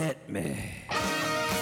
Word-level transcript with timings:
Hit 0.00 0.30
me. 0.30 0.56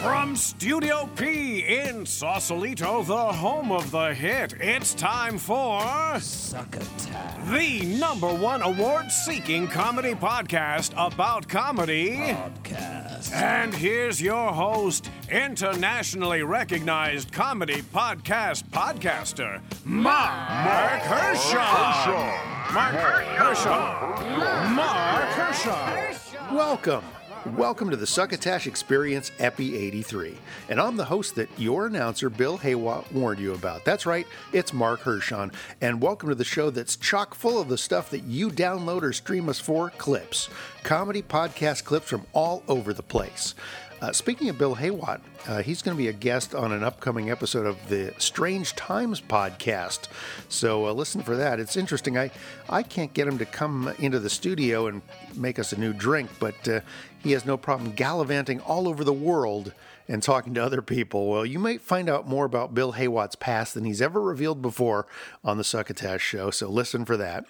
From 0.01 0.37
Studio 0.37 1.09
P 1.17 1.59
in 1.59 2.07
Sausalito, 2.07 3.03
the 3.03 3.33
home 3.33 3.73
of 3.73 3.91
the 3.91 4.15
hit, 4.15 4.55
it's 4.61 4.95
time 4.95 5.39
for 5.39 5.81
Succotash. 6.21 7.49
the 7.51 7.85
number 7.99 8.33
one 8.33 8.63
award 8.63 9.11
seeking 9.11 9.67
comedy 9.67 10.15
podcast 10.15 10.93
about 10.97 11.49
comedy. 11.49 12.11
Podcast. 12.17 13.33
And 13.33 13.75
here's 13.75 14.23
your 14.23 14.53
host, 14.53 15.11
internationally 15.33 16.45
recognized 16.45 17.33
comedy 17.33 17.83
podcast 17.83 18.63
podcaster, 18.67 19.61
Mark 19.85 21.03
Hershaw. 21.03 22.73
Mark 22.73 22.95
Hershaw. 22.95 24.77
Mark 24.77 25.29
Hershaw. 25.31 26.55
Welcome. 26.55 27.03
Welcome 27.47 27.91
to 27.91 27.97
the 27.97 28.07
Succotash 28.07 28.67
Experience 28.67 29.31
Epi 29.39 29.77
83. 29.77 30.37
And 30.69 30.81
I'm 30.81 30.97
the 30.97 31.05
host 31.05 31.37
that 31.37 31.49
your 31.57 31.87
announcer, 31.87 32.29
Bill 32.29 32.59
Haywatt, 32.59 33.11
warned 33.13 33.39
you 33.39 33.55
about. 33.55 33.85
That's 33.85 34.07
right, 34.07 34.27
it's 34.53 34.73
Mark 34.73 35.01
Hershon. 35.01 35.53
And 35.81 36.03
welcome 36.03 36.31
to 36.31 36.35
the 36.35 36.45
show 36.45 36.71
that's 36.71 36.97
chock 36.97 37.35
full 37.35 37.61
of 37.61 37.69
the 37.69 37.79
stuff 37.79 38.11
that 38.11 38.25
you 38.25 38.51
download 38.51 39.03
or 39.03 39.13
stream 39.13 39.49
us 39.49 39.61
for 39.61 39.91
clips. 39.91 40.49
Comedy 40.83 41.23
podcast 41.23 41.85
clips 41.85 42.09
from 42.09 42.27
all 42.33 42.65
over 42.67 42.93
the 42.93 43.03
place. 43.05 43.55
Uh, 44.01 44.13
speaking 44.13 44.49
of 44.49 44.57
Bill 44.57 44.77
Haywatt, 44.77 45.21
uh, 45.49 45.61
he's 45.61 45.83
going 45.83 45.97
to 45.97 45.99
be 45.99 46.07
a 46.07 46.13
guest 46.13 46.55
on 46.55 46.71
an 46.71 46.85
upcoming 46.85 47.31
episode 47.31 47.67
of 47.67 47.77
the 47.89 48.15
Strange 48.19 48.77
Times 48.77 49.21
podcast. 49.21 50.07
So 50.49 50.87
uh, 50.87 50.93
listen 50.93 51.21
for 51.23 51.35
that. 51.37 51.59
It's 51.59 51.77
interesting. 51.77 52.17
I, 52.17 52.31
I 52.69 52.85
can't 52.85 53.13
get 53.13 53.27
him 53.27 53.39
to 53.39 53.45
come 53.45 53.93
into 53.99 54.21
the 54.21 54.31
studio 54.31 54.87
and 54.87 55.03
make 55.35 55.59
us 55.59 55.73
a 55.73 55.81
new 55.81 55.93
drink, 55.93 56.31
but 56.39 56.69
uh, 56.69 56.81
he 57.23 57.33
has 57.33 57.45
no 57.45 57.57
problem 57.57 57.93
gallivanting 57.93 58.61
all 58.61 58.89
over 58.89 59.05
the 59.05 59.13
world 59.13 59.73
and 60.09 60.23
talking 60.23 60.55
to 60.55 60.65
other 60.65 60.83
people. 60.83 61.29
Well, 61.29 61.45
you 61.45 61.59
might 61.59 61.83
find 61.83 62.09
out 62.09 62.27
more 62.27 62.47
about 62.47 62.75
Bill 62.75 62.93
Haywatt's 62.93 63.37
past 63.37 63.75
than 63.75 63.85
he's 63.85 64.01
ever 64.01 64.21
revealed 64.21 64.63
before 64.63 65.07
on 65.45 65.59
the 65.59 65.65
Succotash 65.65 66.23
Show, 66.23 66.51
so 66.51 66.69
listen 66.69 67.05
for 67.05 67.17
that. 67.19 67.45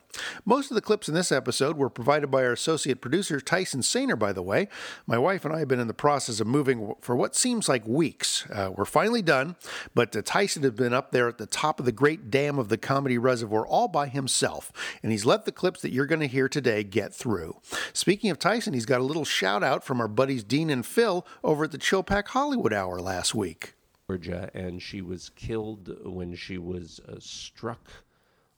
Most 0.45 0.71
of 0.71 0.75
the 0.75 0.81
clips 0.81 1.09
in 1.09 1.15
this 1.15 1.31
episode 1.31 1.77
were 1.77 1.89
provided 1.89 2.31
by 2.31 2.45
our 2.45 2.53
associate 2.53 3.01
producer, 3.01 3.41
Tyson 3.41 3.81
Sainer, 3.81 4.19
by 4.19 4.33
the 4.33 4.43
way. 4.43 4.69
My 5.07 5.19
wife 5.19 5.45
and 5.45 5.55
I 5.55 5.61
have 5.61 5.69
been 5.69 5.81
in 5.81 5.87
the 5.87 5.95
process 5.95 6.41
of 6.41 6.47
moving 6.47 6.95
for 7.01 7.15
what 7.15 7.37
seems 7.37 7.69
like 7.69 7.87
weeks. 7.87 8.45
Uh, 8.51 8.71
we're 8.75 8.85
finally 8.85 9.23
done, 9.23 9.57
but 9.95 10.15
uh, 10.17 10.23
Tyson 10.25 10.63
has 10.65 10.73
been 10.73 10.93
up 10.93 11.13
there 11.13 11.29
at 11.29 11.39
the 11.39 11.47
top 11.47 11.79
of 11.79 11.87
the 11.87 11.93
great 11.93 12.31
dam 12.31 12.59
of 12.59 12.69
the 12.69 12.79
comedy 12.79 13.19
reservoir 13.19 13.67
all 13.67 13.89
by 13.89 14.09
himself, 14.09 14.73
and 15.03 15.13
he's 15.13 15.25
let 15.25 15.45
the 15.45 15.53
clips 15.53 15.81
that 15.83 15.93
you're 15.93 16.07
going 16.07 16.21
to 16.21 16.27
hear 16.27 16.49
today 16.49 16.83
get 16.83 17.15
through. 17.15 17.57
Speaking 17.93 18.31
of 18.31 18.39
Tyson, 18.39 18.75
he's 18.75 18.87
got 18.87 19.01
a 19.01 19.05
little 19.05 19.25
shout 19.25 19.63
out 19.63 19.85
from 19.85 20.01
our 20.01 20.09
buddies 20.09 20.43
Dean 20.43 20.71
and 20.71 20.85
Phil 20.85 21.27
over 21.45 21.65
at 21.65 21.71
the 21.71 21.79
Chillpack 21.79 22.29
Hollywood 22.49 22.73
Hour 22.73 22.99
last 23.03 23.35
week. 23.35 23.75
Georgia, 24.09 24.49
and 24.55 24.81
she 24.81 25.03
was 25.03 25.29
killed 25.37 25.95
when 26.03 26.35
she 26.35 26.57
was 26.57 26.99
uh, 27.07 27.17
struck 27.19 27.91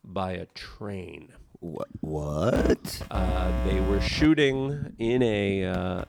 by 0.04 0.30
a 0.30 0.46
train. 0.54 1.32
What? 1.58 1.88
What? 2.00 3.02
Uh, 3.10 3.64
they 3.66 3.80
were 3.80 4.00
shooting 4.00 4.94
in 5.00 5.22
a. 5.24 5.64
Uh, 5.64 6.04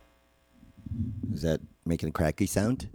Is 1.34 1.42
that 1.42 1.60
making 1.84 2.10
a 2.10 2.12
cracky 2.12 2.46
sound? 2.46 2.88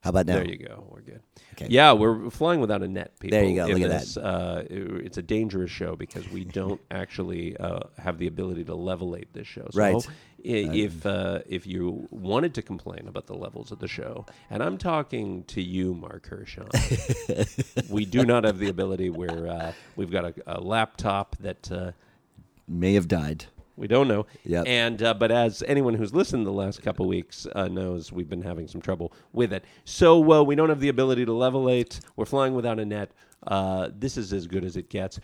How 0.00 0.08
about 0.08 0.24
now? 0.26 0.36
there 0.36 0.48
you 0.48 0.56
go. 0.56 0.86
We're 0.88 1.00
good. 1.02 1.20
Okay. 1.52 1.66
Yeah, 1.68 1.92
we're 1.92 2.30
flying 2.30 2.60
without 2.60 2.82
a 2.82 2.88
net. 2.88 3.18
People. 3.20 3.38
There 3.38 3.46
you 3.46 3.54
go, 3.56 3.66
In 3.66 3.78
look 3.78 3.90
at 3.90 4.04
that. 4.14 4.22
Uh, 4.24 4.62
it- 4.70 5.06
it's 5.06 5.18
a 5.18 5.22
dangerous 5.22 5.70
show 5.70 5.96
because 5.96 6.26
we 6.30 6.44
don't 6.46 6.80
actually 6.90 7.56
uh, 7.58 7.80
have 7.98 8.16
the 8.18 8.26
ability 8.26 8.64
to 8.64 8.72
levelate 8.72 9.26
this 9.34 9.46
show. 9.46 9.66
So 9.70 9.78
Right. 9.78 10.08
If 10.44 11.04
uh, 11.06 11.40
if 11.46 11.66
you 11.66 12.06
wanted 12.10 12.54
to 12.54 12.62
complain 12.62 13.08
about 13.08 13.26
the 13.26 13.34
levels 13.34 13.72
of 13.72 13.78
the 13.78 13.88
show, 13.88 14.26
and 14.50 14.62
I'm 14.62 14.76
talking 14.78 15.44
to 15.44 15.62
you, 15.62 15.94
Mark 15.94 16.28
Hershon, 16.28 16.68
we 17.90 18.04
do 18.04 18.24
not 18.24 18.44
have 18.44 18.58
the 18.58 18.68
ability 18.68 19.10
where 19.10 19.48
uh, 19.48 19.72
we've 19.96 20.10
got 20.10 20.24
a, 20.26 20.34
a 20.46 20.60
laptop 20.60 21.36
that. 21.40 21.70
Uh, 21.72 21.92
May 22.66 22.94
have 22.94 23.08
died. 23.08 23.44
We 23.76 23.88
don't 23.88 24.08
know. 24.08 24.24
Yep. 24.44 24.64
And 24.66 25.02
uh, 25.02 25.12
but 25.12 25.30
as 25.30 25.62
anyone 25.66 25.92
who's 25.92 26.14
listened 26.14 26.46
the 26.46 26.50
last 26.52 26.80
couple 26.82 27.06
weeks 27.06 27.46
uh, 27.54 27.68
knows, 27.68 28.10
we've 28.10 28.28
been 28.28 28.40
having 28.40 28.68
some 28.68 28.80
trouble 28.80 29.12
with 29.34 29.52
it. 29.52 29.64
So 29.84 30.32
uh, 30.32 30.42
we 30.42 30.54
don't 30.54 30.70
have 30.70 30.80
the 30.80 30.88
ability 30.88 31.26
to 31.26 31.32
levelate. 31.32 32.00
We're 32.16 32.24
flying 32.24 32.54
without 32.54 32.78
a 32.78 32.84
net. 32.86 33.10
Uh, 33.46 33.90
this 33.94 34.16
is 34.16 34.32
as 34.32 34.46
good 34.46 34.64
as 34.64 34.76
it 34.78 34.88
gets. 34.88 35.20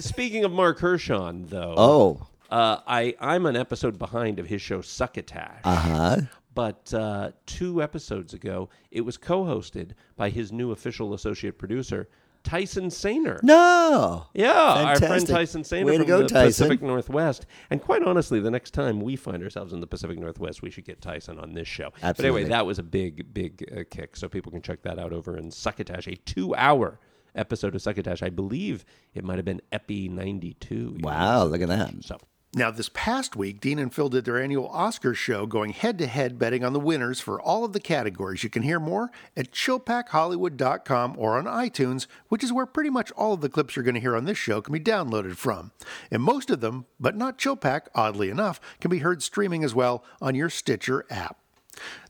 Speaking 0.00 0.44
of 0.44 0.50
Mark 0.50 0.80
Hershon, 0.80 1.46
though, 1.46 1.74
Oh. 1.76 2.26
Uh, 2.52 2.80
I 2.86 3.14
I'm 3.18 3.46
an 3.46 3.56
episode 3.56 3.98
behind 3.98 4.38
of 4.38 4.46
his 4.46 4.60
show 4.60 4.82
Succotash. 4.82 5.62
Uh 5.64 5.76
huh. 5.76 6.16
But 6.54 6.92
uh, 6.92 7.30
two 7.46 7.82
episodes 7.82 8.34
ago, 8.34 8.68
it 8.90 9.00
was 9.00 9.16
co-hosted 9.16 9.92
by 10.16 10.28
his 10.28 10.52
new 10.52 10.70
official 10.70 11.14
associate 11.14 11.56
producer, 11.56 12.10
Tyson 12.44 12.88
Sainer. 12.88 13.42
No. 13.42 14.26
Yeah, 14.34 14.52
our 14.52 14.96
friend 14.96 15.26
Tyson 15.26 15.62
Sainer 15.62 15.86
Way 15.86 15.96
from 15.96 16.06
go, 16.06 16.18
the 16.18 16.28
Tyson. 16.28 16.66
Pacific 16.66 16.82
Northwest. 16.82 17.46
And 17.70 17.80
quite 17.80 18.02
honestly, 18.02 18.38
the 18.38 18.50
next 18.50 18.72
time 18.72 19.00
we 19.00 19.16
find 19.16 19.42
ourselves 19.42 19.72
in 19.72 19.80
the 19.80 19.86
Pacific 19.86 20.18
Northwest, 20.18 20.60
we 20.60 20.70
should 20.70 20.84
get 20.84 21.00
Tyson 21.00 21.38
on 21.38 21.54
this 21.54 21.68
show. 21.68 21.90
Absolutely. 22.02 22.12
But 22.12 22.24
anyway, 22.24 22.44
that 22.50 22.66
was 22.66 22.78
a 22.78 22.82
big, 22.82 23.32
big 23.32 23.64
uh, 23.74 23.84
kick. 23.90 24.14
So 24.14 24.28
people 24.28 24.52
can 24.52 24.60
check 24.60 24.82
that 24.82 24.98
out 24.98 25.14
over 25.14 25.38
in 25.38 25.50
Succotash, 25.50 26.06
a 26.06 26.16
two-hour 26.16 27.00
episode 27.34 27.74
of 27.74 27.80
Succotash. 27.80 28.22
I 28.22 28.28
believe 28.28 28.84
it 29.14 29.24
might 29.24 29.36
have 29.36 29.46
been 29.46 29.62
Epi 29.72 30.10
92. 30.10 30.98
Wow, 31.00 31.44
look 31.44 31.62
at 31.62 31.68
that. 31.68 31.94
So 32.04 32.18
Now, 32.54 32.70
this 32.70 32.90
past 32.92 33.34
week, 33.34 33.62
Dean 33.62 33.78
and 33.78 33.94
Phil 33.94 34.10
did 34.10 34.26
their 34.26 34.38
annual 34.38 34.68
Oscars 34.68 35.14
show 35.16 35.46
going 35.46 35.72
head 35.72 35.96
to 35.96 36.06
head 36.06 36.38
betting 36.38 36.62
on 36.62 36.74
the 36.74 36.80
winners 36.80 37.18
for 37.18 37.40
all 37.40 37.64
of 37.64 37.72
the 37.72 37.80
categories. 37.80 38.44
You 38.44 38.50
can 38.50 38.62
hear 38.62 38.78
more 38.78 39.10
at 39.34 39.52
chillpackhollywood.com 39.52 41.14
or 41.16 41.38
on 41.38 41.46
iTunes, 41.46 42.06
which 42.28 42.44
is 42.44 42.52
where 42.52 42.66
pretty 42.66 42.90
much 42.90 43.10
all 43.12 43.32
of 43.32 43.40
the 43.40 43.48
clips 43.48 43.74
you're 43.74 43.82
going 43.82 43.94
to 43.94 44.02
hear 44.02 44.14
on 44.14 44.26
this 44.26 44.36
show 44.36 44.60
can 44.60 44.74
be 44.74 44.80
downloaded 44.80 45.36
from. 45.36 45.72
And 46.10 46.22
most 46.22 46.50
of 46.50 46.60
them, 46.60 46.84
but 47.00 47.16
not 47.16 47.38
Chillpack, 47.38 47.86
oddly 47.94 48.28
enough, 48.28 48.60
can 48.82 48.90
be 48.90 48.98
heard 48.98 49.22
streaming 49.22 49.64
as 49.64 49.74
well 49.74 50.04
on 50.20 50.34
your 50.34 50.50
Stitcher 50.50 51.06
app. 51.08 51.38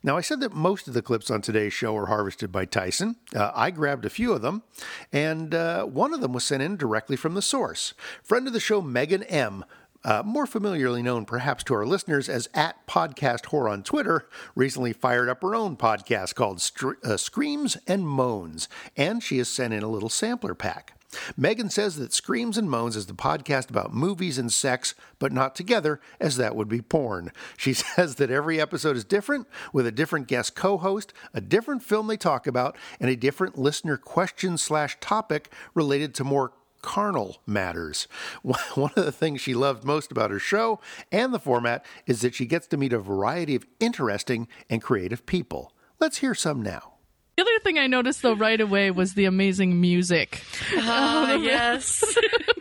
Now, 0.02 0.16
I 0.16 0.22
said 0.22 0.40
that 0.40 0.52
most 0.52 0.88
of 0.88 0.94
the 0.94 1.02
clips 1.02 1.30
on 1.30 1.40
today's 1.40 1.72
show 1.72 1.92
were 1.92 2.06
harvested 2.06 2.50
by 2.50 2.64
Tyson. 2.64 3.14
Uh, 3.34 3.52
I 3.54 3.70
grabbed 3.70 4.04
a 4.04 4.10
few 4.10 4.32
of 4.32 4.42
them, 4.42 4.64
and 5.12 5.54
uh, 5.54 5.84
one 5.84 6.12
of 6.12 6.20
them 6.20 6.32
was 6.32 6.42
sent 6.42 6.64
in 6.64 6.76
directly 6.76 7.16
from 7.16 7.34
the 7.34 7.42
source. 7.42 7.94
Friend 8.24 8.44
of 8.46 8.52
the 8.52 8.58
show, 8.58 8.82
Megan 8.82 9.22
M., 9.22 9.64
uh, 10.04 10.22
more 10.24 10.46
familiarly 10.46 11.02
known 11.02 11.24
perhaps 11.24 11.64
to 11.64 11.74
our 11.74 11.86
listeners 11.86 12.28
as 12.28 12.48
at 12.54 12.86
Podcast 12.86 13.46
Whore 13.46 13.70
on 13.70 13.82
Twitter, 13.82 14.28
recently 14.54 14.92
fired 14.92 15.28
up 15.28 15.42
her 15.42 15.54
own 15.54 15.76
podcast 15.76 16.34
called 16.34 16.60
Str- 16.60 16.92
uh, 17.04 17.16
Screams 17.16 17.76
and 17.86 18.06
Moans, 18.06 18.68
and 18.96 19.22
she 19.22 19.38
has 19.38 19.48
sent 19.48 19.72
in 19.72 19.82
a 19.82 19.88
little 19.88 20.08
sampler 20.08 20.54
pack. 20.54 20.94
Megan 21.36 21.68
says 21.68 21.96
that 21.96 22.12
Screams 22.12 22.56
and 22.56 22.70
Moans 22.70 22.96
is 22.96 23.06
the 23.06 23.12
podcast 23.12 23.70
about 23.70 23.92
movies 23.92 24.38
and 24.38 24.52
sex, 24.52 24.94
but 25.18 25.32
not 25.32 25.54
together, 25.54 26.00
as 26.18 26.36
that 26.36 26.56
would 26.56 26.68
be 26.68 26.80
porn. 26.80 27.32
She 27.56 27.72
says 27.74 28.16
that 28.16 28.30
every 28.30 28.60
episode 28.60 28.96
is 28.96 29.04
different, 29.04 29.46
with 29.72 29.86
a 29.86 29.92
different 29.92 30.26
guest 30.26 30.54
co 30.54 30.78
host, 30.78 31.12
a 31.34 31.40
different 31.40 31.82
film 31.82 32.06
they 32.06 32.16
talk 32.16 32.46
about, 32.46 32.76
and 32.98 33.10
a 33.10 33.16
different 33.16 33.58
listener 33.58 33.96
question 33.96 34.56
slash 34.56 34.96
topic 35.00 35.52
related 35.74 36.14
to 36.14 36.24
more 36.24 36.52
carnal 36.82 37.40
matters. 37.46 38.06
One 38.42 38.90
of 38.96 39.04
the 39.04 39.12
things 39.12 39.40
she 39.40 39.54
loved 39.54 39.84
most 39.84 40.10
about 40.12 40.30
her 40.30 40.38
show 40.38 40.80
and 41.10 41.32
the 41.32 41.38
format 41.38 41.84
is 42.06 42.20
that 42.20 42.34
she 42.34 42.46
gets 42.46 42.66
to 42.68 42.76
meet 42.76 42.92
a 42.92 42.98
variety 42.98 43.54
of 43.54 43.66
interesting 43.80 44.48
and 44.68 44.82
creative 44.82 45.24
people. 45.24 45.72
Let's 46.00 46.18
hear 46.18 46.34
some 46.34 46.62
now. 46.62 46.94
The 47.36 47.42
other 47.42 47.58
thing 47.60 47.78
I 47.78 47.86
noticed 47.86 48.22
though 48.22 48.34
right 48.34 48.60
away 48.60 48.90
was 48.90 49.14
the 49.14 49.24
amazing 49.24 49.80
music. 49.80 50.42
Ah, 50.76 51.34
yes. 51.34 52.04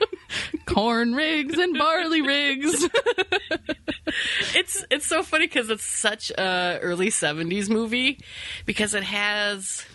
Corn 0.66 1.14
rigs 1.14 1.58
and 1.58 1.78
barley 1.78 2.22
rigs. 2.22 2.88
it's 4.56 4.86
it's 4.90 5.06
so 5.06 5.24
funny 5.24 5.48
because 5.48 5.70
it's 5.70 5.84
such 5.84 6.32
a 6.32 6.80
early 6.82 7.10
'70s 7.10 7.70
movie 7.70 8.24
because 8.66 8.94
it 8.94 9.04
has. 9.04 9.86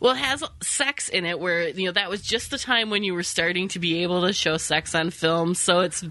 Well, 0.00 0.12
it 0.14 0.18
has 0.18 0.42
sex 0.62 1.08
in 1.08 1.24
it, 1.24 1.38
where 1.40 1.68
you 1.68 1.86
know 1.86 1.92
that 1.92 2.10
was 2.10 2.22
just 2.22 2.50
the 2.50 2.58
time 2.58 2.90
when 2.90 3.04
you 3.04 3.14
were 3.14 3.22
starting 3.22 3.68
to 3.68 3.78
be 3.78 4.02
able 4.02 4.22
to 4.26 4.32
show 4.32 4.56
sex 4.56 4.94
on 4.94 5.10
film. 5.10 5.54
So 5.54 5.80
it's 5.80 6.04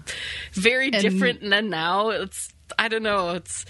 very 0.52 0.86
And- 0.92 1.02
different 1.02 1.40
than 1.48 1.70
now. 1.70 2.10
It's 2.10 2.52
I 2.78 2.88
don't 2.88 3.02
know. 3.02 3.30
It's 3.30 3.64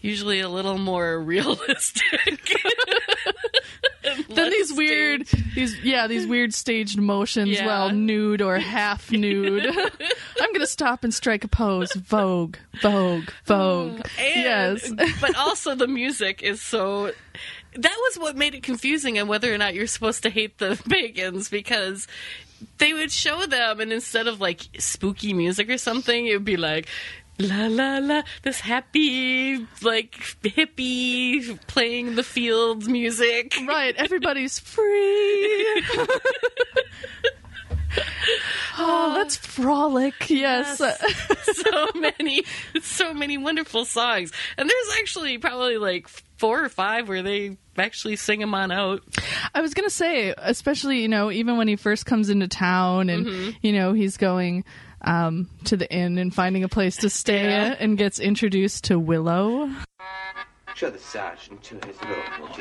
usually 0.00 0.40
a 0.40 0.48
little 0.48 0.78
more 0.78 1.18
realistic. 1.22 2.52
then 4.28 4.50
these 4.50 4.72
weird 4.72 5.26
these 5.54 5.78
yeah, 5.82 6.06
these 6.06 6.26
weird 6.26 6.54
staged 6.54 6.98
motions 6.98 7.50
Yeah. 7.50 7.66
while 7.66 7.90
nude 7.90 8.40
or 8.42 8.58
half 8.58 9.10
nude. 9.10 9.66
I'm 9.66 10.52
gonna 10.52 10.66
stop 10.66 11.02
and 11.04 11.12
strike 11.12 11.44
a 11.44 11.48
pose. 11.48 11.92
Vogue, 11.94 12.56
Vogue, 12.82 13.30
Vogue. 13.46 14.00
And, 14.18 14.34
yes. 14.36 14.92
but 15.20 15.36
also 15.36 15.74
the 15.74 15.88
music 15.88 16.42
is 16.42 16.60
so. 16.60 17.12
That 17.78 17.96
was 17.98 18.16
what 18.18 18.36
made 18.36 18.54
it 18.54 18.62
confusing 18.62 19.18
and 19.18 19.28
whether 19.28 19.52
or 19.52 19.58
not 19.58 19.74
you're 19.74 19.86
supposed 19.86 20.22
to 20.22 20.30
hate 20.30 20.58
the 20.58 20.80
pagans 20.88 21.48
because 21.48 22.06
they 22.78 22.92
would 22.92 23.12
show 23.12 23.46
them, 23.46 23.80
and 23.80 23.92
instead 23.92 24.26
of 24.26 24.40
like 24.40 24.62
spooky 24.78 25.32
music 25.34 25.68
or 25.68 25.78
something, 25.78 26.26
it 26.26 26.32
would 26.32 26.44
be 26.44 26.56
like 26.56 26.88
la 27.38 27.66
la 27.66 27.98
la, 27.98 28.22
this 28.42 28.60
happy 28.60 29.58
like 29.82 30.12
hippie 30.42 31.58
playing 31.66 32.14
the 32.14 32.22
fields 32.22 32.88
music. 32.88 33.54
Right, 33.66 33.94
everybody's 33.96 34.58
free. 34.58 34.84
oh, 38.78 39.12
let's 39.16 39.36
frolic. 39.36 40.30
Yes. 40.30 40.78
so 40.78 41.88
many, 41.94 42.44
so 42.80 43.12
many 43.12 43.36
wonderful 43.38 43.84
songs, 43.84 44.32
and 44.56 44.70
there's 44.70 44.98
actually 45.00 45.38
probably 45.38 45.78
like 45.78 46.08
four 46.38 46.64
or 46.64 46.68
five 46.68 47.08
where 47.08 47.22
they 47.22 47.56
actually 47.78 48.16
sing 48.16 48.40
him 48.40 48.54
on 48.54 48.70
out. 48.72 49.02
I 49.54 49.60
was 49.60 49.74
going 49.74 49.88
to 49.88 49.94
say, 49.94 50.34
especially, 50.36 51.00
you 51.02 51.08
know, 51.08 51.30
even 51.30 51.56
when 51.56 51.68
he 51.68 51.76
first 51.76 52.06
comes 52.06 52.30
into 52.30 52.48
town 52.48 53.08
and, 53.10 53.56
you 53.62 53.72
know, 53.72 53.92
he's 53.92 54.16
going 54.16 54.64
um, 55.02 55.48
to 55.64 55.76
the 55.76 55.90
inn 55.92 56.18
and 56.18 56.34
finding 56.34 56.64
a 56.64 56.68
place 56.68 56.96
to 56.98 57.10
stay 57.10 57.44
Yeah. 57.44 57.76
and 57.78 57.96
gets 57.98 58.18
introduced 58.18 58.84
to 58.84 58.98
Willow. 58.98 59.70
Show 60.74 60.90
the 60.90 60.98
sergeant 60.98 61.62
to 61.64 61.74
his 61.86 61.96
room, 62.04 62.24
would 62.42 62.56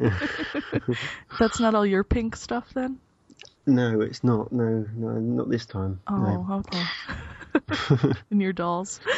you? 0.00 0.10
That's 1.38 1.60
not 1.60 1.74
all 1.74 1.86
your 1.86 2.04
pink 2.04 2.36
stuff 2.36 2.68
then? 2.74 2.98
No, 3.66 4.00
it's 4.00 4.24
not. 4.24 4.50
No, 4.52 4.86
no, 4.94 5.08
not 5.12 5.50
this 5.50 5.66
time. 5.66 6.00
Oh, 6.08 6.16
no. 6.16 6.46
Oh, 6.48 6.58
okay. 6.58 8.12
and 8.30 8.42
your 8.42 8.52
dolls. 8.52 9.00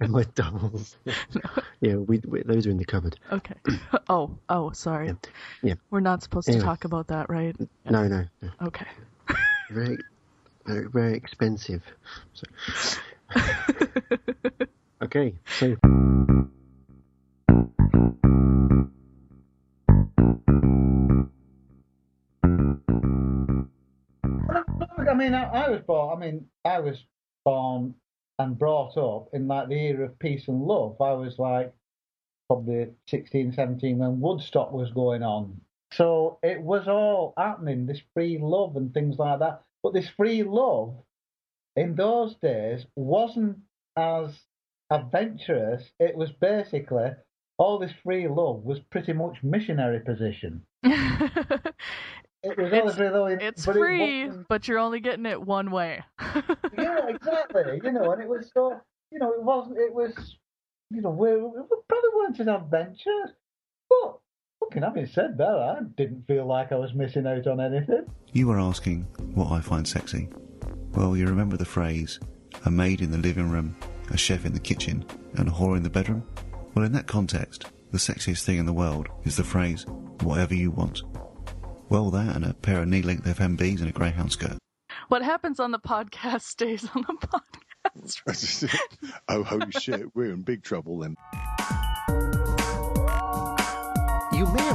And 0.00 0.10
my 0.10 0.24
dolls. 0.34 0.96
yeah, 1.80 1.94
we, 1.94 2.18
we 2.26 2.42
those 2.42 2.66
are 2.66 2.70
in 2.70 2.78
the 2.78 2.84
cupboard. 2.84 3.18
Okay. 3.30 3.54
Oh, 4.08 4.36
oh, 4.48 4.72
sorry. 4.72 5.14
Yeah. 5.62 5.74
We're 5.90 6.00
not 6.00 6.22
supposed 6.22 6.48
Anyway. 6.48 6.60
to 6.60 6.66
talk 6.66 6.84
about 6.84 7.06
that, 7.08 7.30
right? 7.30 7.56
No, 7.88 8.08
no, 8.08 8.24
no. 8.42 8.48
Okay. 8.62 8.86
Very, 9.70 9.98
very, 10.66 10.88
very 10.88 11.14
expensive. 11.14 11.82
So. 12.34 12.46
okay, 15.02 15.34
so 15.58 15.76
I 25.12 25.14
mean, 25.14 25.34
I, 25.34 25.68
was 25.68 25.82
born. 25.86 26.16
I 26.16 26.20
mean, 26.24 26.46
I 26.64 26.80
was 26.80 27.04
born 27.44 27.94
and 28.38 28.58
brought 28.58 28.96
up 28.96 29.28
in 29.32 29.46
like 29.46 29.68
the 29.68 29.74
era 29.74 30.06
of 30.06 30.18
peace 30.18 30.48
and 30.48 30.62
love. 30.62 31.00
I 31.00 31.12
was 31.12 31.38
like 31.38 31.72
probably 32.48 32.88
16, 33.08 33.52
17 33.52 33.98
when 33.98 34.20
Woodstock 34.20 34.72
was 34.72 34.90
going 34.90 35.22
on. 35.22 35.60
So 35.92 36.38
it 36.42 36.60
was 36.60 36.88
all 36.88 37.34
happening, 37.36 37.86
this 37.86 38.00
free 38.14 38.38
love 38.40 38.76
and 38.76 38.92
things 38.94 39.18
like 39.18 39.40
that. 39.40 39.62
But 39.82 39.92
this 39.92 40.08
free 40.08 40.42
love 40.42 40.94
in 41.76 41.94
those 41.94 42.34
days 42.36 42.86
wasn't 42.96 43.58
as 43.96 44.30
adventurous. 44.90 45.84
It 46.00 46.16
was 46.16 46.30
basically 46.32 47.10
all 47.58 47.78
this 47.78 47.92
free 48.02 48.28
love 48.28 48.64
was 48.64 48.80
pretty 48.90 49.12
much 49.12 49.42
missionary 49.42 50.00
position. 50.00 50.62
It 52.42 52.56
was 52.58 52.66
It's- 52.66 52.80
obviously 52.82 53.08
though, 53.08 53.26
it- 53.26 53.42
It's 53.42 53.64
but 53.66 53.76
free, 53.76 54.26
wasn't- 54.26 54.48
but 54.48 54.66
you're 54.68 54.78
only 54.78 55.00
getting 55.00 55.26
it 55.26 55.40
one 55.40 55.70
way. 55.70 56.02
yeah, 56.76 57.06
exactly. 57.08 57.80
You 57.84 57.92
know, 57.92 58.10
and 58.12 58.22
it 58.22 58.28
was 58.28 58.50
so. 58.52 58.80
You 59.10 59.18
know, 59.18 59.32
it 59.32 59.42
wasn't. 59.42 59.78
It 59.78 59.94
was. 59.94 60.36
You 60.90 61.00
know, 61.02 61.10
we, 61.10 61.34
we 61.36 61.50
probably 61.88 62.10
weren't 62.14 62.40
as 62.40 62.48
adventurous. 62.48 63.32
But 63.88 64.18
fucking 64.60 64.82
having 64.82 65.06
said 65.06 65.38
that, 65.38 65.46
I 65.58 65.80
didn't 65.96 66.26
feel 66.26 66.44
like 66.46 66.72
I 66.72 66.76
was 66.76 66.92
missing 66.94 67.26
out 67.26 67.46
on 67.46 67.60
anything. 67.60 68.06
You 68.32 68.48
were 68.48 68.58
asking 68.58 69.02
what 69.34 69.52
I 69.52 69.60
find 69.60 69.86
sexy. 69.86 70.28
Well, 70.94 71.16
you 71.16 71.26
remember 71.26 71.56
the 71.56 71.64
phrase, 71.64 72.18
a 72.66 72.70
maid 72.70 73.00
in 73.00 73.10
the 73.10 73.18
living 73.18 73.50
room, 73.50 73.76
a 74.10 74.16
chef 74.16 74.44
in 74.44 74.52
the 74.52 74.60
kitchen, 74.60 75.04
and 75.36 75.48
a 75.48 75.50
whore 75.52 75.76
in 75.76 75.82
the 75.82 75.90
bedroom? 75.90 76.26
Well, 76.74 76.84
in 76.84 76.92
that 76.92 77.06
context, 77.06 77.66
the 77.90 77.98
sexiest 77.98 78.44
thing 78.44 78.58
in 78.58 78.66
the 78.66 78.72
world 78.72 79.08
is 79.24 79.36
the 79.36 79.44
phrase, 79.44 79.86
whatever 80.22 80.54
you 80.54 80.70
want. 80.70 81.02
Well, 81.92 82.10
that 82.12 82.36
and 82.36 82.46
a 82.46 82.54
pair 82.54 82.80
of 82.80 82.88
knee-length 82.88 83.26
FMBs 83.26 83.80
and 83.80 83.90
a 83.90 83.92
greyhound 83.92 84.32
skirt. 84.32 84.56
What 85.08 85.20
happens 85.20 85.60
on 85.60 85.72
the 85.72 85.78
podcast 85.78 86.40
stays 86.44 86.88
on 86.94 87.02
the 87.02 87.26
podcast. 87.94 88.78
oh, 89.28 89.42
holy 89.42 89.70
shit, 89.72 90.06
we're 90.14 90.32
in 90.32 90.40
big 90.40 90.62
trouble 90.62 91.00
then. 91.00 91.16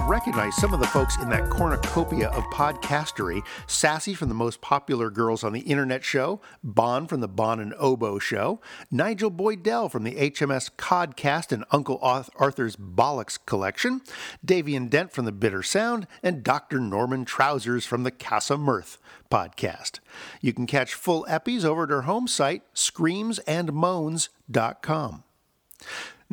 Recognized 0.07 0.56
some 0.56 0.74
of 0.74 0.80
the 0.80 0.88
folks 0.88 1.18
in 1.18 1.27
that 1.31 1.50
cornucopia 1.50 2.30
of 2.30 2.45
podcastery 2.45 3.42
Sassy 3.68 4.13
from 4.13 4.30
the 4.30 4.36
Most 4.36 4.62
Popular 4.62 5.09
Girls 5.09 5.44
on 5.44 5.51
the 5.51 5.59
Internet 5.59 6.06
show, 6.06 6.39
Bon 6.63 7.07
from 7.07 7.19
the 7.19 7.27
Bon 7.27 7.59
and 7.59 7.74
Oboe 7.74 8.18
show, 8.18 8.62
Nigel 8.89 9.30
Boydell 9.30 9.92
from 9.92 10.06
the 10.06 10.15
HMS 10.15 10.71
Codcast 10.77 11.51
and 11.51 11.65
Uncle 11.71 12.00
Arthur's 12.01 12.77
Bollocks 12.77 13.38
collection, 13.45 14.00
Davian 14.45 14.89
Dent 14.89 15.12
from 15.12 15.25
the 15.25 15.33
Bitter 15.33 15.62
Sound, 15.62 16.07
and 16.24 16.42
Dr. 16.42 16.80
Norman 16.80 17.25
Trousers 17.25 17.86
from 17.86 18.04
the 18.04 18.12
Casa 18.12 18.57
Mirth 18.57 18.98
podcast. 19.30 20.00
You 20.39 20.54
can 20.54 20.68
catch 20.68 20.94
full 20.94 21.25
eppies 21.30 21.65
over 21.65 21.83
at 21.83 21.92
our 21.92 22.04
home 22.04 22.30
site, 22.30 22.63
screamsandmoans.com. 22.74 25.24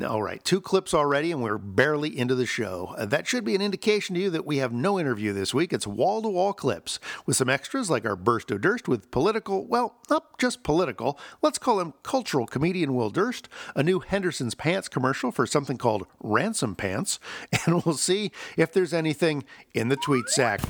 All 0.02 0.25
right, 0.25 0.43
two 0.43 0.61
clips 0.61 0.93
already, 0.93 1.31
and 1.31 1.41
we're 1.41 1.56
barely 1.56 2.19
into 2.19 2.35
the 2.35 2.46
show. 2.46 2.96
Uh, 2.99 3.06
that 3.06 3.29
should 3.29 3.44
be 3.44 3.55
an 3.55 3.62
indication 3.62 4.17
to 4.17 4.23
you 4.23 4.31
that 4.31 4.44
we 4.44 4.56
have 4.56 4.73
no 4.73 4.99
interview 4.99 5.32
this 5.32 5.55
week. 5.55 5.73
It's 5.73 5.87
wall 5.87 6.20
to 6.23 6.29
wall 6.29 6.52
clips 6.52 6.99
with 7.26 7.37
some 7.37 7.49
extras 7.49 7.91
like 7.91 8.05
our 8.05 8.17
Burst 8.17 8.50
o' 8.50 8.58
Durst 8.58 8.88
with 8.88 9.12
political, 9.12 9.64
well, 9.64 9.94
not 10.11 10.37
just 10.37 10.64
political, 10.64 11.17
let's 11.43 11.58
call 11.58 11.79
him 11.79 11.94
cultural 12.02 12.44
comedian 12.44 12.96
Will 12.96 13.11
Durst, 13.11 13.49
a 13.76 13.85
new 13.85 14.00
Henderson's 14.00 14.56
Pants 14.56 14.88
commercial 14.88 15.31
for 15.31 15.46
something 15.46 15.79
called 15.79 16.08
Ransom 16.19 16.75
Pants, 16.75 17.20
and 17.64 17.85
we'll 17.85 17.94
see 17.94 18.32
if 18.56 18.73
there's 18.73 18.93
anything 18.93 19.44
in 19.75 19.90
the 19.90 19.97
tweet 19.97 20.29
sack 20.29 20.61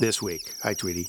this 0.00 0.20
week. 0.20 0.42
Hi, 0.62 0.74
Tweety. 0.74 1.06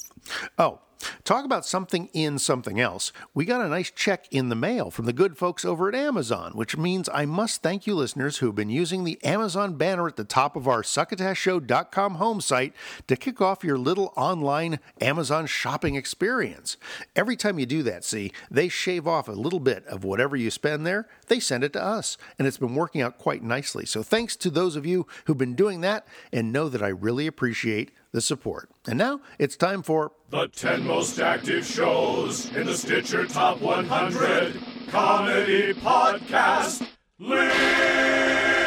Oh, 0.58 0.80
Talk 1.24 1.46
about 1.46 1.66
something 1.66 2.10
in 2.14 2.40
something 2.40 2.80
else. 2.80 3.12
We 3.34 3.46
got 3.46 3.62
a 3.62 3.70
nice 3.70 3.92
check 3.92 4.28
in 4.32 4.50
the 4.50 4.56
mail 4.56 4.92
from 4.92 5.06
the 5.06 5.14
good 5.14 5.38
folks 5.38 5.66
over 5.66 5.90
at 5.90 5.96
Amazon, 5.96 6.54
which 6.54 6.78
means 6.78 7.10
I 7.14 7.26
must 7.26 7.62
thank 7.62 7.86
you 7.86 7.96
listeners 7.96 8.38
who've 8.38 8.56
been 8.56 8.70
using 8.70 9.04
the 9.04 9.24
Amazon 9.24 9.76
banner 9.76 10.08
at 10.08 10.16
the 10.16 10.24
top 10.24 10.56
of 10.56 10.68
our 10.68 10.82
succotashshow.com 10.82 12.16
home 12.16 12.42
site 12.42 12.74
to 13.08 13.16
kick 13.16 13.42
off 13.42 13.64
your 13.64 13.78
little 13.78 14.14
online 14.16 14.80
Amazon 15.02 15.46
shopping 15.46 15.96
experience. 15.96 16.78
Every 17.16 17.36
time 17.36 17.60
you 17.60 17.66
do 17.66 17.84
that, 17.84 18.04
see, 18.04 18.32
they 18.50 18.70
shave 18.70 19.08
off 19.08 19.28
a 19.28 19.34
little 19.34 19.60
bit 19.60 19.86
of 19.88 20.04
whatever 20.04 20.36
you 20.36 20.50
spend 20.50 20.86
there, 20.86 21.08
they 21.28 21.40
send 21.40 21.64
it 21.64 21.74
to 21.74 21.84
us, 21.84 22.18
and 22.38 22.48
it's 22.48 22.58
been 22.58 22.76
working 22.76 23.02
out 23.02 23.18
quite 23.18 23.44
nicely. 23.44 23.86
So 23.86 24.04
thanks 24.04 24.36
to 24.38 24.50
those 24.50 24.76
of 24.76 24.86
you 24.86 25.08
who've 25.26 25.38
been 25.38 25.56
doing 25.56 25.82
that 25.82 26.08
and 26.32 26.52
know 26.52 26.70
that 26.70 26.82
I 26.82 26.88
really 26.88 27.28
appreciate 27.28 27.92
the 28.18 28.22
support. 28.22 28.68
And 28.88 28.98
now 28.98 29.22
it's 29.38 29.56
time 29.56 29.84
for 29.84 30.12
The 30.32 30.48
10 30.48 30.88
most 30.88 31.20
active 31.20 31.64
shows 31.64 32.52
in 32.56 32.66
the 32.66 32.74
Stitcher 32.74 33.28
Top 33.28 33.62
100 33.62 34.60
Comedy 34.90 35.76
Podcast 35.76 36.88
List. 37.20 38.67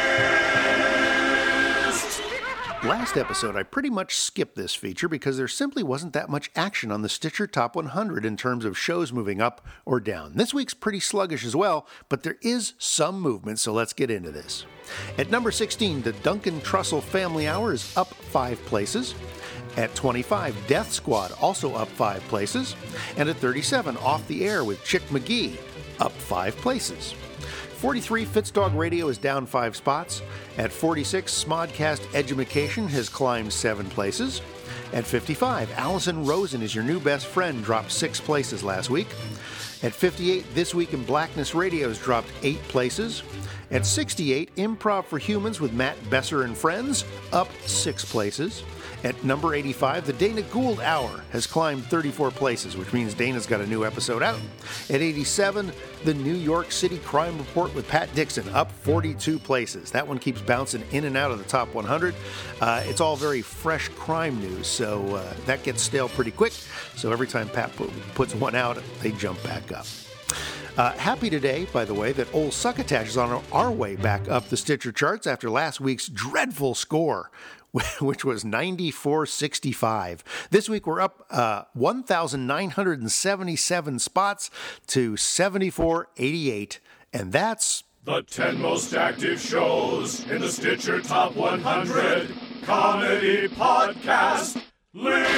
Last 2.83 3.15
episode, 3.15 3.55
I 3.55 3.61
pretty 3.61 3.91
much 3.91 4.17
skipped 4.17 4.55
this 4.55 4.73
feature 4.73 5.07
because 5.07 5.37
there 5.37 5.47
simply 5.47 5.83
wasn't 5.83 6.13
that 6.13 6.29
much 6.29 6.49
action 6.55 6.91
on 6.91 7.03
the 7.03 7.09
Stitcher 7.09 7.45
Top 7.45 7.75
100 7.75 8.25
in 8.25 8.35
terms 8.35 8.65
of 8.65 8.75
shows 8.75 9.13
moving 9.13 9.39
up 9.39 9.63
or 9.85 9.99
down. 9.99 10.33
This 10.35 10.51
week's 10.51 10.73
pretty 10.73 10.99
sluggish 10.99 11.45
as 11.45 11.55
well, 11.55 11.85
but 12.09 12.23
there 12.23 12.37
is 12.41 12.73
some 12.79 13.21
movement, 13.21 13.59
so 13.59 13.71
let's 13.71 13.93
get 13.93 14.09
into 14.09 14.31
this. 14.31 14.65
At 15.19 15.29
number 15.29 15.51
16, 15.51 16.01
the 16.01 16.13
Duncan 16.13 16.59
Trussell 16.61 17.03
Family 17.03 17.47
Hour 17.47 17.71
is 17.71 17.95
up 17.95 18.15
five 18.15 18.59
places. 18.65 19.13
At 19.77 19.93
25, 19.93 20.55
Death 20.65 20.91
Squad 20.91 21.33
also 21.33 21.75
up 21.75 21.87
five 21.87 22.23
places. 22.29 22.75
And 23.15 23.29
at 23.29 23.37
37, 23.37 23.95
Off 23.97 24.27
the 24.27 24.43
Air 24.43 24.63
with 24.63 24.83
Chick 24.83 25.03
McGee, 25.09 25.55
up 25.99 26.13
five 26.13 26.55
places. 26.57 27.13
43, 27.81 28.25
Fitzdog 28.27 28.77
Radio 28.77 29.07
is 29.07 29.17
down 29.17 29.43
five 29.47 29.75
spots. 29.75 30.21
At 30.59 30.71
46, 30.71 31.43
Smodcast 31.43 32.13
Edumacation 32.13 32.87
has 32.87 33.09
climbed 33.09 33.51
seven 33.51 33.89
places. 33.89 34.43
At 34.93 35.03
55, 35.03 35.71
Allison 35.71 36.23
Rosen 36.23 36.61
is 36.61 36.75
your 36.75 36.83
new 36.83 36.99
best 36.99 37.25
friend, 37.25 37.63
dropped 37.63 37.91
six 37.91 38.21
places 38.21 38.63
last 38.63 38.91
week. 38.91 39.07
At 39.81 39.93
58, 39.93 40.45
This 40.53 40.75
Week 40.75 40.93
in 40.93 41.03
Blackness 41.03 41.55
Radio 41.55 41.87
has 41.87 41.97
dropped 41.97 42.27
eight 42.43 42.61
places. 42.67 43.23
At 43.71 43.87
68, 43.87 44.55
Improv 44.57 45.05
for 45.05 45.17
Humans 45.17 45.59
with 45.59 45.73
Matt 45.73 45.97
Besser 46.11 46.43
and 46.43 46.55
Friends, 46.55 47.03
up 47.33 47.49
six 47.65 48.05
places. 48.05 48.61
At 49.03 49.23
number 49.23 49.55
85, 49.55 50.05
the 50.05 50.13
Dana 50.13 50.43
Gould 50.43 50.79
Hour 50.79 51.23
has 51.31 51.47
climbed 51.47 51.85
34 51.85 52.31
places, 52.31 52.77
which 52.77 52.93
means 52.93 53.15
Dana's 53.15 53.47
got 53.47 53.59
a 53.59 53.65
new 53.65 53.83
episode 53.83 54.21
out. 54.21 54.39
At 54.89 55.01
87, 55.01 55.71
the 56.03 56.13
New 56.13 56.35
York 56.35 56.71
City 56.71 56.99
Crime 56.99 57.37
Report 57.37 57.73
with 57.73 57.87
Pat 57.87 58.13
Dixon, 58.13 58.47
up 58.49 58.71
42 58.71 59.39
places. 59.39 59.89
That 59.91 60.07
one 60.07 60.19
keeps 60.19 60.41
bouncing 60.41 60.83
in 60.91 61.05
and 61.05 61.17
out 61.17 61.31
of 61.31 61.39
the 61.39 61.45
top 61.45 61.73
100. 61.73 62.13
Uh, 62.59 62.83
it's 62.85 63.01
all 63.01 63.15
very 63.15 63.41
fresh 63.41 63.89
crime 63.89 64.39
news, 64.39 64.67
so 64.67 65.03
uh, 65.15 65.33
that 65.45 65.63
gets 65.63 65.81
stale 65.81 66.09
pretty 66.09 66.31
quick. 66.31 66.53
So 66.95 67.11
every 67.11 67.27
time 67.27 67.49
Pat 67.49 67.75
pu- 67.75 67.89
puts 68.13 68.35
one 68.35 68.53
out, 68.53 68.77
they 69.01 69.11
jump 69.11 69.41
back 69.43 69.71
up. 69.71 69.87
Uh, 70.77 70.93
happy 70.93 71.29
today, 71.29 71.67
by 71.73 71.83
the 71.83 71.93
way, 71.93 72.13
that 72.13 72.33
Old 72.33 72.53
Succotash 72.53 73.09
is 73.09 73.17
on 73.17 73.43
our 73.51 73.71
way 73.71 73.97
back 73.97 74.29
up 74.29 74.47
the 74.47 74.55
Stitcher 74.55 74.91
charts 74.93 75.27
after 75.27 75.49
last 75.49 75.81
week's 75.81 76.07
dreadful 76.07 76.75
score, 76.75 77.29
which 78.01 78.25
was 78.25 78.43
94.65. 78.43 80.19
This 80.49 80.67
week 80.67 80.85
we're 80.85 80.99
up 80.99 81.25
uh, 81.29 81.63
1,977 81.73 83.99
spots 83.99 84.51
to 84.87 85.13
74.88, 85.13 86.79
and 87.13 87.31
that's 87.31 87.83
The 88.03 88.23
10 88.23 88.59
most 88.59 88.93
active 88.93 89.39
shows 89.39 90.29
in 90.29 90.41
the 90.41 90.49
Stitcher 90.49 90.99
Top 91.01 91.33
100 91.35 92.35
Comedy 92.63 93.47
Podcast 93.47 94.61
List. 94.93 95.31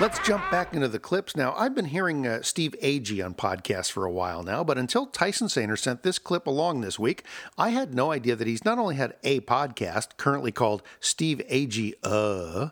Let's 0.00 0.18
jump 0.26 0.50
back 0.50 0.74
into 0.74 0.88
the 0.88 0.98
clips 0.98 1.36
now. 1.36 1.54
I've 1.56 1.74
been 1.74 1.84
hearing 1.84 2.26
uh, 2.26 2.42
Steve 2.42 2.74
Agee 2.82 3.24
on 3.24 3.32
podcasts 3.34 3.92
for 3.92 4.04
a 4.04 4.10
while 4.10 4.42
now, 4.42 4.64
but 4.64 4.76
until 4.76 5.06
Tyson 5.06 5.46
Sainer 5.46 5.78
sent 5.78 6.02
this 6.02 6.18
clip 6.18 6.48
along 6.48 6.80
this 6.80 6.98
week, 6.98 7.22
I 7.56 7.70
had 7.70 7.94
no 7.94 8.10
idea 8.10 8.34
that 8.34 8.48
he's 8.48 8.64
not 8.64 8.76
only 8.76 8.96
had 8.96 9.14
a 9.22 9.38
podcast 9.40 10.16
currently 10.16 10.50
called 10.50 10.82
Steve 10.98 11.40
Agee 11.48 11.94
Uh, 12.02 12.70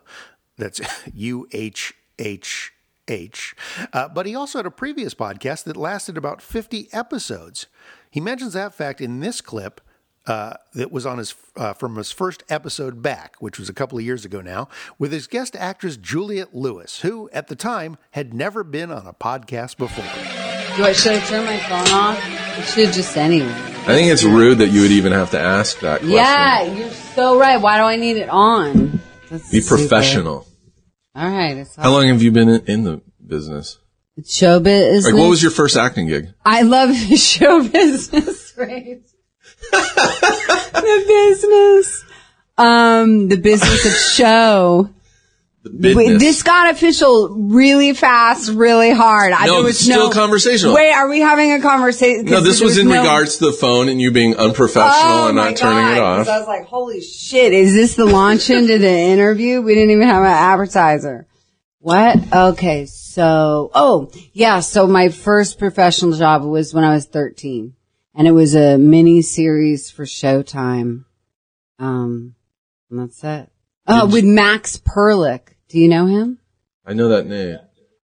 that's 0.57 0.81
U 1.13 1.47
H 1.53 1.93
H 2.19 2.73
H, 3.07 3.55
uh, 3.93 4.09
but 4.09 4.25
he 4.25 4.35
also 4.35 4.59
had 4.59 4.65
a 4.65 4.71
previous 4.71 5.13
podcast 5.13 5.63
that 5.63 5.77
lasted 5.77 6.17
about 6.17 6.41
50 6.41 6.89
episodes. 6.91 7.67
He 8.11 8.19
mentions 8.19 8.51
that 8.51 8.75
fact 8.75 8.99
in 8.99 9.21
this 9.21 9.39
clip 9.39 9.79
uh, 10.25 10.53
that 10.73 10.91
was 10.91 11.05
on 11.05 11.17
his 11.17 11.35
uh, 11.55 11.73
from 11.73 11.95
his 11.97 12.11
first 12.11 12.43
episode 12.49 13.01
back, 13.01 13.35
which 13.39 13.59
was 13.59 13.69
a 13.69 13.73
couple 13.73 13.97
of 13.97 14.03
years 14.03 14.23
ago 14.25 14.41
now, 14.41 14.69
with 14.97 15.11
his 15.11 15.27
guest 15.27 15.55
actress 15.55 15.97
Juliette 15.97 16.55
Lewis, 16.55 17.01
who 17.01 17.29
at 17.33 17.47
the 17.47 17.55
time 17.55 17.97
had 18.11 18.33
never 18.33 18.63
been 18.63 18.91
on 18.91 19.05
a 19.05 19.13
podcast 19.13 19.77
before. 19.77 20.05
Do 20.77 20.83
I 20.85 20.93
should 20.93 21.13
I 21.13 21.19
turn 21.25 21.45
my 21.45 21.57
phone 21.59 21.93
off? 21.93 22.17
I 22.23 22.61
should 22.61 22.93
just 22.93 23.15
anyway. 23.17 23.51
I 23.51 23.87
think 23.87 24.11
it's 24.11 24.23
rude 24.23 24.59
that 24.59 24.69
you 24.69 24.81
would 24.81 24.91
even 24.91 25.11
have 25.11 25.31
to 25.31 25.39
ask 25.39 25.79
that 25.81 25.99
question. 25.99 26.15
Yeah, 26.15 26.63
you're 26.63 26.89
so 26.91 27.37
right. 27.37 27.57
Why 27.57 27.77
do 27.77 27.83
I 27.83 27.97
need 27.97 28.15
it 28.17 28.29
on? 28.29 29.01
That's 29.29 29.51
Be 29.51 29.59
stupid. 29.59 29.89
professional. 29.89 30.47
All 31.15 31.29
right. 31.29 31.57
It's 31.57 31.75
How 31.75 31.91
long 31.91 32.07
have 32.07 32.23
you 32.23 32.31
been 32.31 32.47
in, 32.49 32.65
in 32.65 32.83
the 32.85 33.01
business? 33.25 33.77
Show 34.25 34.59
business. 34.61 35.05
Like, 35.05 35.15
what 35.15 35.29
was 35.29 35.41
your 35.41 35.51
first 35.51 35.75
acting 35.75 36.07
gig? 36.07 36.29
I 36.45 36.61
love 36.61 36.95
show 37.17 37.67
business. 37.67 38.51
Great. 38.53 39.03
the 39.71 41.03
business. 41.07 42.05
Um, 42.57 43.29
the 43.29 43.37
business 43.37 43.85
of 43.85 43.91
show. 43.93 44.89
Wait, 45.65 46.19
this 46.19 46.43
got 46.43 46.71
official 46.71 47.29
really 47.29 47.93
fast, 47.93 48.51
really 48.51 48.91
hard. 48.91 49.31
I, 49.31 49.45
No, 49.45 49.53
there 49.55 49.63
was 49.63 49.75
it's 49.75 49.79
still 49.85 50.09
no 50.09 50.13
conversational. 50.13 50.75
Wait, 50.75 50.91
are 50.91 51.07
we 51.07 51.21
having 51.21 51.53
a 51.53 51.61
conversation? 51.61 52.25
No, 52.25 52.41
this 52.41 52.59
was 52.59 52.77
in 52.77 52.89
no- 52.89 52.97
regards 52.97 53.37
to 53.37 53.45
the 53.45 53.53
phone 53.53 53.87
and 53.87 54.01
you 54.01 54.11
being 54.11 54.35
unprofessional 54.35 54.91
Oh 54.91 55.27
and 55.29 55.37
not 55.37 55.55
turning 55.55 55.77
God, 55.85 55.93
it 55.93 55.99
'cause 55.99 56.27
off. 56.27 56.35
I 56.35 56.39
was 56.39 56.47
like, 56.47 56.65
holy 56.65 56.99
shit, 56.99 57.53
is 57.53 57.73
this 57.73 57.95
the 57.95 58.05
launch 58.05 58.49
into 58.49 58.77
the 58.77 58.89
interview? 58.91 59.61
We 59.61 59.73
didn't 59.73 59.91
even 59.91 60.07
have 60.09 60.23
an 60.23 60.27
advertiser. 60.31 61.27
What? 61.79 62.17
Okay, 62.33 62.85
so, 62.85 63.71
oh, 63.73 64.11
yeah, 64.33 64.59
so 64.59 64.85
my 64.85 65.09
first 65.09 65.59
professional 65.59 66.11
job 66.11 66.43
was 66.43 66.73
when 66.73 66.83
I 66.83 66.93
was 66.93 67.05
13. 67.05 67.73
And 68.15 68.27
it 68.27 68.31
was 68.31 68.55
a 68.55 68.77
mini 68.77 69.21
series 69.21 69.89
for 69.89 70.05
Showtime. 70.05 71.05
Um, 71.79 72.35
and 72.89 72.99
that's 72.99 73.23
it. 73.23 73.49
Oh, 73.87 74.07
with 74.07 74.23
Max 74.23 74.77
Perlich. 74.77 75.49
Do 75.69 75.79
you 75.79 75.87
know 75.87 76.05
him? 76.05 76.39
I 76.85 76.93
know 76.93 77.09
that 77.09 77.25
name. 77.25 77.57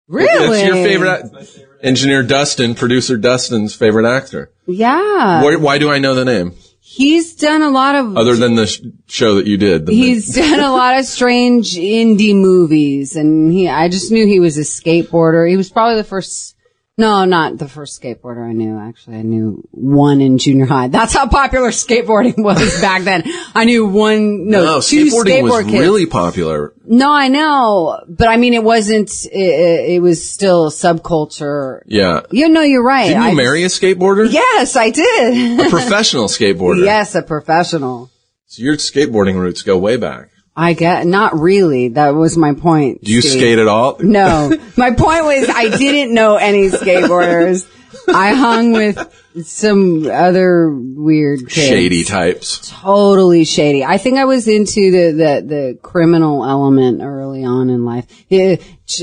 Really? 0.07 0.61
That's 0.61 0.65
your 0.65 0.75
favorite 0.75 1.65
engineer 1.81 2.23
Dustin, 2.23 2.75
producer 2.75 3.17
Dustin's 3.17 3.73
favorite 3.73 4.07
actor. 4.07 4.51
Yeah. 4.67 5.43
Why, 5.43 5.55
why 5.55 5.77
do 5.77 5.89
I 5.89 5.99
know 5.99 6.13
the 6.13 6.25
name? 6.25 6.53
He's 6.79 7.35
done 7.35 7.63
a 7.63 7.71
lot 7.71 7.95
of 7.95 8.15
Other 8.15 8.35
than 8.35 8.55
the 8.55 8.67
sh- 8.67 8.81
show 9.07 9.35
that 9.35 9.47
you 9.47 9.57
did. 9.57 9.87
He's 9.87 10.35
done 10.35 10.59
a 10.59 10.71
lot 10.71 10.99
of 10.99 11.05
strange 11.05 11.73
indie 11.73 12.35
movies 12.35 13.15
and 13.15 13.51
he, 13.51 13.67
I 13.67 13.89
just 13.89 14.11
knew 14.11 14.27
he 14.27 14.39
was 14.39 14.57
a 14.57 14.61
skateboarder. 14.61 15.49
He 15.49 15.57
was 15.57 15.71
probably 15.71 15.95
the 15.95 16.07
first, 16.07 16.54
no, 16.97 17.25
not 17.25 17.57
the 17.57 17.67
first 17.67 18.01
skateboarder 18.01 18.47
I 18.47 18.53
knew. 18.53 18.77
Actually, 18.77 19.17
I 19.17 19.21
knew 19.23 19.67
one 19.71 20.21
in 20.21 20.37
junior 20.37 20.65
high. 20.65 20.87
That's 20.87 21.13
how 21.13 21.27
popular 21.27 21.69
skateboarding 21.71 22.35
was 22.37 22.79
back 22.79 23.03
then. 23.03 23.23
I 23.53 23.65
knew 23.65 23.85
one, 23.85 24.47
no, 24.49 24.63
no, 24.63 24.81
two 24.81 25.05
skateboarding 25.07 25.43
was 25.43 25.51
skateboard 25.51 25.63
kids. 25.65 25.79
really 25.79 26.05
popular. 26.05 26.73
no, 26.85 27.11
I 27.11 27.27
know, 27.27 27.99
but 28.07 28.29
I 28.29 28.37
mean, 28.37 28.53
it 28.53 28.63
wasn't, 28.63 29.09
it, 29.25 29.89
it 29.95 30.01
was 30.01 30.29
still 30.29 30.69
subculture. 30.69 31.81
Yeah. 31.85 32.21
You 32.31 32.47
know, 32.47 32.61
you're 32.61 32.83
right. 32.83 33.09
Didn't 33.09 33.23
you 33.23 33.29
I 33.29 33.33
marry 33.33 33.63
a 33.63 33.67
skateboarder? 33.67 34.31
Yes, 34.31 34.77
I 34.77 34.89
did. 34.89 35.59
A 35.59 35.69
professional 35.69 36.25
skateboarder. 36.29 36.85
yes, 36.85 37.13
a 37.15 37.21
professional. 37.21 38.09
So 38.47 38.63
your 38.63 38.77
skateboarding 38.77 39.35
roots 39.35 39.63
go 39.63 39.77
way 39.77 39.97
back. 39.97 40.29
I 40.55 40.74
get, 40.74 41.05
not 41.05 41.38
really. 41.38 41.89
That 41.89 42.12
was 42.12 42.38
my 42.38 42.53
point. 42.53 43.03
Do 43.03 43.12
you 43.12 43.21
Steve. 43.21 43.33
skate 43.39 43.59
at 43.59 43.67
all? 43.67 43.97
No. 44.00 44.50
My 44.77 44.91
point 44.91 45.25
was 45.25 45.50
I 45.50 45.75
didn't 45.77 46.13
know 46.13 46.38
any 46.38 46.69
skateboarders. 46.69 47.67
I 48.07 48.33
hung 48.33 48.71
with 48.71 48.97
some 49.45 50.05
other 50.09 50.69
weird 50.71 51.39
kids. 51.50 51.67
Shady 51.67 52.03
types. 52.05 52.71
Totally 52.71 53.43
shady. 53.43 53.83
I 53.83 53.97
think 53.97 54.17
I 54.17 54.25
was 54.25 54.47
into 54.47 54.91
the, 54.91 55.12
the, 55.12 55.45
the 55.45 55.79
criminal 55.81 56.45
element 56.45 57.01
early 57.01 57.43
on 57.43 57.69
in 57.69 57.83
life. 57.83 58.05
Yeah, 58.29 58.55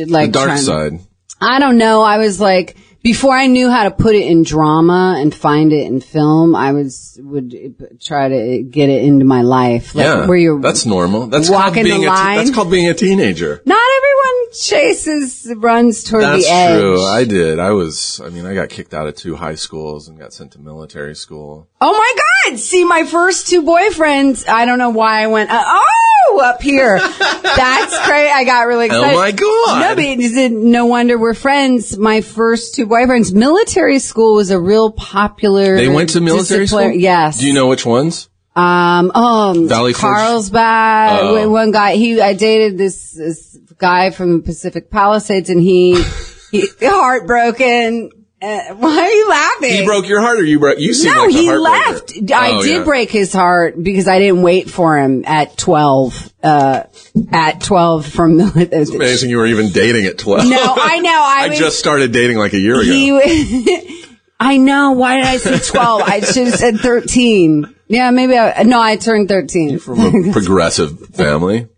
like 0.06 0.28
the 0.28 0.32
dark 0.32 0.46
trying- 0.46 0.58
side. 0.58 0.92
I 1.40 1.58
don't 1.58 1.76
know. 1.76 2.02
I 2.02 2.18
was 2.18 2.40
like, 2.40 2.76
before 3.02 3.36
I 3.36 3.46
knew 3.46 3.70
how 3.70 3.84
to 3.84 3.90
put 3.90 4.14
it 4.14 4.26
in 4.26 4.42
drama 4.42 5.16
and 5.18 5.34
find 5.34 5.72
it 5.72 5.86
in 5.86 6.00
film, 6.00 6.54
I 6.54 6.72
was, 6.72 7.18
would 7.22 8.00
try 8.00 8.28
to 8.28 8.62
get 8.62 8.88
it 8.88 9.02
into 9.02 9.24
my 9.24 9.42
life. 9.42 9.94
Like, 9.94 10.04
yeah. 10.04 10.26
Where 10.26 10.36
you're 10.36 10.60
that's 10.60 10.86
normal. 10.86 11.26
That's 11.26 11.48
called 11.48 11.62
walking 11.62 11.84
being 11.84 12.02
the 12.02 12.12
a 12.12 12.16
te- 12.16 12.36
that's 12.36 12.50
called 12.50 12.70
being 12.70 12.88
a 12.88 12.94
teenager. 12.94 13.60
Not 13.64 13.82
everyone 13.96 14.52
chases, 14.52 15.52
runs 15.56 16.04
toward 16.04 16.24
That's 16.24 16.44
the 16.44 16.52
edge. 16.52 16.68
That's 16.70 16.80
true. 16.80 17.04
I 17.04 17.24
did. 17.24 17.58
I 17.58 17.70
was, 17.72 18.20
I 18.20 18.28
mean, 18.28 18.46
I 18.46 18.54
got 18.54 18.68
kicked 18.68 18.94
out 18.94 19.08
of 19.08 19.16
two 19.16 19.34
high 19.36 19.56
schools 19.56 20.08
and 20.08 20.18
got 20.18 20.32
sent 20.32 20.52
to 20.52 20.60
military 20.60 21.16
school. 21.16 21.68
Oh 21.80 21.92
my 21.92 22.50
God! 22.50 22.58
See, 22.58 22.84
my 22.84 23.04
first 23.04 23.48
two 23.48 23.62
boyfriends. 23.62 24.48
I 24.48 24.64
don't 24.64 24.78
know 24.78 24.90
why 24.90 25.22
I 25.22 25.26
went. 25.26 25.50
Uh, 25.50 25.62
oh, 25.64 26.11
up 26.40 26.62
here. 26.62 26.98
That's 27.42 28.06
great. 28.06 28.30
I 28.30 28.44
got 28.44 28.66
really 28.66 28.86
excited. 28.86 29.14
Oh 29.14 29.18
my 29.18 29.32
God. 29.32 29.80
No, 29.80 29.94
but 29.94 30.04
is 30.04 30.36
it, 30.36 30.52
no 30.52 30.86
wonder 30.86 31.18
we're 31.18 31.34
friends. 31.34 31.96
My 31.96 32.20
first 32.20 32.74
two 32.74 32.86
boyfriends. 32.86 33.32
Military 33.32 33.98
school 33.98 34.34
was 34.34 34.50
a 34.50 34.60
real 34.60 34.90
popular. 34.92 35.76
They 35.76 35.88
went 35.88 36.10
to 36.10 36.20
military 36.20 36.66
school? 36.66 36.90
Yes. 36.90 37.38
Do 37.38 37.46
you 37.46 37.54
know 37.54 37.66
which 37.66 37.86
ones? 37.86 38.28
Um, 38.54 39.10
um, 39.12 39.68
Valley 39.68 39.94
Forge? 39.94 40.14
Carlsbad. 40.14 41.20
Oh. 41.22 41.50
One 41.50 41.70
guy, 41.70 41.94
he, 41.94 42.20
I 42.20 42.34
dated 42.34 42.76
this, 42.76 43.12
this 43.12 43.58
guy 43.78 44.10
from 44.10 44.42
Pacific 44.42 44.90
Palisades 44.90 45.48
and 45.48 45.60
he, 45.60 46.02
he 46.50 46.68
heartbroken. 46.82 48.10
Uh, 48.42 48.74
why 48.74 48.98
are 48.98 49.10
you 49.10 49.28
laughing? 49.28 49.70
He 49.72 49.84
broke 49.84 50.08
your 50.08 50.20
heart 50.20 50.38
or 50.40 50.44
you 50.44 50.58
broke, 50.58 50.78
you 50.80 50.92
seem 50.94 51.14
no, 51.14 51.24
like 51.26 51.30
he 51.30 51.50
left. 51.52 52.12
I 52.34 52.52
Oh, 52.52 52.62
did 52.62 52.72
yeah. 52.78 52.84
break 52.84 53.10
his 53.10 53.32
heart 53.32 53.80
because 53.82 54.08
I 54.08 54.18
didn't 54.18 54.42
wait 54.42 54.68
for 54.68 54.98
him 54.98 55.24
at 55.26 55.56
12, 55.56 56.32
uh, 56.42 56.82
at 57.30 57.60
12 57.60 58.06
from 58.06 58.38
the, 58.38 58.68
It's 58.72 58.90
amazing 58.90 59.30
you 59.30 59.36
were 59.38 59.46
even 59.46 59.70
dating 59.70 60.06
at 60.06 60.18
12. 60.18 60.48
No, 60.48 60.56
I 60.76 60.98
know, 60.98 61.10
I 61.12 61.44
I 61.44 61.48
was- 61.50 61.58
just 61.58 61.78
started 61.78 62.10
dating 62.12 62.36
like 62.38 62.52
a 62.52 62.58
year 62.58 62.74
ago. 62.80 62.92
he, 62.92 64.04
I 64.40 64.56
know. 64.56 64.90
Why 64.92 65.18
did 65.18 65.26
I 65.26 65.36
say 65.36 65.58
12? 65.60 66.02
I 66.02 66.18
should 66.20 66.48
have 66.48 66.56
said 66.56 66.76
13. 66.78 67.72
Yeah, 67.86 68.10
maybe 68.10 68.36
I, 68.36 68.64
no, 68.64 68.80
I 68.80 68.96
turned 68.96 69.28
13. 69.28 69.78
From 69.78 70.00
a 70.00 70.32
progressive 70.32 70.98
family. 71.10 71.68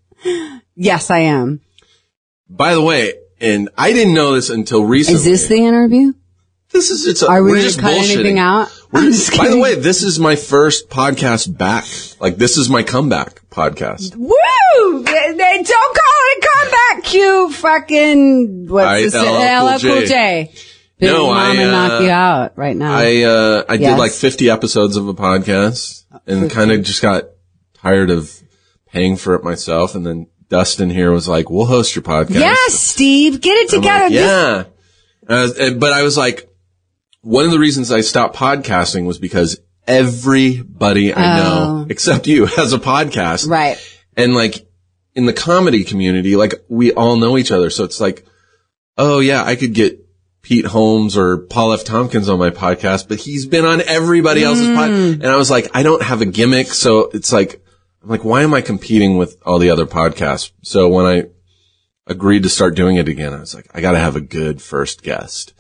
yes, 0.75 1.11
I 1.11 1.19
am. 1.21 1.61
By 2.49 2.73
the 2.73 2.81
way, 2.81 3.13
and 3.39 3.69
I 3.77 3.93
didn't 3.93 4.15
know 4.15 4.35
this 4.35 4.49
until 4.49 4.83
recently. 4.85 5.19
Is 5.19 5.25
this 5.27 5.49
the 5.49 5.57
interview? 5.59 6.15
This 6.75 6.91
is 6.91 7.07
it's. 7.07 7.23
A, 7.23 7.29
Are 7.29 7.43
we 7.43 7.53
we're 7.53 7.63
just 7.63 7.79
cut 7.79 7.93
anything 7.95 8.41
out? 8.41 8.69
We're 8.91 9.03
just- 9.03 9.29
just 9.31 9.39
by 9.39 9.49
the 9.49 9.59
way, 9.59 9.77
this 9.77 10.03
is 10.03 10.19
my 10.19 10.35
first 10.35 10.91
podcast 10.91 11.57
back. 11.57 11.85
Like 12.21 12.37
this 12.37 12.57
is 12.57 12.69
my 12.69 12.83
comeback 12.83 13.49
podcast. 13.49 14.17
Woo! 14.17 15.03
They, 15.05 15.33
they 15.33 15.63
don't 15.63 15.67
call 15.67 16.15
it 16.27 16.45
a 16.45 16.49
comeback. 16.49 17.05
Cue 17.05 17.53
fucking 17.53 18.67
what's 18.69 18.87
I- 18.87 19.01
this? 19.03 19.15
LL 19.15 19.67
LL 19.67 19.79
Cool 19.79 20.01
J. 20.01 20.07
J. 20.09 20.53
Big 20.99 21.11
No, 21.13 21.31
I, 21.31 21.51
uh, 21.57 21.71
knock 21.71 22.03
you 22.03 22.11
out 22.11 22.59
right 22.59 22.77
now. 22.77 22.93
I 22.95 23.23
uh 23.23 23.65
I 23.69 23.75
Yes. 23.75 23.93
did 23.93 23.99
like 24.01 24.11
50 24.13 24.51
episodes 24.51 24.97
of 24.97 25.07
a 25.07 25.15
podcast 25.15 26.05
and 26.27 26.51
kind 26.51 26.73
of 26.73 26.83
just 26.83 27.03
got 27.03 27.25
tired 27.75 28.11
of 28.11 28.33
paying 28.89 29.17
for 29.17 29.35
it 29.37 29.45
myself. 29.45 29.95
And 29.95 30.05
then 30.05 30.27
Dustin 30.49 30.91
here 30.91 31.13
was 31.13 31.29
like, 31.29 31.51
"We'll 31.51 31.67
host 31.67 31.95
your 31.95 32.03
podcast." 32.03 32.31
yes, 32.35 32.75
Steve, 32.75 33.41
get 33.41 33.55
it 33.59 33.69
together. 33.71 34.05
like, 34.07 34.13
yeah. 34.13 34.65
Uh, 35.29 35.71
but 35.79 35.93
I 35.93 36.03
was 36.03 36.17
like, 36.19 36.49
one 37.25 37.45
of 37.45 37.51
the 37.51 37.59
reasons 37.59 37.91
I 37.91 38.01
stopped 38.03 38.37
podcasting 38.37 39.07
was 39.07 39.19
because 39.19 39.59
everybody 39.87 41.13
I 41.15 41.37
know, 41.39 41.61
Oh. 41.83 41.87
except 41.89 42.27
you, 42.27 42.47
has 42.57 42.73
a 42.73 42.79
podcast. 42.79 43.49
Right. 43.49 43.77
And 44.17 44.35
like 44.35 44.67
in 45.15 45.27
the 45.27 45.33
comedy 45.33 45.85
community, 45.85 46.37
like 46.37 46.55
we 46.69 46.93
all 46.93 47.17
know 47.17 47.37
each 47.37 47.51
other. 47.53 47.71
So 47.71 47.85
it's 47.85 48.01
like, 48.01 48.27
oh 48.97 49.19
yeah, 49.21 49.43
I 49.45 49.57
could 49.57 49.75
get 49.75 50.01
Pete 50.43 50.67
Holmes 50.67 51.17
or 51.17 51.39
Paul 51.39 51.73
F. 51.73 51.85
Tompkins 51.85 52.29
on 52.29 52.39
my 52.39 52.51
podcast, 52.51 53.09
but 53.09 53.19
he's 53.19 53.47
been 53.47 53.65
on 53.65 53.81
everybody 53.81 54.45
else's 54.45 54.69
Mm. 54.69 54.77
podcast. 54.77 55.13
And 55.15 55.27
I 55.27 55.37
was 55.37 55.51
like, 55.51 55.69
I 55.75 55.83
don't 55.83 56.03
have 56.03 56.21
a 56.21 56.27
gimmick. 56.27 56.67
So 56.69 57.11
it's 57.15 57.33
like, 57.33 57.63
I'm 58.03 58.09
like, 58.11 58.25
why 58.25 58.43
am 58.43 58.53
I 58.55 58.61
competing 58.61 59.17
with 59.17 59.37
all 59.47 59.59
the 59.59 59.71
other 59.71 59.87
podcasts? 59.87 60.53
So 60.63 60.89
when 60.89 61.07
I 61.07 61.25
agreed 62.07 62.43
to 62.43 62.51
start 62.51 62.77
doing 62.77 62.97
it 62.97 63.09
again, 63.09 63.33
I 63.33 63.41
was 63.41 63.55
like, 63.55 63.67
I 63.75 63.81
got 63.81 63.93
to 63.93 63.99
have 63.99 64.17
a 64.17 64.21
good 64.21 64.61
first 64.61 65.03
guest. 65.03 65.55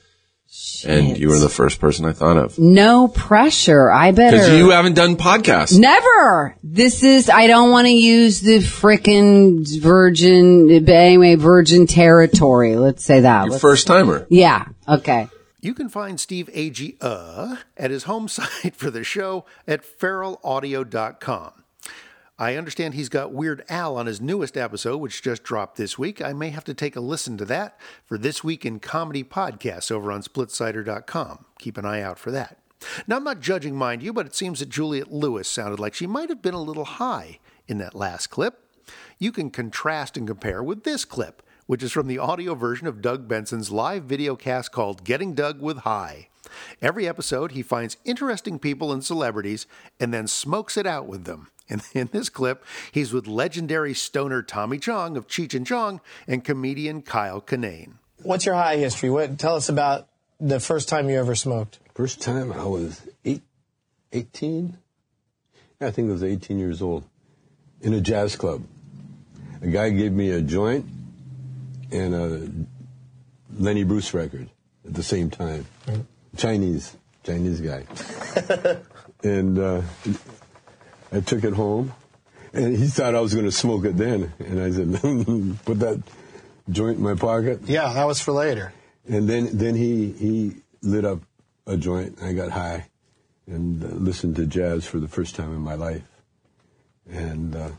And 0.87 1.16
you 1.18 1.28
were 1.28 1.38
the 1.38 1.49
first 1.49 1.80
person 1.80 2.04
I 2.04 2.12
thought 2.12 2.37
of. 2.37 2.58
No 2.58 3.08
pressure. 3.08 3.90
I 3.90 4.12
better. 4.12 4.37
Because 4.37 4.50
you 4.58 4.70
haven't 4.70 4.94
done 4.94 5.16
podcasts. 5.16 5.78
Never. 5.78 6.56
This 6.62 7.02
is, 7.02 7.30
I 7.30 7.46
don't 7.46 7.70
want 7.70 7.87
to 7.87 7.92
use 7.92 8.40
the 8.40 8.58
frickin' 8.58 9.66
virgin, 9.80 10.70
anyway, 10.88 11.37
virgin 11.37 11.87
territory. 11.87 12.76
Let's 12.76 13.04
say 13.04 13.20
that. 13.20 13.44
Your 13.44 13.52
Let's- 13.52 13.62
first 13.62 13.87
timer. 13.87 14.26
Yeah. 14.30 14.66
Okay. 14.87 15.28
You 15.61 15.73
can 15.73 15.88
find 15.88 16.20
Steve 16.20 16.50
Agee 16.54 16.96
uh, 17.00 17.56
at 17.78 17.90
his 17.90 18.04
home 18.04 18.28
site 18.28 18.76
for 18.76 18.90
the 18.90 19.02
show 19.02 19.46
at 19.66 19.82
feralaudio.com. 19.82 21.63
I 22.37 22.57
understand 22.57 22.95
he's 22.95 23.09
got 23.09 23.33
Weird 23.33 23.64
Al 23.69 23.97
on 23.97 24.07
his 24.07 24.21
newest 24.21 24.57
episode, 24.57 24.97
which 24.97 25.23
just 25.23 25.45
dropped 25.45 25.76
this 25.76 25.97
week. 25.97 26.21
I 26.21 26.33
may 26.33 26.50
have 26.50 26.64
to 26.64 26.75
take 26.75 26.97
a 26.97 27.00
listen 27.00 27.37
to 27.38 27.45
that 27.45 27.79
for 28.05 28.19
This 28.19 28.43
Week 28.43 28.67
in 28.67 28.81
Comedy 28.81 29.23
Podcasts 29.23 29.93
over 29.93 30.11
on 30.11 30.21
splitsider.com. 30.21 31.45
Keep 31.61 31.79
an 31.79 31.87
eye 31.87 32.03
out 32.03 32.19
for 32.19 32.33
that. 32.33 32.59
Now, 33.07 33.17
I'm 33.17 33.25
not 33.25 33.38
judging, 33.38 33.76
mind 33.76 34.03
you, 34.03 34.12
but 34.12 34.26
it 34.26 34.35
seems 34.35 34.59
that 34.59 34.69
Juliette 34.69 35.12
Lewis 35.12 35.49
sounded 35.49 35.79
like 35.79 35.95
she 35.95 36.09
might 36.09 36.29
have 36.29 36.43
been 36.43 36.55
a 36.55 36.62
little 36.62 36.85
high 36.85 37.38
in 37.69 37.79
that 37.79 37.95
last 37.95 38.26
clip. 38.29 38.59
You 39.19 39.31
can 39.31 39.50
contrast 39.50 40.17
and 40.17 40.26
compare 40.26 40.62
with 40.62 40.83
this 40.83 41.05
clip, 41.05 41.41
which 41.66 41.83
is 41.83 41.92
from 41.92 42.06
the 42.06 42.18
audio 42.18 42.54
version 42.54 42.87
of 42.87 43.00
Doug 43.00 43.26
Benson's 43.26 43.71
live 43.71 44.04
video 44.04 44.37
cast 44.37 44.73
called 44.73 45.04
Getting 45.04 45.35
Doug 45.35 45.61
with 45.61 45.78
High. 45.78 46.28
Every 46.83 47.09
episode, 47.09 47.52
he 47.52 47.62
finds 47.62 47.97
interesting 48.04 48.59
people 48.59 48.92
and 48.92 49.04
celebrities 49.04 49.66
and 49.99 50.12
then 50.12 50.26
smokes 50.26 50.76
it 50.76 50.87
out 50.87 51.06
with 51.06 51.25
them. 51.25 51.49
And 51.68 51.83
in 51.94 52.11
this 52.12 52.28
clip, 52.28 52.64
he's 52.92 53.12
with 53.12 53.26
legendary 53.26 53.94
stoner 53.94 54.42
Tommy 54.42 54.78
Chong 54.78 55.16
of 55.16 55.26
Cheech 55.26 55.54
and 55.54 55.66
Chong 55.66 56.00
and 56.26 56.44
comedian 56.44 57.02
Kyle 57.02 57.40
Kinane. 57.40 57.94
What's 58.23 58.47
your 58.47 58.54
high 58.54 58.76
history? 58.76 59.11
What 59.11 59.38
tell 59.38 59.56
us 59.56 59.68
about 59.68 60.09
the 60.40 60.61
first 60.61 60.88
time 60.88 61.09
you 61.09 61.18
ever 61.18 61.35
smoked? 61.35 61.78
First 61.94 62.21
time 62.21 62.52
I 62.52 62.64
was 62.64 63.02
eight, 63.25 63.42
18. 64.12 64.78
I 65.80 65.90
think 65.90 66.09
I 66.09 66.12
was 66.12 66.25
18 66.25 66.59
years 66.59 66.80
old 66.80 67.04
in 67.83 67.92
a 67.92 68.00
jazz 68.00 68.37
club. 68.37 68.62
A 69.61 69.66
guy 69.66 69.90
gave 69.90 70.12
me 70.12 70.30
a 70.30 70.40
joint 70.40 70.87
and 71.93 72.14
a 72.14 72.49
Lenny 73.59 73.85
Bruce 73.85 74.12
record 74.14 74.49
at 74.87 74.95
the 74.95 75.03
same 75.03 75.31
time. 75.31 75.67
Chinese, 76.37 76.97
Chinese 77.23 77.61
guy. 77.61 77.85
and 79.23 79.59
uh, 79.59 79.83
I 81.12 81.21
took 81.21 81.45
it 81.45 81.55
home, 81.55 81.93
and 82.53 82.76
he 82.76 82.87
thought 82.87 83.14
I 83.14 83.21
was 83.21 83.35
going 83.35 83.47
to 83.47 83.53
smoke 83.53 83.85
it 83.85 83.97
then. 83.97 84.33
And 84.38 84.61
I 84.61 84.71
said, 84.71 84.93
put 85.64 85.81
that 85.81 86.03
joint 86.69 86.99
in 86.99 87.03
my 87.03 87.14
pocket. 87.14 87.61
Yeah, 87.67 87.93
that 87.93 88.05
was 88.05 88.21
for 88.21 88.33
later. 88.33 88.73
And 89.09 89.29
then, 89.29 89.57
then 89.57 89.75
he, 89.75 90.12
he 90.12 90.57
lit 90.83 91.05
up 91.05 91.21
a 91.67 91.76
joint. 91.76 92.19
I 92.23 92.33
got 92.33 92.50
high 92.50 92.87
and 93.47 93.85
uh, 93.85 93.88
listened 93.88 94.37
to 94.37 94.47
jazz 94.47 94.87
for 94.87 94.99
the 94.99 95.09
first 95.09 95.35
time 95.35 95.53
in 95.55 95.61
my 95.61 95.75
life. 95.75 96.03
And 97.11 97.55
uh, 97.55 97.71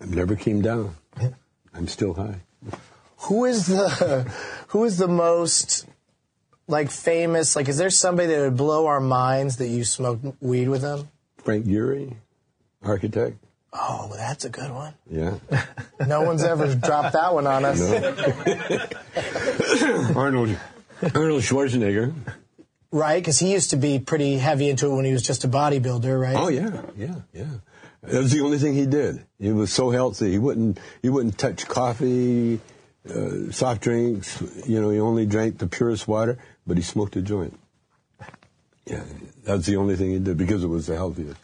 I 0.00 0.04
never 0.04 0.36
came 0.36 0.60
down. 0.60 0.94
I'm 1.76 1.88
still 1.88 2.14
high. 2.14 2.40
Who 3.28 3.44
is 3.44 3.66
the 3.66 3.88
who 4.68 4.84
is 4.84 4.98
the 4.98 5.08
most 5.08 5.86
like 6.68 6.90
famous? 6.90 7.56
Like, 7.56 7.68
is 7.68 7.76
there 7.76 7.90
somebody 7.90 8.28
that 8.28 8.40
would 8.40 8.56
blow 8.56 8.86
our 8.86 9.00
minds 9.00 9.56
that 9.58 9.68
you 9.68 9.84
smoked 9.84 10.24
weed 10.40 10.68
with 10.68 10.82
them? 10.82 11.08
Frank 11.38 11.66
Gehry, 11.66 12.14
architect. 12.82 13.36
Oh, 13.72 14.12
that's 14.16 14.44
a 14.44 14.48
good 14.48 14.72
one. 14.72 14.94
Yeah. 15.10 15.34
No 16.06 16.22
one's 16.22 16.44
ever 16.44 16.74
dropped 16.74 17.14
that 17.14 17.32
one 17.32 17.46
on 17.46 17.64
us. 17.64 17.80
Arnold, 20.14 20.54
Arnold 21.14 21.42
Schwarzenegger. 21.42 22.12
Right, 22.92 23.18
because 23.20 23.38
he 23.38 23.52
used 23.52 23.70
to 23.70 23.76
be 23.76 23.98
pretty 23.98 24.36
heavy 24.36 24.68
into 24.68 24.90
it 24.90 24.94
when 24.94 25.06
he 25.06 25.12
was 25.12 25.22
just 25.22 25.44
a 25.44 25.48
bodybuilder, 25.48 26.20
right? 26.20 26.36
Oh 26.36 26.48
yeah, 26.48 26.82
yeah, 26.96 27.14
yeah. 27.32 27.46
That 28.02 28.22
was 28.22 28.32
the 28.32 28.40
only 28.40 28.58
thing 28.58 28.74
he 28.74 28.86
did. 28.86 29.26
He 29.38 29.52
was 29.52 29.72
so 29.72 29.90
healthy. 29.90 30.32
He 30.32 30.38
wouldn't 30.38 30.78
he 31.02 31.08
wouldn't 31.08 31.38
touch 31.38 31.66
coffee, 31.66 32.60
uh, 33.08 33.50
soft 33.50 33.82
drinks. 33.82 34.42
You 34.66 34.80
know, 34.80 34.90
he 34.90 35.00
only 35.00 35.26
drank 35.26 35.58
the 35.58 35.66
purest 35.66 36.06
water. 36.06 36.38
But 36.66 36.76
he 36.76 36.82
smoked 36.82 37.16
a 37.16 37.22
joint. 37.22 37.58
Yeah, 38.86 39.04
that's 39.44 39.66
the 39.66 39.76
only 39.76 39.96
thing 39.96 40.10
he 40.10 40.18
did 40.18 40.36
because 40.36 40.62
it 40.62 40.68
was 40.68 40.86
the 40.86 40.94
healthiest. 40.94 41.40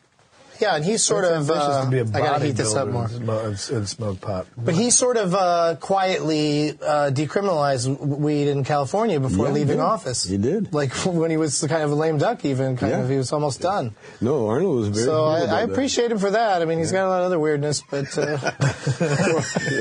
Yeah, 0.63 0.77
and 0.77 0.85
he's 0.85 1.03
sort 1.03 1.25
of. 1.25 1.33
ambitious 1.33 1.63
Uh, 1.63 1.85
to 1.85 1.91
be 1.91 1.99
a 1.99 2.05
I 2.05 2.21
gotta 2.25 2.45
heat 2.47 2.57
this 2.57 2.75
up 2.75 2.87
more. 2.89 3.05
and 3.07 3.13
smo- 3.27 3.45
and, 3.47 3.77
and 3.79 3.89
smoke 3.89 4.21
pot. 4.21 4.47
But 4.57 4.75
he 4.75 4.91
sort 4.91 5.17
of 5.17 5.35
uh, 5.35 5.75
quietly 5.81 6.71
uh, 6.81 7.11
decriminalized 7.13 7.99
weed 7.99 8.47
in 8.49 8.63
California 8.63 9.19
before 9.19 9.47
Yeah, 9.49 9.53
leaving 9.53 9.79
yeah. 9.79 9.85
office. 9.95 10.23
He 10.25 10.39
did. 10.39 10.73
Like 10.73 10.93
when 11.05 11.31
he 11.33 11.37
was 11.37 11.61
kind 11.69 11.83
of 11.83 11.91
a 11.91 11.95
lame 11.97 12.19
duck, 12.19 12.45
even 12.45 12.77
kind 12.77 12.93
Yeah. 12.93 13.01
of, 13.03 13.11
he 13.11 13.17
was 13.17 13.33
almost 13.33 13.61
done. 13.61 13.95
No, 14.21 14.47
Arnold 14.49 14.77
was 14.79 14.89
very. 14.89 15.05
So 15.05 15.25
I, 15.25 15.41
about 15.41 15.55
I 15.55 15.67
that. 15.67 15.73
appreciate 15.73 16.13
him 16.13 16.19
for 16.19 16.31
that. 16.31 16.63
I 16.63 16.65
mean, 16.65 16.79
he's 16.79 16.93
got 16.93 17.07
a 17.07 17.11
lot 17.11 17.21
of 17.21 17.27
other 17.27 17.41
weirdness, 17.41 17.83
but 17.91 18.07
uh, 18.17 18.23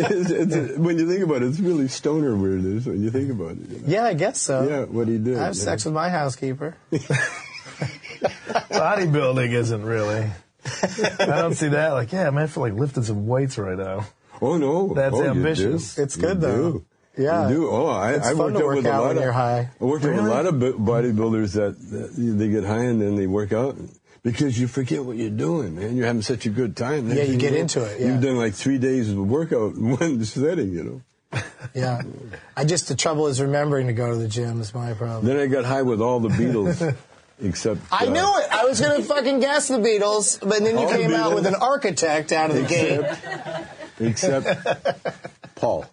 It's- 0.02 0.32
it's- 0.32 0.78
when 0.78 0.98
you 0.98 1.08
think 1.08 1.24
about 1.24 1.44
it, 1.44 1.50
it's 1.50 1.60
really 1.60 1.88
stoner 1.90 2.36
weirdness 2.36 2.86
when 2.86 3.02
you 3.04 3.12
think 3.12 3.30
about 3.32 3.52
it. 3.52 3.70
you 3.70 3.78
know? 3.80 3.84
yeah, 3.86 4.06
I 4.06 4.14
guess 4.16 4.42
so. 4.42 4.68
Yeah, 4.68 4.84
what 4.86 5.08
he 5.08 5.18
did. 5.20 5.38
I 5.38 5.44
have 5.46 5.56
sex 5.56 5.86
with 5.86 5.94
my 5.94 6.10
housekeeper. 6.10 6.76
Bodybuilding 8.72 9.52
isn't 9.54 9.84
really. 9.84 10.26
I 10.66 11.26
don't 11.26 11.54
see 11.56 11.70
that. 11.70 11.90
Like, 11.94 12.12
yeah, 12.12 12.30
man, 12.30 12.44
I 12.44 12.48
feel 12.48 12.64
like 12.64 12.74
lifting 12.74 13.04
some 13.04 13.28
weights 13.28 13.58
right 13.58 13.78
now. 13.78 14.06
Oh 14.42 14.58
no, 14.58 14.94
That's 14.94 15.16
oh, 15.16 15.24
ambitious. 15.30 15.96
do. 15.96 16.02
It's 16.04 16.16
good, 16.16 16.36
You 16.38 16.42
though. 16.42 16.72
do. 16.72 16.86
Yeah. 17.18 17.48
You 17.50 17.56
do. 17.56 17.70
Oh, 17.70 17.86
I, 17.88 18.14
It's 18.14 18.28
I 18.28 18.30
fun 18.32 18.38
worked 18.40 18.58
to 18.58 18.64
out 18.64 18.66
work 18.66 18.76
with 18.78 18.86
a 18.86 18.92
out 18.92 19.02
lot 19.04 19.16
when 19.16 19.28
of. 19.28 19.34
high. 19.34 19.70
I 19.80 19.84
worked 19.84 20.04
with 20.06 20.18
a 20.18 20.22
lot 20.22 20.46
of 20.46 20.56
bodybuilders 20.56 21.54
that, 21.54 21.78
that 21.92 22.38
they 22.38 22.50
get 22.50 22.64
high 22.64 22.86
and 22.86 23.02
then 23.02 23.16
they 23.16 23.28
work 23.28 23.52
out 23.54 23.76
because 24.24 24.60
you 24.60 24.68
forget 24.68 25.04
what 25.04 25.18
you're 25.18 25.30
doing, 25.30 25.76
man. 25.76 25.96
You're 25.96 26.06
having 26.08 26.22
such 26.22 26.46
a 26.46 26.50
good 26.50 26.76
time. 26.78 27.08
Next 27.10 27.18
Yeah, 27.18 27.24
you 27.26 27.30
thing 27.32 27.40
get 27.40 27.54
know, 27.54 27.60
into 27.60 27.84
it, 27.84 28.00
yeah. 28.00 28.08
You've 28.08 28.22
done 28.22 28.38
like 28.38 28.54
three 28.54 28.78
days 28.78 29.10
of 29.12 29.18
workout 29.18 29.74
in 29.76 29.98
one 29.98 30.24
setting, 30.26 30.72
you 30.72 30.84
know. 30.84 31.42
Yeah. 31.76 32.02
I 32.58 32.66
just, 32.66 32.88
the 32.88 32.96
trouble 32.96 33.28
is 33.28 33.42
remembering 33.42 33.88
to 33.88 33.94
go 33.94 34.10
to 34.12 34.16
the 34.18 34.28
gym 34.28 34.60
is 34.62 34.74
my 34.74 34.94
problem. 34.94 35.26
Then 35.26 35.38
I 35.38 35.48
got 35.48 35.66
high 35.66 35.82
with 35.84 36.02
all 36.02 36.20
the 36.20 36.30
Beatles, 36.30 36.96
except. 37.42 37.82
I 37.92 38.06
uh, 38.06 38.10
knew 38.10 38.20
it. 38.40 38.48
I 38.52 38.66
was 38.66 38.80
going 38.82 39.02
to 39.02 39.08
fucking 39.08 39.40
guess 39.40 39.68
the 39.68 39.78
Beatles, 39.78 40.40
but 40.40 40.60
then 40.64 40.78
you 40.78 40.86
All 40.86 40.90
the 40.92 40.98
came 40.98 41.14
out 41.14 41.36
with 41.36 41.46
an 41.46 41.56
architect 41.56 42.32
out 42.32 42.50
of 42.52 42.56
the 42.58 42.64
gate. 42.64 43.68
Except 44.00 44.48
Paul. 45.56 45.86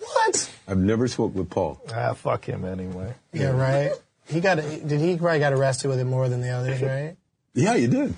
What? 0.00 0.50
I've 0.68 0.78
never 0.78 1.08
smoked 1.08 1.34
with 1.34 1.50
Paul. 1.50 1.80
Ah, 1.94 2.12
fuck 2.14 2.44
him 2.44 2.64
anyway. 2.64 3.14
Yeah, 3.32 3.50
right. 3.50 3.92
He 4.26 4.40
got 4.40 4.56
did 4.56 5.00
he 5.00 5.16
probably 5.16 5.38
got 5.40 5.52
arrested 5.52 5.88
with 5.88 5.98
it 6.00 6.04
more 6.04 6.28
than 6.28 6.40
the 6.40 6.50
others, 6.50 6.80
right? 6.82 7.16
Yeah, 7.54 7.74
you 7.74 7.88
did. 7.88 8.14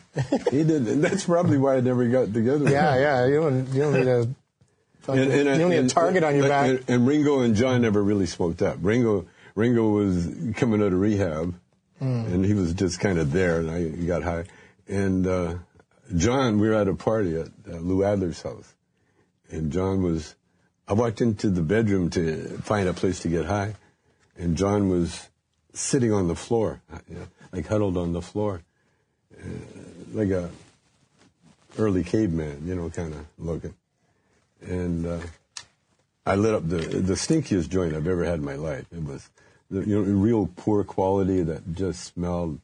He 0.53 0.63
did, 0.63 0.87
and 0.87 1.03
that's 1.03 1.25
probably 1.25 1.59
why 1.59 1.77
I 1.77 1.81
never 1.81 2.07
got 2.07 2.33
together. 2.33 2.65
with 2.65 2.73
Yeah, 2.73 2.95
him. 2.95 3.03
yeah. 3.03 3.27
You 3.27 3.41
don't 3.41 3.69
you 3.75 3.81
don't 3.83 3.93
need 3.95 4.07
a 4.07 4.29
fucking, 5.01 5.23
you 5.33 5.45
don't 5.45 5.71
need 5.71 5.77
a 5.85 5.89
target 5.89 6.23
on 6.23 6.37
your 6.37 6.49
back. 6.49 6.69
And, 6.71 6.85
and 6.89 7.07
Ringo 7.07 7.41
and 7.41 7.57
John 7.57 7.83
never 7.83 8.03
really 8.03 8.27
smoked 8.27 8.63
up. 8.63 8.79
Ringo 8.81 9.27
Ringo 9.57 9.89
was 9.91 10.29
coming 10.57 10.81
out 10.83 10.93
of 10.93 11.01
rehab, 11.01 11.55
Hmm. 11.99 12.25
and 12.27 12.45
he 12.45 12.55
was 12.55 12.75
just 12.75 12.99
kind 12.99 13.19
of 13.19 13.31
there, 13.33 13.61
and 13.61 13.71
I 13.71 13.89
got 13.89 14.23
high. 14.23 14.45
And 14.89 15.27
uh, 15.27 15.55
John, 16.17 16.59
we 16.59 16.69
were 16.69 16.75
at 16.75 16.89
a 16.89 16.95
party 16.95 17.37
at 17.37 17.49
uh, 17.69 17.77
Lou 17.77 18.05
Adler's 18.05 18.43
house, 18.43 18.75
and 19.51 19.73
John 19.73 20.03
was. 20.03 20.35
I 20.87 20.93
walked 20.93 21.23
into 21.23 21.49
the 21.49 21.63
bedroom 21.63 22.11
to 22.11 22.59
find 22.59 22.89
a 22.89 22.93
place 22.93 23.21
to 23.21 23.29
get 23.29 23.47
high, 23.47 23.75
and 24.37 24.57
John 24.57 24.91
was 24.91 25.29
sitting 25.73 26.13
on 26.13 26.29
the 26.29 26.35
floor, 26.35 26.83
uh, 26.93 26.99
you 27.09 27.17
know, 27.17 27.27
like 27.53 27.67
huddled 27.67 27.97
on 27.97 28.13
the 28.13 28.21
floor, 28.21 28.63
uh, 29.39 29.47
like 30.13 30.31
a 30.31 30.51
early 31.79 32.05
caveman, 32.05 32.67
you 32.67 32.75
know, 32.75 32.91
kind 32.91 33.15
of 33.15 33.27
looking. 33.39 33.75
And 34.61 35.07
uh, 35.07 35.21
I 36.27 36.37
lit 36.37 36.55
up 36.55 36.69
the 36.69 36.77
the 36.79 37.15
stinkiest 37.15 37.69
joint 37.69 37.95
I've 37.95 38.07
ever 38.07 38.25
had 38.25 38.39
in 38.41 38.45
my 38.45 38.57
life. 38.57 38.87
It 38.93 39.05
was, 39.05 39.29
the, 39.75 39.89
you 39.89 40.03
know, 40.03 40.13
real 40.13 40.49
poor 40.57 40.85
quality 40.85 41.43
that 41.43 41.75
just 41.75 42.05
smelled, 42.05 42.61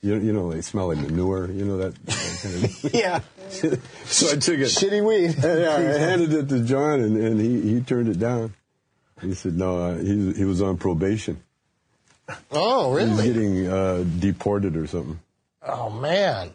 you, 0.00 0.16
you 0.16 0.32
know, 0.32 0.52
they 0.52 0.60
smell 0.60 0.88
like 0.88 0.98
manure. 0.98 1.50
You 1.50 1.64
know 1.64 1.76
that, 1.78 1.94
that 2.06 2.38
kind 2.42 2.64
of. 2.64 2.94
Yeah. 2.94 3.20
so 4.04 4.30
I 4.32 4.36
took 4.36 4.58
it. 4.58 4.68
Shitty 4.68 5.04
weed. 5.06 5.36
Yeah, 5.42 5.76
I 5.76 5.80
handed 5.98 6.32
it 6.32 6.48
to 6.48 6.60
John, 6.64 7.00
and, 7.00 7.16
and 7.16 7.40
he, 7.40 7.60
he 7.60 7.80
turned 7.80 8.08
it 8.08 8.18
down. 8.18 8.54
He 9.20 9.34
said, 9.34 9.56
"No, 9.56 9.78
uh, 9.78 9.98
he 9.98 10.32
he 10.32 10.44
was 10.44 10.60
on 10.60 10.76
probation. 10.76 11.40
Oh, 12.50 12.96
He 12.96 13.06
was 13.08 13.22
getting 13.22 13.68
uh, 13.68 14.04
deported 14.18 14.76
or 14.76 14.86
something." 14.86 15.20
Oh 15.62 15.90
man. 15.90 16.50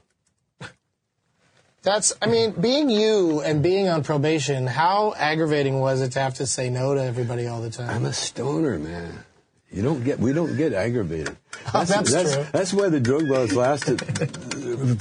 That's, 1.81 2.13
I 2.21 2.27
mean, 2.27 2.51
being 2.51 2.89
you 2.89 3.41
and 3.41 3.63
being 3.63 3.87
on 3.87 4.03
probation, 4.03 4.67
how 4.67 5.13
aggravating 5.17 5.79
was 5.79 6.01
it 6.01 6.11
to 6.11 6.19
have 6.19 6.35
to 6.35 6.45
say 6.45 6.69
no 6.69 6.93
to 6.93 7.01
everybody 7.01 7.47
all 7.47 7.61
the 7.61 7.69
time? 7.69 7.89
I'm 7.89 8.05
a 8.05 8.11
stoner, 8.11 8.77
man. 8.77 9.23
You 9.71 9.83
don't 9.83 10.03
get, 10.03 10.19
we 10.19 10.33
don't 10.33 10.57
get 10.57 10.73
aggravated. 10.73 11.35
Oh, 11.71 11.83
that's 11.83 12.11
that's, 12.11 12.33
true. 12.33 12.45
that's 12.51 12.73
why 12.73 12.89
the 12.89 12.99
drug 12.99 13.23
laws 13.23 13.53
lasted 13.53 14.01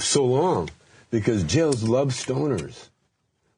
so 0.03 0.25
long, 0.25 0.69
because 1.09 1.43
jails 1.43 1.81
love 1.81 2.09
stoners. 2.09 2.89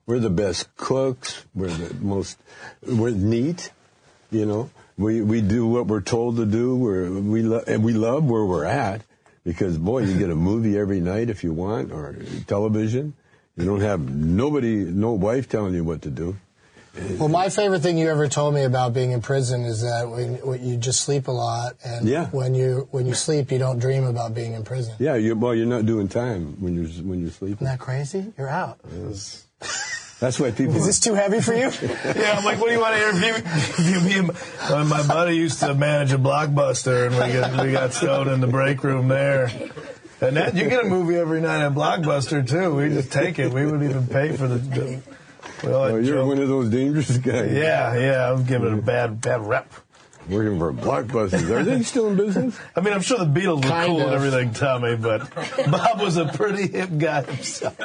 We're 0.05 0.19
the 0.19 0.29
best 0.29 0.73
cooks. 0.77 1.45
We're 1.53 1.67
the 1.67 1.93
most, 1.95 2.37
we're 2.85 3.09
neat, 3.09 3.71
you 4.29 4.45
know. 4.45 4.69
We, 4.97 5.21
we 5.21 5.41
do 5.41 5.67
what 5.67 5.87
we're 5.87 6.01
told 6.01 6.37
to 6.37 6.45
do. 6.45 6.77
We're, 6.77 7.09
we, 7.09 7.41
lo- 7.41 7.63
and 7.67 7.83
we 7.83 7.93
love 7.93 8.23
where 8.23 8.45
we're 8.45 8.65
at 8.65 9.01
because 9.43 9.77
boy, 9.77 10.03
you 10.03 10.17
get 10.17 10.29
a 10.29 10.35
movie 10.35 10.77
every 10.77 11.01
night 11.01 11.29
if 11.29 11.43
you 11.43 11.51
want 11.51 11.91
or 11.91 12.15
television. 12.47 13.13
You 13.57 13.65
don't 13.65 13.81
have 13.81 14.09
nobody, 14.09 14.75
no 14.75 15.11
wife 15.13 15.49
telling 15.49 15.73
you 15.73 15.83
what 15.83 16.03
to 16.03 16.09
do. 16.09 16.37
Well, 17.17 17.29
my 17.29 17.47
favorite 17.49 17.79
thing 17.81 17.97
you 17.97 18.09
ever 18.09 18.27
told 18.27 18.53
me 18.53 18.63
about 18.65 18.93
being 18.93 19.11
in 19.11 19.21
prison 19.21 19.63
is 19.63 19.81
that 19.81 20.09
when, 20.09 20.35
when 20.45 20.61
you 20.61 20.75
just 20.75 21.01
sleep 21.01 21.29
a 21.29 21.31
lot, 21.31 21.77
and 21.85 22.05
Yeah. 22.07 22.25
when 22.31 22.53
you 22.53 22.89
when 22.91 23.05
you 23.05 23.13
sleep, 23.13 23.49
you 23.49 23.57
don't 23.59 23.79
dream 23.79 24.03
about 24.03 24.35
being 24.35 24.53
in 24.53 24.63
prison. 24.63 24.95
Yeah, 24.99 25.15
you, 25.15 25.35
well, 25.35 25.55
you're 25.55 25.67
not 25.67 25.85
doing 25.85 26.09
time 26.09 26.57
when 26.61 26.75
you're 26.75 26.89
when 27.05 27.21
you're 27.21 27.31
sleeping. 27.31 27.65
Isn't 27.65 27.77
that 27.77 27.79
crazy? 27.79 28.33
You're 28.37 28.49
out. 28.49 28.79
That's 30.19 30.39
why 30.39 30.51
people. 30.51 30.75
Is 30.75 30.85
this 30.85 30.99
too 30.99 31.13
heavy 31.15 31.39
for 31.41 31.53
you? 31.53 31.71
Yeah, 32.15 32.35
I'm 32.37 32.43
like, 32.43 32.59
what 32.59 32.67
do 32.67 32.73
you 32.73 32.79
want 32.81 32.95
to 32.95 33.07
interview? 33.09 33.35
interview 33.35 34.21
me? 34.23 34.29
and 34.61 34.89
my- 34.89 35.01
my 35.01 35.07
buddy 35.07 35.35
used 35.37 35.59
to 35.61 35.73
manage 35.73 36.11
a 36.11 36.17
blockbuster, 36.17 37.07
and 37.07 37.15
we 37.15 37.39
got 37.39 37.65
we 37.65 37.71
got 37.71 37.93
stoned 37.93 38.29
in 38.29 38.41
the 38.41 38.47
break 38.47 38.83
room 38.83 39.07
there. 39.07 39.49
And 40.19 40.35
that 40.37 40.55
you 40.55 40.69
get 40.69 40.85
a 40.85 40.87
movie 40.87 41.15
every 41.15 41.41
night 41.41 41.65
at 41.65 41.71
Blockbuster 41.73 42.47
too. 42.47 42.75
We 42.75 42.89
just 42.89 43.11
take 43.11 43.39
it. 43.39 43.51
We 43.51 43.65
wouldn't 43.65 43.89
even 43.89 44.05
pay 44.07 44.35
for 44.35 44.47
the. 44.47 44.57
the 44.57 45.01
well, 45.63 45.83
Oh, 45.83 45.95
you're 45.97 46.25
one 46.25 46.39
of 46.39 46.47
those 46.47 46.69
dangerous 46.69 47.17
guys. 47.17 47.51
Yeah, 47.51 47.95
yeah. 47.97 48.31
I'm 48.31 48.43
giving 48.45 48.67
it 48.73 48.79
a 48.79 48.81
bad 48.81 49.21
bad 49.21 49.45
rep. 49.45 49.71
Working 50.29 50.59
for 50.59 50.71
Blockbusters. 50.71 51.49
Are 51.49 51.63
they 51.63 51.81
still 51.81 52.07
in 52.07 52.15
business? 52.15 52.57
I 52.75 52.81
mean, 52.81 52.93
I'm 52.93 53.01
sure 53.01 53.17
the 53.17 53.25
Beatles 53.25 53.63
were 53.63 53.69
Kind 53.69 53.87
cool 53.89 54.01
and 54.01 54.11
everything, 54.13 54.53
Tommy, 54.53 54.95
but 54.95 55.27
Bob 55.69 55.99
was 55.99 56.15
a 56.17 56.25
pretty 56.25 56.67
hip 56.71 56.91
guy 56.99 57.23
himself. 57.23 57.75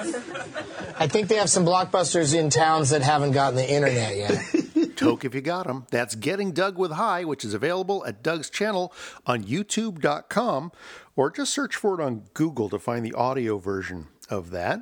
I 1.00 1.06
think 1.08 1.28
they 1.28 1.36
have 1.36 1.48
some 1.48 1.64
blockbusters 1.64 2.34
in 2.38 2.50
towns 2.50 2.90
that 2.90 3.00
haven't 3.02 3.32
gotten 3.32 3.56
the 3.56 3.68
internet 3.68 4.16
yet. 4.16 4.96
Toke 4.96 5.24
if 5.24 5.34
you 5.34 5.40
got 5.40 5.66
'em. 5.68 5.86
That's 5.90 6.14
Getting 6.14 6.52
Doug 6.52 6.76
with 6.78 6.92
High, 6.92 7.24
which 7.24 7.42
is 7.44 7.54
available 7.54 8.04
at 8.06 8.22
Doug's 8.22 8.50
channel 8.50 8.92
on 9.26 9.42
YouTube.com, 9.44 10.72
or 11.16 11.30
just 11.30 11.52
search 11.54 11.74
for 11.74 11.98
it 12.00 12.04
on 12.04 12.24
Google 12.34 12.68
to 12.68 12.78
find 12.78 13.04
the 13.04 13.14
audio 13.14 13.58
version 13.58 14.08
of 14.28 14.50
that. 14.50 14.80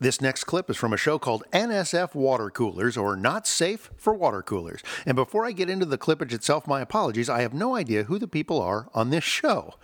This 0.00 0.20
next 0.20 0.44
clip 0.44 0.68
is 0.68 0.76
from 0.76 0.92
a 0.92 0.96
show 0.96 1.20
called 1.20 1.44
NSF 1.52 2.16
Water 2.16 2.50
Coolers, 2.50 2.96
or 2.96 3.14
Not 3.14 3.46
Safe 3.46 3.92
for 3.96 4.12
Water 4.12 4.42
Coolers. 4.42 4.82
And 5.06 5.14
before 5.14 5.46
I 5.46 5.52
get 5.52 5.70
into 5.70 5.86
the 5.86 5.96
clippage 5.96 6.32
itself, 6.32 6.66
my 6.66 6.80
apologies, 6.80 7.28
I 7.28 7.42
have 7.42 7.54
no 7.54 7.76
idea 7.76 8.02
who 8.02 8.18
the 8.18 8.26
people 8.26 8.60
are 8.60 8.88
on 8.92 9.10
this 9.10 9.22
show. 9.22 9.74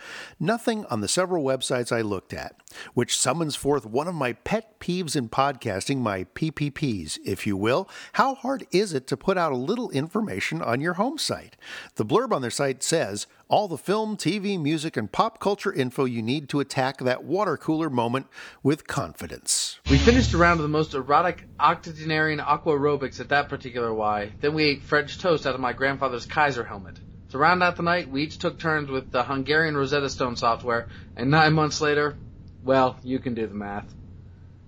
Nothing 0.40 0.84
on 0.86 1.00
the 1.00 1.06
several 1.06 1.44
websites 1.44 1.92
I 1.92 2.00
looked 2.00 2.34
at, 2.34 2.56
which 2.92 3.16
summons 3.16 3.54
forth 3.54 3.86
one 3.86 4.08
of 4.08 4.16
my 4.16 4.32
pet 4.32 4.80
peeves 4.80 5.14
in 5.14 5.28
podcasting, 5.28 5.98
my 5.98 6.24
PPPs, 6.24 7.20
if 7.24 7.46
you 7.46 7.56
will. 7.56 7.88
How 8.14 8.34
hard 8.34 8.66
is 8.72 8.92
it 8.92 9.06
to 9.06 9.16
put 9.16 9.38
out 9.38 9.52
a 9.52 9.56
little 9.56 9.90
information 9.90 10.60
on 10.60 10.80
your 10.80 10.94
home 10.94 11.18
site? 11.18 11.56
The 11.94 12.04
blurb 12.04 12.32
on 12.32 12.42
their 12.42 12.50
site 12.50 12.82
says, 12.82 13.28
all 13.50 13.66
the 13.66 13.76
film, 13.76 14.16
TV, 14.16 14.58
music, 14.58 14.96
and 14.96 15.10
pop 15.10 15.40
culture 15.40 15.72
info 15.72 16.04
you 16.04 16.22
need 16.22 16.48
to 16.48 16.60
attack 16.60 16.98
that 16.98 17.24
water 17.24 17.56
cooler 17.56 17.90
moment 17.90 18.28
with 18.62 18.86
confidence. 18.86 19.80
We 19.90 19.98
finished 19.98 20.32
a 20.32 20.38
round 20.38 20.60
of 20.60 20.62
the 20.62 20.68
most 20.68 20.94
erotic 20.94 21.44
octogenarian 21.58 22.38
aqua 22.38 22.74
aerobics 22.74 23.18
at 23.18 23.30
that 23.30 23.48
particular 23.48 23.92
Y. 23.92 24.30
Then 24.40 24.54
we 24.54 24.64
ate 24.64 24.84
French 24.84 25.18
toast 25.18 25.46
out 25.46 25.56
of 25.56 25.60
my 25.60 25.72
grandfather's 25.72 26.26
Kaiser 26.26 26.62
helmet. 26.62 26.98
To 27.30 27.38
round 27.38 27.62
out 27.62 27.74
the 27.74 27.82
night, 27.82 28.08
we 28.08 28.22
each 28.22 28.38
took 28.38 28.58
turns 28.58 28.88
with 28.88 29.10
the 29.10 29.24
Hungarian 29.24 29.76
Rosetta 29.76 30.08
Stone 30.08 30.36
software, 30.36 30.88
and 31.16 31.30
nine 31.30 31.52
months 31.52 31.80
later, 31.80 32.16
well, 32.62 32.98
you 33.02 33.18
can 33.18 33.34
do 33.34 33.48
the 33.48 33.54
math. 33.54 33.92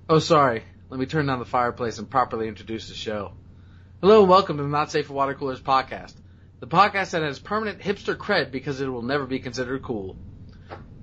Oh, 0.09 0.19
sorry. 0.19 0.65
Let 0.91 0.99
me 0.99 1.07
turn 1.07 1.27
down 1.27 1.39
the 1.39 1.45
fireplace 1.45 1.99
and 1.99 2.11
properly 2.11 2.49
introduce 2.49 2.89
the 2.89 2.95
show. 2.95 3.33
Hello 4.01 4.23
and 4.23 4.29
welcome 4.29 4.57
to 4.57 4.63
the 4.65 4.69
Not 4.69 4.91
Safe 4.91 5.07
for 5.07 5.13
Water 5.13 5.35
Coolers 5.35 5.61
podcast. 5.61 6.15
The 6.63 6.69
podcast 6.69 7.11
that 7.11 7.23
has 7.23 7.41
permanent 7.41 7.81
hipster 7.81 8.15
cred 8.15 8.53
because 8.53 8.81
it 8.81 8.87
will 8.87 9.03
never 9.03 9.27
be 9.27 9.41
considered 9.41 9.83
cool. 9.83 10.17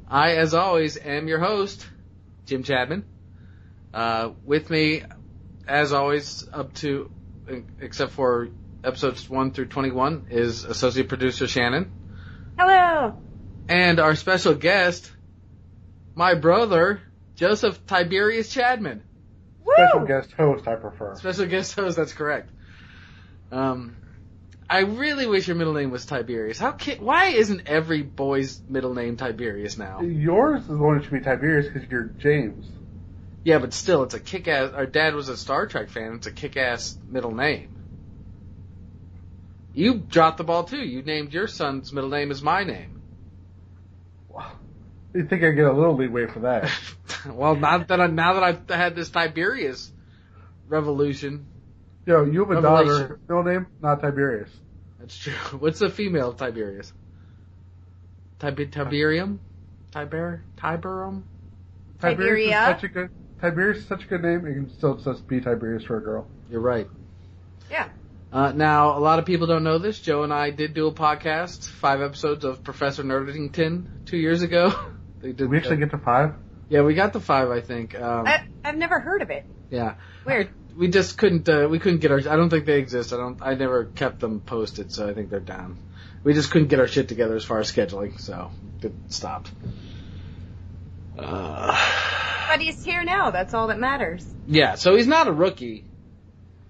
I, 0.08 0.38
as 0.38 0.54
always, 0.54 0.96
am 0.96 1.28
your 1.28 1.40
host, 1.40 1.86
Jim 2.46 2.64
Chadman. 2.64 3.04
Uh, 3.94 4.30
with 4.46 4.70
me, 4.70 5.04
as 5.68 5.92
always, 5.92 6.48
up 6.54 6.74
to, 6.76 7.12
except 7.82 8.14
for 8.14 8.48
episodes 8.86 9.30
1 9.30 9.52
through 9.52 9.66
21, 9.66 10.28
is 10.30 10.64
associate 10.64 11.10
producer 11.10 11.46
Shannon. 11.46 11.92
Hello. 12.58 13.22
And 13.68 14.00
our 14.00 14.16
special 14.16 14.54
guest, 14.54 15.12
my 16.16 16.36
brother, 16.36 17.02
Joseph 17.36 17.86
Tiberius 17.86 18.56
Chadman. 18.56 19.02
Special 19.74 20.06
guest 20.06 20.32
host, 20.32 20.70
I 20.70 20.76
prefer. 20.76 21.16
Special 21.16 21.48
guest 21.48 21.76
host, 21.76 21.98
that's 21.98 22.14
correct. 22.14 22.50
Um, 23.52 23.98
I 24.70 24.80
really 24.80 25.26
wish 25.26 25.48
your 25.48 25.56
middle 25.56 25.74
name 25.74 25.90
was 25.90 26.06
Tiberius. 26.06 26.60
How 26.60 26.72
ki- 26.72 26.98
why 27.00 27.30
isn't 27.30 27.64
every 27.66 28.04
boy's 28.04 28.62
middle 28.70 28.94
name 28.94 29.18
Tiberius 29.18 29.78
now? 29.78 30.02
Yours 30.02 30.62
is 30.62 30.68
the 30.68 30.78
one 30.78 30.98
that 30.98 31.04
should 31.04 31.14
be 31.14 31.22
Tiberius 31.22 31.68
because 31.68 31.90
you're 31.90 32.14
James. 32.20 32.66
Yeah, 33.44 33.58
but 33.58 33.74
still, 33.74 34.04
it's 34.04 34.14
a 34.14 34.20
kick-ass. 34.20 34.74
Our 34.74 34.86
dad 34.86 35.16
was 35.16 35.30
a 35.30 35.38
Star 35.38 35.66
Trek 35.66 35.90
fan. 35.90 36.16
It's 36.16 36.28
a 36.28 36.32
kick-ass 36.32 36.98
middle 37.08 37.34
name. 37.34 37.70
You 39.74 39.96
dropped 39.96 40.38
the 40.38 40.44
ball 40.44 40.66
too. 40.66 40.78
You 40.78 41.02
named 41.02 41.34
your 41.34 41.48
son's 41.48 41.94
middle 41.94 42.10
name 42.10 42.32
as 42.32 42.44
my 42.44 42.64
name. 42.64 43.00
Well 44.28 44.52
You 45.14 45.26
think 45.26 45.44
I 45.44 45.52
get 45.52 45.66
a 45.66 45.74
little 45.74 45.96
leeway 45.96 46.28
for 46.28 46.42
that? 46.42 46.72
well, 47.28 47.56
now 47.56 47.80
that 47.80 48.02
I, 48.02 48.08
now 48.08 48.34
that 48.34 48.44
I've 48.44 48.70
had 48.70 48.96
this 48.96 49.10
Tiberius 49.10 49.92
revolution, 50.68 51.49
Yo, 52.10 52.26
you 52.26 52.40
have 52.40 52.50
a 52.50 52.56
Revelation. 52.56 52.88
daughter. 52.88 53.20
Middle 53.30 53.44
name 53.44 53.68
not 53.84 54.02
Tiberius. 54.02 54.50
that's 55.00 55.16
true. 55.16 55.32
What's 55.60 55.78
the 55.78 55.92
female 55.92 56.30
of 56.30 56.38
Tiberius? 56.38 56.92
Tib- 58.40 58.58
Tiberium, 58.72 59.38
Tiber, 59.92 60.42
Tiberum. 60.58 61.22
Tiberius 62.02 62.52
Tiberia. 62.52 62.62
is 62.70 62.82
such 62.82 62.84
a 62.84 62.88
good. 62.88 63.10
Tiberius 63.40 63.78
is 63.78 63.88
such 63.88 64.06
a 64.06 64.08
good 64.08 64.24
name. 64.24 64.48
It 64.48 64.54
can 64.56 64.70
still 64.76 64.96
just 64.96 65.28
be 65.28 65.40
Tiberius 65.40 65.84
for 65.84 65.98
a 65.98 66.02
girl. 66.02 66.26
You're 66.50 66.62
right. 66.62 66.88
Yeah. 67.70 67.90
Uh, 68.34 68.54
now, 68.54 68.98
a 68.98 69.02
lot 69.02 69.20
of 69.20 69.26
people 69.26 69.46
don't 69.46 69.64
know 69.64 69.78
this. 69.78 70.00
Joe 70.00 70.24
and 70.24 70.34
I 70.34 70.50
did 70.50 70.74
do 70.74 70.88
a 70.88 70.92
podcast, 70.92 71.70
five 71.70 72.02
episodes 72.02 72.44
of 72.44 72.64
Professor 72.64 73.04
Nerdington 73.04 73.86
two 74.08 74.18
years 74.18 74.42
ago. 74.42 74.74
they 75.22 75.32
did. 75.32 75.48
we 75.48 75.58
actually 75.58 75.78
get 75.78 75.92
to 75.92 76.00
five? 76.00 76.34
Yeah, 76.70 76.82
we 76.82 76.96
got 76.96 77.14
the 77.14 77.20
five, 77.20 77.52
I 77.52 77.62
think. 77.62 77.94
Um, 78.00 78.26
I, 78.26 78.48
I've 78.64 78.78
never 78.78 79.00
heard 79.00 79.22
of 79.22 79.30
it. 79.30 79.46
yeah, 79.70 79.96
Weird. 80.26 80.50
We 80.80 80.88
just 80.88 81.18
couldn't. 81.18 81.48
Uh, 81.48 81.68
we 81.70 81.78
couldn't 81.78 82.00
get 82.00 82.10
our. 82.12 82.18
I 82.20 82.36
don't 82.38 82.50
think 82.50 82.66
they 82.66 82.80
exist. 82.80 83.14
I 83.14 83.18
don't. 83.18 83.40
I 83.42 83.54
never 83.54 83.86
kept 83.86 84.20
them 84.22 84.40
posted, 84.40 84.92
so 84.92 85.08
I 85.08 85.14
think 85.14 85.30
they're 85.30 85.40
down. 85.40 85.78
We 86.24 86.34
just 86.34 86.50
couldn't 86.52 86.70
get 86.70 86.80
our 86.80 86.88
shit 86.88 87.08
together 87.10 87.36
as 87.36 87.44
far 87.46 87.60
as 87.60 87.72
scheduling, 87.72 88.20
so 88.20 88.50
it 88.82 88.94
stopped. 89.10 89.52
Uh, 91.18 91.78
But 92.50 92.62
he's 92.62 92.84
here 92.84 93.04
now. 93.04 93.32
That's 93.32 93.54
all 93.54 93.68
that 93.68 93.80
matters. 93.80 94.26
yeah, 94.48 94.76
so 94.76 94.96
he's 94.96 95.08
not 95.08 95.28
a 95.28 95.32
rookie. 95.32 95.86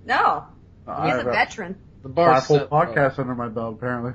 No. 0.05 0.45
I 0.87 1.11
He's 1.11 1.19
a 1.21 1.23
veteran. 1.23 1.77
The 2.01 2.09
bar 2.09 2.33
Five 2.35 2.45
full 2.45 2.57
set- 2.59 2.69
podcasts 2.69 3.19
under 3.19 3.35
my 3.35 3.47
belt, 3.47 3.75
apparently. 3.77 4.13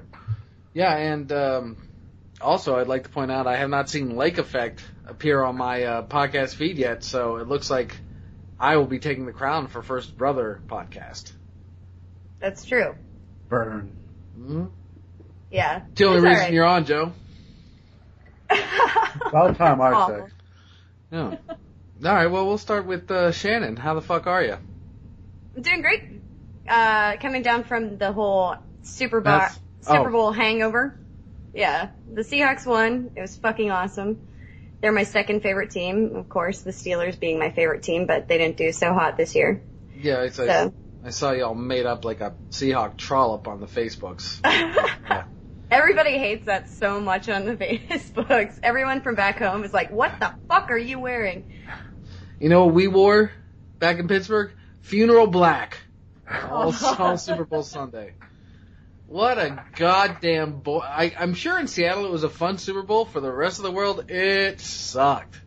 Yeah, 0.73 0.95
and 0.97 1.31
um, 1.33 1.77
also 2.41 2.77
I'd 2.77 2.89
like 2.89 3.05
to 3.05 3.11
point 3.11 3.31
out 3.31 3.47
I 3.47 3.57
have 3.57 3.71
not 3.71 3.89
seen 3.89 4.17
Lake 4.17 4.39
Effect 4.39 4.83
appear 5.07 5.43
on 5.43 5.57
my 5.57 5.85
uh, 5.85 6.03
podcast 6.07 6.55
feed 6.57 6.79
yet, 6.79 7.05
so 7.05 7.37
it 7.37 7.47
looks 7.49 7.71
like 7.71 7.97
I 8.59 8.77
will 8.77 8.87
be 8.87 8.99
taking 8.99 9.27
the 9.27 9.33
crown 9.33 9.67
for 9.69 9.83
First 9.83 10.17
Brother 10.17 10.61
podcast. 10.67 11.33
That's 12.41 12.65
true. 12.65 12.95
Burn. 13.49 13.91
Mm-hmm. 14.39 14.65
Yeah. 15.51 15.83
It's 15.91 15.99
the 15.99 16.05
only 16.07 16.19
It's 16.19 16.25
reason 16.25 16.43
right. 16.45 16.53
you're 16.53 16.65
on, 16.65 16.85
Joe. 16.85 17.13
About 19.27 19.57
time, 19.57 19.81
I'd 19.81 20.07
say. 20.09 20.33
No. 21.11 21.39
All 22.05 22.15
right, 22.15 22.27
well 22.27 22.47
we'll 22.47 22.59
start 22.59 22.87
with 22.87 23.11
uh, 23.11 23.33
Shannon. 23.33 23.77
How 23.77 23.95
the 23.95 24.03
fuck 24.03 24.27
are 24.27 24.43
you? 24.43 24.57
I'm 25.57 25.63
doing 25.63 25.81
great. 25.81 26.03
Uh, 26.69 27.17
coming 27.19 27.43
down 27.43 27.65
from 27.65 27.99
the 27.99 28.13
whole 28.13 28.57
Super 28.83 29.21
Bowl, 29.21 29.33
That's- 29.33 29.59
Super 29.81 30.09
oh. 30.09 30.13
Bowl 30.13 30.33
hangover. 30.33 30.99
Yeah. 31.55 31.91
The 32.13 32.23
Seahawks 32.23 32.67
won. 32.67 33.13
It 33.17 33.21
was 33.21 33.37
fucking 33.37 33.71
awesome. 33.71 34.27
They're 34.85 34.93
my 34.93 35.05
second 35.05 35.41
favorite 35.41 35.71
team. 35.71 36.15
Of 36.15 36.29
course, 36.29 36.61
the 36.61 36.71
Steelers 36.71 37.19
being 37.19 37.39
my 37.39 37.51
favorite 37.51 37.83
team, 37.83 38.05
but 38.05 38.29
they 38.29 38.37
didn't 38.37 38.59
do 38.59 38.71
so 38.71 38.93
hot 38.93 39.17
this 39.17 39.35
year. 39.35 39.63
Yeah, 39.99 40.21
I 40.21 40.29
saw, 40.29 40.45
So- 40.45 40.75
I 41.03 41.09
saw 41.09 41.31
y'all 41.31 41.55
made 41.55 41.87
up 41.87 42.05
like 42.05 42.21
a 42.21 42.35
Seahawk 42.51 42.99
trollop 42.99 43.49
on 43.49 43.61
the 43.61 43.67
Facebooks. 43.67 44.45
Everybody 45.71 46.19
hates 46.19 46.45
that 46.45 46.69
so 46.69 47.01
much 47.01 47.31
on 47.31 47.47
the 47.47 47.57
Facebooks. 47.57 48.59
Everyone 48.63 49.01
from 49.01 49.15
back 49.15 49.39
home 49.39 49.65
is 49.65 49.73
like, 49.73 49.91
what 49.91 50.21
the 50.21 50.35
fuck 50.51 50.71
are 50.71 50.77
you 50.77 50.99
wearing? 50.99 51.51
You 52.39 52.51
know 52.51 52.67
what 52.67 52.75
we 52.75 52.87
wore? 52.87 53.33
back 53.79 53.99
in 53.99 54.07
Pittsburgh, 54.07 54.51
Funeral 54.83 55.29
Black. 55.29 55.79
All, 56.51 56.75
all 56.99 57.17
Super 57.17 57.47
Bowl 57.47 57.63
Sunday. 57.63 58.13
What 59.07 59.39
a 59.39 59.63
goddamn 59.77 60.61
boy! 60.61 60.79
I, 60.81 61.15
I'm 61.19 61.35
sure 61.35 61.59
in 61.59 61.67
Seattle 61.69 62.05
it 62.07 62.11
was 62.11 62.25
a 62.25 62.31
fun 62.31 62.59
Super 62.59 62.83
Bowl. 62.83 63.05
For 63.05 63.21
the 63.21 63.31
rest 63.31 63.59
of 63.59 63.65
the 63.65 63.71
world, 63.71 64.11
it 64.11 64.61
sucked. 64.61 65.41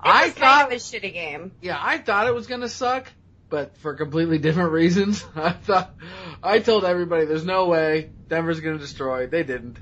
I 0.00 0.10
thought 0.10 0.22
It 0.22 0.24
was 0.26 0.32
thought 0.34 0.60
kind 0.60 0.66
of 0.66 0.72
a 0.72 0.76
shitty 0.76 1.12
game. 1.12 1.52
yeah, 1.62 1.78
I 1.80 1.98
thought 1.98 2.26
it 2.26 2.34
was 2.34 2.46
gonna 2.46 2.68
suck, 2.68 3.10
but 3.48 3.76
for 3.78 3.94
completely 3.94 4.38
different 4.38 4.72
reasons. 4.72 5.24
I 5.36 5.52
thought 5.52 5.94
I 6.42 6.58
told 6.58 6.84
everybody 6.84 7.26
there's 7.26 7.44
no 7.44 7.66
way 7.66 8.10
Denver's 8.28 8.60
gonna 8.60 8.78
destroy. 8.78 9.26
They 9.26 9.44
didn't. 9.44 9.78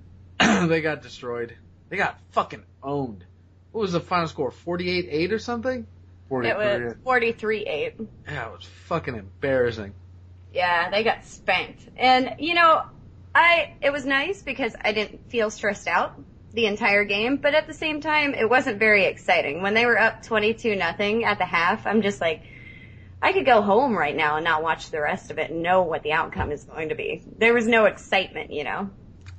they 0.38 0.80
got 0.80 1.02
destroyed. 1.02 1.56
They 1.88 1.96
got 1.96 2.18
fucking 2.30 2.62
owned. 2.82 3.24
What 3.72 3.82
was 3.82 3.92
the 3.92 4.00
final 4.00 4.26
score? 4.28 4.50
48-8 4.50 5.32
or 5.32 5.38
something? 5.38 5.86
It 6.30 6.56
was 6.56 6.94
43-8. 7.04 8.06
Yeah, 8.26 8.46
it 8.46 8.52
was 8.52 8.64
fucking 8.86 9.16
embarrassing. 9.16 9.94
Yeah, 10.52 10.90
they 10.90 11.04
got 11.04 11.24
spanked. 11.24 11.88
And 11.96 12.36
you 12.38 12.54
know, 12.54 12.82
I 13.34 13.74
it 13.80 13.90
was 13.90 14.04
nice 14.04 14.42
because 14.42 14.74
I 14.80 14.92
didn't 14.92 15.30
feel 15.30 15.50
stressed 15.50 15.86
out 15.86 16.18
the 16.52 16.66
entire 16.66 17.04
game, 17.04 17.36
but 17.36 17.54
at 17.54 17.66
the 17.66 17.74
same 17.74 18.00
time 18.00 18.34
it 18.34 18.48
wasn't 18.48 18.78
very 18.78 19.04
exciting. 19.04 19.62
When 19.62 19.74
they 19.74 19.86
were 19.86 19.98
up 19.98 20.22
22 20.22 20.76
nothing 20.76 21.24
at 21.24 21.38
the 21.38 21.44
half, 21.44 21.86
I'm 21.86 22.02
just 22.02 22.20
like 22.20 22.42
I 23.22 23.32
could 23.32 23.44
go 23.44 23.60
home 23.62 23.96
right 23.96 24.16
now 24.16 24.36
and 24.36 24.44
not 24.44 24.62
watch 24.62 24.90
the 24.90 25.00
rest 25.00 25.30
of 25.30 25.38
it 25.38 25.50
and 25.50 25.62
know 25.62 25.82
what 25.82 26.02
the 26.02 26.12
outcome 26.12 26.50
is 26.52 26.64
going 26.64 26.88
to 26.88 26.94
be. 26.94 27.22
There 27.38 27.52
was 27.52 27.66
no 27.66 27.84
excitement, 27.84 28.52
you 28.52 28.64
know. 28.64 28.90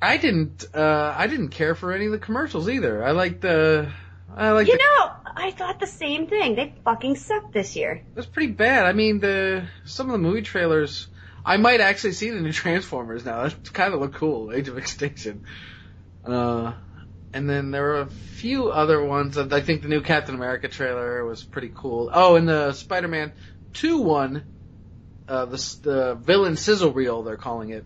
I 0.02 0.18
didn't. 0.18 0.66
Uh, 0.74 1.14
I 1.16 1.28
didn't 1.28 1.50
care 1.50 1.76
for 1.76 1.92
any 1.92 2.06
of 2.06 2.12
the 2.12 2.18
commercials 2.18 2.70
either. 2.70 3.04
I 3.04 3.12
liked 3.12 3.42
the. 3.42 3.92
I 4.36 4.52
like. 4.52 4.68
You 4.68 4.74
the, 4.74 4.84
know, 4.84 5.12
I 5.36 5.52
thought 5.52 5.80
the 5.80 5.88
same 5.88 6.28
thing. 6.28 6.56
They 6.56 6.74
fucking 6.84 7.16
sucked 7.16 7.54
this 7.54 7.76
year. 7.76 7.94
It 7.94 8.16
was 8.16 8.26
pretty 8.26 8.54
bad. 8.54 8.86
I 8.86 8.94
mean, 8.94 9.20
the 9.20 9.66
some 9.86 10.08
of 10.08 10.14
the 10.14 10.20
movie 10.20 10.42
trailers. 10.42 11.08
I 11.44 11.58
might 11.58 11.82
actually 11.82 12.14
see 12.14 12.30
the 12.30 12.40
new 12.40 12.52
Transformers 12.52 13.26
now. 13.26 13.44
That 13.44 13.74
kind 13.74 13.94
of 13.94 14.00
look 14.00 14.14
cool. 14.14 14.54
Age 14.54 14.68
of 14.68 14.78
Extinction. 14.78 15.46
Uh, 16.24 16.74
and 17.34 17.50
then 17.50 17.72
there 17.72 17.82
were 17.82 18.02
a 18.02 18.10
few 18.10 18.70
other 18.70 19.04
ones. 19.04 19.38
I 19.38 19.62
think 19.62 19.82
the 19.82 19.88
new 19.88 20.02
Captain 20.02 20.36
America 20.36 20.68
trailer 20.68 21.26
was 21.26 21.44
pretty 21.44 21.72
cool. 21.74 22.12
Oh, 22.14 22.36
and 22.36 22.48
the 22.48 22.74
Spider-Man 22.74 23.34
Two 23.74 24.00
one. 24.00 24.44
Uh, 25.28 25.46
the 25.46 25.78
the 25.82 26.16
villain 26.16 26.58
sizzle 26.58 26.92
reel 26.92 27.24
they're 27.24 27.38
calling 27.38 27.70
it. 27.70 27.86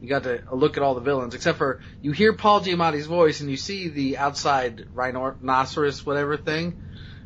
You 0.00 0.08
got 0.08 0.22
to 0.24 0.42
look 0.52 0.76
at 0.76 0.82
all 0.82 0.94
the 0.94 1.00
villains, 1.00 1.34
except 1.34 1.58
for 1.58 1.80
you 2.00 2.12
hear 2.12 2.32
Paul 2.32 2.60
Giamatti's 2.60 3.06
voice 3.06 3.40
and 3.40 3.50
you 3.50 3.56
see 3.56 3.88
the 3.88 4.18
outside 4.18 4.86
rhinoceros 4.94 6.06
whatever 6.06 6.36
thing, 6.36 6.80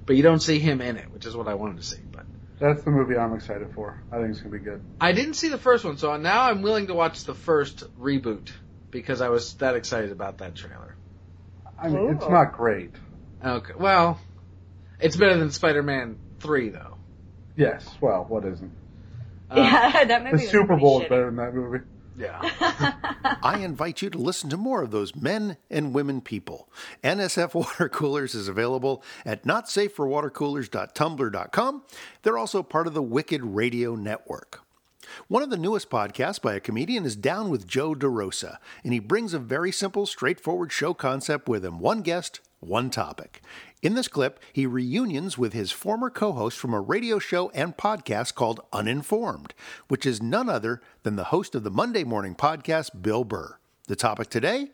but 0.07 0.17
you 0.17 0.23
don't 0.23 0.41
see 0.41 0.59
him 0.59 0.81
in 0.81 0.97
it, 0.97 1.11
which 1.13 1.27
is 1.27 1.37
what 1.37 1.49
I 1.49 1.55
wanted 1.55 1.79
to 1.79 1.83
see. 1.83 2.01
But 2.11 2.25
That's 2.59 2.83
the 2.83 2.91
movie 2.91 3.17
I'm 3.17 3.35
excited 3.35 3.73
for. 3.75 4.03
I 4.11 4.17
think 4.17 4.31
it's 4.31 4.41
gonna 4.41 4.57
be 4.57 4.65
good. 4.65 4.83
I 5.01 5.13
didn't 5.13 5.35
see 5.35 5.49
the 5.49 5.59
first 5.59 5.85
one, 5.85 5.99
so 5.99 6.17
now 6.17 6.45
I'm 6.45 6.63
willing 6.63 6.87
to 6.87 6.95
watch 6.95 7.25
the 7.25 7.35
first 7.35 7.85
reboot 7.99 8.51
because 8.91 9.21
I 9.21 9.29
was 9.29 9.55
that 9.55 9.77
excited 9.77 10.11
about 10.11 10.39
that 10.39 10.55
trailer. 10.55 10.97
I 11.79 11.89
mean, 11.89 12.11
it's 12.15 12.29
not 12.29 12.53
great. 12.55 12.95
Okay, 13.45 13.75
well, 13.79 14.19
it's 14.99 15.17
better 15.17 15.37
than 15.37 15.51
Spider-Man 15.51 16.19
three 16.39 16.71
though. 16.71 16.97
Yes. 17.57 17.87
Well, 18.01 18.25
what 18.29 18.47
isn't? 18.47 18.73
yeah, 19.55 19.93
uh, 19.95 20.05
that 20.07 20.25
movie 20.25 20.45
The 20.45 20.51
Super 20.51 20.77
Bowl 20.77 21.03
is 21.03 21.09
better 21.09 21.27
than 21.27 21.37
that 21.37 21.55
movie. 21.55 21.85
Yeah. 22.23 22.95
I 23.43 23.59
invite 23.59 24.03
you 24.03 24.11
to 24.11 24.19
listen 24.19 24.49
to 24.51 24.57
more 24.57 24.83
of 24.83 24.93
those 24.93 25.17
men 25.17 25.57
and 25.69 25.93
women 25.93 26.21
people. 26.21 26.69
NSF 27.03 27.55
Water 27.61 27.89
Coolers 27.89 28.37
is 28.37 28.47
available 28.47 29.03
at 29.27 29.43
notsafeforwatercoolers.tumblr.com. 29.45 31.83
They're 32.23 32.39
also 32.39 32.63
part 32.63 32.87
of 32.87 32.95
the 32.95 33.03
Wicked 33.03 33.43
Radio 33.43 33.97
Network. 33.97 34.61
One 35.29 35.43
of 35.43 35.51
the 35.51 35.59
newest 35.59 35.91
podcasts 35.91 36.41
by 36.41 36.55
a 36.55 36.61
comedian 36.61 37.05
is 37.05 37.17
Down 37.17 37.51
with 37.51 37.67
Joe 37.67 37.93
DeRosa, 37.95 38.59
and 38.85 38.93
he 38.93 39.01
brings 39.01 39.35
a 39.35 39.41
very 39.41 39.73
simple, 39.73 40.07
straightforward 40.07 40.71
show 40.73 40.95
concept 40.95 41.49
with 41.49 41.65
him 41.65 41.81
one 41.81 42.03
guest, 42.03 42.39
one 42.61 42.89
topic. 42.89 43.43
In 43.83 43.95
this 43.95 44.07
clip, 44.07 44.39
he 44.53 44.65
reunions 44.65 45.37
with 45.37 45.55
his 45.55 45.73
former 45.73 46.09
co 46.09 46.31
host 46.31 46.57
from 46.57 46.73
a 46.73 46.81
radio 46.81 47.19
show 47.19 47.51
and 47.51 47.77
podcast 47.77 48.35
called 48.35 48.61
Uninformed, 48.73 49.55
which 49.89 50.07
is 50.07 50.23
none 50.23 50.49
other 50.49 50.81
than 51.03 51.17
the 51.17 51.25
host 51.25 51.57
of 51.57 51.65
the 51.65 51.71
Monday 51.71 52.05
morning 52.05 52.37
podcast, 52.37 53.03
Bill 53.03 53.25
Burr. 53.25 53.59
The 53.89 53.97
topic 53.97 54.31
today 54.31 54.71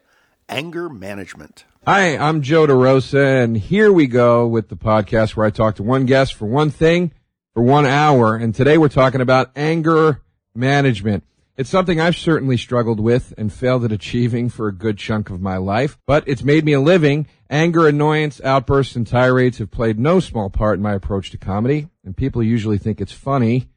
anger 0.51 0.91
management. 0.91 1.65
Hi, 1.87 2.19
I'm 2.19 2.43
Joe 2.43 2.67
DeRosa, 2.67 3.43
and 3.43 3.57
here 3.57 3.91
we 3.91 4.07
go 4.07 4.47
with 4.47 4.69
the 4.69 4.77
podcast 4.77 5.37
where 5.37 5.47
I 5.47 5.51
talk 5.51 5.77
to 5.77 5.83
one 5.83 6.05
guest 6.05 6.35
for 6.35 6.45
one 6.45 6.71
thing 6.71 7.13
for 7.55 7.63
one 7.63 7.87
hour. 7.87 8.37
And 8.37 8.55
today 8.55 8.77
we're 8.77 8.89
talking 8.91 9.23
about 9.23 9.53
anger 9.57 10.21
management. 10.55 11.25
It's 11.59 11.71
something 11.71 12.01
I've 12.01 12.15
certainly 12.15 12.57
struggled 12.57 13.01
with 13.01 13.35
and 13.37 13.53
failed 13.53 13.85
at 13.85 13.91
achieving 13.91 14.49
for 14.49 14.69
a 14.69 14.73
good 14.73 14.97
chunk 14.97 15.29
of 15.29 15.41
my 15.41 15.57
life, 15.57 15.99
but 16.07 16.23
it's 16.29 16.45
made 16.45 16.65
me 16.65 16.73
a 16.73 16.81
living. 16.81 17.27
Anger, 17.51 17.89
annoyance, 17.89 18.41
outbursts, 18.45 18.95
and 18.95 19.05
tirades 19.05 19.59
have 19.59 19.73
played 19.73 19.99
no 19.99 20.21
small 20.21 20.51
part 20.51 20.77
in 20.77 20.85
my 20.85 20.95
approach 20.95 21.33
to 21.33 21.37
comedy, 21.37 21.89
and 22.05 22.17
people 22.17 22.45
usually 22.45 22.79
think 22.79 23.01
it's 23.01 23.11
funny 23.11 23.69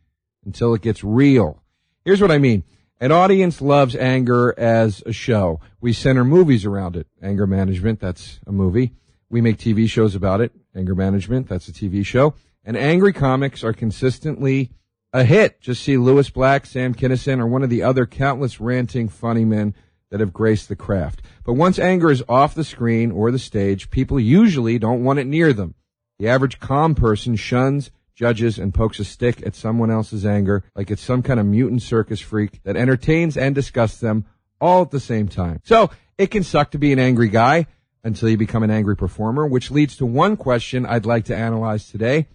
until 0.46 0.76
it 0.76 0.84
gets 0.84 1.04
real. 1.04 1.63
Here's 2.06 2.22
what 2.22 2.30
I 2.30 2.38
mean. 2.38 2.65
An 3.00 3.12
audience 3.12 3.63
loves 3.63 3.96
anger 3.96 4.54
as 4.60 5.02
a 5.08 5.12
show. 5.12 5.60
We 5.80 5.91
center 5.91 6.24
movies 6.24 6.65
around 6.65 6.96
it. 6.96 7.08
Anger 7.20 7.48
management, 7.48 8.00
that's 8.00 8.39
a 8.46 8.52
movie. 8.52 8.94
We 9.28 9.41
make 9.41 9.58
TV 9.58 9.89
shows 9.89 10.13
about 10.13 10.39
it. 10.39 10.52
Anger 10.76 10.94
management, 10.94 11.50
that's 11.50 11.67
a 11.67 11.74
TV 11.74 12.06
show. 12.06 12.36
And 12.63 12.78
angry 12.78 13.12
comics 13.12 13.63
are 13.63 13.74
consistently 13.74 14.70
a 15.13 15.24
hit. 15.24 15.62
Just 15.62 15.84
see 15.84 15.97
Lewis 15.97 16.30
Black, 16.30 16.65
Sam 16.65 16.93
Kinison, 16.93 17.39
or 17.39 17.47
one 17.47 17.63
of 17.63 17.69
the 17.69 17.84
other 17.84 18.06
countless 18.06 18.60
ranting 18.60 19.10
funny 19.10 19.45
men 19.45 19.76
that 20.10 20.19
have 20.19 20.34
graced 20.34 20.69
the 20.69 20.76
craft. 20.76 21.21
But 21.43 21.54
once 21.54 21.80
anger 21.80 22.12
is 22.12 22.24
off 22.28 22.56
the 22.56 22.63
screen 22.63 23.12
or 23.12 23.32
the 23.32 23.39
stage, 23.39 23.89
people 23.89 24.19
usually 24.19 24.78
don't 24.78 25.04
want 25.04 25.19
it 25.19 25.28
near 25.28 25.54
them. 25.54 25.76
The 26.19 26.28
average 26.28 26.60
calm 26.60 26.95
person 26.95 27.36
shuns, 27.36 27.91
judges, 28.13 28.60
and 28.60 28.74
pokes 28.74 29.00
a 29.00 29.06
stick 29.06 29.45
at 29.45 29.56
someone 29.56 29.89
else's 29.89 30.26
anger 30.26 30.63
like 30.76 30.91
it's 30.91 31.02
some 31.02 31.24
kind 31.24 31.39
of 31.39 31.45
mutant 31.45 31.82
circus 31.82 32.19
freak 32.19 32.62
that 32.63 32.76
entertains 32.76 33.38
and 33.38 33.56
disgusts 33.56 34.00
them 34.00 34.26
all 34.60 34.84
at 34.84 34.91
the 34.91 35.00
same 35.00 35.28
time. 35.28 35.60
So 35.63 35.89
it 36.17 36.28
can 36.28 36.43
suck 36.43 36.71
to 36.71 36.78
be 36.78 36.93
an 36.93 37.00
angry 37.00 37.30
guy 37.30 37.65
until 38.04 38.30
you 38.30 38.38
become 38.38 38.63
an 38.63 38.71
angry 38.71 38.95
performer, 38.95 39.47
which 39.47 39.71
leads 39.71 39.95
to 39.97 40.06
one 40.06 40.38
question 40.38 40.86
I'd 40.86 41.06
like 41.06 41.26
to 41.26 41.36
analyze 41.36 41.89
today. 41.89 42.28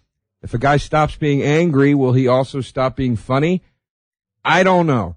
If 0.46 0.54
a 0.54 0.58
guy 0.58 0.76
stops 0.76 1.16
being 1.16 1.42
angry, 1.42 1.92
will 1.92 2.12
he 2.12 2.28
also 2.28 2.60
stop 2.60 2.94
being 2.94 3.16
funny? 3.16 3.64
I 4.44 4.62
don't 4.62 4.86
know. 4.86 5.16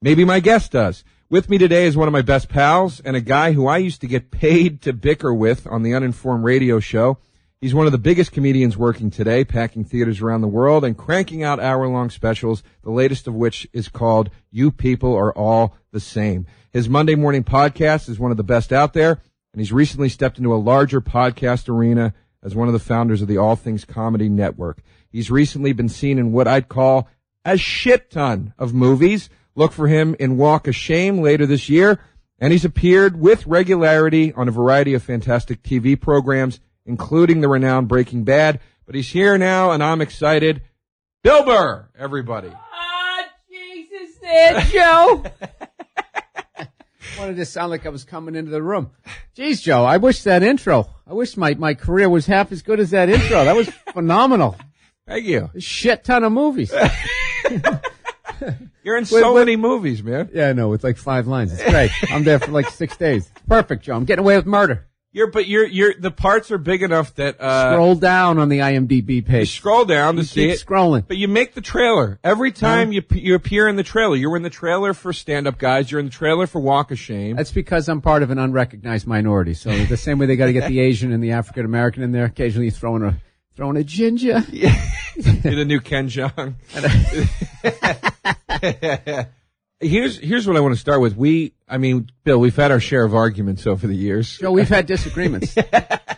Maybe 0.00 0.24
my 0.24 0.40
guest 0.40 0.72
does. 0.72 1.04
With 1.28 1.50
me 1.50 1.58
today 1.58 1.84
is 1.84 1.98
one 1.98 2.08
of 2.08 2.12
my 2.12 2.22
best 2.22 2.48
pals 2.48 2.98
and 2.98 3.14
a 3.14 3.20
guy 3.20 3.52
who 3.52 3.66
I 3.66 3.76
used 3.76 4.00
to 4.00 4.06
get 4.06 4.30
paid 4.30 4.80
to 4.80 4.94
bicker 4.94 5.34
with 5.34 5.66
on 5.66 5.82
the 5.82 5.92
Uninformed 5.92 6.44
radio 6.44 6.80
show. 6.80 7.18
He's 7.60 7.74
one 7.74 7.84
of 7.84 7.92
the 7.92 7.98
biggest 7.98 8.32
comedians 8.32 8.74
working 8.74 9.10
today, 9.10 9.44
packing 9.44 9.84
theaters 9.84 10.22
around 10.22 10.40
the 10.40 10.48
world 10.48 10.82
and 10.82 10.96
cranking 10.96 11.42
out 11.42 11.60
hour-long 11.60 12.08
specials, 12.08 12.62
the 12.82 12.90
latest 12.90 13.26
of 13.26 13.34
which 13.34 13.68
is 13.74 13.90
called 13.90 14.30
You 14.50 14.70
People 14.70 15.14
Are 15.14 15.36
All 15.36 15.76
the 15.92 16.00
Same. 16.00 16.46
His 16.70 16.88
Monday 16.88 17.16
morning 17.16 17.44
podcast 17.44 18.08
is 18.08 18.18
one 18.18 18.30
of 18.30 18.38
the 18.38 18.42
best 18.42 18.72
out 18.72 18.94
there, 18.94 19.20
and 19.52 19.60
he's 19.60 19.74
recently 19.74 20.08
stepped 20.08 20.38
into 20.38 20.54
a 20.54 20.56
larger 20.56 21.02
podcast 21.02 21.68
arena 21.68 22.14
as 22.42 22.54
one 22.54 22.68
of 22.68 22.72
the 22.72 22.78
founders 22.78 23.22
of 23.22 23.28
the 23.28 23.38
All 23.38 23.56
Things 23.56 23.84
Comedy 23.84 24.28
Network. 24.28 24.78
He's 25.10 25.30
recently 25.30 25.72
been 25.72 25.88
seen 25.88 26.18
in 26.18 26.32
what 26.32 26.48
I'd 26.48 26.68
call 26.68 27.08
a 27.44 27.56
shit 27.56 28.10
ton 28.10 28.54
of 28.58 28.74
movies. 28.74 29.28
Look 29.54 29.72
for 29.72 29.88
him 29.88 30.14
in 30.18 30.36
Walk 30.36 30.68
of 30.68 30.76
Shame 30.76 31.18
later 31.18 31.46
this 31.46 31.68
year, 31.68 32.00
and 32.38 32.52
he's 32.52 32.64
appeared 32.64 33.18
with 33.18 33.46
regularity 33.46 34.32
on 34.32 34.48
a 34.48 34.52
variety 34.52 34.94
of 34.94 35.02
fantastic 35.02 35.62
TV 35.62 36.00
programs, 36.00 36.60
including 36.86 37.40
the 37.40 37.48
renowned 37.48 37.88
Breaking 37.88 38.24
Bad. 38.24 38.60
But 38.86 38.94
he's 38.94 39.10
here 39.10 39.36
now, 39.36 39.70
and 39.72 39.82
I'm 39.82 40.00
excited. 40.00 40.62
Bill 41.22 41.44
Burr, 41.44 41.88
everybody. 41.98 42.50
Ah, 42.54 43.24
Jesus, 43.50 44.16
there, 44.20 44.60
Joe. 44.62 45.24
I 47.16 47.20
wanted 47.20 47.36
to 47.36 47.44
sound 47.44 47.70
like 47.70 47.86
I 47.86 47.88
was 47.88 48.04
coming 48.04 48.34
into 48.34 48.50
the 48.50 48.62
room. 48.62 48.90
Jeez, 49.36 49.62
Joe, 49.62 49.84
I 49.84 49.96
wish 49.96 50.22
that 50.24 50.42
intro. 50.42 50.88
I 51.06 51.14
wish 51.14 51.36
my, 51.36 51.54
my 51.54 51.74
career 51.74 52.08
was 52.08 52.26
half 52.26 52.52
as 52.52 52.62
good 52.62 52.80
as 52.80 52.90
that 52.90 53.08
intro. 53.08 53.44
That 53.44 53.56
was 53.56 53.68
phenomenal. 53.92 54.56
Thank 55.06 55.24
you. 55.24 55.50
A 55.54 55.60
shit 55.60 56.04
ton 56.04 56.24
of 56.24 56.32
movies. 56.32 56.72
You're 58.82 58.96
in 58.96 59.04
so 59.06 59.34
many 59.34 59.56
movies, 59.56 60.02
man. 60.02 60.30
Yeah, 60.32 60.48
I 60.48 60.52
know. 60.52 60.72
It's 60.72 60.84
like 60.84 60.96
five 60.96 61.26
lines. 61.26 61.52
It's 61.52 61.68
great. 61.68 61.90
I'm 62.10 62.24
there 62.24 62.38
for 62.38 62.50
like 62.50 62.68
six 62.70 62.96
days. 62.96 63.30
It's 63.34 63.46
perfect, 63.46 63.84
Joe. 63.84 63.94
I'm 63.94 64.04
getting 64.04 64.24
away 64.24 64.36
with 64.36 64.46
murder. 64.46 64.86
You're, 65.12 65.26
but 65.26 65.48
you're, 65.48 65.66
you're, 65.66 65.94
the 65.98 66.12
parts 66.12 66.52
are 66.52 66.58
big 66.58 66.84
enough 66.84 67.16
that, 67.16 67.40
uh, 67.40 67.72
Scroll 67.72 67.96
down 67.96 68.38
on 68.38 68.48
the 68.48 68.60
IMDb 68.60 69.26
page. 69.26 69.56
scroll 69.56 69.84
down 69.84 70.14
to 70.14 70.20
You 70.20 70.26
see 70.26 70.46
keep 70.46 70.54
it. 70.54 70.64
scrolling. 70.64 71.04
But 71.08 71.16
you 71.16 71.26
make 71.26 71.54
the 71.54 71.60
trailer. 71.60 72.20
Every 72.22 72.52
time 72.52 72.92
you, 72.92 73.02
you 73.10 73.34
appear 73.34 73.66
in 73.66 73.74
the 73.74 73.82
trailer, 73.82 74.14
you 74.14 74.30
were 74.30 74.36
in 74.36 74.44
the 74.44 74.50
trailer 74.50 74.94
for 74.94 75.12
Stand 75.12 75.48
Up 75.48 75.58
Guys, 75.58 75.90
you're 75.90 75.98
in 75.98 76.06
the 76.06 76.12
trailer 76.12 76.46
for 76.46 76.60
Walk 76.60 76.92
of 76.92 76.98
Shame. 77.00 77.34
That's 77.34 77.50
because 77.50 77.88
I'm 77.88 78.00
part 78.00 78.22
of 78.22 78.30
an 78.30 78.38
unrecognized 78.38 79.08
minority. 79.08 79.54
So 79.54 79.76
the 79.86 79.96
same 79.96 80.18
way 80.18 80.26
they 80.26 80.36
got 80.36 80.46
to 80.46 80.52
get 80.52 80.68
the 80.68 80.78
Asian 80.90 81.10
and 81.12 81.24
the 81.24 81.32
African 81.32 81.64
American 81.64 82.04
in 82.04 82.12
there, 82.12 82.26
occasionally 82.26 82.66
you 82.66 82.70
throw 82.70 82.94
in 82.94 83.02
a 83.02 83.16
throwing 83.56 83.78
a 83.78 83.82
ginger. 83.84 84.44
You're 84.52 84.70
the 85.16 85.64
new 85.66 85.80
Ken 85.80 86.08
Jeong. 86.08 86.54
here's 89.80 90.18
here's 90.18 90.46
what 90.46 90.56
I 90.56 90.60
want 90.60 90.74
to 90.74 90.80
start 90.80 91.00
with. 91.00 91.16
We, 91.16 91.54
I 91.68 91.78
mean, 91.78 92.10
Bill, 92.24 92.38
we've 92.38 92.54
had 92.56 92.70
our 92.70 92.80
share 92.80 93.04
of 93.04 93.14
arguments 93.14 93.66
over 93.66 93.86
the 93.86 93.94
years. 93.96 94.38
Joe, 94.38 94.52
we've 94.52 94.68
had 94.68 94.86
disagreements. 94.86 95.56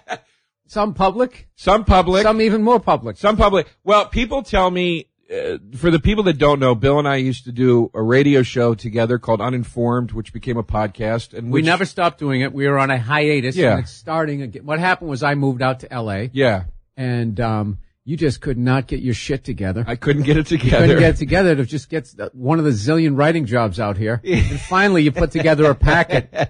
some 0.66 0.94
public, 0.94 1.48
Some 1.57 1.85
public, 1.85 2.22
some 2.22 2.40
even 2.40 2.62
more 2.62 2.81
public. 2.81 3.16
some 3.16 3.37
public. 3.37 3.66
Well, 3.85 4.07
people 4.07 4.42
tell 4.42 4.70
me. 4.70 5.09
Uh, 5.33 5.57
for 5.77 5.90
the 5.90 5.98
people 5.98 6.25
that 6.25 6.37
don't 6.37 6.61
know, 6.61 6.75
Bill 6.75 6.98
and 6.98 7.09
I 7.09 7.16
used 7.16 7.44
to 7.44 7.53
do 7.53 7.90
a 7.94 8.03
radio 8.03 8.42
show 8.42 8.75
together 8.75 9.18
called 9.18 9.40
Uninformed, 9.40 10.12
which 10.12 10.31
became 10.35 10.59
a 10.59 10.62
podcast, 10.62 11.33
and 11.33 11.51
We 11.51 11.62
never 11.62 11.87
stopped 11.87 12.18
doing 12.18 12.42
it. 12.42 12.53
We 12.53 12.68
were 12.68 12.79
on 12.79 12.90
a 12.90 12.98
hiatus. 12.98 13.57
Yeah. 13.57 13.70
And 13.77 13.81
it's 13.81 13.92
starting 13.92 14.42
again. 14.42 14.66
What 14.66 14.79
happened 14.79 15.09
was 15.09 15.22
I 15.22 15.35
moved 15.35 15.62
out 15.62 15.81
to 15.81 15.90
L.A. 15.90 16.29
Yeah, 16.35 16.64
and 16.98 17.40
um, 17.40 17.79
you 18.05 18.17
just 18.17 18.41
could 18.41 18.59
not 18.59 18.87
get 18.87 19.01
your 19.01 19.15
shit 19.15 19.45
together. 19.45 19.85
I 19.87 19.97
couldn't 19.97 20.23
get 20.23 20.37
it 20.37 20.51
You 20.51 20.59
together. 20.59 20.87
couldn't 20.87 21.01
get 21.01 21.15
it 21.15 21.19
together 21.19 21.55
to 21.57 21.65
just 21.65 21.88
get 21.88 22.09
one 22.33 22.59
of 22.59 22.65
the 22.65 22.71
zillion 22.73 23.17
writing 23.17 23.47
jobs 23.47 23.79
out 23.79 23.97
here. 23.97 24.21
and 24.25 24.61
finally, 24.61 25.03
you 25.03 25.12
put 25.12 25.31
together 25.31 25.67
a 25.71 25.75
packet. 25.75 26.33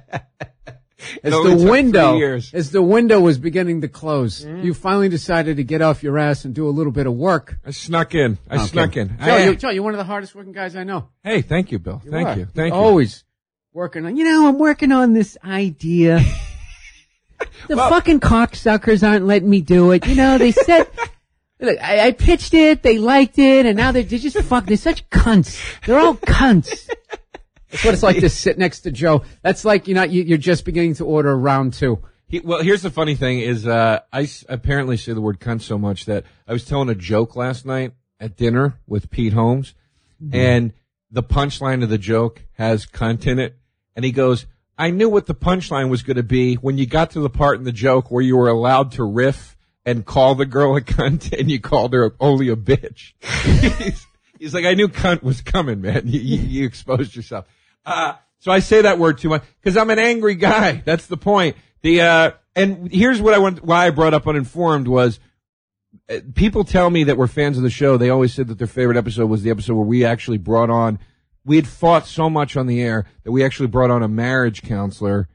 As 1.24 1.34
only 1.34 1.56
the 1.56 1.68
window, 1.68 2.16
as 2.52 2.70
the 2.70 2.80
window 2.80 3.18
was 3.18 3.36
beginning 3.36 3.80
to 3.80 3.88
close, 3.88 4.44
mm. 4.44 4.62
you 4.62 4.72
finally 4.72 5.08
decided 5.08 5.56
to 5.56 5.64
get 5.64 5.82
off 5.82 6.04
your 6.04 6.16
ass 6.16 6.44
and 6.44 6.54
do 6.54 6.68
a 6.68 6.70
little 6.70 6.92
bit 6.92 7.08
of 7.08 7.14
work. 7.14 7.58
I 7.66 7.72
snuck 7.72 8.14
in. 8.14 8.38
I 8.48 8.54
Okay. 8.54 8.66
snuck 8.66 8.96
in. 8.96 9.08
Joe, 9.08 9.14
I- 9.24 9.44
you, 9.46 9.56
Joe, 9.56 9.70
you're 9.70 9.82
one 9.82 9.94
of 9.94 9.98
the 9.98 10.04
hardest 10.04 10.32
working 10.36 10.52
guys 10.52 10.76
I 10.76 10.84
know. 10.84 11.08
hey, 11.24 11.42
thank 11.42 11.72
you, 11.72 11.80
Bill. 11.80 12.00
Thank 12.08 12.28
are. 12.28 12.38
you. 12.38 12.44
Thank 12.46 12.72
You're 12.72 12.80
you. 12.82 12.86
Always 12.86 13.24
working 13.72 14.06
on. 14.06 14.16
You 14.16 14.24
know, 14.24 14.46
I'm 14.46 14.60
working 14.60 14.92
on 14.92 15.12
this 15.12 15.36
idea. 15.44 16.20
the 17.68 17.76
fucking 17.76 18.20
cocksuckers 18.20 19.06
aren't 19.06 19.26
letting 19.26 19.50
me 19.50 19.60
do 19.60 19.90
it. 19.90 20.06
You 20.06 20.14
know, 20.14 20.38
they 20.38 20.52
said. 20.52 20.88
Look, 21.62 21.78
I, 21.80 22.08
I 22.08 22.10
pitched 22.10 22.54
it, 22.54 22.82
they 22.82 22.98
liked 22.98 23.38
it, 23.38 23.66
and 23.66 23.76
now 23.76 23.92
they're, 23.92 24.02
they're 24.02 24.18
just 24.18 24.36
fuck. 24.42 24.66
They're 24.66 24.76
such 24.76 25.08
cunts. 25.10 25.62
They're 25.86 25.98
all 25.98 26.16
cunts. 26.16 26.90
That's 27.70 27.84
what 27.84 27.94
it's 27.94 28.02
like 28.02 28.18
to 28.18 28.28
sit 28.28 28.58
next 28.58 28.80
to 28.80 28.90
Joe. 28.90 29.22
That's 29.42 29.64
like 29.64 29.88
you 29.88 29.94
know 29.94 30.02
you, 30.02 30.24
you're 30.24 30.38
just 30.38 30.64
beginning 30.64 30.94
to 30.96 31.06
order 31.06 31.38
round 31.38 31.72
two. 31.72 32.02
He, 32.26 32.40
well, 32.40 32.62
here's 32.62 32.82
the 32.82 32.90
funny 32.90 33.14
thing: 33.14 33.38
is 33.40 33.66
uh, 33.66 34.00
I 34.12 34.22
s- 34.22 34.44
apparently 34.48 34.96
say 34.96 35.12
the 35.12 35.20
word 35.20 35.38
"cunt" 35.38 35.62
so 35.62 35.78
much 35.78 36.04
that 36.06 36.24
I 36.48 36.52
was 36.52 36.64
telling 36.64 36.88
a 36.88 36.94
joke 36.94 37.36
last 37.36 37.64
night 37.64 37.92
at 38.18 38.36
dinner 38.36 38.78
with 38.86 39.10
Pete 39.10 39.32
Holmes, 39.32 39.74
and 40.32 40.72
the 41.10 41.22
punchline 41.22 41.82
of 41.82 41.88
the 41.88 41.98
joke 41.98 42.42
has 42.54 42.86
"cunt" 42.86 43.26
in 43.26 43.38
it, 43.38 43.56
and 43.94 44.04
he 44.04 44.12
goes, 44.12 44.46
"I 44.76 44.90
knew 44.90 45.08
what 45.08 45.26
the 45.26 45.34
punchline 45.34 45.88
was 45.90 46.02
going 46.02 46.16
to 46.16 46.22
be 46.22 46.56
when 46.56 46.76
you 46.76 46.86
got 46.86 47.12
to 47.12 47.20
the 47.20 47.30
part 47.30 47.58
in 47.58 47.64
the 47.64 47.72
joke 47.72 48.10
where 48.10 48.22
you 48.22 48.36
were 48.36 48.48
allowed 48.48 48.92
to 48.92 49.04
riff 49.04 49.56
and 49.84 50.04
call 50.04 50.34
the 50.34 50.46
girl 50.46 50.76
a 50.76 50.80
cunt, 50.80 51.32
and 51.38 51.50
you 51.50 51.60
called 51.60 51.92
her 51.92 52.14
only 52.20 52.48
a 52.48 52.56
bitch." 52.56 53.12
he's, 53.78 54.06
he's 54.38 54.54
like, 54.54 54.64
"I 54.64 54.74
knew 54.74 54.88
cunt 54.88 55.22
was 55.22 55.40
coming, 55.40 55.80
man. 55.80 56.02
You, 56.06 56.20
you, 56.20 56.38
you 56.38 56.66
exposed 56.66 57.16
yourself." 57.16 57.46
Uh, 57.84 58.14
so 58.38 58.50
I 58.50 58.58
say 58.58 58.82
that 58.82 58.98
word 58.98 59.18
too 59.18 59.28
much 59.28 59.44
because 59.60 59.76
I'm 59.76 59.90
an 59.90 59.98
angry 59.98 60.34
guy. 60.34 60.82
That's 60.84 61.06
the 61.06 61.16
point. 61.16 61.56
The 61.82 62.00
uh, 62.00 62.30
and 62.54 62.92
here's 62.92 63.20
what 63.20 63.34
I 63.34 63.38
want. 63.38 63.64
Why 63.64 63.86
I 63.86 63.90
brought 63.90 64.14
up 64.14 64.26
uninformed 64.26 64.88
was 64.88 65.20
uh, 66.08 66.18
people 66.34 66.64
tell 66.64 66.90
me 66.90 67.04
that 67.04 67.16
we're 67.16 67.26
fans 67.26 67.56
of 67.56 67.62
the 67.62 67.70
show. 67.70 67.96
They 67.96 68.10
always 68.10 68.34
said 68.34 68.48
that 68.48 68.58
their 68.58 68.66
favorite 68.66 68.96
episode 68.96 69.26
was 69.26 69.42
the 69.42 69.50
episode 69.50 69.74
where 69.74 69.86
we 69.86 70.04
actually 70.04 70.38
brought 70.38 70.70
on. 70.70 70.98
We 71.44 71.56
had 71.56 71.66
fought 71.66 72.06
so 72.06 72.30
much 72.30 72.56
on 72.56 72.66
the 72.66 72.80
air 72.80 73.06
that 73.24 73.32
we 73.32 73.44
actually 73.44 73.66
brought 73.66 73.90
on 73.90 74.02
a 74.02 74.08
marriage 74.08 74.62
counselor. 74.62 75.28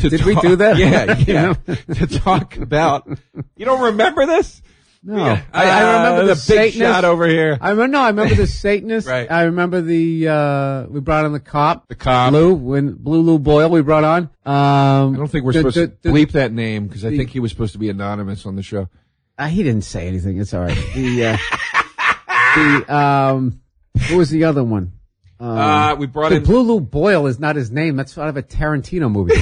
Did 0.00 0.24
we 0.24 0.34
do 0.36 0.56
that? 0.56 0.76
Yeah, 0.78 1.16
yeah. 1.26 1.94
to 1.94 2.06
talk 2.06 2.56
about. 2.56 3.08
You 3.56 3.64
don't 3.64 3.80
remember 3.82 4.26
this? 4.26 4.60
No, 5.02 5.16
Yeah. 5.16 5.42
I, 5.52 5.64
I 5.70 5.80
remember 5.80 6.08
Uh, 6.08 6.20
the, 6.20 6.26
the 6.26 6.34
big 6.34 6.38
Satanist. 6.72 6.76
shot 6.78 7.04
over 7.06 7.26
here. 7.26 7.56
I 7.60 7.70
remember. 7.70 7.88
No, 7.92 8.00
I 8.02 8.08
remember 8.08 8.34
the 8.34 8.46
Satanist. 8.66 9.08
Right. 9.08 9.30
I 9.30 9.44
remember 9.44 9.80
the 9.80 10.28
uh 10.28 10.84
we 10.90 11.00
brought 11.00 11.24
on 11.24 11.32
the 11.32 11.40
cop. 11.40 11.88
The 11.88 11.94
cop. 11.94 12.32
Lou 12.34 12.52
when 12.54 12.92
Blue 12.92 13.22
Lou 13.22 13.38
Boyle 13.38 13.70
we 13.70 13.80
brought 13.80 14.04
on. 14.04 14.24
Um, 14.44 15.14
I 15.14 15.16
don't 15.16 15.28
think 15.28 15.44
we're 15.46 15.52
the- 15.52 15.58
supposed 15.60 15.76
the- 15.78 15.86
to 15.88 15.96
the- 16.02 16.08
bleep 16.10 16.32
that 16.32 16.52
name 16.52 16.86
because 16.86 17.04
I 17.06 17.16
think 17.16 17.30
he 17.30 17.40
was 17.40 17.50
supposed 17.50 17.72
to 17.72 17.78
be 17.78 17.88
anonymous 17.88 18.44
on 18.44 18.56
the 18.56 18.62
show. 18.62 18.88
Uh, 19.38 19.46
he 19.46 19.62
didn't 19.62 19.84
say 19.84 20.06
anything. 20.06 20.38
It's 20.38 20.52
all 20.52 20.60
right. 20.64 20.76
The 20.94 21.24
uh, 21.24 21.36
the 22.54 22.94
um, 22.94 23.60
what 24.08 24.16
was 24.18 24.30
the 24.30 24.44
other 24.44 24.62
one? 24.62 24.92
Um, 25.38 25.48
Uh, 25.56 25.94
we 25.94 26.06
brought 26.06 26.28
the 26.28 26.36
in- 26.36 26.42
Blue 26.44 26.60
Lou 26.60 26.80
Boyle 26.80 27.26
is 27.26 27.38
not 27.38 27.56
his 27.56 27.70
name. 27.70 27.96
That's 27.96 28.18
out 28.18 28.28
of 28.28 28.36
a 28.36 28.42
Tarantino 28.42 29.10
movie. 29.10 29.32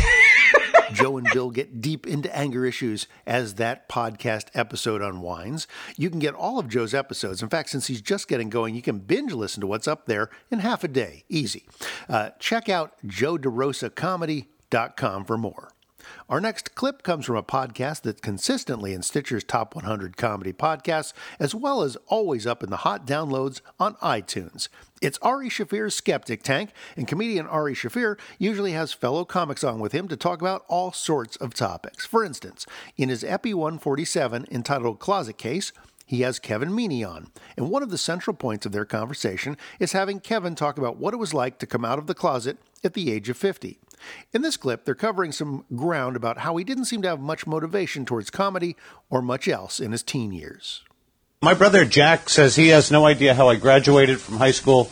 Joe 0.93 1.19
and 1.19 1.29
Bill 1.33 1.51
get 1.51 1.81
deep 1.81 2.07
into 2.07 2.35
anger 2.37 2.65
issues 2.65 3.07
as 3.27 3.55
that 3.55 3.89
podcast 3.89 4.47
episode 4.55 5.03
unwinds. 5.03 5.67
You 5.97 6.11
can 6.11 6.19
get 6.19 6.35
all 6.35 6.59
of 6.59 6.69
Joe's 6.69 6.95
episodes. 6.95 7.43
In 7.43 7.49
fact, 7.49 7.71
since 7.71 7.87
he's 7.87 8.01
just 8.01 8.29
getting 8.29 8.51
going, 8.51 8.75
you 8.75 8.83
can 8.83 8.99
binge 8.99 9.33
listen 9.33 9.61
to 9.61 9.67
what's 9.67 9.89
up 9.89 10.07
there 10.07 10.31
in 10.51 10.61
half 10.61 10.85
a 10.85 10.89
day. 10.89 11.25
Easy. 11.29 11.67
Uh, 12.09 12.31
check 12.39 12.69
out 12.69 12.95
joederosacomedy.com 13.07 15.25
for 15.25 15.39
more. 15.39 15.71
Our 16.29 16.41
next 16.41 16.75
clip 16.75 17.03
comes 17.03 17.27
from 17.27 17.37
a 17.37 17.43
podcast 17.43 18.03
that's 18.03 18.21
consistently 18.21 18.93
in 18.93 19.03
Stitcher's 19.03 19.45
Top 19.45 19.75
100 19.75 20.17
Comedy 20.17 20.53
Podcasts, 20.53 21.13
as 21.39 21.55
well 21.55 21.83
as 21.83 21.97
always 22.07 22.47
up 22.47 22.63
in 22.63 22.71
the 22.71 22.79
hot 22.79 23.07
downloads 23.07 23.61
on 23.79 23.95
iTunes. 23.97 24.69
It's 25.01 25.19
Ari 25.23 25.49
Shaffir's 25.49 25.95
Skeptic 25.95 26.43
Tank, 26.43 26.71
and 26.97 27.07
comedian 27.07 27.47
Ari 27.47 27.75
Shaffir 27.75 28.19
usually 28.39 28.73
has 28.73 28.93
fellow 28.93 29.25
comics 29.25 29.63
on 29.63 29.79
with 29.79 29.93
him 29.93 30.09
to 30.09 30.17
talk 30.17 30.41
about 30.41 30.65
all 30.67 30.93
sorts 30.93 31.37
of 31.37 31.55
topics. 31.55 32.05
For 32.05 32.25
instance, 32.25 32.67
in 32.97 33.09
his 33.09 33.23
Epi 33.23 33.55
147 33.55 34.47
entitled 34.51 34.99
Closet 34.99 35.39
Case, 35.39 35.73
he 36.05 36.23
has 36.23 36.41
Kevin 36.41 36.71
Meaney 36.71 37.09
on, 37.09 37.29
and 37.57 37.71
one 37.71 37.83
of 37.83 37.91
the 37.91 37.99
central 37.99 38.35
points 38.35 38.67
of 38.67 38.73
their 38.73 38.85
conversation 38.85 39.57
is 39.79 39.93
having 39.93 40.19
Kevin 40.19 40.57
talk 40.57 40.79
about 40.79 40.97
what 40.97 41.15
it 41.15 41.19
was 41.19 41.35
like 41.35 41.59
to 41.59 41.67
come 41.67 41.85
out 41.85 41.99
of 41.99 42.07
the 42.09 42.15
closet 42.15 42.59
at 42.83 42.95
the 42.95 43.13
age 43.13 43.29
of 43.29 43.37
50. 43.37 43.79
In 44.33 44.43
this 44.43 44.57
clip, 44.57 44.85
they're 44.85 44.95
covering 44.95 45.31
some 45.31 45.65
ground 45.77 46.17
about 46.17 46.39
how 46.39 46.57
he 46.57 46.65
didn't 46.65 46.87
seem 46.87 47.03
to 47.03 47.09
have 47.09 47.21
much 47.21 47.47
motivation 47.47 48.05
towards 48.05 48.31
comedy 48.31 48.75
or 49.11 49.23
much 49.23 49.47
else 49.47 49.79
in 49.79 49.93
his 49.93 50.03
teen 50.03 50.33
years. 50.33 50.83
My 51.41 51.55
brother 51.55 51.85
Jack 51.85 52.29
says 52.31 52.57
he 52.57 52.69
has 52.69 52.91
no 52.91 53.07
idea 53.07 53.33
how 53.33 53.49
I 53.49 53.55
graduated 53.55 54.21
from 54.21 54.39
high 54.39 54.51
school, 54.51 54.91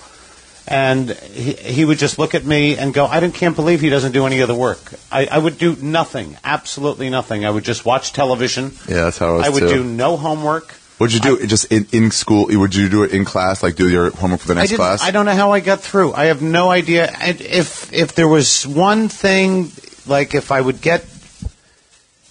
and 0.68 1.11
he, 1.11 1.54
he 1.54 1.85
would 1.85 1.98
just 1.98 2.20
look 2.20 2.37
at 2.37 2.44
me 2.44 2.76
and 2.78 2.94
go, 2.94 3.04
I 3.04 3.18
don't, 3.18 3.35
can't 3.35 3.56
believe 3.56 3.80
he 3.80 3.88
doesn't 3.90 4.12
do 4.12 4.26
any 4.26 4.38
of 4.38 4.46
the 4.46 4.54
work. 4.54 4.92
I, 5.11 5.26
I 5.26 5.38
would 5.38 5.59
do 5.59 5.74
nothing, 5.74 6.37
absolutely 6.44 7.11
nothing. 7.11 7.44
I 7.44 7.50
would 7.50 7.64
just 7.64 7.85
watch 7.85 8.12
television. 8.12 8.70
Yeah, 8.88 9.02
that's 9.06 9.18
how 9.18 9.26
I 9.26 9.37
was 9.38 9.46
I 9.46 9.48
would 9.48 9.61
too. 9.61 9.68
do 9.68 9.85
no 9.85 10.16
homework. 10.16 10.70
What'd 10.98 11.12
you 11.14 11.20
do? 11.20 11.37
It 11.37 11.48
just 11.48 11.72
in, 11.72 11.88
in 11.90 12.12
school? 12.12 12.46
Would 12.48 12.76
you 12.76 12.88
do 12.88 13.02
it 13.02 13.11
in 13.11 13.24
class? 13.24 13.64
Like 13.64 13.74
do 13.74 13.88
your 13.88 14.11
homework 14.12 14.40
for 14.40 14.46
the 14.46 14.54
next 14.54 14.70
didn't- 14.70 14.78
class? 14.78 15.02
I 15.02 15.11
don't 15.11 15.26
know 15.26 15.35
how 15.35 15.50
I 15.50 15.59
got 15.59 15.80
through. 15.80 16.12
I 16.14 16.26
have 16.26 16.42
no 16.42 16.70
idea. 16.70 17.11
And 17.20 17.40
if 17.40 17.92
if 17.92 18.14
there 18.14 18.28
was 18.28 18.64
one 18.64 19.09
thing, 19.09 19.72
like 20.06 20.37
if 20.37 20.52
I 20.52 20.61
would 20.61 20.80
get, 20.80 21.00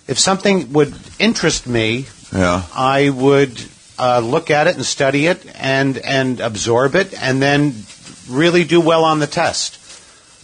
if 0.07 0.17
something 0.17 0.71
would 0.71 0.95
interest 1.19 1.67
me, 1.67 2.05
yeah. 2.33 2.63
I 2.73 3.09
would 3.09 3.61
uh, 3.97 4.19
look 4.19 4.49
at 4.51 4.67
it 4.67 4.75
and 4.75 4.85
study 4.85 5.27
it 5.27 5.45
and 5.55 5.97
and 5.97 6.39
absorb 6.39 6.95
it, 6.95 7.13
and 7.21 7.41
then 7.41 7.73
really 8.29 8.63
do 8.63 8.81
well 8.81 9.03
on 9.03 9.19
the 9.19 9.27
test. 9.27 9.79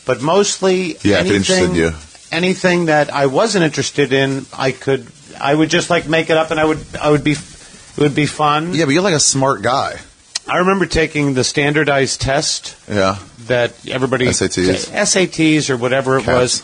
But 0.05 0.21
mostly, 0.21 0.97
Yeah, 1.03 1.19
if 1.21 1.25
it 1.27 1.35
interested 1.35 1.53
anything, 1.57 1.75
you. 1.75 1.91
anything 2.31 2.85
that 2.85 3.13
I 3.13 3.25
wasn't 3.27 3.63
interested 3.65 4.13
in, 4.13 4.45
I 4.57 4.71
could, 4.71 5.07
I 5.39 5.53
would 5.53 5.69
just 5.69 5.89
like 5.89 6.07
make 6.07 6.29
it 6.29 6.37
up, 6.37 6.51
and 6.51 6.59
I 6.59 6.65
would, 6.65 6.79
I 6.99 7.09
would 7.11 7.23
be, 7.23 7.31
it 7.33 7.97
would 7.99 8.15
be 8.15 8.25
fun. 8.25 8.73
Yeah, 8.73 8.85
but 8.85 8.91
you're 8.93 9.03
like 9.03 9.13
a 9.15 9.19
smart 9.19 9.61
guy. 9.61 9.99
I 10.47 10.57
remember 10.57 10.85
taking 10.87 11.33
the 11.35 11.43
standardized 11.43 12.19
test 12.19 12.75
Yeah. 12.89 13.17
that 13.47 13.73
everybody 13.87 14.25
SATs. 14.27 14.89
SATs 14.91 15.69
or 15.69 15.77
whatever 15.77 16.17
it 16.17 16.25
was, 16.25 16.63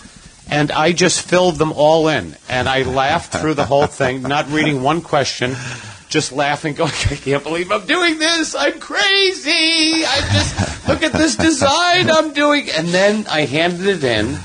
and 0.49 0.71
I 0.71 0.91
just 0.93 1.21
filled 1.21 1.55
them 1.57 1.71
all 1.73 2.07
in, 2.07 2.35
and 2.49 2.67
I 2.67 2.81
laughed 2.83 3.33
through 3.35 3.53
the 3.53 3.65
whole 3.65 3.85
thing, 3.87 4.23
not 4.23 4.49
reading 4.51 4.81
one 4.81 5.01
question, 5.01 5.55
just 6.09 6.31
laughing, 6.31 6.73
going, 6.73 6.91
I 6.91 7.15
can't 7.15 7.43
believe 7.43 7.71
I'm 7.71 7.85
doing 7.85 8.19
this. 8.19 8.55
I'm 8.55 8.79
crazy. 8.79 10.05
I 10.05 10.29
just 10.31 10.87
look 10.87 11.03
at 11.03 11.13
this 11.13 11.35
design 11.35 12.09
I'm 12.09 12.33
doing, 12.33 12.69
and 12.69 12.87
then 12.87 13.25
I 13.27 13.41
handed 13.41 13.85
it 13.85 14.03
in. 14.03 14.37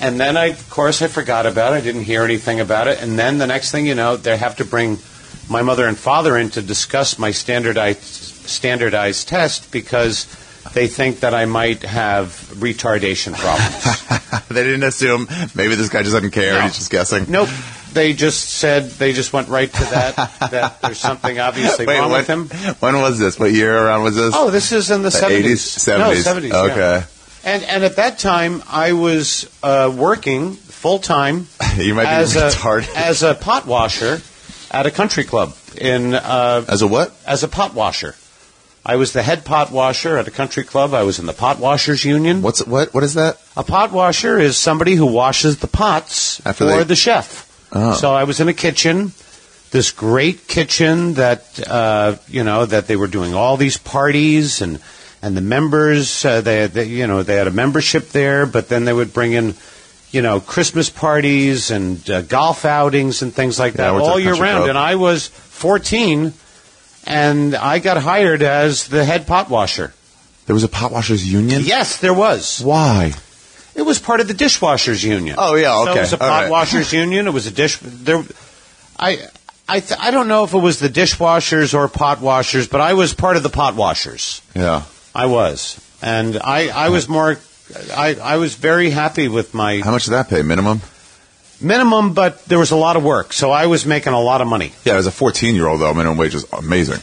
And 0.00 0.18
then 0.18 0.36
I, 0.36 0.46
of 0.46 0.70
course, 0.70 1.02
I 1.02 1.08
forgot 1.08 1.44
about 1.46 1.74
it. 1.74 1.76
I 1.76 1.80
didn't 1.82 2.04
hear 2.04 2.24
anything 2.24 2.60
about 2.60 2.88
it. 2.88 3.02
And 3.02 3.18
then 3.18 3.38
the 3.38 3.46
next 3.46 3.70
thing 3.70 3.86
you 3.86 3.94
know, 3.94 4.16
they 4.16 4.36
have 4.36 4.56
to 4.56 4.64
bring 4.64 4.98
my 5.48 5.62
mother 5.62 5.86
and 5.86 5.98
father 5.98 6.38
in 6.38 6.48
to 6.50 6.62
discuss 6.62 7.18
my 7.18 7.32
standardized 7.32 8.00
standardized 8.00 9.28
test 9.28 9.70
because 9.70 10.26
they 10.74 10.86
think 10.88 11.20
that 11.20 11.34
I 11.34 11.44
might 11.46 11.82
have 11.82 12.28
retardation 12.54 13.34
problems. 13.34 14.48
they 14.48 14.62
didn't 14.64 14.84
assume 14.84 15.26
maybe 15.54 15.74
this 15.74 15.88
guy 15.88 16.02
just 16.02 16.14
doesn't 16.14 16.30
care 16.30 16.54
and 16.54 16.64
he's 16.64 16.76
just 16.78 16.90
guessing. 16.90 17.26
nope. 17.28 17.48
They 17.92 18.12
just 18.12 18.48
said 18.50 18.84
they 18.90 19.12
just 19.12 19.32
went 19.32 19.48
right 19.48 19.72
to 19.72 19.84
that 19.86 20.14
that 20.52 20.80
there's 20.80 20.98
something 20.98 21.40
obviously 21.40 21.86
Wait, 21.88 21.98
wrong 21.98 22.12
when, 22.12 22.20
with 22.20 22.28
him. 22.28 22.46
when 22.78 23.00
was 23.00 23.18
this? 23.18 23.36
What 23.36 23.50
year 23.52 23.76
around 23.76 24.04
was 24.04 24.14
this? 24.14 24.32
Oh, 24.36 24.50
this 24.50 24.70
is 24.70 24.92
in 24.92 25.02
the 25.02 25.10
The 25.10 25.16
70s. 25.18 25.88
No, 25.98 26.10
70s. 26.12 26.22
70s. 26.22 26.48
yeah. 26.50 26.72
Okay. 26.72 27.06
And 27.42 27.64
and 27.64 27.82
at 27.84 27.96
that 27.96 28.18
time 28.20 28.62
I 28.68 28.92
was 28.92 29.50
uh, 29.64 29.92
working 29.96 30.52
full 30.54 31.00
time 31.00 31.48
You 31.76 31.94
might 31.94 32.04
be 32.04 32.08
as 32.10 32.36
a 32.36 32.50
retarded. 32.50 32.94
as 32.94 33.22
a 33.24 33.34
pot 33.34 33.66
washer 33.66 34.20
at 34.70 34.86
a 34.86 34.90
country 34.92 35.24
club. 35.24 35.56
in 35.76 36.14
uh, 36.14 36.64
As 36.68 36.82
a 36.82 36.86
what? 36.86 37.12
as 37.26 37.42
a 37.42 37.48
pot 37.48 37.74
washer. 37.74 38.14
I 38.84 38.96
was 38.96 39.12
the 39.12 39.22
head 39.22 39.44
pot 39.44 39.70
washer 39.70 40.16
at 40.16 40.26
a 40.26 40.30
country 40.30 40.64
club. 40.64 40.94
I 40.94 41.02
was 41.02 41.18
in 41.18 41.26
the 41.26 41.32
pot 41.34 41.58
washers 41.58 42.04
union. 42.04 42.40
What's 42.42 42.66
what? 42.66 42.94
What 42.94 43.04
is 43.04 43.14
that? 43.14 43.38
A 43.56 43.62
pot 43.62 43.92
washer 43.92 44.38
is 44.38 44.56
somebody 44.56 44.94
who 44.94 45.06
washes 45.06 45.58
the 45.58 45.66
pots 45.68 46.40
After 46.46 46.64
for 46.68 46.78
they- 46.78 46.84
the 46.84 46.96
chef. 46.96 47.46
Oh. 47.72 47.92
So 47.94 48.12
I 48.12 48.24
was 48.24 48.40
in 48.40 48.48
a 48.48 48.54
kitchen, 48.54 49.12
this 49.70 49.92
great 49.92 50.48
kitchen 50.48 51.14
that 51.14 51.60
uh, 51.68 52.16
you 52.26 52.42
know 52.42 52.64
that 52.66 52.86
they 52.88 52.96
were 52.96 53.06
doing 53.06 53.34
all 53.34 53.56
these 53.56 53.76
parties 53.76 54.60
and 54.62 54.80
and 55.22 55.36
the 55.36 55.40
members 55.42 56.24
uh, 56.24 56.40
they, 56.40 56.66
they 56.66 56.86
you 56.86 57.06
know 57.06 57.22
they 57.22 57.36
had 57.36 57.46
a 57.46 57.52
membership 57.52 58.08
there, 58.08 58.46
but 58.46 58.68
then 58.70 58.86
they 58.86 58.92
would 58.92 59.12
bring 59.12 59.32
in 59.34 59.54
you 60.10 60.22
know 60.22 60.40
Christmas 60.40 60.88
parties 60.90 61.70
and 61.70 62.08
uh, 62.10 62.22
golf 62.22 62.64
outings 62.64 63.20
and 63.22 63.32
things 63.32 63.58
like 63.58 63.74
Yeah, 63.74 63.92
that 63.92 64.00
all 64.00 64.18
year 64.18 64.30
country 64.30 64.42
round. 64.48 64.58
club. 64.60 64.68
And 64.70 64.78
I 64.78 64.94
was 64.96 65.28
14, 65.28 66.32
and 67.06 67.54
I 67.54 67.78
got 67.78 67.96
hired 67.98 68.42
as 68.42 68.88
the 68.88 69.04
head 69.04 69.26
pot 69.26 69.50
washer. 69.50 69.92
There 70.46 70.54
was 70.54 70.64
a 70.64 70.68
pot 70.68 70.90
washers 70.90 71.30
union. 71.30 71.62
Yes, 71.64 71.98
there 71.98 72.14
was. 72.14 72.60
Why? 72.60 73.12
It 73.74 73.82
was 73.82 73.98
part 73.98 74.20
of 74.20 74.28
the 74.28 74.34
dishwashers 74.34 75.04
union. 75.04 75.36
Oh, 75.38 75.54
yeah, 75.54 75.76
okay. 75.78 75.92
So 75.92 75.96
it 75.96 76.00
was 76.00 76.12
a 76.12 76.18
pot 76.18 76.42
right. 76.42 76.50
washers 76.50 76.92
union. 77.04 77.26
It 77.26 77.32
was 77.32 77.46
a 77.46 77.50
dish. 77.52 77.78
There, 77.80 78.24
I, 78.98 79.18
I, 79.68 79.80
th- 79.80 80.00
I 80.00 80.10
don't 80.10 80.28
know 80.28 80.44
if 80.44 80.52
it 80.52 80.58
was 80.58 80.80
the 80.80 80.88
dishwashers 80.88 81.72
or 81.72 81.88
pot 81.88 82.20
washers, 82.20 82.66
but 82.66 82.80
I 82.80 82.94
was 82.94 83.14
part 83.14 83.36
of 83.36 83.42
the 83.42 83.48
pot 83.48 83.76
washers. 83.76 84.42
Yeah. 84.54 84.82
I 85.14 85.26
was, 85.26 85.80
and 86.02 86.38
I, 86.42 86.68
I 86.68 86.88
was 86.88 87.08
more. 87.08 87.38
I, 87.96 88.16
I 88.20 88.36
was 88.36 88.56
very 88.56 88.90
happy 88.90 89.28
with 89.28 89.54
my 89.54 89.80
How 89.80 89.92
much 89.92 90.04
did 90.06 90.12
that 90.12 90.28
pay? 90.28 90.42
Minimum? 90.42 90.80
Minimum, 91.60 92.14
but 92.14 92.44
there 92.46 92.58
was 92.58 92.70
a 92.70 92.76
lot 92.76 92.96
of 92.96 93.04
work, 93.04 93.32
so 93.32 93.50
I 93.50 93.66
was 93.66 93.86
making 93.86 94.12
a 94.12 94.20
lot 94.20 94.40
of 94.40 94.48
money. 94.48 94.72
Yeah, 94.84 94.94
as 94.94 95.06
a 95.06 95.10
14 95.12 95.54
year 95.54 95.66
old 95.66 95.80
though, 95.80 95.94
minimum 95.94 96.18
wage 96.18 96.34
is 96.34 96.46
amazing. 96.52 97.00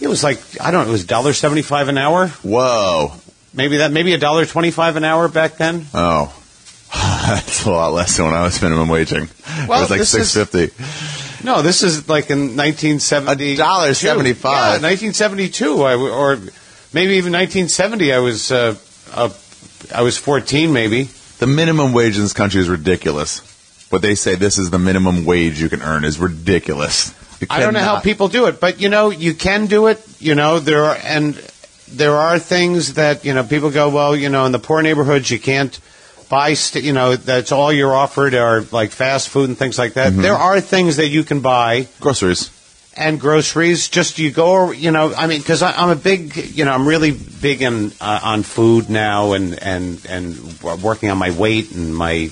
It 0.00 0.08
was 0.08 0.24
like 0.24 0.40
I 0.60 0.70
don't 0.70 0.84
know, 0.84 0.88
it 0.88 0.92
was 0.92 1.04
dollar 1.04 1.32
seventy 1.32 1.62
five 1.62 1.88
an 1.88 1.98
hour. 1.98 2.28
Whoa. 2.28 3.12
Maybe 3.52 3.78
that, 3.78 3.92
maybe 3.92 4.14
a 4.14 4.18
dollar 4.18 4.46
twenty 4.46 4.70
five 4.70 4.96
an 4.96 5.04
hour 5.04 5.28
back 5.28 5.56
then. 5.56 5.86
Oh. 5.92 6.34
That's 6.92 7.66
a 7.66 7.70
lot 7.70 7.92
less 7.92 8.16
than 8.16 8.26
when 8.26 8.34
I 8.34 8.42
was 8.42 8.60
minimum 8.62 8.88
waging. 8.88 9.28
Well, 9.68 9.78
it 9.78 9.82
was 9.82 9.90
like 9.90 10.02
six 10.04 10.32
fifty. 10.34 10.70
No, 11.44 11.62
this 11.62 11.82
is 11.82 12.08
like 12.08 12.30
in 12.30 12.56
1970. 12.56 13.52
A 13.52 13.56
dollar 13.56 13.94
seventy-five. 13.94 14.82
Yeah, 14.82 14.88
1972, 14.88 15.84
I 15.84 15.92
w 15.92 16.12
or 16.12 16.36
maybe 16.92 17.14
even 17.14 17.32
1970. 17.32 18.12
I 18.12 18.18
was 18.18 18.50
uh, 18.50 18.76
uh, 19.12 19.30
I 19.94 20.02
was 20.02 20.18
14, 20.18 20.72
maybe. 20.72 21.08
The 21.40 21.46
minimum 21.46 21.92
wage 21.92 22.16
in 22.16 22.22
this 22.22 22.32
country 22.34 22.60
is 22.60 22.68
ridiculous. 22.68 23.40
What 23.90 24.02
they 24.02 24.14
say 24.14 24.34
this 24.36 24.58
is 24.58 24.70
the 24.70 24.78
minimum 24.78 25.24
wage 25.24 25.60
you 25.60 25.68
can 25.68 25.82
earn 25.82 26.04
is 26.04 26.18
ridiculous. 26.18 27.12
I 27.48 27.60
don't 27.60 27.72
know 27.72 27.80
how 27.80 27.98
people 28.00 28.28
do 28.28 28.46
it, 28.46 28.60
but 28.60 28.80
you 28.80 28.88
know, 28.90 29.08
you 29.10 29.32
can 29.34 29.66
do 29.66 29.86
it. 29.86 30.00
You 30.20 30.34
know, 30.34 30.60
there 30.60 30.84
are 30.84 30.96
and 31.02 31.34
there 31.88 32.14
are 32.14 32.38
things 32.38 32.94
that 32.94 33.24
you 33.24 33.32
know 33.34 33.42
people 33.42 33.70
go, 33.70 33.88
well, 33.88 34.14
you 34.14 34.28
know, 34.28 34.44
in 34.44 34.52
the 34.52 34.58
poor 34.58 34.82
neighborhoods, 34.82 35.30
you 35.30 35.40
can't 35.40 35.76
buy. 36.28 36.52
St- 36.54 36.84
you 36.84 36.92
know, 36.92 37.16
that's 37.16 37.52
all 37.52 37.72
you're 37.72 37.94
offered 37.94 38.34
are 38.34 38.60
like 38.70 38.90
fast 38.90 39.30
food 39.30 39.48
and 39.48 39.56
things 39.58 39.78
like 39.78 39.94
that. 39.94 40.12
Mhm. 40.12 40.22
There 40.22 40.36
are 40.36 40.60
things 40.60 40.96
that 40.96 41.08
you 41.08 41.24
can 41.24 41.40
buy. 41.40 41.88
groceries. 42.00 42.50
And 42.96 43.20
groceries. 43.20 43.88
Just 43.88 44.18
you 44.18 44.30
go, 44.32 44.72
you 44.72 44.90
know. 44.90 45.14
I 45.14 45.26
mean, 45.26 45.38
because 45.40 45.62
I'm 45.62 45.90
a 45.90 45.96
big, 45.96 46.36
you 46.36 46.64
know, 46.64 46.72
I'm 46.72 46.86
really 46.86 47.12
big 47.12 47.62
in 47.62 47.92
uh, 48.00 48.20
on 48.22 48.42
food 48.42 48.90
now, 48.90 49.32
and 49.32 49.54
and 49.62 50.04
and 50.06 50.60
working 50.82 51.08
on 51.10 51.16
my 51.16 51.30
weight 51.30 51.70
and 51.72 51.94
my 51.96 52.30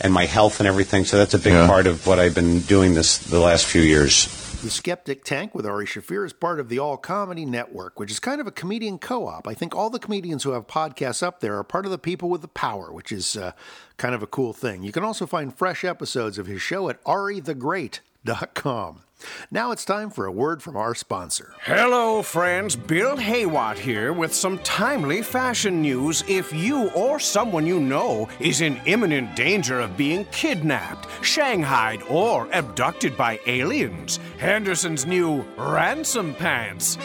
and 0.00 0.12
my 0.12 0.26
health 0.26 0.60
and 0.60 0.68
everything. 0.68 1.04
So 1.04 1.16
that's 1.18 1.34
a 1.34 1.38
big 1.38 1.54
Yeah. 1.54 1.66
part 1.66 1.86
of 1.86 2.06
what 2.06 2.18
I've 2.20 2.34
been 2.34 2.60
doing 2.60 2.94
this 2.94 3.18
the 3.18 3.40
last 3.40 3.64
few 3.66 3.80
years. 3.82 4.28
The 4.62 4.70
Skeptic 4.70 5.24
Tank 5.24 5.54
with 5.54 5.64
Ari 5.66 5.86
Shaffir 5.86 6.24
is 6.26 6.32
part 6.32 6.60
of 6.60 6.68
the 6.68 6.78
All 6.80 6.96
Comedy 6.96 7.44
Network, 7.46 7.98
which 7.98 8.10
is 8.10 8.20
kind 8.20 8.40
of 8.40 8.46
a 8.46 8.50
comedian 8.52 8.98
co 8.98 9.26
op. 9.26 9.48
I 9.48 9.54
think 9.54 9.74
all 9.74 9.88
the 9.88 9.98
comedians 10.00 10.42
who 10.44 10.50
have 10.50 10.66
podcasts 10.66 11.22
up 11.22 11.40
there 11.40 11.56
are 11.58 11.64
part 11.64 11.84
of 11.86 11.90
the 11.92 11.98
people 11.98 12.28
with 12.28 12.42
the 12.42 12.48
power, 12.48 12.92
which 12.92 13.10
is 13.10 13.36
uh, 13.36 13.52
kind 13.96 14.14
of 14.14 14.22
a 14.22 14.26
cool 14.26 14.52
thing. 14.52 14.82
You 14.82 14.92
can 14.92 15.02
also 15.04 15.26
find 15.26 15.52
fresh 15.56 15.82
episodes 15.84 16.38
of 16.38 16.46
his 16.46 16.60
show 16.60 16.88
at 16.90 17.02
arithegreat.com. 17.04 19.02
Now 19.50 19.72
it's 19.72 19.84
time 19.84 20.10
for 20.10 20.26
a 20.26 20.32
word 20.32 20.62
from 20.62 20.76
our 20.76 20.94
sponsor. 20.94 21.54
Hello, 21.62 22.22
friends. 22.22 22.76
Bill 22.76 23.16
Haywatt 23.16 23.76
here 23.78 24.12
with 24.12 24.34
some 24.34 24.58
timely 24.58 25.22
fashion 25.22 25.82
news. 25.82 26.22
If 26.28 26.52
you 26.52 26.90
or 26.90 27.18
someone 27.18 27.66
you 27.66 27.80
know 27.80 28.28
is 28.40 28.60
in 28.60 28.80
imminent 28.86 29.34
danger 29.36 29.80
of 29.80 29.96
being 29.96 30.24
kidnapped, 30.26 31.08
shanghaied, 31.22 32.02
or 32.08 32.48
abducted 32.52 33.16
by 33.16 33.40
aliens, 33.46 34.18
Henderson's 34.38 35.06
new 35.06 35.44
ransom 35.56 36.34
pants 36.34 36.98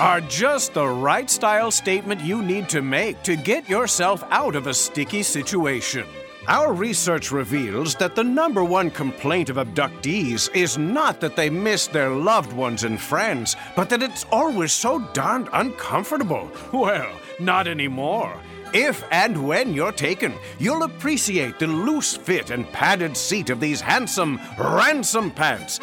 are 0.00 0.20
just 0.22 0.72
the 0.72 0.86
right 0.86 1.28
style 1.28 1.70
statement 1.70 2.20
you 2.22 2.42
need 2.42 2.68
to 2.70 2.80
make 2.80 3.22
to 3.22 3.36
get 3.36 3.68
yourself 3.68 4.24
out 4.30 4.56
of 4.56 4.66
a 4.66 4.74
sticky 4.74 5.22
situation. 5.22 6.06
Our 6.50 6.72
research 6.72 7.30
reveals 7.30 7.94
that 7.94 8.16
the 8.16 8.24
number 8.24 8.64
one 8.64 8.90
complaint 8.90 9.50
of 9.50 9.56
abductees 9.56 10.52
is 10.52 10.76
not 10.76 11.20
that 11.20 11.36
they 11.36 11.48
miss 11.48 11.86
their 11.86 12.10
loved 12.10 12.52
ones 12.52 12.82
and 12.82 13.00
friends, 13.00 13.54
but 13.76 13.88
that 13.90 14.02
it's 14.02 14.26
always 14.32 14.72
so 14.72 14.98
darned 15.12 15.48
uncomfortable. 15.52 16.50
Well, 16.72 17.08
not 17.38 17.68
anymore. 17.68 18.36
If 18.74 19.04
and 19.12 19.46
when 19.46 19.74
you're 19.74 19.92
taken, 19.92 20.34
you'll 20.58 20.82
appreciate 20.82 21.60
the 21.60 21.68
loose 21.68 22.16
fit 22.16 22.50
and 22.50 22.66
padded 22.72 23.16
seat 23.16 23.48
of 23.50 23.60
these 23.60 23.80
handsome 23.80 24.40
ransom 24.58 25.30
pants. 25.30 25.78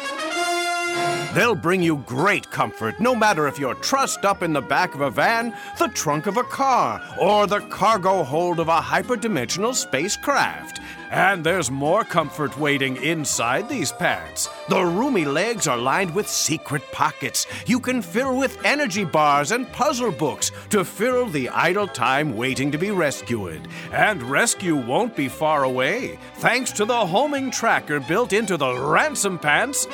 They'll 1.34 1.54
bring 1.54 1.82
you 1.82 1.98
great 1.98 2.50
comfort 2.50 2.98
no 2.98 3.14
matter 3.14 3.46
if 3.46 3.60
you're 3.60 3.74
trussed 3.74 4.24
up 4.24 4.42
in 4.42 4.52
the 4.52 4.60
back 4.60 4.94
of 4.96 5.02
a 5.02 5.10
van, 5.10 5.54
the 5.78 5.86
trunk 5.88 6.26
of 6.26 6.36
a 6.36 6.42
car, 6.42 7.00
or 7.20 7.46
the 7.46 7.60
cargo 7.60 8.24
hold 8.24 8.58
of 8.58 8.68
a 8.68 8.80
hyperdimensional 8.80 9.72
spacecraft. 9.72 10.80
And 11.10 11.44
there's 11.44 11.70
more 11.70 12.02
comfort 12.02 12.58
waiting 12.58 12.96
inside 12.96 13.68
these 13.68 13.92
pants. 13.92 14.48
The 14.68 14.84
roomy 14.84 15.26
legs 15.26 15.68
are 15.68 15.76
lined 15.76 16.14
with 16.14 16.28
secret 16.28 16.82
pockets 16.90 17.46
you 17.66 17.78
can 17.78 18.02
fill 18.02 18.36
with 18.36 18.58
energy 18.64 19.04
bars 19.04 19.52
and 19.52 19.70
puzzle 19.72 20.10
books 20.10 20.50
to 20.70 20.84
fill 20.84 21.26
the 21.26 21.50
idle 21.50 21.86
time 21.86 22.36
waiting 22.36 22.72
to 22.72 22.78
be 22.78 22.90
rescued. 22.90 23.68
And 23.92 24.22
rescue 24.24 24.76
won't 24.76 25.14
be 25.14 25.28
far 25.28 25.62
away, 25.62 26.18
thanks 26.38 26.72
to 26.72 26.84
the 26.84 27.06
homing 27.06 27.50
tracker 27.50 28.00
built 28.00 28.32
into 28.32 28.56
the 28.56 28.74
ransom 28.76 29.38
pants 29.38 29.86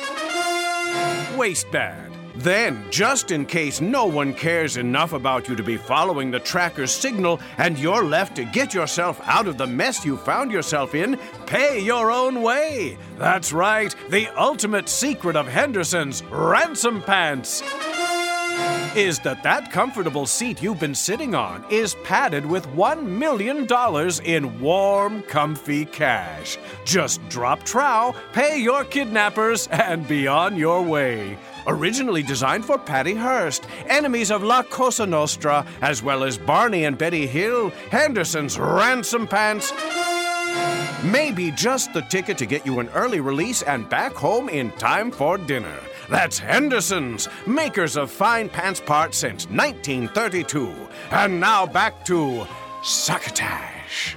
waistband. 1.37 2.13
Then, 2.35 2.85
just 2.91 3.31
in 3.31 3.45
case 3.45 3.79
no 3.79 4.05
one 4.05 4.33
cares 4.33 4.75
enough 4.75 5.13
about 5.13 5.47
you 5.47 5.55
to 5.55 5.63
be 5.63 5.77
following 5.77 6.31
the 6.31 6.39
tracker's 6.39 6.91
signal 6.91 7.39
and 7.57 7.79
you're 7.79 8.03
left 8.03 8.35
to 8.35 8.43
get 8.43 8.73
yourself 8.73 9.21
out 9.23 9.47
of 9.47 9.57
the 9.57 9.67
mess 9.67 10.03
you 10.03 10.17
found 10.17 10.51
yourself 10.51 10.95
in, 10.95 11.17
pay 11.45 11.79
your 11.79 12.11
own 12.11 12.41
way. 12.41 12.97
That's 13.17 13.53
right, 13.53 13.95
the 14.09 14.27
ultimate 14.37 14.89
secret 14.89 15.37
of 15.37 15.47
Henderson's 15.47 16.23
ransom 16.23 17.01
pants 17.01 17.63
is 18.95 19.19
that 19.19 19.43
that 19.43 19.71
comfortable 19.71 20.25
seat 20.25 20.63
you've 20.63 20.79
been 20.79 20.95
sitting 20.95 21.35
on 21.35 21.65
is 21.69 21.95
padded 22.03 22.45
with 22.45 22.65
$1 22.67 23.03
million 23.03 23.67
in 24.23 24.59
warm, 24.61 25.21
comfy 25.23 25.85
cash. 25.85 26.57
Just 26.85 27.27
drop 27.27 27.63
trow, 27.63 28.15
pay 28.31 28.57
your 28.57 28.85
kidnappers, 28.85 29.67
and 29.67 30.07
be 30.07 30.27
on 30.27 30.55
your 30.55 30.81
way. 30.81 31.37
Originally 31.67 32.23
designed 32.23 32.63
for 32.63 32.77
Patty 32.77 33.15
Hearst, 33.15 33.65
enemies 33.87 34.31
of 34.31 34.43
La 34.43 34.63
Cosa 34.63 35.05
Nostra, 35.05 35.65
as 35.81 36.01
well 36.01 36.23
as 36.23 36.37
Barney 36.37 36.85
and 36.85 36.97
Betty 36.97 37.27
Hill, 37.27 37.71
Henderson's 37.91 38.57
ransom 38.57 39.27
pants 39.27 39.73
Maybe 41.03 41.51
just 41.51 41.93
the 41.93 42.01
ticket 42.01 42.35
to 42.39 42.47
get 42.47 42.65
you 42.65 42.79
an 42.79 42.89
early 42.89 43.19
release 43.19 43.61
and 43.61 43.87
back 43.87 44.13
home 44.13 44.49
in 44.49 44.71
time 44.71 45.11
for 45.11 45.37
dinner. 45.37 45.79
That's 46.09 46.37
Henderson's, 46.37 47.27
makers 47.47 47.97
of 47.97 48.11
fine 48.11 48.49
pants 48.49 48.79
parts 48.79 49.17
since 49.17 49.45
1932. 49.49 50.71
And 51.11 51.39
now 51.39 51.65
back 51.65 52.05
to 52.05 52.45
Succotash. 52.83 54.15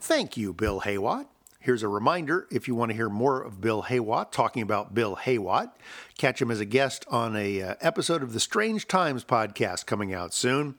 Thank 0.00 0.36
you, 0.36 0.52
Bill 0.52 0.80
Haywatt. 0.82 1.26
Here's 1.60 1.82
a 1.82 1.88
reminder 1.88 2.46
if 2.50 2.68
you 2.68 2.74
want 2.74 2.92
to 2.92 2.96
hear 2.96 3.08
more 3.08 3.42
of 3.42 3.60
Bill 3.60 3.82
Haywatt 3.82 4.30
talking 4.30 4.62
about 4.62 4.94
Bill 4.94 5.16
Haywatt, 5.16 5.72
catch 6.16 6.40
him 6.40 6.50
as 6.50 6.60
a 6.60 6.64
guest 6.64 7.04
on 7.08 7.36
a 7.36 7.60
uh, 7.60 7.74
episode 7.80 8.22
of 8.22 8.32
the 8.32 8.40
Strange 8.40 8.86
Times 8.86 9.24
podcast 9.24 9.84
coming 9.84 10.14
out 10.14 10.32
soon. 10.32 10.76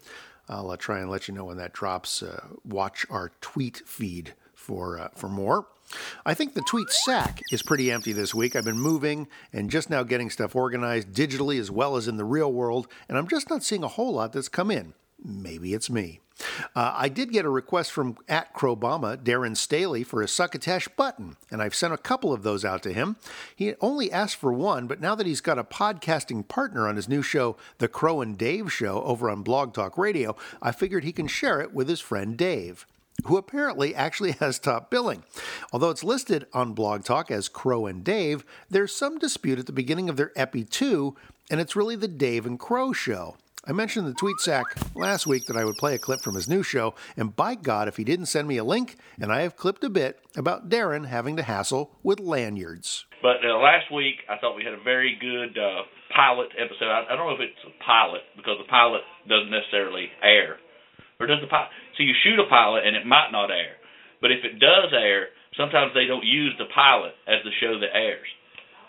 I'll 0.48 0.72
uh, 0.72 0.78
try 0.78 1.00
and 1.00 1.12
let 1.12 1.28
you 1.28 1.34
know 1.34 1.46
when 1.46 1.58
that 1.58 1.74
drops. 1.74 2.24
Uh, 2.24 2.44
watch 2.64 3.06
our 3.10 3.32
tweet 3.40 3.84
feed 3.86 4.34
for 4.56 4.98
uh, 4.98 5.10
for 5.14 5.30
more. 5.30 5.68
I 6.26 6.34
think 6.34 6.54
the 6.54 6.62
tweet 6.62 6.90
sack 6.90 7.42
is 7.52 7.64
pretty 7.64 7.92
empty 7.92 8.14
this 8.14 8.34
week. 8.36 8.56
I've 8.56 8.66
been 8.66 8.80
moving 8.80 9.28
and 9.52 9.70
just 9.70 9.90
now 9.90 10.04
getting 10.04 10.30
stuff 10.30 10.56
organized 10.56 11.12
digitally 11.14 11.60
as 11.60 11.72
well 11.72 11.96
as 11.96 12.08
in 12.08 12.18
the 12.18 12.26
real 12.26 12.52
world, 12.52 12.88
and 13.08 13.18
I'm 13.18 13.28
just 13.28 13.50
not 13.50 13.64
seeing 13.64 13.84
a 13.84 13.88
whole 13.88 14.14
lot 14.14 14.34
that's 14.34 14.50
come 14.50 14.72
in. 14.72 14.94
maybe 15.24 15.74
it's 15.74 15.90
me. 15.90 16.22
Uh, 16.74 16.94
I 16.96 17.10
did 17.10 17.34
get 17.34 17.44
a 17.44 17.50
request 17.50 17.92
from 17.92 18.18
at 18.30 18.54
Crowbama, 18.54 19.18
Darren 19.18 19.58
Staley, 19.58 20.04
for 20.04 20.22
a 20.22 20.28
succotash 20.28 20.88
button, 20.88 21.36
and 21.52 21.62
I've 21.62 21.76
sent 21.76 21.94
a 21.94 21.98
couple 21.98 22.32
of 22.32 22.44
those 22.44 22.64
out 22.64 22.82
to 22.84 22.94
him. 22.94 23.18
He 23.54 23.74
only 23.82 24.10
asked 24.10 24.38
for 24.38 24.54
one, 24.54 24.88
but 24.88 25.02
now 25.02 25.16
that 25.16 25.28
he's 25.28 25.42
got 25.42 25.60
a 25.60 25.66
podcasting 25.66 26.48
partner 26.48 26.88
on 26.88 26.96
his 26.96 27.10
new 27.10 27.22
show, 27.22 27.58
The 27.80 27.90
Crow 27.90 28.22
and 28.22 28.38
Dave 28.38 28.72
Show, 28.72 29.02
over 29.04 29.30
on 29.30 29.44
Blog 29.44 29.74
Talk 29.74 29.98
Radio, 29.98 30.38
I 30.62 30.72
figured 30.72 31.04
he 31.04 31.12
can 31.12 31.28
share 31.28 31.60
it 31.60 31.74
with 31.74 31.90
his 31.90 32.00
friend 32.00 32.38
Dave 32.38 32.86
who 33.26 33.38
apparently 33.38 33.94
actually 33.96 34.32
has 34.34 34.60
top 34.60 34.90
billing. 34.90 35.24
Although 35.72 35.90
it's 35.90 36.04
listed 36.04 36.48
on 36.54 36.74
Blog 36.74 37.04
Talk 37.04 37.32
as 37.32 37.50
Crow 37.50 37.86
and 37.86 38.04
Dave, 38.04 38.44
there's 38.70 38.96
some 38.96 39.18
dispute 39.18 39.60
at 39.60 39.66
the 39.66 39.72
beginning 39.72 40.10
of 40.10 40.18
their 40.18 40.32
Epi 40.36 40.64
2, 40.64 41.16
and 41.50 41.60
it's 41.60 41.76
really 41.76 41.96
the 41.96 42.08
Dave 42.08 42.46
and 42.46 42.60
Crow 42.60 42.94
show. 42.94 43.36
I 43.68 43.74
mentioned 43.74 44.08
the 44.08 44.14
tweet 44.14 44.40
sack 44.40 44.64
last 44.96 45.28
week 45.28 45.46
that 45.46 45.58
I 45.58 45.66
would 45.66 45.76
play 45.76 45.94
a 45.94 46.00
clip 46.00 46.22
from 46.22 46.36
his 46.36 46.48
new 46.48 46.64
show, 46.64 46.96
and 47.18 47.36
by 47.36 47.56
God, 47.56 47.88
if 47.88 47.98
he 47.98 48.04
didn't 48.04 48.28
send 48.28 48.48
me 48.48 48.58
a 48.58 48.64
link, 48.64 48.96
and 49.20 49.32
I 49.32 49.42
have 49.42 49.58
clipped 49.58 49.84
a 49.84 49.90
bit 49.90 50.20
about 50.36 50.70
Darren 50.70 51.06
having 51.08 51.36
to 51.36 51.44
hassle 51.44 51.92
with 52.02 52.20
lanyards. 52.20 53.06
But 53.22 53.44
uh, 53.44 53.58
last 53.58 53.92
week, 53.94 54.16
I 54.30 54.38
thought 54.38 54.56
we 54.56 54.64
had 54.64 54.74
a 54.74 54.82
very 54.82 55.18
good 55.20 55.58
uh, 55.60 55.84
pilot 56.16 56.50
episode. 56.58 56.88
I, 56.88 57.14
I 57.14 57.16
don't 57.16 57.28
know 57.28 57.36
if 57.36 57.42
it's 57.42 57.66
a 57.68 57.84
pilot 57.84 58.22
because 58.38 58.58
the 58.58 58.70
pilot 58.70 59.02
doesn't 59.28 59.52
necessarily 59.52 60.08
air, 60.24 60.58
or 61.20 61.28
does 61.28 61.44
the 61.44 61.52
pilot? 61.52 61.70
So 62.00 62.08
you 62.08 62.16
shoot 62.24 62.40
a 62.40 62.48
pilot 62.48 62.88
and 62.88 62.96
it 62.96 63.04
might 63.06 63.30
not 63.36 63.52
air, 63.52 63.76
but 64.24 64.32
if 64.32 64.44
it 64.48 64.58
does 64.58 64.96
air, 64.96 65.36
sometimes 65.60 65.92
they 65.92 66.08
don't 66.08 66.24
use 66.24 66.56
the 66.56 66.72
pilot 66.72 67.14
as 67.28 67.44
the 67.44 67.54
show 67.60 67.76
that 67.80 67.92
airs. 67.92 68.28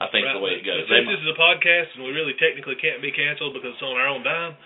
I 0.01 0.09
think 0.09 0.25
right. 0.25 0.33
the 0.33 0.41
way 0.41 0.57
it 0.57 0.65
goes. 0.65 0.89
Since 0.89 1.13
this 1.13 1.21
is 1.21 1.29
a 1.29 1.37
podcast 1.37 1.93
and 1.99 2.09
we 2.09 2.17
really 2.17 2.33
technically 2.41 2.79
can't 2.81 3.05
be 3.05 3.13
canceled 3.13 3.53
because 3.53 3.77
it's 3.77 3.85
on 3.85 4.01
our 4.01 4.09
own 4.09 4.25
dime, 4.25 4.57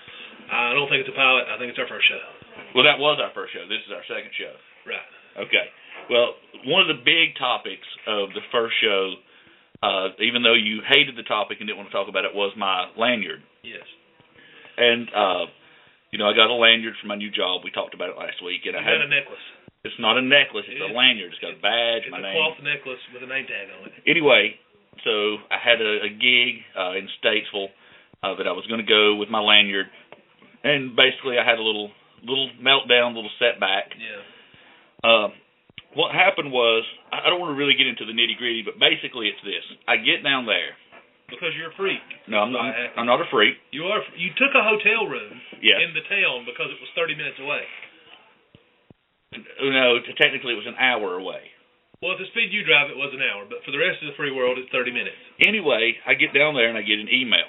I 0.47 0.71
don't 0.77 0.87
think 0.87 1.03
it's 1.03 1.11
a 1.11 1.19
pilot. 1.19 1.51
I 1.51 1.59
think 1.59 1.75
it's 1.75 1.81
our 1.81 1.91
first 1.91 2.07
show. 2.07 2.23
Well, 2.77 2.87
that 2.87 3.03
was 3.03 3.19
our 3.19 3.35
first 3.35 3.51
show. 3.51 3.67
This 3.67 3.83
is 3.83 3.91
our 3.91 4.07
second 4.07 4.31
show. 4.39 4.55
Right. 4.87 5.11
Okay. 5.43 5.67
Well, 6.07 6.39
one 6.71 6.87
of 6.87 6.91
the 6.93 7.03
big 7.03 7.35
topics 7.35 7.87
of 8.07 8.31
the 8.31 8.47
first 8.55 8.79
show, 8.79 9.19
uh, 9.83 10.15
even 10.23 10.47
though 10.47 10.55
you 10.55 10.87
hated 10.87 11.17
the 11.17 11.27
topic 11.27 11.59
and 11.59 11.67
didn't 11.67 11.83
want 11.83 11.91
to 11.91 11.97
talk 11.97 12.07
about 12.07 12.23
it, 12.23 12.31
was 12.31 12.55
my 12.55 12.93
lanyard. 12.95 13.43
Yes. 13.67 13.83
And 14.79 15.09
uh, 15.11 15.45
you 16.15 16.23
know, 16.23 16.31
I 16.31 16.35
got 16.39 16.47
a 16.47 16.55
lanyard 16.55 16.95
for 17.03 17.11
my 17.11 17.19
new 17.19 17.27
job. 17.27 17.67
We 17.67 17.75
talked 17.75 17.91
about 17.91 18.15
it 18.15 18.15
last 18.15 18.39
week, 18.39 18.62
and 18.71 18.79
I 18.79 18.87
had 18.87 19.03
a 19.03 19.11
necklace. 19.11 19.43
It's 19.83 19.99
not 19.99 20.15
a 20.15 20.23
necklace. 20.23 20.62
It's 20.71 20.79
It 20.79 20.87
a 20.87 20.95
lanyard. 20.95 21.35
It's 21.35 21.43
got 21.43 21.59
a 21.59 21.59
badge, 21.59 22.07
my 22.07 22.23
a 22.23 22.23
name. 22.23 22.31
It's 22.31 22.39
a 22.39 22.39
cloth 22.39 22.59
necklace 22.62 23.03
with 23.11 23.27
a 23.27 23.31
name 23.35 23.51
tag 23.51 23.67
on 23.75 23.91
it. 23.91 23.99
Anyway, 24.07 24.55
so 25.03 25.43
I 25.51 25.59
had 25.59 25.83
a, 25.83 26.07
a 26.07 26.11
gig 26.15 26.62
uh, 26.79 26.95
in 26.95 27.11
Statesville 27.19 27.75
uh, 28.23 28.39
that 28.39 28.47
I 28.47 28.55
was 28.55 28.62
going 28.71 28.79
to 28.79 28.87
go 28.87 29.19
with 29.19 29.27
my 29.27 29.43
lanyard, 29.43 29.91
and 30.62 30.95
basically 30.95 31.35
I 31.35 31.43
had 31.43 31.59
a 31.59 31.67
little 31.67 31.91
little 32.23 32.47
meltdown, 32.62 33.19
little 33.19 33.35
setback. 33.43 33.91
Yeah. 33.99 34.23
Uh, 35.03 35.29
what 35.99 36.15
happened 36.15 36.55
was 36.55 36.87
I 37.11 37.27
don't 37.27 37.43
want 37.43 37.51
to 37.51 37.59
really 37.59 37.75
get 37.75 37.91
into 37.91 38.07
the 38.07 38.15
nitty 38.15 38.39
gritty, 38.39 38.62
but 38.62 38.79
basically 38.79 39.35
it's 39.35 39.43
this: 39.43 39.67
I 39.91 39.99
get 39.99 40.23
down 40.23 40.47
there. 40.47 40.79
Because 41.35 41.53
you're 41.59 41.74
a 41.74 41.78
freak. 41.78 42.03
No, 42.30 42.39
I'm 42.47 42.53
not. 42.55 42.62
I'm 42.97 43.07
not 43.11 43.18
a 43.20 43.28
freak. 43.30 43.59
You 43.74 43.91
are. 43.91 44.01
You 44.16 44.30
took 44.39 44.55
a 44.55 44.62
hotel 44.62 45.07
room 45.11 45.35
Yes. 45.61 45.82
in 45.82 45.91
the 45.95 46.05
town 46.07 46.47
because 46.47 46.70
it 46.70 46.78
was 46.78 46.91
30 46.95 47.14
minutes 47.18 47.39
away. 47.43 47.64
No, 49.61 49.99
technically 50.20 50.55
it 50.55 50.61
was 50.62 50.70
an 50.70 50.78
hour 50.78 51.18
away. 51.18 51.51
Well, 52.03 52.12
at 52.14 52.18
the 52.22 52.28
speed 52.30 52.53
you 52.55 52.62
drive, 52.62 52.91
it 52.91 52.99
was 53.01 53.11
an 53.16 53.22
hour, 53.24 53.47
but 53.49 53.64
for 53.64 53.72
the 53.72 53.80
rest 53.80 53.99
of 54.05 54.07
the 54.12 54.16
free 54.18 54.30
world, 54.30 54.59
it's 54.61 54.70
30 54.70 54.93
minutes. 54.93 55.16
Anyway, 55.43 55.97
I 56.07 56.14
get 56.14 56.30
down 56.37 56.55
there 56.55 56.68
and 56.68 56.76
I 56.78 56.82
get 56.87 57.01
an 57.01 57.09
email, 57.11 57.49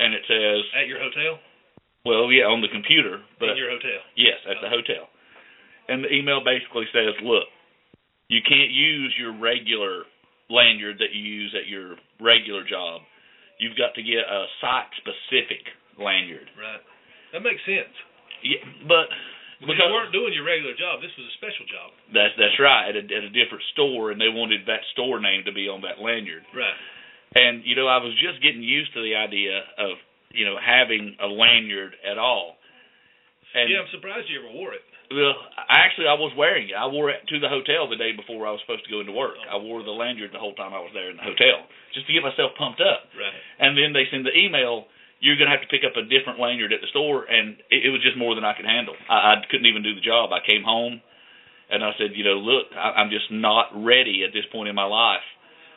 and 0.00 0.14
it 0.14 0.24
says, 0.26 0.64
At 0.74 0.88
your 0.88 0.98
hotel? 0.98 1.38
well, 2.02 2.32
yeah, 2.32 2.48
on 2.48 2.62
the 2.64 2.72
computer, 2.72 3.20
but 3.38 3.50
in 3.54 3.56
your 3.60 3.70
hotel. 3.70 4.00
yes, 4.16 4.40
at 4.48 4.56
the 4.64 4.70
hotel. 4.72 5.06
And 5.86 6.02
the 6.02 6.10
email 6.10 6.40
basically 6.42 6.86
says, 6.94 7.12
look, 7.22 7.44
you 8.28 8.40
can't 8.46 8.70
use 8.70 9.12
your 9.18 9.36
regular 9.36 10.06
lanyard 10.48 10.98
that 10.98 11.12
you 11.12 11.20
use 11.22 11.54
at 11.54 11.68
your 11.68 11.94
regular 12.22 12.64
job. 12.64 13.02
You've 13.60 13.76
got 13.76 13.92
to 13.94 14.02
get 14.02 14.24
a 14.24 14.48
site-specific 14.64 15.68
lanyard. 16.00 16.48
Right. 16.56 16.80
That 17.36 17.44
makes 17.44 17.60
sense. 17.68 17.92
Yeah, 18.40 18.64
but 18.88 19.06
Because 19.60 19.76
you 19.76 19.92
weren't 19.92 20.16
doing 20.16 20.32
your 20.32 20.48
regular 20.48 20.72
job. 20.72 21.04
This 21.04 21.12
was 21.20 21.28
a 21.28 21.34
special 21.36 21.68
job. 21.68 21.92
that's 22.16 22.32
that's 22.40 22.56
right 22.56 22.88
at 22.88 22.96
a, 22.96 23.04
at 23.04 23.22
a 23.28 23.32
different 23.36 23.60
store, 23.76 24.10
and 24.10 24.16
they 24.16 24.32
wanted 24.32 24.64
that 24.64 24.80
store 24.96 25.20
name 25.20 25.44
to 25.44 25.52
be 25.52 25.68
on 25.68 25.84
that 25.84 26.00
lanyard. 26.00 26.42
Right. 26.56 26.78
And 27.36 27.60
you 27.68 27.76
know, 27.76 27.86
I 27.86 28.00
was 28.00 28.16
just 28.18 28.40
getting 28.42 28.64
used 28.64 28.90
to 28.96 29.04
the 29.04 29.14
idea 29.14 29.60
of 29.76 30.00
you 30.32 30.48
know 30.48 30.56
having 30.56 31.14
a 31.20 31.28
lanyard 31.28 31.92
at 32.00 32.16
all. 32.16 32.56
And 33.52 33.68
yeah, 33.68 33.84
I'm 33.84 33.90
surprised 33.92 34.26
you 34.32 34.40
ever 34.40 34.50
wore 34.56 34.72
it. 34.72 34.82
Well, 35.10 35.34
I- 35.58 35.82
actually, 35.86 36.06
I 36.06 36.14
was 36.14 36.32
wearing 36.38 36.70
it. 36.70 36.76
I 36.78 36.86
wore 36.86 37.10
it 37.10 37.26
to 37.28 37.38
the 37.38 37.48
hotel 37.50 37.88
the 37.90 37.96
day 37.98 38.12
before 38.14 38.46
I 38.46 38.52
was 38.54 38.60
supposed 38.62 38.84
to 38.86 38.90
go 38.90 39.00
into 39.00 39.12
work. 39.12 39.36
I 39.50 39.56
wore 39.58 39.82
the 39.82 39.90
lanyard 39.94 40.30
the 40.32 40.38
whole 40.42 40.54
time 40.54 40.72
I 40.74 40.80
was 40.80 40.90
there 40.94 41.10
in 41.10 41.16
the 41.18 41.26
hotel, 41.26 41.66
just 41.94 42.06
to 42.06 42.12
get 42.14 42.22
myself 42.22 42.54
pumped 42.58 42.80
up. 42.80 43.10
Right. 43.18 43.34
And 43.58 43.74
then 43.78 43.92
they 43.92 44.06
send 44.10 44.24
the 44.26 44.34
email. 44.34 44.86
You're 45.20 45.36
going 45.36 45.52
to 45.52 45.54
have 45.54 45.60
to 45.60 45.68
pick 45.68 45.84
up 45.84 45.98
a 46.00 46.06
different 46.08 46.40
lanyard 46.40 46.72
at 46.72 46.80
the 46.80 46.88
store, 46.88 47.28
and 47.28 47.60
it, 47.68 47.84
it 47.84 47.90
was 47.92 48.00
just 48.00 48.16
more 48.16 48.32
than 48.34 48.40
I 48.46 48.56
could 48.56 48.64
handle. 48.64 48.96
I, 49.10 49.36
I 49.36 49.44
couldn't 49.52 49.68
even 49.68 49.84
do 49.84 49.92
the 49.92 50.00
job. 50.00 50.32
I 50.32 50.40
came 50.40 50.64
home, 50.64 51.02
and 51.68 51.84
I 51.84 51.92
said, 52.00 52.16
you 52.16 52.24
know, 52.24 52.40
look, 52.40 52.72
I, 52.72 52.96
I'm 53.04 53.12
just 53.12 53.28
not 53.28 53.68
ready 53.76 54.24
at 54.24 54.32
this 54.32 54.48
point 54.48 54.72
in 54.72 54.74
my 54.74 54.88
life 54.88 55.20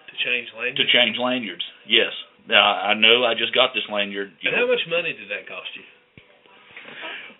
To 0.07 0.15
change 0.23 0.47
lanyards. 0.55 0.79
to 0.79 0.85
change 0.95 1.15
lanyards. 1.19 1.65
Yes, 1.83 2.15
now, 2.47 2.63
I 2.63 2.93
know 2.95 3.27
I 3.27 3.35
just 3.35 3.51
got 3.51 3.75
this 3.75 3.83
lanyard. 3.91 4.31
And 4.47 4.55
know, 4.55 4.63
how 4.63 4.67
much 4.71 4.83
money 4.87 5.11
did 5.11 5.27
that 5.27 5.43
cost 5.43 5.67
you? 5.75 5.83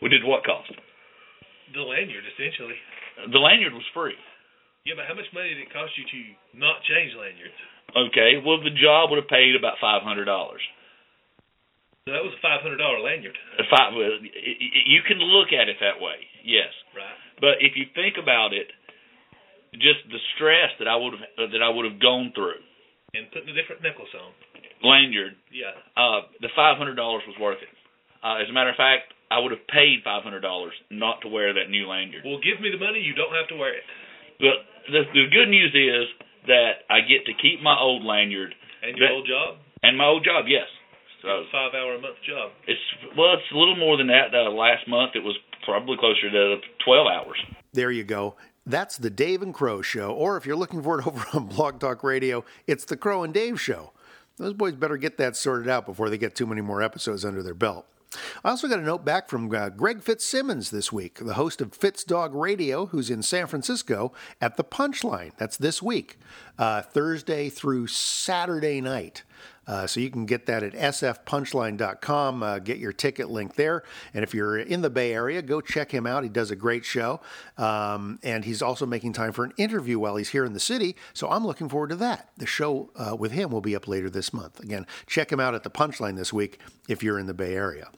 we 0.04 0.10
did 0.12 0.24
what 0.28 0.44
cost? 0.44 0.72
The 1.74 1.82
lanyard, 1.82 2.24
essentially. 2.38 2.78
The 3.34 3.39
lanyard 3.41 3.74
was 3.74 3.86
free. 3.93 4.15
Yeah, 4.86 4.93
but 4.99 5.07
how 5.07 5.15
much 5.15 5.28
money 5.34 5.49
did 5.55 5.63
it 5.63 5.71
cost 5.74 5.95
you 5.97 6.03
to 6.05 6.19
not 6.59 6.84
change 6.86 7.15
lanyards? 7.15 7.55
Okay, 7.95 8.38
well, 8.43 8.59
the 8.61 8.74
job 8.74 9.09
would 9.09 9.17
have 9.21 9.32
paid 9.32 9.55
about 9.55 9.80
five 9.82 10.03
hundred 10.03 10.26
dollars. 10.26 10.61
So 12.05 12.11
that 12.11 12.19
was 12.24 12.36
a 12.36 12.41
five 12.43 12.59
hundred 12.61 12.78
dollar 12.84 12.99
lanyard. 12.99 13.38
Five. 13.71 13.95
Well, 13.95 14.19
y- 14.19 14.28
y- 14.28 14.88
you 14.91 15.01
can 15.07 15.17
look 15.24 15.55
at 15.55 15.69
it 15.71 15.78
that 15.80 16.03
way, 16.03 16.28
yes. 16.43 16.67
Right. 16.91 17.15
But 17.39 17.63
if 17.63 17.80
you 17.80 17.88
think 17.95 18.19
about 18.19 18.51
it, 18.51 18.67
just 19.80 20.03
the 20.11 20.19
stress 20.36 20.69
that 20.84 20.88
I 20.91 20.99
would 20.99 21.15
have 21.15 21.47
that 21.51 21.63
I 21.63 21.69
would 21.71 21.88
have 21.88 21.99
gone 22.03 22.34
through, 22.36 22.59
And 23.15 23.32
putting 23.32 23.49
a 23.49 23.55
different 23.55 23.82
necklace 23.82 24.11
on. 24.19 24.36
lanyard, 24.84 25.39
Yeah. 25.47 25.71
uh, 25.95 26.28
the 26.43 26.49
five 26.59 26.76
hundred 26.78 26.99
dollars 26.99 27.24
was 27.26 27.39
worth 27.39 27.61
it. 27.63 27.71
Uh, 28.19 28.43
as 28.43 28.49
a 28.49 28.53
matter 28.53 28.69
of 28.69 28.76
fact, 28.76 29.12
I 29.34 29.40
would 29.42 29.50
have 29.52 29.66
paid 29.68 30.06
five 30.06 30.22
hundred 30.22 30.42
dollars 30.46 30.74
not 30.94 31.22
to 31.26 31.28
wear 31.28 31.54
that 31.58 31.70
new 31.74 31.88
lanyard. 31.90 32.22
Well, 32.26 32.38
give 32.38 32.62
me 32.62 32.70
the 32.70 32.78
money. 32.78 33.00
You 33.02 33.16
don't 33.18 33.34
have 33.34 33.48
to 33.50 33.58
wear 33.58 33.74
it. 33.74 33.84
But 34.38 34.62
the, 34.94 35.02
the 35.14 35.26
good 35.34 35.50
news 35.50 35.74
is 35.74 36.06
that 36.46 36.86
I 36.94 37.02
get 37.02 37.26
to 37.26 37.34
keep 37.42 37.62
my 37.66 37.74
old 37.80 38.04
lanyard 38.06 38.54
And 38.86 38.98
your 38.98 39.08
That- 39.08 39.14
old 39.16 39.26
job. 39.28 39.58
and 39.82 39.98
my 39.98 40.06
old 40.06 40.24
job. 40.24 40.46
Yes. 40.48 40.68
So 41.24 41.44
Five 41.52 41.72
hour 41.74 41.96
a 41.96 42.02
month 42.02 42.18
job. 42.28 42.52
it's 42.68 42.82
well, 43.18 43.34
it's 43.34 43.50
a 43.52 43.58
little 43.58 43.78
more 43.78 43.98
than 43.98 44.08
that. 44.08 44.30
Uh, 44.36 44.52
last 44.52 44.88
month 44.88 45.16
it 45.16 45.24
was 45.24 45.36
probably 45.66 45.96
closer 45.98 46.30
to 46.30 46.58
twelve 46.86 47.08
hours. 47.08 47.40
There 47.74 47.90
you 47.92 48.04
go. 48.04 48.36
That's 48.66 48.98
the 48.98 49.10
Dave 49.10 49.42
and 49.42 49.54
Crow 49.54 49.82
Show. 49.82 50.12
Or 50.12 50.38
if 50.38 50.46
you're 50.46 50.56
looking 50.56 50.82
for 50.84 51.00
it 51.00 51.08
over 51.12 51.26
on 51.34 51.48
Blog 51.48 51.80
Talk 51.80 52.04
Radio, 52.04 52.44
it's 52.68 52.86
the 52.86 52.98
Crow 52.98 53.24
and 53.24 53.34
Dave 53.34 53.60
Show. 53.60 53.92
Those 54.38 54.54
boys 54.54 54.74
better 54.76 54.98
get 54.98 55.18
that 55.18 55.36
sorted 55.38 55.70
out 55.70 55.86
before 55.86 56.10
they 56.10 56.18
get 56.18 56.36
too 56.36 56.46
many 56.46 56.62
more 56.62 56.82
episodes 56.82 57.24
under 57.24 57.42
their 57.44 57.54
belt. 57.54 57.86
I 58.43 58.49
also 58.49 58.68
got 58.68 58.80
a 58.80 58.84
note 58.84 59.05
back 59.05 59.30
from 59.30 59.53
uh, 59.53 59.70
Greg 59.70 60.01
Fitzsimmons 60.01 60.70
this 60.70 60.91
week, 60.91 61.20
the 61.20 61.36
host 61.36 61.61
of 61.61 61.74
Fitz 61.74 62.03
Dog 62.03 62.34
Radio, 62.34 62.88
who's 62.88 63.09
in 63.09 63.24
San 63.24 63.47
Francisco 63.47 64.14
at 64.41 64.57
the 64.57 64.64
Punchline. 64.64 65.32
That's 65.38 65.57
this 65.57 65.82
week, 65.82 66.18
uh, 66.57 66.82
Thursday 66.82 67.49
through 67.49 67.88
Saturday 67.88 68.82
night. 68.82 69.24
Uh, 69.66 69.88
so 69.88 69.99
you 69.99 70.09
can 70.09 70.26
get 70.26 70.45
that 70.45 70.64
at 70.64 70.74
sfpunchline.com. 70.74 72.43
Uh, 72.43 72.59
get 72.59 72.78
your 72.78 72.91
ticket 72.91 73.30
link 73.30 73.55
there. 73.55 73.84
And 74.14 74.24
if 74.24 74.34
you're 74.34 74.57
in 74.57 74.82
the 74.82 74.89
Bay 74.89 75.14
Area, 75.14 75.41
go 75.41 75.61
check 75.61 75.91
him 75.91 76.05
out. 76.05 76.24
He 76.24 76.30
does 76.30 76.51
a 76.51 76.55
great 76.55 76.84
show. 76.84 77.22
Um, 77.57 78.20
and 78.24 78.43
he's 78.43 78.61
also 78.61 78.86
making 78.86 79.14
time 79.14 79.32
for 79.32 79.45
an 79.45 79.53
interview 79.57 79.99
while 79.99 80.16
he's 80.18 80.30
here 80.30 80.45
in 80.45 80.53
the 80.53 80.59
city. 80.59 80.95
So 81.14 81.30
I'm 81.30 81.45
looking 81.45 81.70
forward 81.70 81.91
to 81.91 81.95
that. 81.97 82.30
The 82.38 82.45
show 82.45 82.91
uh, 82.95 83.16
with 83.16 83.32
him 83.32 83.51
will 83.51 83.61
be 83.61 83.76
up 83.76 83.88
later 83.88 84.09
this 84.09 84.34
month. 84.34 84.59
Again, 84.59 84.86
check 85.07 85.32
him 85.32 85.39
out 85.39 85.55
at 85.55 85.64
the 85.64 85.70
Punchline 85.70 86.18
this 86.18 86.34
week 86.34 86.59
if 86.89 87.01
you're 87.01 87.20
in 87.20 87.28
the 87.28 87.34
Bay 87.34 87.55
Area. 87.55 87.89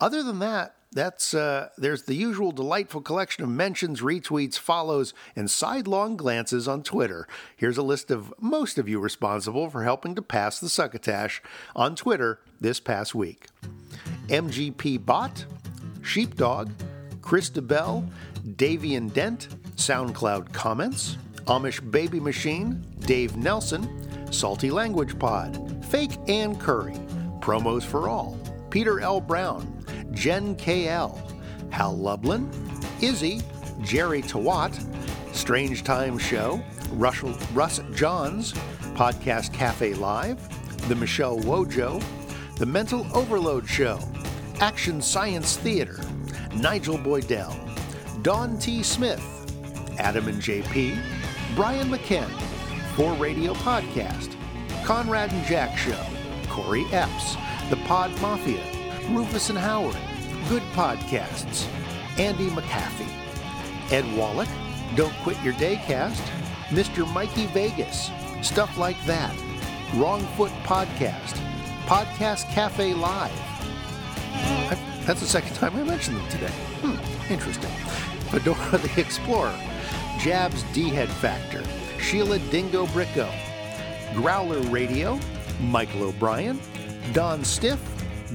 Other 0.00 0.22
than 0.22 0.38
that, 0.40 0.76
that's 0.92 1.34
uh, 1.34 1.68
there's 1.76 2.04
the 2.04 2.14
usual 2.14 2.52
delightful 2.52 3.02
collection 3.02 3.44
of 3.44 3.50
mentions, 3.50 4.00
retweets, 4.00 4.58
follows, 4.58 5.12
and 5.34 5.50
sidelong 5.50 6.16
glances 6.16 6.66
on 6.66 6.82
Twitter. 6.82 7.28
Here's 7.56 7.76
a 7.76 7.82
list 7.82 8.10
of 8.10 8.32
most 8.40 8.78
of 8.78 8.88
you 8.88 8.98
responsible 8.98 9.68
for 9.68 9.84
helping 9.84 10.14
to 10.14 10.22
pass 10.22 10.58
the 10.58 10.68
succotash 10.68 11.42
on 11.74 11.96
Twitter 11.96 12.40
this 12.60 12.80
past 12.80 13.14
week. 13.14 13.46
MGP 14.28 15.04
Bot, 15.04 15.44
Sheepdog, 16.02 16.70
Chris 17.20 17.50
DeBell, 17.50 18.08
Davian 18.54 19.12
Dent, 19.12 19.48
SoundCloud 19.76 20.52
Comments, 20.52 21.18
Amish 21.46 21.90
Baby 21.90 22.20
Machine, 22.20 22.82
Dave 23.00 23.36
Nelson, 23.36 24.32
Salty 24.32 24.70
Language 24.70 25.18
Pod, 25.18 25.84
Fake 25.86 26.16
Ann 26.28 26.56
Curry, 26.56 26.94
Promos 27.40 27.82
for 27.82 28.08
All, 28.08 28.38
Peter 28.70 29.00
L. 29.00 29.20
Brown, 29.20 29.84
Jen 30.12 30.56
KL, 30.56 31.18
Hal 31.70 31.96
Lublin, 31.96 32.50
Izzy, 33.00 33.42
Jerry 33.82 34.22
Tawat, 34.22 34.74
Strange 35.34 35.84
Times 35.84 36.22
Show, 36.22 36.62
Russell, 36.92 37.36
Russ 37.52 37.80
Johns, 37.94 38.52
Podcast 38.94 39.52
Cafe 39.52 39.94
Live, 39.94 40.40
The 40.88 40.94
Michelle 40.94 41.38
Wojo, 41.40 42.02
The 42.56 42.66
Mental 42.66 43.06
Overload 43.14 43.68
Show, 43.68 43.98
Action 44.60 45.02
Science 45.02 45.56
Theater, 45.58 45.98
Nigel 46.54 46.96
Boydell, 46.96 47.54
Don 48.22 48.58
T. 48.58 48.82
Smith, 48.82 49.22
Adam 49.98 50.28
and 50.28 50.40
JP, 50.40 50.98
Brian 51.54 51.88
McKen, 51.88 52.28
For 52.94 53.12
Radio 53.14 53.52
Podcast, 53.54 54.34
Conrad 54.84 55.32
and 55.32 55.44
Jack 55.46 55.76
Show, 55.76 56.02
Corey 56.48 56.84
Epps, 56.92 57.36
The 57.70 57.76
Pod 57.86 58.10
Mafia, 58.20 58.62
Rufus 59.10 59.50
and 59.50 59.58
Howard, 59.58 59.96
Good 60.48 60.62
Podcasts, 60.74 61.66
Andy 62.18 62.48
McAfee, 62.48 63.10
Ed 63.92 64.04
Wallach, 64.16 64.48
Don't 64.94 65.14
Quit 65.22 65.40
Your 65.42 65.54
Daycast, 65.54 66.20
Mr. 66.68 67.10
Mikey 67.12 67.46
Vegas, 67.46 68.10
Stuff 68.42 68.78
Like 68.78 68.96
That, 69.06 69.34
Wrong 69.94 70.20
Foot 70.36 70.52
Podcast, 70.64 71.36
Podcast 71.86 72.48
Cafe 72.52 72.94
Live. 72.94 73.32
I- 74.70 74.78
that's 75.04 75.20
the 75.20 75.26
second 75.26 75.54
time 75.54 75.74
I 75.76 75.82
mentioned 75.84 76.16
them 76.16 76.28
today. 76.28 76.52
Hmm, 76.82 77.32
interesting. 77.32 77.70
Fedora 78.30 78.78
the 78.78 79.00
Explorer, 79.00 79.54
Jabs 80.20 80.62
D 80.72 80.88
Head 80.88 81.08
Factor, 81.08 81.62
Sheila 82.00 82.38
Dingo 82.50 82.86
Bricko, 82.86 83.28
Growler 84.14 84.60
Radio, 84.70 85.18
Michael 85.60 86.04
O'Brien, 86.04 86.60
Don 87.12 87.44
Stiff, 87.44 87.80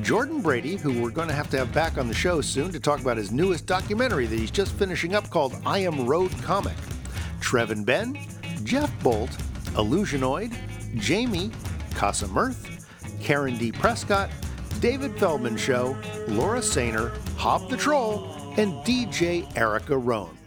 Jordan 0.01 0.41
Brady, 0.41 0.75
who 0.75 1.01
we're 1.01 1.09
going 1.09 1.27
to 1.27 1.33
have 1.33 1.49
to 1.51 1.57
have 1.57 1.73
back 1.73 1.97
on 1.97 2.07
the 2.07 2.13
show 2.13 2.41
soon 2.41 2.71
to 2.71 2.79
talk 2.79 2.99
about 3.01 3.17
his 3.17 3.31
newest 3.31 3.65
documentary 3.65 4.25
that 4.25 4.39
he's 4.39 4.51
just 4.51 4.73
finishing 4.73 5.15
up 5.15 5.29
called 5.29 5.55
I 5.65 5.79
Am 5.79 6.05
Road 6.07 6.31
Comic, 6.41 6.77
Trevin 7.39 7.85
Ben, 7.85 8.17
Jeff 8.63 8.91
Bolt, 9.03 9.31
Illusionoid, 9.75 10.55
Jamie, 10.95 11.51
Casa 11.95 12.27
Mirth, 12.27 12.87
Karen 13.21 13.57
D. 13.57 13.71
Prescott, 13.71 14.29
David 14.79 15.17
Feldman 15.19 15.57
Show, 15.57 15.95
Laura 16.27 16.59
Sainer, 16.59 17.15
Hob 17.37 17.69
the 17.69 17.77
Troll, 17.77 18.25
and 18.57 18.73
DJ 18.85 19.45
Erica 19.55 19.97
Rohn. 19.97 20.37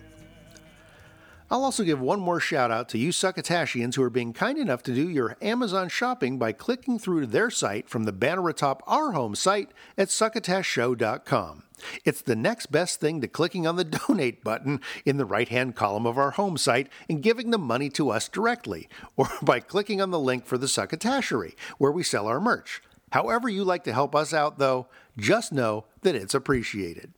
I'll 1.51 1.63
also 1.63 1.85
give 1.85 2.01
one 2.01 2.21
more 2.21 2.41
shout 2.41 2.71
out 2.71 2.89
to 2.91 2.99
you 2.99 3.11
Succotashians 3.11 3.95
who 3.95 4.03
are 4.03 4.11
being 4.11 4.33
kind 4.33 4.57
enough 4.57 4.83
to 4.85 4.95
do 4.95 5.09
your 5.09 5.37
Amazon 5.43 5.89
shopping 5.89 6.39
by 6.39 6.53
clicking 6.53 6.99
through 6.99 7.21
to 7.21 7.27
their 7.27 7.51
site 7.51 7.89
from 7.89 8.05
the 8.05 8.13
banner 8.13 8.49
atop 8.49 8.83
our 8.87 9.13
home 9.13 9.35
site 9.35 9.71
at 9.99 10.09
succotashshow.com. 10.09 11.65
It's 12.05 12.23
the 12.23 12.37
next 12.37 12.73
best 12.73 12.99
thing 12.99 13.21
to 13.21 13.29
clicking 13.29 13.67
on 13.67 13.77
the 13.77 13.85
donate 14.09 14.43
button 14.43 14.81
in 15.05 15.19
the 15.19 15.27
right 15.27 15.49
hand 15.49 15.77
column 15.77 16.07
of 16.07 16.17
our 16.17 16.33
home 16.33 16.57
site 16.57 16.89
and 17.11 17.23
giving 17.23 17.51
the 17.51 17.59
money 17.59 17.91
to 17.91 18.11
us 18.11 18.29
directly, 18.29 18.89
or 19.17 19.29
by 19.43 19.61
clicking 19.61 20.01
on 20.01 20.11
the 20.11 20.19
link 20.19 20.47
for 20.47 20.57
the 20.57 20.67
Succotashery, 20.67 21.55
where 21.77 21.93
we 21.93 22.03
sell 22.03 22.27
our 22.27 22.41
merch. 22.41 22.83
However, 23.13 23.49
you 23.49 23.65
like 23.65 23.85
to 23.85 23.93
help 23.93 24.15
us 24.15 24.33
out, 24.33 24.59
though, 24.59 24.89
just 25.19 25.53
know 25.53 25.85
that 26.03 26.15
it's 26.15 26.35
appreciated. 26.35 27.13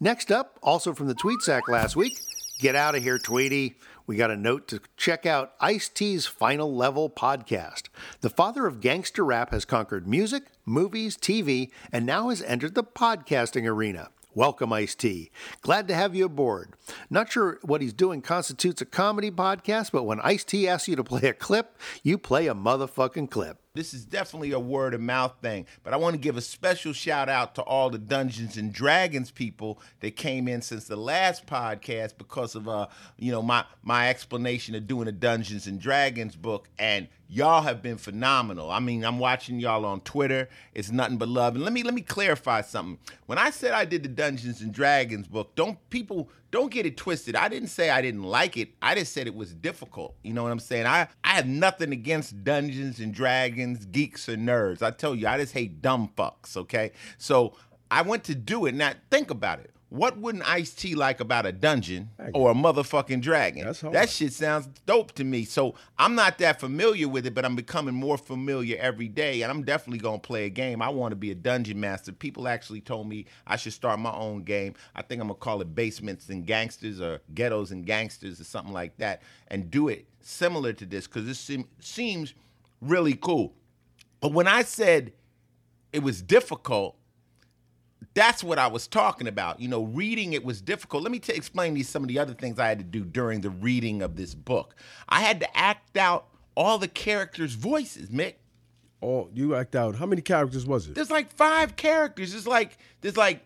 Next 0.00 0.30
up, 0.30 0.58
also 0.62 0.92
from 0.92 1.06
the 1.06 1.14
Tweet 1.14 1.40
Sack 1.40 1.68
last 1.68 1.96
week, 1.96 2.12
get 2.58 2.76
out 2.76 2.94
of 2.94 3.02
here, 3.02 3.18
Tweety. 3.18 3.76
We 4.06 4.16
got 4.16 4.30
a 4.30 4.36
note 4.36 4.68
to 4.68 4.80
check 4.96 5.26
out 5.26 5.54
Ice 5.60 5.88
T's 5.88 6.26
Final 6.26 6.74
Level 6.74 7.08
podcast. 7.08 7.84
The 8.20 8.30
father 8.30 8.66
of 8.66 8.80
gangster 8.80 9.24
rap 9.24 9.50
has 9.50 9.64
conquered 9.64 10.06
music, 10.06 10.44
movies, 10.64 11.16
TV, 11.16 11.70
and 11.90 12.04
now 12.04 12.28
has 12.28 12.42
entered 12.42 12.74
the 12.74 12.84
podcasting 12.84 13.66
arena. 13.66 14.10
Welcome, 14.34 14.72
Ice 14.72 14.94
T. 14.94 15.30
Glad 15.62 15.88
to 15.88 15.94
have 15.94 16.14
you 16.14 16.26
aboard. 16.26 16.74
Not 17.08 17.30
sure 17.30 17.60
what 17.62 17.80
he's 17.80 17.92
doing 17.92 18.20
constitutes 18.20 18.82
a 18.82 18.84
comedy 18.84 19.30
podcast, 19.30 19.92
but 19.92 20.02
when 20.02 20.20
Ice 20.20 20.44
T 20.44 20.68
asks 20.68 20.88
you 20.88 20.96
to 20.96 21.04
play 21.04 21.28
a 21.28 21.32
clip, 21.32 21.78
you 22.02 22.18
play 22.18 22.48
a 22.48 22.54
motherfucking 22.54 23.30
clip. 23.30 23.58
This 23.74 23.92
is 23.92 24.04
definitely 24.04 24.52
a 24.52 24.60
word 24.60 24.94
of 24.94 25.00
mouth 25.00 25.34
thing, 25.42 25.66
but 25.82 25.92
I 25.92 25.96
want 25.96 26.14
to 26.14 26.20
give 26.20 26.36
a 26.36 26.40
special 26.40 26.92
shout 26.92 27.28
out 27.28 27.56
to 27.56 27.62
all 27.62 27.90
the 27.90 27.98
Dungeons 27.98 28.56
and 28.56 28.72
Dragons 28.72 29.32
people 29.32 29.80
that 29.98 30.14
came 30.14 30.46
in 30.46 30.62
since 30.62 30.84
the 30.84 30.94
last 30.94 31.44
podcast 31.44 32.16
because 32.16 32.54
of 32.54 32.68
uh, 32.68 32.86
you 33.18 33.32
know, 33.32 33.42
my 33.42 33.64
my 33.82 34.10
explanation 34.10 34.76
of 34.76 34.86
doing 34.86 35.08
a 35.08 35.12
Dungeons 35.12 35.66
and 35.66 35.80
Dragons 35.80 36.36
book 36.36 36.68
and 36.78 37.08
y'all 37.28 37.62
have 37.62 37.82
been 37.82 37.96
phenomenal. 37.96 38.70
I 38.70 38.78
mean, 38.78 39.04
I'm 39.04 39.18
watching 39.18 39.58
y'all 39.58 39.84
on 39.84 40.02
Twitter. 40.02 40.48
It's 40.72 40.92
nothing 40.92 41.16
but 41.16 41.28
love. 41.28 41.56
And 41.56 41.64
let 41.64 41.72
me 41.72 41.82
let 41.82 41.94
me 41.94 42.02
clarify 42.02 42.60
something. 42.60 42.98
When 43.26 43.38
I 43.38 43.50
said 43.50 43.72
I 43.72 43.86
did 43.86 44.04
the 44.04 44.08
Dungeons 44.08 44.60
and 44.60 44.72
Dragons 44.72 45.26
book, 45.26 45.52
don't 45.56 45.78
people 45.90 46.28
don't 46.54 46.70
get 46.70 46.86
it 46.86 46.96
twisted. 46.96 47.34
I 47.34 47.48
didn't 47.48 47.68
say 47.68 47.90
I 47.90 48.00
didn't 48.00 48.22
like 48.22 48.56
it. 48.56 48.70
I 48.80 48.94
just 48.94 49.12
said 49.12 49.26
it 49.26 49.34
was 49.34 49.52
difficult. 49.52 50.14
You 50.22 50.32
know 50.32 50.44
what 50.44 50.52
I'm 50.52 50.60
saying? 50.60 50.86
I, 50.86 51.08
I 51.24 51.30
have 51.30 51.48
nothing 51.48 51.90
against 51.92 52.44
Dungeons 52.44 53.00
and 53.00 53.12
Dragons, 53.12 53.84
geeks, 53.86 54.28
or 54.28 54.36
nerds. 54.36 54.80
I 54.80 54.92
tell 54.92 55.16
you, 55.16 55.26
I 55.26 55.36
just 55.36 55.52
hate 55.52 55.82
dumb 55.82 56.10
fucks, 56.16 56.56
okay? 56.56 56.92
So 57.18 57.56
I 57.90 58.02
went 58.02 58.22
to 58.24 58.36
do 58.36 58.66
it. 58.66 58.74
Now, 58.76 58.92
think 59.10 59.32
about 59.32 59.58
it. 59.58 59.73
What 59.90 60.18
wouldn't 60.18 60.48
Ice 60.48 60.72
T 60.74 60.96
like 60.96 61.20
about 61.20 61.46
a 61.46 61.52
dungeon 61.52 62.10
or 62.32 62.50
a 62.50 62.54
motherfucking 62.54 63.20
dragon? 63.20 63.64
That 63.92 64.10
shit 64.10 64.32
sounds 64.32 64.66
dope 64.86 65.12
to 65.12 65.24
me. 65.24 65.44
So 65.44 65.74
I'm 65.98 66.16
not 66.16 66.38
that 66.38 66.58
familiar 66.58 67.06
with 67.06 67.26
it, 67.26 67.34
but 67.34 67.44
I'm 67.44 67.54
becoming 67.54 67.94
more 67.94 68.18
familiar 68.18 68.76
every 68.78 69.08
day, 69.08 69.42
and 69.42 69.52
I'm 69.52 69.62
definitely 69.62 70.00
gonna 70.00 70.18
play 70.18 70.46
a 70.46 70.50
game. 70.50 70.82
I 70.82 70.88
want 70.88 71.12
to 71.12 71.16
be 71.16 71.30
a 71.30 71.34
dungeon 71.34 71.78
master. 71.78 72.10
People 72.10 72.48
actually 72.48 72.80
told 72.80 73.08
me 73.08 73.26
I 73.46 73.56
should 73.56 73.72
start 73.72 74.00
my 74.00 74.12
own 74.12 74.42
game. 74.42 74.74
I 74.96 75.02
think 75.02 75.20
I'm 75.20 75.28
gonna 75.28 75.38
call 75.38 75.60
it 75.60 75.74
Basements 75.74 76.28
and 76.28 76.44
Gangsters 76.44 77.00
or 77.00 77.20
Ghettos 77.32 77.70
and 77.70 77.86
Gangsters 77.86 78.40
or 78.40 78.44
something 78.44 78.72
like 78.72 78.96
that, 78.96 79.22
and 79.48 79.70
do 79.70 79.88
it 79.88 80.06
similar 80.20 80.72
to 80.72 80.86
this 80.86 81.06
because 81.06 81.24
this 81.26 81.38
seem, 81.38 81.68
seems 81.78 82.34
really 82.80 83.14
cool. 83.14 83.54
But 84.20 84.32
when 84.32 84.48
I 84.48 84.62
said 84.62 85.12
it 85.92 86.02
was 86.02 86.20
difficult, 86.20 86.96
that's 88.14 88.44
what 88.44 88.58
I 88.58 88.68
was 88.68 88.86
talking 88.86 89.26
about. 89.26 89.60
You 89.60 89.68
know, 89.68 89.82
reading 89.82 90.32
it 90.32 90.44
was 90.44 90.60
difficult. 90.60 91.02
Let 91.02 91.12
me 91.12 91.18
t- 91.18 91.32
explain 91.32 91.74
to 91.74 91.78
you 91.78 91.84
some 91.84 92.02
of 92.02 92.08
the 92.08 92.18
other 92.18 92.32
things 92.32 92.58
I 92.58 92.68
had 92.68 92.78
to 92.78 92.84
do 92.84 93.04
during 93.04 93.40
the 93.40 93.50
reading 93.50 94.02
of 94.02 94.16
this 94.16 94.34
book. 94.34 94.74
I 95.08 95.20
had 95.20 95.40
to 95.40 95.56
act 95.56 95.96
out 95.96 96.26
all 96.54 96.78
the 96.78 96.88
characters' 96.88 97.54
voices, 97.54 98.08
Mick. 98.10 98.34
Oh, 99.02 99.28
you 99.34 99.54
act 99.54 99.76
out. 99.76 99.96
How 99.96 100.06
many 100.06 100.22
characters 100.22 100.64
was 100.64 100.86
it? 100.86 100.94
There's 100.94 101.10
like 101.10 101.30
five 101.30 101.76
characters. 101.76 102.32
There's 102.32 102.46
like 102.46 102.78
there's 103.00 103.16
like 103.16 103.44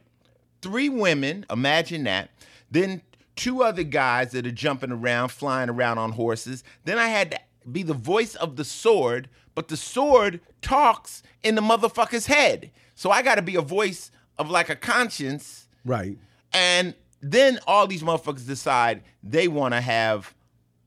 three 0.62 0.88
women. 0.88 1.46
Imagine 1.50 2.04
that. 2.04 2.30
Then 2.70 3.02
two 3.34 3.62
other 3.62 3.84
guys 3.84 4.32
that 4.32 4.46
are 4.46 4.52
jumping 4.52 4.92
around, 4.92 5.30
flying 5.30 5.70
around 5.70 5.98
on 5.98 6.12
horses. 6.12 6.62
Then 6.84 6.98
I 6.98 7.08
had 7.08 7.30
to 7.32 7.40
be 7.70 7.82
the 7.82 7.94
voice 7.94 8.34
of 8.34 8.56
the 8.56 8.64
sword, 8.64 9.28
but 9.54 9.68
the 9.68 9.76
sword 9.76 10.40
talks 10.60 11.22
in 11.42 11.54
the 11.54 11.62
motherfucker's 11.62 12.26
head. 12.26 12.70
So 12.94 13.10
I 13.10 13.22
got 13.22 13.36
to 13.36 13.42
be 13.42 13.56
a 13.56 13.62
voice 13.62 14.10
of 14.38 14.50
like 14.50 14.68
a 14.68 14.76
conscience. 14.76 15.68
Right. 15.84 16.18
And 16.52 16.94
then 17.20 17.58
all 17.66 17.86
these 17.86 18.02
motherfuckers 18.02 18.46
decide 18.46 19.02
they 19.22 19.48
want 19.48 19.74
to 19.74 19.80
have 19.80 20.34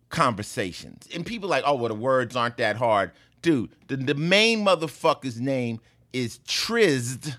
conversations. 0.10 1.08
And 1.14 1.26
people 1.26 1.50
like, 1.50 1.64
oh, 1.66 1.76
well, 1.76 1.90
the 1.90 1.96
words 1.96 2.36
aren't 2.36 2.58
that 2.58 2.78
hard. 2.78 3.12
Dude, 3.42 3.72
the, 3.88 3.98
the 3.98 4.16
main 4.16 4.64
motherfucker's 4.64 5.40
name 5.40 5.80
is 6.14 6.40
Trizd, 6.48 7.38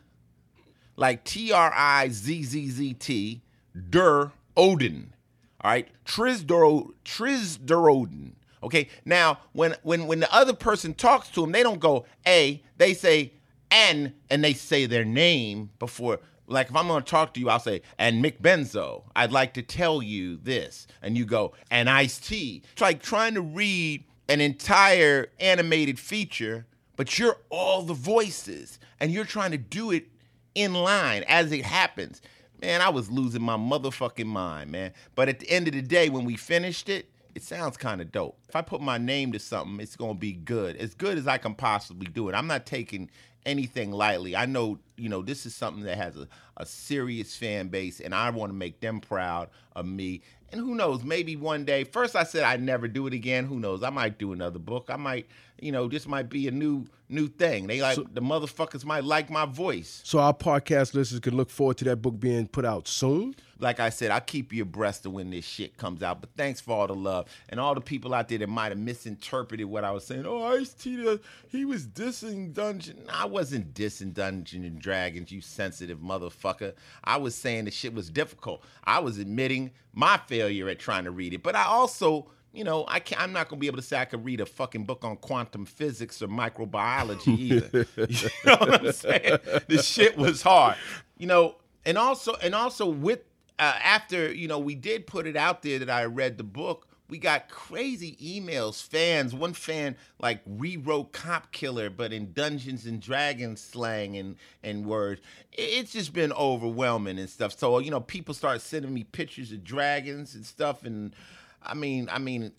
like 0.96 1.24
T 1.24 1.52
R 1.52 1.72
I 1.74 2.08
Z 2.08 2.42
Z 2.42 2.70
Z 2.70 2.94
T, 2.94 3.42
Der 3.90 4.32
Odin. 4.56 5.12
All 5.60 5.70
right, 5.70 5.88
Trisdor 6.04 6.90
Trisdor 7.04 7.90
Odin. 7.90 8.34
Okay, 8.62 8.88
now 9.04 9.38
when 9.52 9.76
when 9.82 10.06
when 10.06 10.20
the 10.20 10.32
other 10.34 10.52
person 10.52 10.94
talks 10.94 11.28
to 11.30 11.44
him, 11.44 11.52
they 11.52 11.62
don't 11.62 11.80
go 11.80 12.04
a, 12.26 12.62
they 12.78 12.94
say 12.94 13.32
and, 13.72 14.12
and 14.30 14.44
they 14.44 14.52
say 14.52 14.86
their 14.86 15.04
name 15.04 15.70
before. 15.78 16.20
Like 16.46 16.68
if 16.68 16.76
I'm 16.76 16.86
going 16.86 17.02
to 17.02 17.10
talk 17.10 17.32
to 17.34 17.40
you, 17.40 17.48
I'll 17.48 17.58
say, 17.58 17.80
and 17.98 18.22
Mick 18.22 18.40
Benzo, 18.40 19.04
I'd 19.16 19.32
like 19.32 19.54
to 19.54 19.62
tell 19.62 20.02
you 20.02 20.36
this, 20.36 20.86
and 21.00 21.16
you 21.16 21.24
go, 21.24 21.54
and 21.70 21.88
Ice 21.88 22.18
T. 22.18 22.62
It's 22.72 22.82
like 22.82 23.02
trying 23.02 23.34
to 23.34 23.40
read 23.40 24.04
an 24.28 24.40
entire 24.40 25.28
animated 25.40 25.98
feature, 25.98 26.66
but 26.96 27.18
you're 27.18 27.38
all 27.48 27.82
the 27.82 27.94
voices, 27.94 28.78
and 29.00 29.10
you're 29.10 29.24
trying 29.24 29.52
to 29.52 29.58
do 29.58 29.90
it 29.90 30.08
in 30.54 30.74
line 30.74 31.24
as 31.26 31.50
it 31.52 31.64
happens. 31.64 32.20
Man, 32.60 32.80
I 32.80 32.90
was 32.90 33.10
losing 33.10 33.42
my 33.42 33.56
motherfucking 33.56 34.26
mind, 34.26 34.70
man. 34.70 34.92
But 35.14 35.28
at 35.28 35.40
the 35.40 35.50
end 35.50 35.66
of 35.66 35.74
the 35.74 35.82
day, 35.82 36.10
when 36.10 36.24
we 36.24 36.36
finished 36.36 36.88
it, 36.88 37.08
it 37.34 37.42
sounds 37.42 37.76
kind 37.76 38.00
of 38.00 38.12
dope. 38.12 38.38
If 38.48 38.54
I 38.54 38.62
put 38.62 38.80
my 38.80 38.98
name 38.98 39.32
to 39.32 39.38
something, 39.38 39.80
it's 39.80 39.96
going 39.96 40.14
to 40.14 40.20
be 40.20 40.34
good. 40.34 40.76
As 40.76 40.94
good 40.94 41.16
as 41.16 41.26
I 41.26 41.38
can 41.38 41.54
possibly 41.54 42.06
do 42.06 42.28
it. 42.28 42.34
I'm 42.34 42.46
not 42.46 42.66
taking 42.66 43.10
anything 43.46 43.90
lightly. 43.92 44.36
I 44.36 44.46
know, 44.46 44.78
you 44.96 45.08
know, 45.08 45.22
this 45.22 45.46
is 45.46 45.54
something 45.54 45.84
that 45.84 45.96
has 45.96 46.16
a, 46.16 46.28
a 46.56 46.66
serious 46.66 47.36
fan 47.36 47.68
base, 47.68 48.00
and 48.00 48.14
I 48.14 48.30
want 48.30 48.50
to 48.50 48.54
make 48.56 48.80
them 48.80 49.00
proud 49.00 49.48
of 49.74 49.86
me. 49.86 50.22
And 50.50 50.60
who 50.60 50.74
knows, 50.74 51.02
maybe 51.02 51.34
one 51.34 51.64
day, 51.64 51.84
first 51.84 52.14
I 52.14 52.24
said 52.24 52.44
I'd 52.44 52.62
never 52.62 52.86
do 52.86 53.06
it 53.06 53.14
again. 53.14 53.46
Who 53.46 53.58
knows? 53.58 53.82
I 53.82 53.90
might 53.90 54.18
do 54.18 54.32
another 54.32 54.58
book. 54.58 54.88
I 54.90 54.96
might, 54.96 55.26
you 55.58 55.72
know, 55.72 55.88
this 55.88 56.06
might 56.06 56.28
be 56.28 56.46
a 56.46 56.50
new 56.50 56.86
new 57.08 57.28
thing. 57.28 57.66
They 57.66 57.80
like 57.80 57.96
the 58.12 58.20
motherfuckers 58.20 58.84
might 58.84 59.04
like 59.04 59.30
my 59.30 59.46
voice. 59.46 60.02
So 60.04 60.18
our 60.18 60.34
podcast 60.34 60.94
listeners 60.94 61.20
can 61.20 61.36
look 61.36 61.48
forward 61.48 61.78
to 61.78 61.84
that 61.86 61.96
book 61.96 62.20
being 62.20 62.48
put 62.48 62.66
out 62.66 62.86
soon. 62.86 63.34
Like 63.62 63.80
I 63.80 63.90
said, 63.90 64.10
I'll 64.10 64.20
keep 64.20 64.52
you 64.52 64.62
abreast 64.62 65.06
of 65.06 65.12
when 65.12 65.30
this 65.30 65.44
shit 65.44 65.76
comes 65.78 66.02
out. 66.02 66.20
But 66.20 66.30
thanks 66.36 66.60
for 66.60 66.72
all 66.72 66.86
the 66.86 66.94
love 66.94 67.28
and 67.48 67.58
all 67.60 67.74
the 67.74 67.80
people 67.80 68.12
out 68.12 68.28
there 68.28 68.38
that 68.38 68.48
might 68.48 68.70
have 68.70 68.78
misinterpreted 68.78 69.66
what 69.66 69.84
I 69.84 69.92
was 69.92 70.04
saying. 70.04 70.26
Oh, 70.26 70.44
Ice 70.44 70.74
T, 70.74 71.18
he 71.48 71.64
was 71.64 71.86
dissing 71.86 72.52
Dungeon. 72.52 72.98
I 73.08 73.26
wasn't 73.26 73.72
dissing 73.72 74.12
Dungeon 74.12 74.64
and 74.64 74.78
Dragons, 74.78 75.30
you 75.30 75.40
sensitive 75.40 75.98
motherfucker. 75.98 76.74
I 77.04 77.16
was 77.18 77.34
saying 77.34 77.66
the 77.66 77.70
shit 77.70 77.94
was 77.94 78.10
difficult. 78.10 78.64
I 78.84 78.98
was 78.98 79.18
admitting 79.18 79.70
my 79.94 80.18
failure 80.26 80.68
at 80.68 80.78
trying 80.78 81.04
to 81.04 81.10
read 81.10 81.32
it, 81.32 81.42
but 81.42 81.54
I 81.54 81.64
also 81.64 82.28
you 82.52 82.64
know, 82.64 82.84
I 82.86 83.00
can't, 83.00 83.20
I'm 83.20 83.32
not 83.32 83.48
going 83.48 83.58
to 83.58 83.60
be 83.60 83.66
able 83.66 83.78
to 83.78 83.82
say 83.82 83.98
I 83.98 84.04
could 84.04 84.24
read 84.24 84.40
a 84.40 84.46
fucking 84.46 84.84
book 84.84 85.04
on 85.04 85.16
quantum 85.16 85.64
physics 85.64 86.20
or 86.20 86.28
microbiology 86.28 87.26
either. 87.38 87.86
you 87.96 88.28
know 88.44 88.56
what 88.56 88.84
I'm 88.84 88.92
saying? 88.92 89.38
The 89.68 89.82
shit 89.82 90.16
was 90.16 90.42
hard. 90.42 90.76
You 91.16 91.26
know, 91.26 91.56
and 91.84 91.96
also 91.96 92.34
and 92.42 92.54
also 92.54 92.86
with 92.88 93.20
uh, 93.62 93.78
after 93.84 94.32
you 94.32 94.48
know 94.48 94.58
we 94.58 94.74
did 94.74 95.06
put 95.06 95.24
it 95.24 95.36
out 95.36 95.62
there 95.62 95.78
that 95.78 95.88
I 95.88 96.04
read 96.04 96.36
the 96.36 96.44
book. 96.44 96.88
We 97.08 97.18
got 97.18 97.48
crazy 97.48 98.16
emails, 98.16 98.82
fans. 98.84 99.34
One 99.34 99.52
fan 99.52 99.94
like 100.18 100.40
rewrote 100.46 101.12
"cop 101.12 101.52
killer," 101.52 101.88
but 101.88 102.12
in 102.12 102.32
Dungeons 102.32 102.86
and 102.86 103.00
Dragons 103.00 103.60
slang 103.60 104.16
and 104.16 104.34
and 104.64 104.84
words. 104.84 105.20
It's 105.52 105.92
just 105.92 106.12
been 106.12 106.32
overwhelming 106.32 107.20
and 107.20 107.30
stuff. 107.30 107.56
So 107.56 107.78
you 107.78 107.92
know, 107.92 108.00
people 108.00 108.34
start 108.34 108.62
sending 108.62 108.92
me 108.92 109.04
pictures 109.04 109.52
of 109.52 109.62
dragons 109.62 110.34
and 110.34 110.44
stuff, 110.44 110.84
and 110.84 111.14
I 111.62 111.74
mean, 111.74 112.08
I 112.10 112.18
mean, 112.18 112.50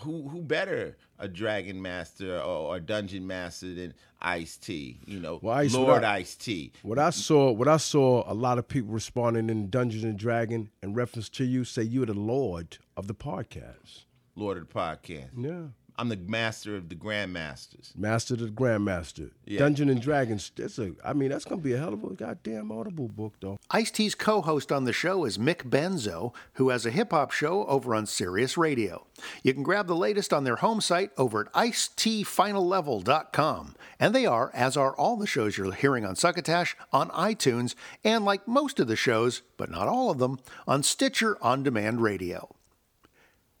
who 0.00 0.26
who 0.28 0.40
better 0.40 0.96
a 1.18 1.28
dragon 1.28 1.80
master 1.80 2.36
or, 2.38 2.74
or 2.76 2.80
dungeon 2.80 3.26
master 3.26 3.74
than 3.74 3.94
Ice 4.20 4.56
T? 4.56 5.00
You 5.06 5.20
know, 5.20 5.38
Well, 5.42 5.54
Ice, 5.56 5.74
Lord 5.74 6.04
Ice 6.04 6.34
T. 6.36 6.72
What 6.82 6.98
I 6.98 7.10
saw, 7.10 7.50
what 7.52 7.68
I 7.68 7.76
saw, 7.76 8.24
a 8.30 8.34
lot 8.34 8.58
of 8.58 8.68
people 8.68 8.90
responding 8.92 9.50
in 9.50 9.70
Dungeons 9.70 10.04
and 10.04 10.18
Dragon 10.18 10.70
in 10.82 10.94
reference 10.94 11.28
to 11.30 11.44
you 11.44 11.64
say 11.64 11.82
you're 11.82 12.06
the 12.06 12.14
Lord 12.14 12.78
of 12.96 13.06
the 13.06 13.14
podcast, 13.14 14.04
Lord 14.34 14.58
of 14.58 14.68
the 14.68 14.74
podcast. 14.74 15.30
Yeah. 15.36 15.68
I'm 15.98 16.10
the 16.10 16.16
master 16.16 16.76
of 16.76 16.90
the 16.90 16.94
grandmasters. 16.94 17.96
Master 17.96 18.34
of 18.34 18.40
the 18.40 18.48
Grandmaster. 18.48 19.30
Yeah. 19.46 19.60
Dungeon 19.60 19.88
and 19.88 20.02
Dragons. 20.02 20.52
That's 20.54 20.78
a. 20.78 20.92
I 21.02 21.14
mean, 21.14 21.30
that's 21.30 21.46
gonna 21.46 21.62
be 21.62 21.72
a 21.72 21.78
hell 21.78 21.94
of 21.94 22.04
a 22.04 22.10
goddamn 22.10 22.70
audible 22.70 23.08
book, 23.08 23.32
though. 23.40 23.58
Ice 23.70 23.90
T's 23.90 24.14
co 24.14 24.42
host 24.42 24.70
on 24.70 24.84
the 24.84 24.92
show 24.92 25.24
is 25.24 25.38
Mick 25.38 25.62
Benzo, 25.68 26.34
who 26.54 26.68
has 26.68 26.84
a 26.84 26.90
hip 26.90 27.12
hop 27.12 27.30
show 27.30 27.64
over 27.66 27.94
on 27.94 28.04
Sirius 28.06 28.58
Radio. 28.58 29.06
You 29.42 29.54
can 29.54 29.62
grab 29.62 29.86
the 29.86 29.96
latest 29.96 30.34
on 30.34 30.44
their 30.44 30.56
home 30.56 30.82
site 30.82 31.12
over 31.16 31.40
at 31.40 31.50
icetfinallevel.com. 31.54 33.74
And 33.98 34.14
they 34.14 34.26
are, 34.26 34.50
as 34.52 34.76
are 34.76 34.94
all 34.94 35.16
the 35.16 35.26
shows 35.26 35.56
you're 35.56 35.72
hearing 35.72 36.04
on 36.04 36.16
Succotash, 36.16 36.76
on 36.92 37.08
iTunes, 37.10 37.74
and 38.04 38.26
like 38.26 38.46
most 38.46 38.78
of 38.78 38.88
the 38.88 38.96
shows, 38.96 39.40
but 39.56 39.70
not 39.70 39.88
all 39.88 40.10
of 40.10 40.18
them, 40.18 40.38
on 40.66 40.82
Stitcher 40.82 41.38
On 41.42 41.62
Demand 41.62 42.02
Radio. 42.02 42.54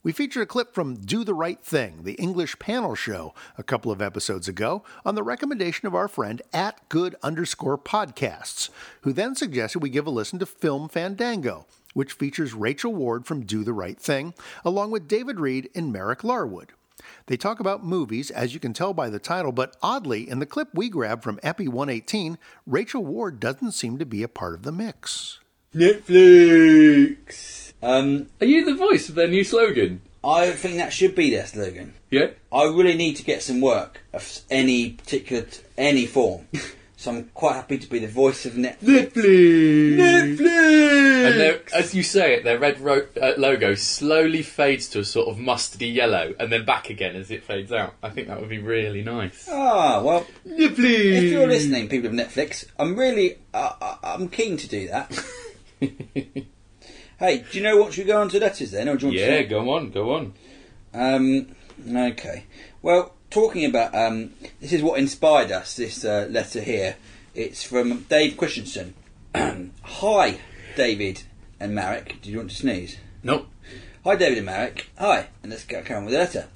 We 0.06 0.12
featured 0.12 0.44
a 0.44 0.46
clip 0.46 0.72
from 0.72 0.94
Do 0.94 1.24
the 1.24 1.34
Right 1.34 1.60
Thing, 1.60 2.04
the 2.04 2.12
English 2.12 2.60
panel 2.60 2.94
show, 2.94 3.34
a 3.58 3.64
couple 3.64 3.90
of 3.90 4.00
episodes 4.00 4.46
ago 4.46 4.84
on 5.04 5.16
the 5.16 5.24
recommendation 5.24 5.88
of 5.88 5.96
our 5.96 6.06
friend 6.06 6.40
at 6.52 6.88
good 6.88 7.16
underscore 7.24 7.76
podcasts, 7.76 8.70
who 9.00 9.12
then 9.12 9.34
suggested 9.34 9.80
we 9.80 9.90
give 9.90 10.06
a 10.06 10.10
listen 10.10 10.38
to 10.38 10.46
Film 10.46 10.88
Fandango, 10.88 11.66
which 11.92 12.12
features 12.12 12.54
Rachel 12.54 12.94
Ward 12.94 13.26
from 13.26 13.44
Do 13.44 13.64
the 13.64 13.72
Right 13.72 13.98
Thing, 13.98 14.32
along 14.64 14.92
with 14.92 15.08
David 15.08 15.40
Reed 15.40 15.70
and 15.74 15.92
Marek 15.92 16.22
Larwood. 16.22 16.70
They 17.26 17.36
talk 17.36 17.58
about 17.58 17.84
movies, 17.84 18.30
as 18.30 18.54
you 18.54 18.60
can 18.60 18.72
tell 18.72 18.94
by 18.94 19.10
the 19.10 19.18
title, 19.18 19.50
but 19.50 19.76
oddly, 19.82 20.30
in 20.30 20.38
the 20.38 20.46
clip 20.46 20.68
we 20.72 20.88
grabbed 20.88 21.24
from 21.24 21.40
Epi 21.42 21.66
118, 21.66 22.38
Rachel 22.64 23.04
Ward 23.04 23.40
doesn't 23.40 23.72
seem 23.72 23.98
to 23.98 24.06
be 24.06 24.22
a 24.22 24.28
part 24.28 24.54
of 24.54 24.62
the 24.62 24.70
mix. 24.70 25.40
Netflix. 25.74 27.65
Um, 27.82 28.28
Are 28.40 28.46
you 28.46 28.64
the 28.64 28.74
voice 28.74 29.08
of 29.08 29.14
their 29.14 29.28
new 29.28 29.44
slogan? 29.44 30.00
I 30.24 30.50
think 30.52 30.76
that 30.78 30.92
should 30.92 31.14
be 31.14 31.30
their 31.30 31.46
slogan. 31.46 31.94
Yeah. 32.10 32.28
I 32.52 32.64
really 32.64 32.94
need 32.96 33.14
to 33.16 33.22
get 33.24 33.42
some 33.42 33.60
work 33.60 34.00
of 34.12 34.40
any 34.50 34.90
particular, 34.90 35.42
t- 35.42 35.60
any 35.78 36.06
form. 36.06 36.48
so 36.96 37.10
I'm 37.12 37.24
quite 37.34 37.54
happy 37.54 37.78
to 37.78 37.88
be 37.88 38.00
the 38.00 38.08
voice 38.08 38.44
of 38.44 38.54
Netflix. 38.54 39.12
Netflix. 39.12 39.96
Netflix. 39.96 41.26
And 41.30 41.40
their- 41.40 41.60
as 41.74 41.94
you 41.94 42.02
say 42.02 42.34
it, 42.34 42.42
their 42.44 42.58
red 42.58 42.80
ro- 42.80 43.06
uh, 43.20 43.34
logo 43.36 43.74
slowly 43.76 44.42
fades 44.42 44.88
to 44.90 45.00
a 45.00 45.04
sort 45.04 45.28
of 45.28 45.36
mustardy 45.36 45.92
yellow 45.94 46.34
and 46.40 46.50
then 46.50 46.64
back 46.64 46.90
again 46.90 47.14
as 47.14 47.30
it 47.30 47.44
fades 47.44 47.70
out. 47.70 47.94
I 48.02 48.10
think 48.10 48.26
that 48.28 48.40
would 48.40 48.48
be 48.50 48.58
really 48.58 49.02
nice. 49.04 49.48
Ah, 49.50 50.00
well, 50.02 50.26
Netflix. 50.48 50.78
If 50.78 51.22
you're 51.30 51.46
listening, 51.46 51.88
people 51.88 52.08
of 52.08 52.14
Netflix, 52.14 52.64
I'm 52.80 52.98
really, 52.98 53.36
uh, 53.54 53.74
uh, 53.80 53.96
I'm 54.02 54.28
keen 54.28 54.56
to 54.56 54.68
do 54.68 54.88
that. 54.88 55.24
hey, 57.18 57.44
do 57.50 57.58
you 57.58 57.64
know 57.64 57.76
what? 57.76 57.92
Should 57.92 58.06
we 58.06 58.12
go 58.12 58.20
on 58.20 58.28
to 58.30 58.38
letters 58.40 58.70
then, 58.70 58.88
or 58.88 58.96
do 58.96 59.06
you 59.06 59.12
want 59.12 59.18
Yeah, 59.18 59.36
to? 59.38 59.44
go 59.44 59.70
on, 59.74 59.90
go 59.90 60.14
on. 60.14 60.34
Um, 60.94 61.48
okay. 61.94 62.44
Well, 62.82 63.14
talking 63.30 63.64
about 63.64 63.94
um, 63.94 64.30
this 64.60 64.72
is 64.72 64.82
what 64.82 64.98
inspired 64.98 65.52
us. 65.52 65.76
This 65.76 66.04
uh, 66.04 66.26
letter 66.30 66.60
here. 66.60 66.96
It's 67.34 67.62
from 67.62 68.04
Dave 68.08 68.36
Christensen. 68.36 68.94
Hi, 69.82 70.38
David 70.74 71.22
and 71.60 71.74
Marek. 71.74 72.16
Do 72.22 72.30
you 72.30 72.38
want 72.38 72.50
to 72.50 72.56
sneeze? 72.56 72.96
Nope. 73.22 73.46
Hi, 74.04 74.16
David 74.16 74.38
and 74.38 74.46
Marek. 74.46 74.86
Hi, 74.98 75.28
and 75.42 75.50
let's 75.50 75.64
get 75.64 75.90
on 75.90 76.04
with 76.06 76.12
the 76.14 76.18
letter. 76.20 76.46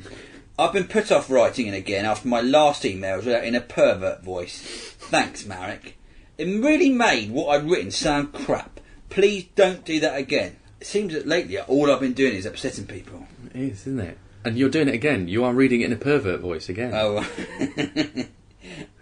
I've 0.59 0.73
been 0.73 0.89
put 0.89 1.11
off 1.13 1.29
writing 1.31 1.67
in 1.67 1.75
again 1.75 2.05
after 2.07 2.29
my 2.29 2.41
last 2.41 2.85
email 2.85 3.17
was 3.17 3.27
in 3.27 3.55
a 3.55 3.61
pervert 3.61 4.23
voice. 4.23 4.61
Thanks, 4.99 5.45
Marek. 5.47 5.97
It 6.39 6.45
really 6.47 6.91
made 6.91 7.31
what 7.31 7.49
I'd 7.49 7.69
written 7.69 7.91
sound 7.91 8.33
crap. 8.33 8.80
Please 9.11 9.47
don't 9.55 9.85
do 9.85 10.01
that 10.01 10.17
again. 10.17 10.57
It 10.81 10.87
seems 10.87 11.13
that 11.13 11.27
lately 11.27 11.59
all 11.59 11.91
I've 11.91 12.01
been 12.01 12.13
doing 12.15 12.35
is 12.35 12.47
upsetting 12.47 12.87
people. 12.87 13.27
It 13.55 13.61
is, 13.61 13.81
isn't 13.87 14.01
it? 14.01 14.19
And 14.45 14.57
you're 14.57 14.71
doing 14.71 14.89
it 14.89 14.95
again. 14.95 15.29
You 15.29 15.45
are 15.45 15.53
reading 15.53 15.83
it 15.83 15.87
in 15.87 15.93
a 15.93 15.97
pervert 15.97 16.41
voice 16.41 16.69
again. 16.71 16.93
Oh. 16.95 17.19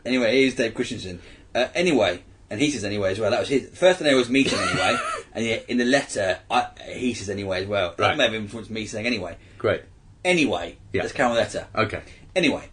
anyway, 0.05 0.41
here's 0.41 0.55
Dave 0.55 0.75
Christensen. 0.75 1.21
Uh, 1.55 1.69
anyway, 1.75 2.23
and 2.51 2.61
he 2.61 2.71
says 2.71 2.85
anyway 2.85 3.13
as 3.13 3.21
well. 3.21 3.31
That 3.31 3.41
was 3.41 3.49
his 3.49 3.69
first 3.79 3.99
thing 4.01 4.09
I 4.09 4.15
was 4.17 4.29
meeting 4.29 4.59
anyway, 4.59 4.97
and 5.33 5.45
yet 5.45 5.67
in 5.69 5.79
the 5.79 5.85
letter 5.85 6.39
I, 6.51 6.67
he 6.89 7.15
says 7.15 7.31
anyway 7.31 7.63
as 7.63 7.69
well. 7.69 7.95
That 7.97 8.01
Right. 8.09 8.17
may 8.17 8.25
have 8.25 8.35
influenced 8.35 8.71
me 8.71 8.87
saying 8.87 9.07
anyway. 9.07 9.37
Great. 9.59 9.83
Anyway, 10.25 10.77
Yeah. 10.93 11.03
let's 11.03 11.13
carry 11.15 11.31
on 11.31 11.37
with 11.37 11.53
the 11.53 11.59
letter. 11.59 11.69
Okay. 11.77 12.03
Anyway, 12.35 12.69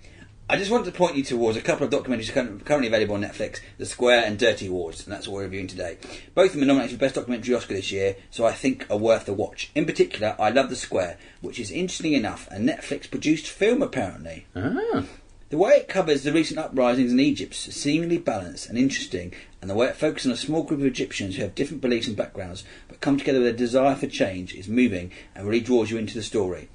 I 0.47 0.57
just 0.57 0.69
wanted 0.69 0.85
to 0.85 0.91
point 0.91 1.15
you 1.15 1.23
towards 1.23 1.57
a 1.57 1.61
couple 1.61 1.87
of 1.87 1.91
documentaries 1.91 2.31
currently 2.31 2.87
available 2.87 3.15
on 3.15 3.23
Netflix, 3.23 3.61
The 3.79 3.85
Square 3.87 4.25
and 4.25 4.37
Dirty 4.37 4.69
Wars, 4.69 5.03
and 5.03 5.11
that's 5.11 5.27
what 5.27 5.37
we're 5.37 5.43
reviewing 5.45 5.65
today. 5.65 5.97
Both 6.35 6.53
of 6.53 6.59
them 6.59 6.63
are 6.63 6.67
nominated 6.67 6.91
for 6.91 6.99
Best 6.99 7.15
Documentary 7.15 7.55
Oscar 7.55 7.73
this 7.73 7.91
year, 7.91 8.15
so 8.29 8.45
I 8.45 8.51
think 8.51 8.85
are 8.91 8.97
worth 8.97 9.27
a 9.27 9.33
watch. 9.33 9.71
In 9.73 9.87
particular, 9.87 10.35
I 10.37 10.51
love 10.51 10.69
The 10.69 10.75
Square, 10.75 11.17
which 11.41 11.59
is 11.59 11.71
interestingly 11.71 12.15
enough 12.15 12.47
a 12.51 12.57
Netflix-produced 12.57 13.47
film 13.47 13.81
apparently. 13.81 14.45
Ah. 14.55 15.05
The 15.49 15.57
way 15.57 15.71
it 15.77 15.87
covers 15.87 16.21
the 16.21 16.31
recent 16.31 16.59
uprisings 16.59 17.11
in 17.11 17.19
Egypt 17.19 17.53
is 17.67 17.75
seemingly 17.75 18.19
balanced 18.19 18.69
and 18.69 18.77
interesting, 18.77 19.33
and 19.61 19.69
the 19.69 19.75
way 19.75 19.87
it 19.87 19.95
focuses 19.95 20.27
on 20.27 20.33
a 20.33 20.37
small 20.37 20.61
group 20.61 20.81
of 20.81 20.85
Egyptians 20.85 21.37
who 21.37 21.41
have 21.41 21.55
different 21.55 21.81
beliefs 21.81 22.05
and 22.05 22.15
backgrounds 22.15 22.63
but 22.87 23.01
come 23.01 23.17
together 23.17 23.39
with 23.39 23.47
a 23.47 23.53
desire 23.53 23.95
for 23.95 24.05
change 24.05 24.53
is 24.53 24.67
moving 24.67 25.11
and 25.33 25.47
really 25.47 25.59
draws 25.59 25.89
you 25.89 25.97
into 25.97 26.13
the 26.13 26.21
story. 26.21 26.69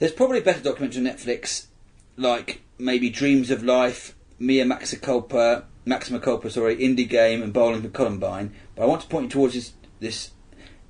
There's 0.00 0.12
probably 0.12 0.40
better 0.40 0.60
documentaries 0.60 0.98
on 0.98 1.04
Netflix, 1.04 1.66
like 2.18 2.60
maybe 2.78 3.08
Dreams 3.08 3.50
of 3.50 3.62
Life, 3.62 4.14
Mia 4.38 4.64
Maxiculpa, 4.64 5.64
Maxima 5.84 6.20
Culpa, 6.20 6.50
sorry, 6.50 6.76
Indie 6.76 7.08
Game, 7.08 7.42
and 7.42 7.52
Bowling 7.52 7.82
for 7.82 7.88
Columbine. 7.88 8.54
But 8.74 8.82
I 8.82 8.86
want 8.86 9.02
to 9.02 9.08
point 9.08 9.24
you 9.24 9.30
towards 9.30 9.54
this, 9.54 9.72
this 10.00 10.32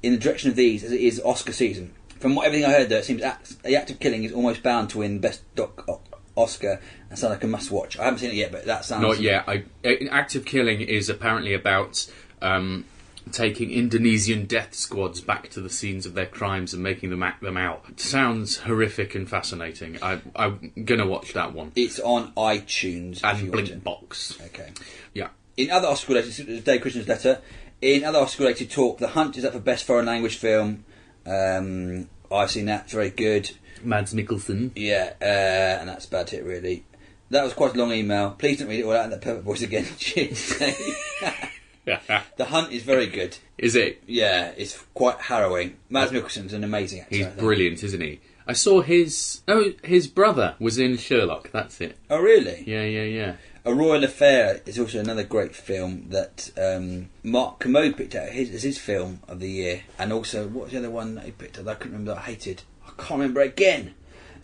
in 0.03 0.13
the 0.13 0.19
direction 0.19 0.51
of 0.51 0.57
these, 0.57 0.83
as 0.83 0.93
it 0.93 1.01
is 1.01 1.21
Oscar 1.25 1.53
season. 1.53 1.95
From 2.19 2.35
what 2.35 2.47
everything 2.47 2.69
I 2.69 2.73
heard, 2.73 2.89
though, 2.89 2.97
it 2.97 3.05
seems 3.05 3.23
act, 3.23 3.63
the 3.63 3.77
act 3.77 3.91
of 3.91 4.01
killing 4.01 4.25
is 4.25 4.33
almost 4.33 4.63
bound 4.63 4.91
to 4.91 4.99
win 4.99 5.21
Best 5.21 5.43
Doc 5.55 5.89
Oscar 6.35 6.81
and 7.11 7.19
sounds 7.19 7.33
like 7.33 7.45
a 7.45 7.47
must 7.47 7.71
watch. 7.71 7.99
I 7.99 8.05
haven't 8.05 8.21
seen 8.21 8.31
it 8.31 8.37
yet, 8.37 8.51
but 8.51 8.65
that 8.65 8.85
sounds 8.85 9.03
Not 9.03 9.21
yet. 9.21 9.45
I, 9.47 9.65
uh, 9.85 9.93
active 10.11 10.45
killing 10.45 10.81
is 10.81 11.09
apparently 11.09 11.55
about 11.55 12.11
um, 12.43 12.85
taking 13.33 13.71
Indonesian 13.71 14.47
death 14.47 14.75
squads 14.75 15.21
back 15.21 15.49
to 15.51 15.61
the 15.61 15.71
scenes 15.71 16.07
of 16.07 16.15
their 16.15 16.27
crimes 16.27 16.75
and 16.75 16.83
making 16.83 17.11
them 17.11 17.23
act 17.23 17.43
them 17.43 17.57
out. 17.57 17.85
It 17.89 18.01
sounds 18.01 18.59
horrific 18.59 19.15
and 19.15 19.29
fascinating. 19.29 19.99
I, 20.03 20.21
I'm 20.37 20.73
gonna 20.85 21.07
watch 21.07 21.33
that 21.35 21.53
one. 21.53 21.73
It's 21.77 22.01
on 22.01 22.33
iTunes 22.33 23.21
and 23.23 23.51
Blink 23.51 23.83
Box. 23.83 24.39
Okay. 24.47 24.71
Yeah. 25.15 25.29
In 25.57 25.71
other 25.71 25.89
Oscar 25.89 26.15
related, 26.15 26.47
this 26.47 26.63
Dave 26.63 26.81
Christian's 26.81 27.09
letter. 27.09 27.41
In 27.81 28.05
other 28.05 28.19
Oscar 28.19 28.45
related 28.45 28.71
talk, 28.71 28.99
The 28.99 29.09
Hunt 29.09 29.37
is 29.37 29.45
up 29.45 29.53
for 29.53 29.61
Best 29.61 29.85
Foreign 29.85 30.07
Language 30.07 30.37
Film. 30.37 30.85
Um, 31.27 32.09
I've 32.31 32.51
seen 32.51 32.67
that, 32.67 32.85
it's 32.85 32.93
very 32.93 33.11
good. 33.11 33.51
Mads 33.83 34.15
Mikkelsen. 34.15 34.73
Yeah, 34.75 35.13
uh, 35.21 35.81
and 35.81 35.89
that's 35.89 36.07
about 36.07 36.33
it 36.33 36.45
really. 36.45 36.85
That 37.31 37.45
was 37.45 37.53
quite 37.53 37.75
a 37.75 37.79
long 37.79 37.93
email. 37.93 38.31
Please 38.31 38.59
don't 38.59 38.69
read 38.69 38.81
it 38.81 38.85
all 38.85 38.93
out 38.93 39.05
in 39.05 39.11
that 39.11 39.21
perfect 39.21 39.45
voice 39.45 39.63
again. 39.63 39.87
Cheers. 39.99 40.61
the 42.37 42.45
Hunt 42.47 42.73
is 42.73 42.83
very 42.83 43.07
good. 43.07 43.37
Is 43.57 43.75
it? 43.75 44.03
Yeah, 44.07 44.53
it's 44.57 44.85
quite 44.95 45.19
harrowing. 45.23 45.77
Mads 45.89 46.13
Mikkelsen's 46.13 46.53
an 46.53 46.65
amazing 46.65 47.01
actor. 47.01 47.15
He's 47.17 47.27
I 47.27 47.31
think. 47.31 47.41
brilliant, 47.41 47.83
isn't 47.83 48.01
he? 48.01 48.21
I 48.47 48.53
saw 48.55 48.81
his. 48.81 49.43
Oh, 49.49 49.73
his 49.83 50.07
brother 50.07 50.55
was 50.59 50.79
in 50.79 50.97
Sherlock. 50.97 51.51
That's 51.53 51.81
it. 51.81 51.97
Oh, 52.09 52.21
really? 52.21 52.65
Yeah, 52.67 52.85
yeah, 52.85 53.03
yeah. 53.03 53.37
A 53.65 53.75
Royal 53.75 54.05
Affair 54.05 54.63
is 54.65 54.79
also 54.79 54.99
another 55.01 55.25
great 55.25 55.55
film 55.55 56.07
that 56.09 56.51
um, 56.57 57.11
Mark 57.23 57.59
Kermode 57.59 57.97
picked 57.99 58.15
out 58.15 58.31
his, 58.31 58.51
as 58.55 58.63
his 58.63 58.79
film 58.79 59.21
of 59.29 59.41
the 59.41 59.51
year. 59.51 59.83
And 59.99 60.13
also, 60.13 60.49
what 60.49 60.65
was 60.65 60.73
the 60.73 60.79
other 60.79 60.91
one 60.91 61.17
that 61.17 61.25
he 61.25 61.33
picked 61.33 61.59
out 61.59 61.67
that 61.67 61.71
I 61.73 61.75
couldn't 61.75 61.93
remember 61.93 62.15
that 62.15 62.21
I 62.23 62.31
hated? 62.31 62.63
I 62.87 62.91
can't 62.97 63.21
remember 63.21 63.43
again. 63.43 63.95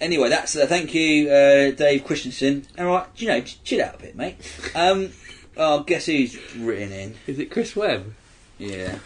Anyway, 0.01 0.29
that's 0.29 0.55
uh, 0.57 0.67
thank 0.67 0.93
you, 0.93 1.31
uh, 1.31 1.71
Dave 1.71 2.05
Christensen. 2.05 2.67
All 2.79 2.87
right, 2.87 3.07
you 3.17 3.29
know, 3.29 3.41
ch- 3.41 3.63
chill 3.63 3.81
out 3.83 3.95
a 3.95 3.99
bit, 3.99 4.17
mate. 4.17 4.37
Um, 4.75 5.13
oh, 5.57 5.83
guess 5.83 6.07
who's 6.07 6.39
written 6.57 6.93
in? 6.93 7.15
Is 7.27 7.39
it 7.39 7.51
Chris 7.51 7.75
Webb? 7.75 8.15
Yeah. 8.59 8.99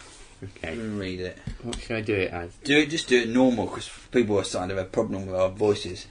Okay. 0.43 0.77
Read 0.77 1.19
it. 1.19 1.37
What 1.63 1.79
should 1.79 1.97
I 1.97 2.01
do 2.01 2.15
it 2.15 2.31
as? 2.31 2.55
Do 2.63 2.77
it. 2.77 2.89
Just 2.89 3.09
do 3.09 3.21
it 3.21 3.29
normal 3.29 3.65
because 3.67 3.89
people 4.11 4.39
are 4.39 4.43
starting 4.43 4.69
to 4.69 4.75
have 4.75 4.85
a 4.85 4.89
problem 4.89 5.25
with 5.25 5.35
our 5.35 5.49
voices. 5.49 6.07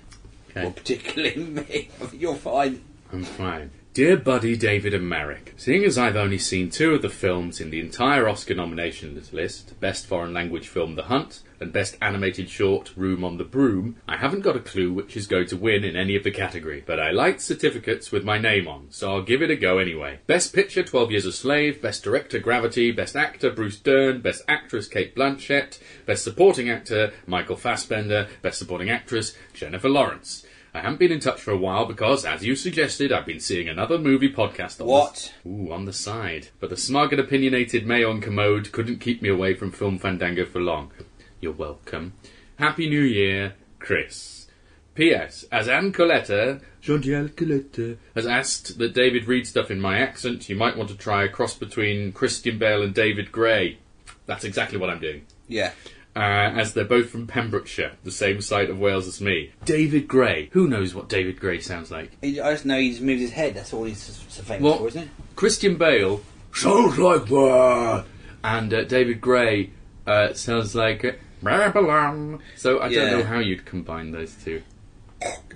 Okay. 0.50 0.62
Well, 0.62 0.72
particularly 0.72 1.36
me. 1.44 1.88
You're 2.12 2.34
fine. 2.34 2.82
I'm 3.12 3.24
fine. 3.24 3.70
Dear 3.94 4.16
Buddy, 4.16 4.56
David, 4.56 4.94
and 4.94 5.08
Marek, 5.08 5.54
seeing 5.56 5.82
as 5.82 5.98
I've 5.98 6.14
only 6.14 6.38
seen 6.38 6.70
two 6.70 6.94
of 6.94 7.02
the 7.02 7.08
films 7.08 7.60
in 7.60 7.70
the 7.70 7.80
entire 7.80 8.28
Oscar 8.28 8.54
nominations 8.54 9.32
list 9.32 9.80
Best 9.80 10.06
Foreign 10.06 10.32
Language 10.32 10.68
Film 10.68 10.94
The 10.94 11.04
Hunt 11.04 11.40
and 11.60 11.72
Best 11.72 11.96
Animated 12.00 12.48
Short 12.48 12.92
Room 12.96 13.24
on 13.24 13.38
the 13.38 13.44
Broom, 13.44 13.96
I 14.06 14.16
haven't 14.16 14.40
got 14.40 14.56
a 14.56 14.60
clue 14.60 14.92
which 14.92 15.16
is 15.16 15.26
going 15.26 15.46
to 15.48 15.56
win 15.56 15.84
in 15.84 15.96
any 15.96 16.16
of 16.16 16.24
the 16.24 16.30
category, 16.30 16.82
but 16.86 17.00
I 17.00 17.10
like 17.10 17.40
certificates 17.40 18.12
with 18.12 18.24
my 18.24 18.38
name 18.38 18.68
on, 18.68 18.86
so 18.90 19.10
I'll 19.10 19.22
give 19.22 19.42
it 19.42 19.50
a 19.50 19.56
go 19.56 19.78
anyway. 19.78 20.20
Best 20.26 20.54
Picture 20.54 20.82
12 20.82 21.10
Years 21.10 21.26
a 21.26 21.32
Slave, 21.32 21.82
Best 21.82 22.04
Director 22.04 22.38
Gravity, 22.38 22.92
Best 22.92 23.16
Actor 23.16 23.50
Bruce 23.50 23.78
Dern, 23.78 24.20
Best 24.20 24.42
Actress 24.48 24.88
Cate 24.88 25.14
Blanchett, 25.14 25.78
Best 26.06 26.24
Supporting 26.24 26.70
Actor 26.70 27.12
Michael 27.26 27.56
Fassbender, 27.56 28.28
Best 28.42 28.58
Supporting 28.58 28.90
Actress 28.90 29.34
Jennifer 29.52 29.88
Lawrence. 29.88 30.44
I 30.74 30.80
haven't 30.82 30.98
been 30.98 31.12
in 31.12 31.20
touch 31.20 31.40
for 31.40 31.50
a 31.50 31.56
while 31.56 31.86
because, 31.86 32.24
as 32.24 32.44
you 32.44 32.54
suggested, 32.54 33.10
I've 33.10 33.26
been 33.26 33.40
seeing 33.40 33.68
another 33.68 33.98
movie 33.98 34.32
podcast 34.32 34.80
on 34.80 34.86
What? 34.86 35.32
The, 35.42 35.50
ooh, 35.50 35.72
on 35.72 35.86
the 35.86 35.92
side. 35.92 36.48
But 36.60 36.70
the 36.70 36.76
smug 36.76 37.12
and 37.12 37.20
opinionated 37.20 37.86
Mayon 37.86 38.22
Kermode 38.22 38.70
couldn't 38.70 39.00
keep 39.00 39.22
me 39.22 39.30
away 39.30 39.54
from 39.54 39.72
Film 39.72 39.98
Fandango 39.98 40.44
for 40.44 40.60
long. 40.60 40.92
You're 41.40 41.52
welcome. 41.52 42.14
Happy 42.56 42.88
New 42.88 43.02
Year, 43.02 43.54
Chris. 43.78 44.46
P.S. 44.94 45.44
As 45.52 45.68
Anne 45.68 45.92
Coletta, 45.92 46.60
Jean-Diel 46.80 47.28
Coletta, 47.28 47.96
has 48.16 48.26
asked 48.26 48.78
that 48.78 48.92
David 48.94 49.26
read 49.28 49.46
stuff 49.46 49.70
in 49.70 49.80
my 49.80 49.98
accent, 50.00 50.48
you 50.48 50.56
might 50.56 50.76
want 50.76 50.90
to 50.90 50.96
try 50.96 51.22
a 51.22 51.28
cross 51.28 51.54
between 51.54 52.10
Christian 52.10 52.58
Bale 52.58 52.82
and 52.82 52.92
David 52.92 53.30
Gray. 53.30 53.78
That's 54.26 54.42
exactly 54.42 54.78
what 54.78 54.90
I'm 54.90 54.98
doing. 54.98 55.24
Yeah. 55.46 55.70
Uh, 56.16 56.50
as 56.56 56.74
they're 56.74 56.84
both 56.84 57.10
from 57.10 57.28
Pembrokeshire, 57.28 57.92
the 58.02 58.10
same 58.10 58.40
side 58.40 58.70
of 58.70 58.80
Wales 58.80 59.06
as 59.06 59.20
me. 59.20 59.52
David 59.64 60.08
Gray. 60.08 60.48
Who 60.52 60.66
knows 60.66 60.92
what 60.92 61.08
David 61.08 61.38
Gray 61.38 61.60
sounds 61.60 61.92
like? 61.92 62.10
I 62.20 62.32
just 62.32 62.66
know 62.66 62.80
he's 62.80 63.00
moved 63.00 63.20
his 63.20 63.30
head. 63.30 63.54
That's 63.54 63.72
all 63.72 63.84
he's 63.84 64.02
so 64.28 64.42
famous 64.42 64.64
Well, 64.64 64.78
for, 64.78 64.88
isn't 64.88 65.02
it? 65.04 65.08
Christian 65.36 65.76
Bale 65.76 66.20
sounds 66.52 66.98
like 66.98 67.26
that, 67.26 68.04
and 68.42 68.74
uh, 68.74 68.82
David 68.82 69.20
Gray 69.20 69.70
uh, 70.08 70.32
sounds 70.32 70.74
like 70.74 71.04
uh, 71.04 71.12
Babylon. 71.42 72.40
So 72.56 72.78
I 72.78 72.88
Yeah. 72.88 73.00
don't 73.10 73.18
know 73.20 73.24
how 73.24 73.38
you'd 73.38 73.64
combine 73.64 74.12
those 74.12 74.34
two. 74.44 74.62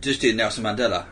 Just 0.01 0.21
do 0.21 0.33
Nelson 0.35 0.65
Mandela. 0.65 1.07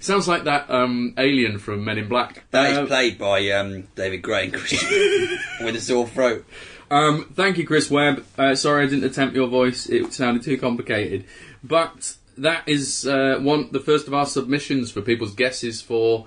Sounds 0.00 0.26
like 0.26 0.44
that 0.44 0.70
um, 0.70 1.12
alien 1.18 1.58
from 1.58 1.84
Men 1.84 1.98
in 1.98 2.08
Black. 2.08 2.44
That 2.50 2.70
is 2.70 2.78
Uh, 2.78 2.86
played 2.86 3.18
by 3.18 3.50
um, 3.50 3.88
David 3.94 4.22
Gray 4.22 4.44
and 4.44 4.54
Christian 4.54 5.38
with 5.60 5.76
a 5.76 5.80
sore 5.80 6.06
throat. 6.08 6.46
Um, 6.90 7.26
thank 7.34 7.58
you, 7.58 7.66
Chris 7.66 7.90
Webb. 7.90 8.24
Uh, 8.38 8.54
sorry 8.54 8.84
I 8.84 8.88
didn't 8.88 9.04
attempt 9.04 9.36
your 9.36 9.48
voice; 9.48 9.86
it 9.90 10.14
sounded 10.14 10.42
too 10.42 10.56
complicated. 10.56 11.24
But 11.62 12.14
that 12.38 12.62
is 12.66 13.06
uh, 13.06 13.38
one 13.40 13.68
the 13.72 13.80
first 13.80 14.06
of 14.06 14.14
our 14.14 14.24
submissions 14.24 14.90
for 14.90 15.02
people's 15.02 15.34
guesses 15.34 15.82
for 15.82 16.26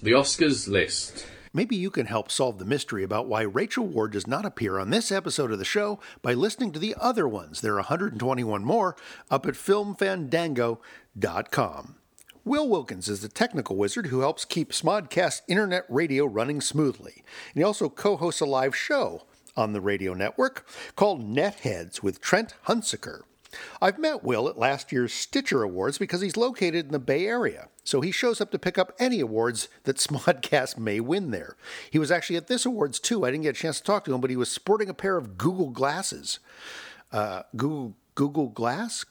the 0.00 0.12
Oscars 0.12 0.68
list. 0.68 1.26
Maybe 1.56 1.74
you 1.74 1.90
can 1.90 2.04
help 2.04 2.30
solve 2.30 2.58
the 2.58 2.66
mystery 2.66 3.02
about 3.02 3.28
why 3.28 3.40
Rachel 3.40 3.86
Ward 3.86 4.12
does 4.12 4.26
not 4.26 4.44
appear 4.44 4.78
on 4.78 4.90
this 4.90 5.10
episode 5.10 5.50
of 5.50 5.58
the 5.58 5.64
show 5.64 5.98
by 6.20 6.34
listening 6.34 6.70
to 6.72 6.78
the 6.78 6.94
other 7.00 7.26
ones. 7.26 7.62
There 7.62 7.72
are 7.72 7.76
121 7.76 8.62
more 8.62 8.94
up 9.30 9.46
at 9.46 9.54
filmfandango.com. 9.54 11.94
Will 12.44 12.68
Wilkins 12.68 13.08
is 13.08 13.22
the 13.22 13.30
technical 13.30 13.76
wizard 13.76 14.08
who 14.08 14.20
helps 14.20 14.44
keep 14.44 14.70
Smodcast 14.70 15.40
internet 15.48 15.86
radio 15.88 16.26
running 16.26 16.60
smoothly. 16.60 17.24
And 17.54 17.54
he 17.54 17.62
also 17.62 17.88
co 17.88 18.18
hosts 18.18 18.42
a 18.42 18.44
live 18.44 18.76
show 18.76 19.22
on 19.56 19.72
the 19.72 19.80
radio 19.80 20.12
network 20.12 20.68
called 20.94 21.26
Netheads 21.26 22.02
with 22.02 22.20
Trent 22.20 22.52
Hunsaker. 22.66 23.22
I've 23.80 23.98
met 23.98 24.24
Will 24.24 24.48
at 24.48 24.58
last 24.58 24.92
year's 24.92 25.12
Stitcher 25.12 25.62
Awards 25.62 25.98
because 25.98 26.20
he's 26.20 26.36
located 26.36 26.86
in 26.86 26.92
the 26.92 26.98
Bay 26.98 27.26
Area, 27.26 27.68
so 27.84 28.00
he 28.00 28.10
shows 28.10 28.40
up 28.40 28.50
to 28.50 28.58
pick 28.58 28.78
up 28.78 28.92
any 28.98 29.20
awards 29.20 29.68
that 29.84 29.96
Smodcast 30.06 30.78
may 30.78 31.00
win 31.00 31.30
there. 31.30 31.56
He 31.90 31.98
was 31.98 32.10
actually 32.10 32.36
at 32.36 32.46
this 32.46 32.66
awards 32.66 32.98
too. 32.98 33.24
I 33.24 33.30
didn't 33.30 33.44
get 33.44 33.56
a 33.56 33.60
chance 33.60 33.78
to 33.78 33.84
talk 33.84 34.04
to 34.04 34.14
him, 34.14 34.20
but 34.20 34.30
he 34.30 34.36
was 34.36 34.50
sporting 34.50 34.88
a 34.88 34.94
pair 34.94 35.16
of 35.16 35.38
Google 35.38 35.70
glasses. 35.70 36.38
Uh, 37.12 37.42
Google 37.56 37.96
Google 38.14 38.48
Glass? 38.48 39.04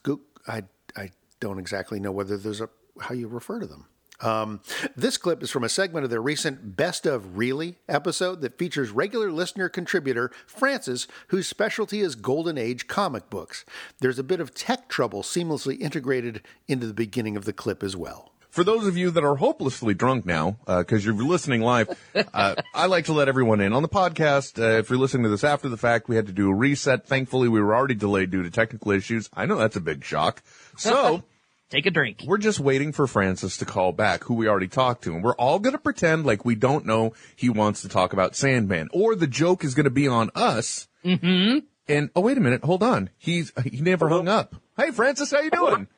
I 0.46 0.64
I 0.96 1.10
don't 1.40 1.58
exactly 1.58 2.00
know 2.00 2.12
whether 2.12 2.36
there's 2.36 2.60
a 2.60 2.68
how 3.00 3.14
you 3.14 3.28
refer 3.28 3.60
to 3.60 3.66
them. 3.66 3.86
Um, 4.20 4.60
this 4.96 5.16
clip 5.16 5.42
is 5.42 5.50
from 5.50 5.64
a 5.64 5.68
segment 5.68 6.04
of 6.04 6.10
their 6.10 6.22
recent 6.22 6.76
Best 6.76 7.06
of 7.06 7.36
Really 7.36 7.76
episode 7.88 8.40
that 8.40 8.58
features 8.58 8.90
regular 8.90 9.30
listener 9.30 9.68
contributor 9.68 10.30
Francis, 10.46 11.06
whose 11.28 11.46
specialty 11.46 12.00
is 12.00 12.14
Golden 12.14 12.58
Age 12.58 12.86
comic 12.86 13.28
books. 13.30 13.64
There's 14.00 14.18
a 14.18 14.24
bit 14.24 14.40
of 14.40 14.54
tech 14.54 14.88
trouble 14.88 15.22
seamlessly 15.22 15.78
integrated 15.80 16.42
into 16.68 16.86
the 16.86 16.94
beginning 16.94 17.36
of 17.36 17.44
the 17.44 17.52
clip 17.52 17.82
as 17.82 17.96
well. 17.96 18.32
For 18.56 18.64
those 18.64 18.86
of 18.86 18.96
you 18.96 19.10
that 19.10 19.22
are 19.22 19.36
hopelessly 19.36 19.92
drunk 19.92 20.24
now, 20.24 20.56
because 20.66 21.04
you're 21.04 21.12
listening 21.12 21.60
live, 21.60 21.90
uh, 22.32 22.54
I 22.72 22.86
like 22.86 23.04
to 23.04 23.12
let 23.12 23.28
everyone 23.28 23.60
in 23.60 23.74
on 23.74 23.82
the 23.82 23.88
podcast. 23.88 24.58
Uh, 24.58 24.78
if 24.78 24.88
you're 24.88 24.98
listening 24.98 25.24
to 25.24 25.28
this 25.28 25.44
after 25.44 25.68
the 25.68 25.76
fact, 25.76 26.08
we 26.08 26.16
had 26.16 26.26
to 26.28 26.32
do 26.32 26.48
a 26.48 26.54
reset. 26.54 27.06
Thankfully, 27.06 27.50
we 27.50 27.60
were 27.60 27.76
already 27.76 27.94
delayed 27.94 28.30
due 28.30 28.42
to 28.42 28.50
technical 28.50 28.92
issues. 28.92 29.28
I 29.34 29.44
know 29.44 29.56
that's 29.56 29.76
a 29.76 29.80
big 29.82 30.04
shock. 30.04 30.42
So. 30.78 31.22
Take 31.68 31.86
a 31.86 31.90
drink. 31.90 32.22
We're 32.24 32.38
just 32.38 32.60
waiting 32.60 32.92
for 32.92 33.08
Francis 33.08 33.56
to 33.56 33.64
call 33.64 33.92
back, 33.92 34.22
who 34.24 34.34
we 34.34 34.48
already 34.48 34.68
talked 34.68 35.02
to, 35.04 35.14
and 35.14 35.24
we're 35.24 35.34
all 35.34 35.58
going 35.58 35.72
to 35.72 35.80
pretend 35.80 36.24
like 36.24 36.44
we 36.44 36.54
don't 36.54 36.86
know 36.86 37.12
he 37.34 37.48
wants 37.48 37.82
to 37.82 37.88
talk 37.88 38.12
about 38.12 38.36
Sandman, 38.36 38.88
or 38.92 39.16
the 39.16 39.26
joke 39.26 39.64
is 39.64 39.74
going 39.74 39.84
to 39.84 39.90
be 39.90 40.06
on 40.06 40.30
us. 40.36 40.86
Mm-hmm. 41.04 41.66
And 41.88 42.10
oh, 42.14 42.20
wait 42.20 42.38
a 42.38 42.40
minute, 42.40 42.62
hold 42.64 42.84
on, 42.84 43.10
he's 43.18 43.52
he 43.64 43.80
never 43.80 44.08
hung 44.08 44.28
up. 44.28 44.54
Hey, 44.76 44.92
Francis, 44.92 45.32
how 45.32 45.40
you 45.40 45.50
doing? 45.50 45.88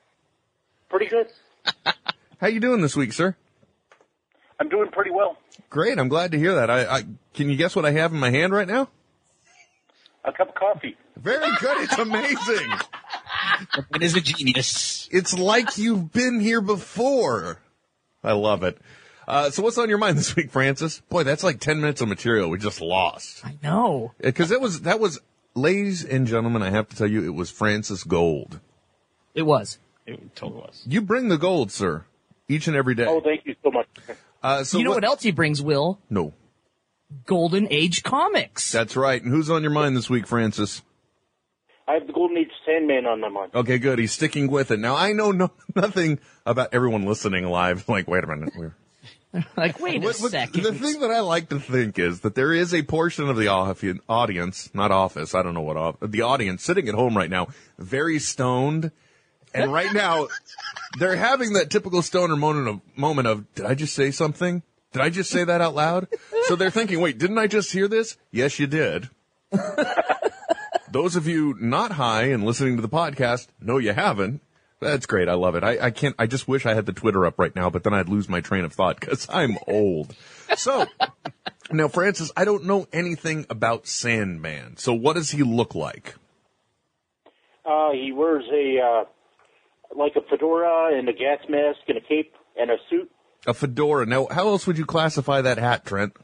Pretty 0.88 1.06
good. 1.06 1.26
How 2.40 2.46
you 2.46 2.60
doing 2.60 2.80
this 2.80 2.96
week, 2.96 3.12
sir? 3.12 3.36
I'm 4.60 4.68
doing 4.68 4.90
pretty 4.90 5.10
well. 5.10 5.36
Great, 5.70 5.98
I'm 5.98 6.08
glad 6.08 6.30
to 6.32 6.38
hear 6.38 6.54
that. 6.54 6.70
I, 6.70 6.98
I 6.98 7.02
can 7.34 7.50
you 7.50 7.56
guess 7.56 7.74
what 7.74 7.84
I 7.84 7.90
have 7.90 8.12
in 8.12 8.20
my 8.20 8.30
hand 8.30 8.52
right 8.52 8.66
now? 8.66 8.88
A 10.28 10.32
cup 10.32 10.50
of 10.50 10.54
coffee. 10.54 10.94
Very 11.16 11.48
good. 11.58 11.78
It's 11.84 11.98
amazing. 11.98 12.70
It 13.94 14.02
is 14.02 14.14
a 14.14 14.20
genius. 14.20 15.08
It's 15.10 15.36
like 15.36 15.78
you've 15.78 16.12
been 16.12 16.38
here 16.38 16.60
before. 16.60 17.60
I 18.22 18.32
love 18.32 18.62
it. 18.62 18.78
Uh, 19.26 19.50
so 19.50 19.64
what's 19.64 19.78
on 19.78 19.88
your 19.88 19.98
mind 19.98 20.16
this 20.16 20.36
week, 20.36 20.52
Francis? 20.52 21.00
Boy, 21.08 21.24
that's 21.24 21.42
like 21.42 21.58
10 21.58 21.80
minutes 21.80 22.00
of 22.00 22.08
material 22.08 22.50
we 22.50 22.58
just 22.58 22.80
lost. 22.80 23.44
I 23.44 23.56
know. 23.62 24.12
Because 24.20 24.50
that 24.50 24.60
was, 24.60 24.82
that 24.82 25.00
was, 25.00 25.20
ladies 25.54 26.04
and 26.04 26.26
gentlemen, 26.26 26.62
I 26.62 26.70
have 26.70 26.88
to 26.90 26.96
tell 26.96 27.08
you, 27.08 27.24
it 27.24 27.34
was 27.34 27.50
Francis 27.50 28.04
Gold. 28.04 28.60
It 29.34 29.42
was. 29.42 29.78
It 30.06 30.36
totally 30.36 30.60
was. 30.60 30.84
You 30.86 31.00
bring 31.02 31.28
the 31.28 31.38
gold, 31.38 31.72
sir, 31.72 32.04
each 32.48 32.68
and 32.68 32.76
every 32.76 32.94
day. 32.94 33.06
Oh, 33.08 33.20
thank 33.20 33.44
you 33.44 33.56
so 33.64 33.72
much. 33.72 33.88
Uh, 34.40 34.62
so 34.62 34.78
you 34.78 34.84
know 34.84 34.90
what, 34.90 35.04
else 35.04 35.22
he 35.22 35.32
brings, 35.32 35.60
Will? 35.60 35.98
No. 36.08 36.32
Golden 37.26 37.66
Age 37.70 38.02
comics. 38.02 38.70
That's 38.70 38.96
right. 38.96 39.22
And 39.22 39.32
who's 39.32 39.50
on 39.50 39.62
your 39.62 39.70
mind 39.72 39.96
this 39.96 40.10
week, 40.10 40.26
Francis? 40.26 40.82
I 41.86 41.94
have 41.94 42.06
the 42.06 42.12
Golden 42.12 42.36
Age 42.36 42.50
Sandman 42.66 43.06
on 43.06 43.20
my 43.20 43.28
mind. 43.30 43.52
Okay, 43.54 43.78
good. 43.78 43.98
He's 43.98 44.12
sticking 44.12 44.50
with 44.50 44.70
it. 44.70 44.78
Now, 44.78 44.94
I 44.94 45.12
know 45.12 45.32
no, 45.32 45.50
nothing 45.74 46.18
about 46.44 46.68
everyone 46.72 47.06
listening 47.06 47.44
live. 47.46 47.88
Like, 47.88 48.06
wait 48.08 48.24
a 48.24 48.26
minute. 48.26 48.52
We're, 48.54 48.74
like, 49.56 49.80
wait 49.80 49.96
a 50.02 50.04
What- 50.04 50.18
what- 50.20 50.30
second. 50.32 50.62
The 50.64 50.72
thing 50.74 51.00
that 51.00 51.10
I 51.10 51.20
like 51.20 51.48
to 51.48 51.58
think 51.60 51.98
is 51.98 52.20
that 52.20 52.34
there 52.34 52.52
is 52.52 52.74
a 52.74 52.82
portion 52.82 53.28
of 53.30 53.36
the 53.36 53.48
audience, 53.48 54.70
not 54.74 54.90
office, 54.90 55.34
I 55.34 55.42
don't 55.42 55.54
know 55.54 55.62
what, 55.62 55.76
off, 55.78 55.96
the 56.02 56.22
audience 56.22 56.62
sitting 56.62 56.88
at 56.88 56.94
home 56.94 57.16
right 57.16 57.30
now, 57.30 57.48
very 57.78 58.18
stoned. 58.18 58.90
And 59.54 59.72
right 59.72 59.92
now, 59.94 60.28
they're 60.98 61.16
having 61.16 61.54
that 61.54 61.70
typical 61.70 62.02
stoner 62.02 62.36
moment 62.36 62.68
of, 62.68 62.80
moment 62.98 63.28
of, 63.28 63.54
did 63.54 63.64
I 63.64 63.74
just 63.74 63.94
say 63.94 64.10
something? 64.10 64.62
Did 64.92 65.02
I 65.02 65.10
just 65.10 65.30
say 65.30 65.44
that 65.44 65.60
out 65.60 65.74
loud? 65.74 66.08
So 66.44 66.56
they're 66.56 66.70
thinking, 66.70 67.00
wait, 67.00 67.18
didn't 67.18 67.38
I 67.38 67.46
just 67.46 67.72
hear 67.72 67.88
this? 67.88 68.16
Yes, 68.30 68.58
you 68.58 68.66
did. 68.66 69.10
Those 70.90 71.16
of 71.16 71.26
you 71.26 71.54
not 71.60 71.92
high 71.92 72.24
and 72.24 72.44
listening 72.44 72.76
to 72.76 72.82
the 72.82 72.88
podcast, 72.88 73.48
no, 73.60 73.78
you 73.78 73.92
haven't. 73.92 74.40
That's 74.80 75.06
great. 75.06 75.28
I 75.28 75.34
love 75.34 75.54
it. 75.56 75.64
I, 75.64 75.86
I 75.86 75.90
can't. 75.90 76.14
I 76.18 76.26
just 76.26 76.46
wish 76.46 76.64
I 76.64 76.74
had 76.74 76.86
the 76.86 76.92
Twitter 76.92 77.26
up 77.26 77.38
right 77.38 77.54
now, 77.54 77.68
but 77.68 77.82
then 77.82 77.92
I'd 77.92 78.08
lose 78.08 78.28
my 78.28 78.40
train 78.40 78.64
of 78.64 78.72
thought 78.72 79.00
because 79.00 79.26
I'm 79.30 79.58
old. 79.66 80.14
So 80.56 80.86
now, 81.72 81.88
Francis, 81.88 82.30
I 82.36 82.44
don't 82.44 82.64
know 82.64 82.86
anything 82.92 83.44
about 83.50 83.86
Sandman. 83.86 84.76
So 84.76 84.94
what 84.94 85.16
does 85.16 85.30
he 85.32 85.42
look 85.42 85.74
like? 85.74 86.14
Uh, 87.66 87.90
he 87.92 88.12
wears 88.12 88.44
a 88.52 88.78
uh, 88.80 89.04
like 89.96 90.14
a 90.16 90.22
fedora 90.30 90.96
and 90.96 91.08
a 91.08 91.12
gas 91.12 91.40
mask 91.48 91.80
and 91.88 91.98
a 91.98 92.00
cape 92.00 92.32
and 92.58 92.70
a 92.70 92.76
suit. 92.88 93.10
A 93.46 93.54
fedora. 93.54 94.04
Now, 94.06 94.26
how 94.30 94.48
else 94.48 94.66
would 94.66 94.78
you 94.78 94.84
classify 94.84 95.40
that 95.42 95.58
hat, 95.58 95.84
Trent? 95.86 96.14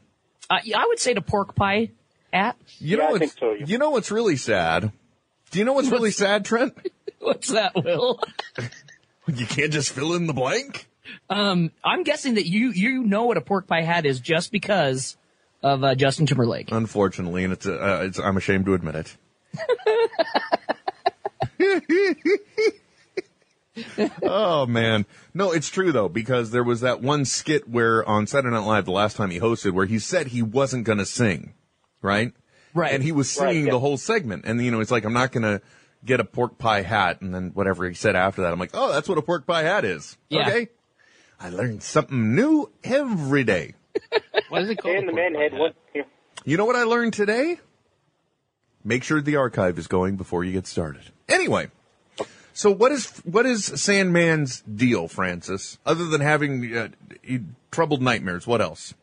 Uh, 0.50 0.58
yeah, 0.64 0.78
I 0.78 0.84
would 0.86 0.98
say 0.98 1.14
the 1.14 1.22
pork 1.22 1.54
pie 1.54 1.90
hat. 2.32 2.56
You 2.78 2.96
know 2.98 3.10
what's, 3.12 3.36
You 3.66 3.78
know 3.78 3.90
what's 3.90 4.10
really 4.10 4.36
sad? 4.36 4.92
Do 5.50 5.58
you 5.58 5.64
know 5.64 5.72
what's 5.72 5.88
really 5.90 6.10
sad, 6.10 6.44
Trent? 6.44 6.76
What's 7.20 7.52
that, 7.52 7.74
Will? 7.74 8.20
You 9.26 9.46
can't 9.46 9.72
just 9.72 9.92
fill 9.92 10.12
in 10.14 10.26
the 10.26 10.34
blank. 10.34 10.86
Um, 11.30 11.70
I'm 11.82 12.02
guessing 12.02 12.34
that 12.34 12.46
you 12.46 12.68
you 12.72 13.02
know 13.02 13.24
what 13.24 13.38
a 13.38 13.40
pork 13.40 13.66
pie 13.66 13.80
hat 13.80 14.04
is 14.04 14.20
just 14.20 14.52
because 14.52 15.16
of 15.62 15.82
uh, 15.82 15.94
Justin 15.94 16.26
Timberlake. 16.26 16.70
Unfortunately, 16.70 17.44
and 17.44 17.54
it's, 17.54 17.66
uh, 17.66 18.02
it's 18.04 18.18
I'm 18.18 18.36
ashamed 18.36 18.66
to 18.66 18.74
admit 18.74 18.94
it. 18.96 19.16
oh 24.22 24.66
man, 24.66 25.04
no, 25.32 25.50
it's 25.52 25.68
true 25.68 25.90
though 25.92 26.08
because 26.08 26.50
there 26.50 26.62
was 26.62 26.80
that 26.82 27.00
one 27.00 27.24
skit 27.24 27.68
where 27.68 28.08
on 28.08 28.26
Saturday 28.26 28.54
Night 28.54 28.66
Live 28.66 28.84
the 28.84 28.92
last 28.92 29.16
time 29.16 29.30
he 29.30 29.40
hosted 29.40 29.72
where 29.72 29.86
he 29.86 29.98
said 29.98 30.28
he 30.28 30.42
wasn't 30.42 30.84
going 30.84 30.98
to 30.98 31.06
sing, 31.06 31.54
right? 32.00 32.32
Right. 32.72 32.92
And 32.94 33.02
he 33.02 33.12
was 33.12 33.36
Right, 33.38 33.50
singing 33.50 33.66
yeah. 33.66 33.72
the 33.72 33.80
whole 33.80 33.96
segment, 33.96 34.44
and 34.46 34.62
you 34.64 34.70
know 34.70 34.80
it's 34.80 34.90
like 34.90 35.04
I'm 35.04 35.12
not 35.12 35.32
going 35.32 35.42
to 35.42 35.60
get 36.04 36.20
a 36.20 36.24
pork 36.24 36.58
pie 36.58 36.82
hat, 36.82 37.20
and 37.20 37.34
then 37.34 37.50
whatever 37.54 37.88
he 37.88 37.94
said 37.94 38.14
after 38.16 38.42
that, 38.42 38.52
I'm 38.52 38.58
like, 38.58 38.70
oh, 38.74 38.92
that's 38.92 39.08
what 39.08 39.18
a 39.18 39.22
pork 39.22 39.46
pie 39.46 39.62
hat 39.62 39.84
is. 39.84 40.16
Yeah. 40.28 40.46
Okay, 40.48 40.68
I 41.40 41.50
learned 41.50 41.82
something 41.82 42.34
new 42.34 42.70
every 42.84 43.44
day. 43.44 43.74
What 44.48 44.62
is 44.62 44.70
it 44.70 44.78
called? 44.78 44.96
And 44.96 45.08
the 45.08 45.12
man 45.12 45.34
had 45.34 45.52
one. 45.52 45.72
You 46.44 46.56
know 46.56 46.64
what 46.64 46.76
I 46.76 46.82
learned 46.84 47.12
today? 47.14 47.58
Make 48.84 49.02
sure 49.02 49.20
the 49.20 49.36
archive 49.36 49.78
is 49.78 49.86
going 49.86 50.16
before 50.16 50.44
you 50.44 50.52
get 50.52 50.66
started. 50.66 51.02
Anyway, 51.28 51.68
so 52.54 52.70
what 52.70 52.92
is 52.92 53.10
what 53.24 53.46
is 53.46 53.64
Sandman's 53.66 54.62
deal, 54.62 55.08
Francis? 55.08 55.78
Other 55.84 56.06
than 56.06 56.20
having 56.20 56.74
uh, 56.74 56.88
troubled 57.72 58.00
nightmares, 58.00 58.46
what 58.46 58.60
else? 58.62 58.94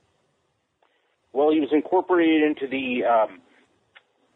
Well, 1.34 1.52
he 1.52 1.60
was 1.60 1.70
incorporated 1.74 2.44
into 2.44 2.68
the 2.68 3.06
um, 3.06 3.42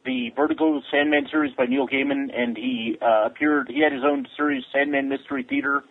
the 0.05 0.32
Vertigo 0.36 0.82
Sandman 0.91 1.28
series 1.32 1.53
by 1.55 1.66
Neil 1.66 1.88
Gaiman, 1.88 2.28
and 2.38 2.57
he 2.57 2.97
uh, 3.01 3.26
appeared. 3.26 3.70
He 3.70 3.82
had 3.82 3.93
his 3.93 4.03
own 4.03 4.28
series, 4.36 4.63
Sandman 4.74 5.07
Mystery 5.07 5.43
Theater, 5.43 5.84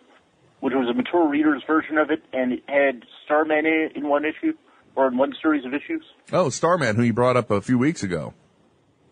which 0.60 0.74
was 0.74 0.88
a 0.88 0.94
mature 0.94 1.26
reader's 1.26 1.62
version 1.66 1.96
of 1.96 2.10
it, 2.10 2.22
and 2.34 2.52
it 2.52 2.62
had 2.66 3.04
Starman 3.24 3.64
in 3.64 3.90
in 3.96 4.08
one 4.08 4.26
issue 4.26 4.52
or 4.96 5.08
in 5.08 5.16
one 5.16 5.32
series 5.40 5.64
of 5.64 5.72
issues. 5.72 6.04
Oh, 6.30 6.50
Starman, 6.50 6.96
who 6.96 7.02
you 7.02 7.14
brought 7.14 7.38
up 7.38 7.50
a 7.50 7.62
few 7.62 7.78
weeks 7.78 8.02
ago. 8.02 8.34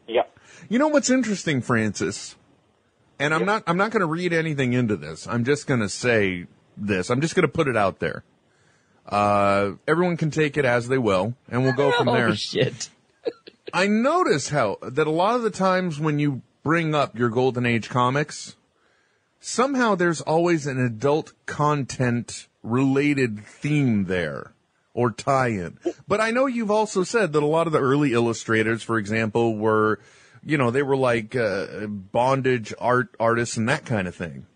Yeah. 0.06 0.22
You 0.68 0.78
know 0.78 0.88
what's 0.88 1.10
interesting, 1.10 1.62
Francis? 1.62 2.36
And 3.18 3.32
I'm 3.32 3.44
not 3.44 3.62
I'm 3.66 3.76
not 3.76 3.90
going 3.92 4.00
to 4.00 4.06
read 4.06 4.32
anything 4.32 4.72
into 4.72 4.96
this. 4.96 5.26
I'm 5.26 5.44
just 5.44 5.66
going 5.66 5.80
to 5.80 5.88
say 5.88 6.46
this. 6.76 7.10
I'm 7.10 7.20
just 7.20 7.34
going 7.34 7.46
to 7.46 7.52
put 7.52 7.68
it 7.68 7.76
out 7.76 7.98
there. 8.00 8.24
Uh, 9.06 9.72
everyone 9.86 10.16
can 10.16 10.30
take 10.30 10.56
it 10.56 10.64
as 10.64 10.88
they 10.88 10.98
will, 10.98 11.34
and 11.48 11.62
we'll 11.62 11.72
go 11.74 11.92
from 11.92 12.08
Oh, 12.10 12.14
there. 12.14 12.34
shit. 12.34 12.88
I 13.74 13.86
notice 13.86 14.48
how 14.48 14.78
that 14.82 15.06
a 15.06 15.10
lot 15.10 15.36
of 15.36 15.42
the 15.42 15.50
times 15.50 15.98
when 16.00 16.18
you 16.18 16.42
bring 16.62 16.94
up 16.94 17.18
your 17.18 17.28
golden 17.28 17.66
age 17.66 17.88
comics, 17.88 18.56
somehow 19.40 19.94
there's 19.94 20.20
always 20.20 20.66
an 20.66 20.78
adult 20.84 21.32
content 21.46 22.48
related 22.62 23.44
theme 23.44 24.04
there 24.04 24.52
or 24.94 25.10
tie-in. 25.10 25.78
But 26.06 26.20
I 26.20 26.30
know 26.30 26.46
you've 26.46 26.70
also 26.70 27.02
said 27.02 27.32
that 27.32 27.42
a 27.42 27.46
lot 27.46 27.66
of 27.66 27.72
the 27.72 27.80
early 27.80 28.12
illustrators, 28.12 28.82
for 28.82 28.98
example, 28.98 29.56
were, 29.56 29.98
you 30.44 30.58
know, 30.58 30.70
they 30.70 30.82
were 30.82 30.96
like 30.96 31.34
uh, 31.36 31.86
bondage 31.86 32.74
art 32.78 33.14
artists 33.20 33.56
and 33.56 33.68
that 33.68 33.84
kind 33.84 34.08
of 34.08 34.14
thing. 34.14 34.46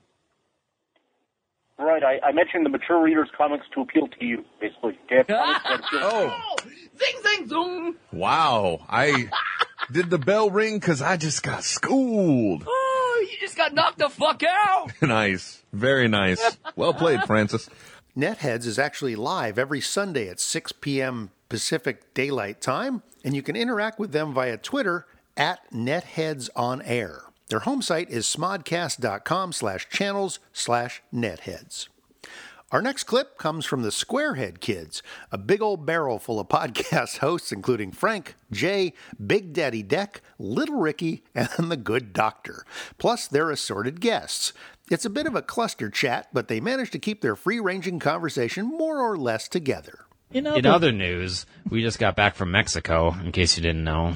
Right. 1.78 2.02
I, 2.02 2.18
I 2.28 2.32
mentioned 2.32 2.64
the 2.64 2.70
mature 2.70 3.02
readers 3.02 3.28
comics 3.36 3.66
to 3.74 3.82
appeal 3.82 4.08
to 4.08 4.24
you, 4.24 4.44
basically. 4.60 4.98
To 5.10 5.14
have 5.16 5.26
comics 5.28 5.62
that 5.64 5.74
appeal 5.84 6.00
to 6.00 6.26
you. 6.26 6.32
Oh, 6.32 6.56
Zing, 6.98 7.22
zing, 7.22 7.48
zoom. 7.48 7.96
wow! 8.12 8.80
I 8.88 9.28
did 9.92 10.08
the 10.08 10.18
bell 10.18 10.48
ring 10.50 10.78
because 10.78 11.02
I 11.02 11.18
just 11.18 11.42
got 11.42 11.62
schooled. 11.64 12.64
Oh, 12.66 13.26
you 13.30 13.36
just 13.38 13.56
got 13.56 13.74
knocked 13.74 13.98
the 13.98 14.08
fuck 14.08 14.42
out. 14.42 14.90
nice, 15.02 15.62
very 15.72 16.08
nice. 16.08 16.56
Well 16.74 16.94
played, 16.94 17.22
Francis. 17.24 17.68
Netheads 18.16 18.64
is 18.64 18.78
actually 18.78 19.14
live 19.14 19.58
every 19.58 19.82
Sunday 19.82 20.28
at 20.30 20.40
6 20.40 20.72
p.m. 20.80 21.30
Pacific 21.50 22.14
Daylight 22.14 22.62
Time, 22.62 23.02
and 23.22 23.36
you 23.36 23.42
can 23.42 23.54
interact 23.56 23.98
with 23.98 24.12
them 24.12 24.32
via 24.32 24.56
Twitter 24.56 25.06
at 25.36 25.70
Netheads 25.72 26.48
on 26.56 26.82
Air. 26.82 27.22
Their 27.48 27.60
home 27.60 27.82
site 27.82 28.10
is 28.10 28.26
smodcast.com 28.26 29.52
slash 29.52 29.88
channels 29.88 30.40
slash 30.52 31.02
netheads. 31.14 31.88
Our 32.72 32.82
next 32.82 33.04
clip 33.04 33.38
comes 33.38 33.64
from 33.64 33.82
the 33.82 33.90
Squarehead 33.90 34.58
Kids, 34.58 35.00
a 35.30 35.38
big 35.38 35.62
old 35.62 35.86
barrel 35.86 36.18
full 36.18 36.40
of 36.40 36.48
podcast 36.50 37.18
hosts, 37.18 37.52
including 37.52 37.92
Frank, 37.92 38.34
Jay, 38.50 38.92
Big 39.24 39.52
Daddy 39.52 39.84
Deck, 39.84 40.20
Little 40.38 40.80
Ricky, 40.80 41.22
and 41.34 41.70
the 41.70 41.76
Good 41.76 42.12
Doctor, 42.12 42.64
plus 42.98 43.28
their 43.28 43.50
assorted 43.50 44.00
guests. 44.00 44.52
It's 44.90 45.04
a 45.04 45.10
bit 45.10 45.26
of 45.26 45.36
a 45.36 45.42
cluster 45.42 45.88
chat, 45.88 46.28
but 46.32 46.48
they 46.48 46.58
managed 46.58 46.92
to 46.92 46.98
keep 46.98 47.20
their 47.20 47.36
free 47.36 47.60
ranging 47.60 48.00
conversation 48.00 48.66
more 48.66 49.00
or 49.00 49.16
less 49.16 49.46
together. 49.46 50.00
In 50.32 50.66
other 50.66 50.90
news, 50.90 51.46
we 51.70 51.82
just 51.82 52.00
got 52.00 52.16
back 52.16 52.34
from 52.34 52.50
Mexico, 52.50 53.14
in 53.14 53.30
case 53.30 53.56
you 53.56 53.62
didn't 53.62 53.84
know. 53.84 54.14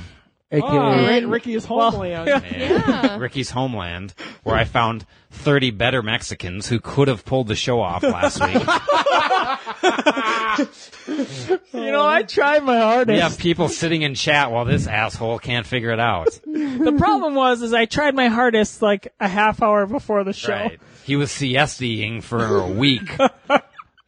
Oh, 0.52 1.06
Ri- 1.06 1.24
Ricky's 1.24 1.64
homeland. 1.64 2.28
Yeah. 2.28 3.16
Ricky's 3.18 3.50
homeland, 3.50 4.14
where 4.42 4.56
I 4.56 4.64
found 4.64 5.06
30 5.30 5.70
better 5.70 6.02
Mexicans 6.02 6.68
who 6.68 6.80
could 6.80 7.06
have 7.06 7.24
pulled 7.24 7.46
the 7.46 7.54
show 7.54 7.80
off 7.80 8.02
last 8.02 8.40
week. 8.40 8.54
you 11.72 11.92
know, 11.92 12.04
I 12.04 12.24
tried 12.24 12.64
my 12.64 12.80
hardest. 12.80 13.14
we 13.14 13.20
have 13.20 13.38
people 13.38 13.68
sitting 13.68 14.02
in 14.02 14.16
chat 14.16 14.50
while 14.50 14.64
this 14.64 14.88
asshole 14.88 15.38
can't 15.38 15.66
figure 15.66 15.92
it 15.92 16.00
out. 16.00 16.26
the 16.44 16.96
problem 16.98 17.36
was, 17.36 17.62
is 17.62 17.72
I 17.72 17.84
tried 17.84 18.16
my 18.16 18.26
hardest 18.26 18.82
like 18.82 19.14
a 19.20 19.28
half 19.28 19.62
hour 19.62 19.86
before 19.86 20.24
the 20.24 20.32
show. 20.32 20.52
Right. 20.52 20.80
He 21.04 21.14
was 21.14 21.30
siestaing 21.30 22.24
for 22.24 22.58
a 22.58 22.66
week. 22.66 23.08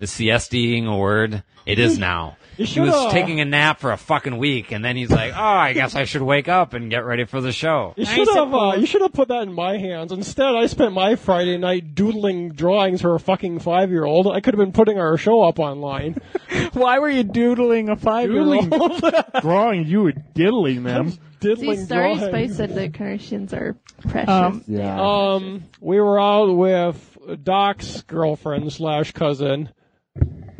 Is 0.00 0.10
siestaing 0.10 0.86
a 0.86 0.96
word? 0.96 1.44
It 1.66 1.78
is 1.78 1.98
now. 1.98 2.36
You 2.56 2.66
He 2.66 2.80
was 2.80 3.12
taking 3.12 3.40
a 3.40 3.44
nap 3.44 3.80
for 3.80 3.92
a 3.92 3.96
fucking 3.96 4.36
week, 4.36 4.72
and 4.72 4.84
then 4.84 4.96
he's 4.96 5.10
like, 5.10 5.32
"Oh, 5.34 5.40
I 5.42 5.72
guess 5.72 5.94
I 5.94 6.04
should 6.04 6.22
wake 6.22 6.48
up 6.48 6.74
and 6.74 6.90
get 6.90 7.04
ready 7.04 7.24
for 7.24 7.40
the 7.40 7.52
show." 7.52 7.94
You 7.96 8.04
should 8.04 8.28
have. 8.28 8.52
Uh, 8.54 8.74
you 8.76 8.86
should 8.86 9.00
have 9.00 9.12
put 9.12 9.28
that 9.28 9.42
in 9.42 9.52
my 9.52 9.78
hands. 9.78 10.12
Instead, 10.12 10.54
I 10.54 10.66
spent 10.66 10.92
my 10.92 11.16
Friday 11.16 11.56
night 11.56 11.94
doodling 11.94 12.50
drawings 12.52 13.00
for 13.00 13.14
a 13.14 13.20
fucking 13.20 13.60
five-year-old. 13.60 14.26
I 14.28 14.40
could 14.40 14.54
have 14.54 14.58
been 14.58 14.72
putting 14.72 14.98
our 14.98 15.16
show 15.16 15.42
up 15.42 15.58
online. 15.58 16.16
Why 16.74 16.98
were 16.98 17.08
you 17.08 17.22
doodling 17.22 17.88
a 17.88 17.96
five-year-old? 17.96 18.70
Drawing 19.40 19.86
you 19.86 20.02
were 20.02 20.12
diddling 20.12 20.82
them. 20.82 21.12
diddling 21.40 21.78
See, 21.78 21.84
Starry 21.86 22.14
drawings. 22.14 22.30
Spice 22.30 22.56
said 22.56 22.74
the 22.74 22.88
Kardashians 22.88 23.52
are 23.52 23.76
precious. 24.08 24.28
Um, 24.28 24.64
Uh, 24.70 25.34
um, 25.36 25.64
we 25.80 25.98
were 26.00 26.20
out 26.20 26.54
with 26.54 27.18
Doc's 27.42 28.02
girlfriend 28.02 28.72
slash 28.72 29.12
cousin, 29.12 29.70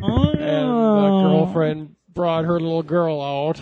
and 0.03 0.39
the 0.39 0.65
oh. 0.65 1.21
girlfriend 1.23 1.95
brought 2.13 2.45
her 2.45 2.59
little 2.59 2.83
girl 2.83 3.21
out. 3.21 3.61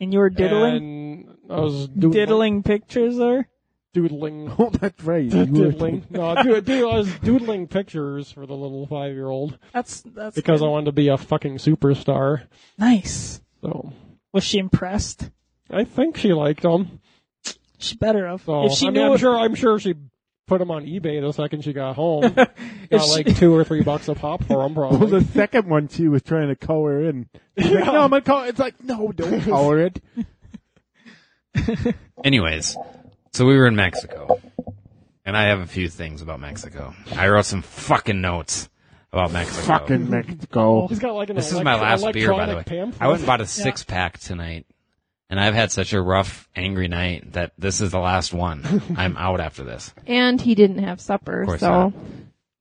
And 0.00 0.12
you 0.12 0.18
were 0.18 0.30
diddling? 0.30 0.76
And 0.76 1.50
I 1.50 1.60
was 1.60 1.88
doodling, 1.88 2.12
Diddling 2.12 2.62
pictures 2.62 3.16
there? 3.16 3.48
doodling. 3.92 4.48
Oh, 4.58 4.70
that's 4.70 5.02
right. 5.04 5.24
You 5.24 5.38
were 5.38 5.70
diddling. 5.70 6.06
No, 6.10 6.42
do, 6.42 6.60
do, 6.60 6.88
I 6.88 6.96
was 6.96 7.14
doodling 7.18 7.68
pictures 7.68 8.32
for 8.32 8.46
the 8.46 8.54
little 8.54 8.86
five-year-old 8.86 9.58
That's 9.72 10.02
that's 10.02 10.34
because 10.34 10.60
good. 10.60 10.66
I 10.66 10.70
wanted 10.70 10.86
to 10.86 10.92
be 10.92 11.08
a 11.08 11.18
fucking 11.18 11.58
superstar. 11.58 12.46
nice. 12.78 13.40
So 13.60 13.92
Was 14.32 14.44
she 14.44 14.58
impressed? 14.58 15.30
I 15.70 15.84
think 15.84 16.16
she 16.16 16.32
liked 16.32 16.62
them. 16.62 17.00
She 17.78 17.96
better 17.96 18.26
have. 18.28 18.42
So 18.42 18.66
if 18.66 18.72
she 18.72 18.86
I 18.86 18.90
knew, 18.90 19.02
mean, 19.02 19.12
I'm 19.12 19.18
sure. 19.18 19.38
I'm 19.38 19.54
sure 19.54 19.78
she 19.78 19.94
put 20.46 20.58
them 20.58 20.70
on 20.70 20.84
eBay 20.84 21.20
the 21.20 21.32
second 21.32 21.62
she 21.64 21.72
got 21.72 21.96
home. 21.96 22.22
got 22.90 23.08
like 23.08 23.28
she- 23.28 23.34
two 23.34 23.54
or 23.54 23.64
three 23.64 23.82
bucks 23.82 24.08
a 24.08 24.14
pop 24.14 24.44
for 24.44 24.62
them, 24.62 24.74
Well, 24.76 24.90
the 24.98 25.20
second 25.32 25.68
one 25.68 25.88
she 25.88 26.08
was 26.08 26.22
trying 26.22 26.48
to 26.48 26.56
color 26.56 27.02
in. 27.08 27.28
She's 27.58 27.70
like, 27.70 27.84
no, 27.86 28.02
I'm 28.02 28.10
gonna 28.10 28.20
color. 28.22 28.46
It's 28.48 28.58
like, 28.58 28.82
no, 28.82 29.12
don't 29.12 29.40
color 29.44 29.80
it. 29.80 30.00
Anyways, 32.24 32.76
so 33.32 33.46
we 33.46 33.56
were 33.56 33.66
in 33.66 33.76
Mexico, 33.76 34.40
and 35.24 35.36
I 35.36 35.44
have 35.48 35.60
a 35.60 35.66
few 35.66 35.88
things 35.88 36.22
about 36.22 36.40
Mexico. 36.40 36.94
I 37.16 37.28
wrote 37.28 37.44
some 37.44 37.62
fucking 37.62 38.20
notes 38.20 38.68
about 39.12 39.32
Mexico. 39.32 39.62
Fucking 39.66 40.08
Mexico. 40.10 40.86
He's 40.86 40.98
got 40.98 41.14
like 41.14 41.30
an 41.30 41.36
This 41.36 41.52
is 41.52 41.60
my 41.60 41.74
last 41.80 42.10
beer, 42.12 42.30
by 42.30 42.46
the 42.46 42.52
way. 42.52 42.52
electronic 42.52 42.66
pamphlet. 42.66 43.02
I 43.02 43.08
went 43.08 43.20
and 43.20 43.26
bought 43.26 43.40
a 43.40 43.44
Yeah. 43.44 43.46
six 43.48 43.84
pack 43.84 44.18
tonight, 44.18 44.66
and 45.32 45.40
I've 45.40 45.54
had 45.54 45.72
such 45.72 45.94
a 45.94 46.02
rough, 46.02 46.46
angry 46.54 46.88
night 46.88 47.32
that 47.32 47.52
this 47.56 47.80
is 47.80 47.90
the 47.90 47.98
last 47.98 48.34
one. 48.34 48.82
I'm 48.98 49.16
out 49.16 49.40
after 49.40 49.64
this. 49.64 49.90
and 50.06 50.38
he 50.38 50.54
didn't 50.54 50.80
have 50.84 51.00
supper, 51.00 51.40
Of 51.40 51.46
course 51.48 51.60
so 51.60 51.70
not. 51.70 51.92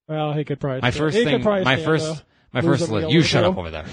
Well, 0.08 0.32
he 0.34 0.46
could 0.46 0.62
probably. 0.62 0.80
My 0.82 0.92
stand- 0.92 1.04
first 1.04 1.18
he 1.18 1.24
could 1.26 1.32
thing, 1.34 1.42
probably 1.44 1.66
my 1.66 1.76
stand 1.76 1.86
first, 1.86 2.24
my 2.54 2.62
lose 2.62 2.80
first 2.80 2.90
a 2.90 2.94
list. 2.94 3.08
meal 3.08 3.14
You 3.14 3.20
or 3.20 3.24
shut 3.24 3.44
two. 3.44 3.50
up 3.50 3.58
over 3.58 3.72
there. 3.72 3.86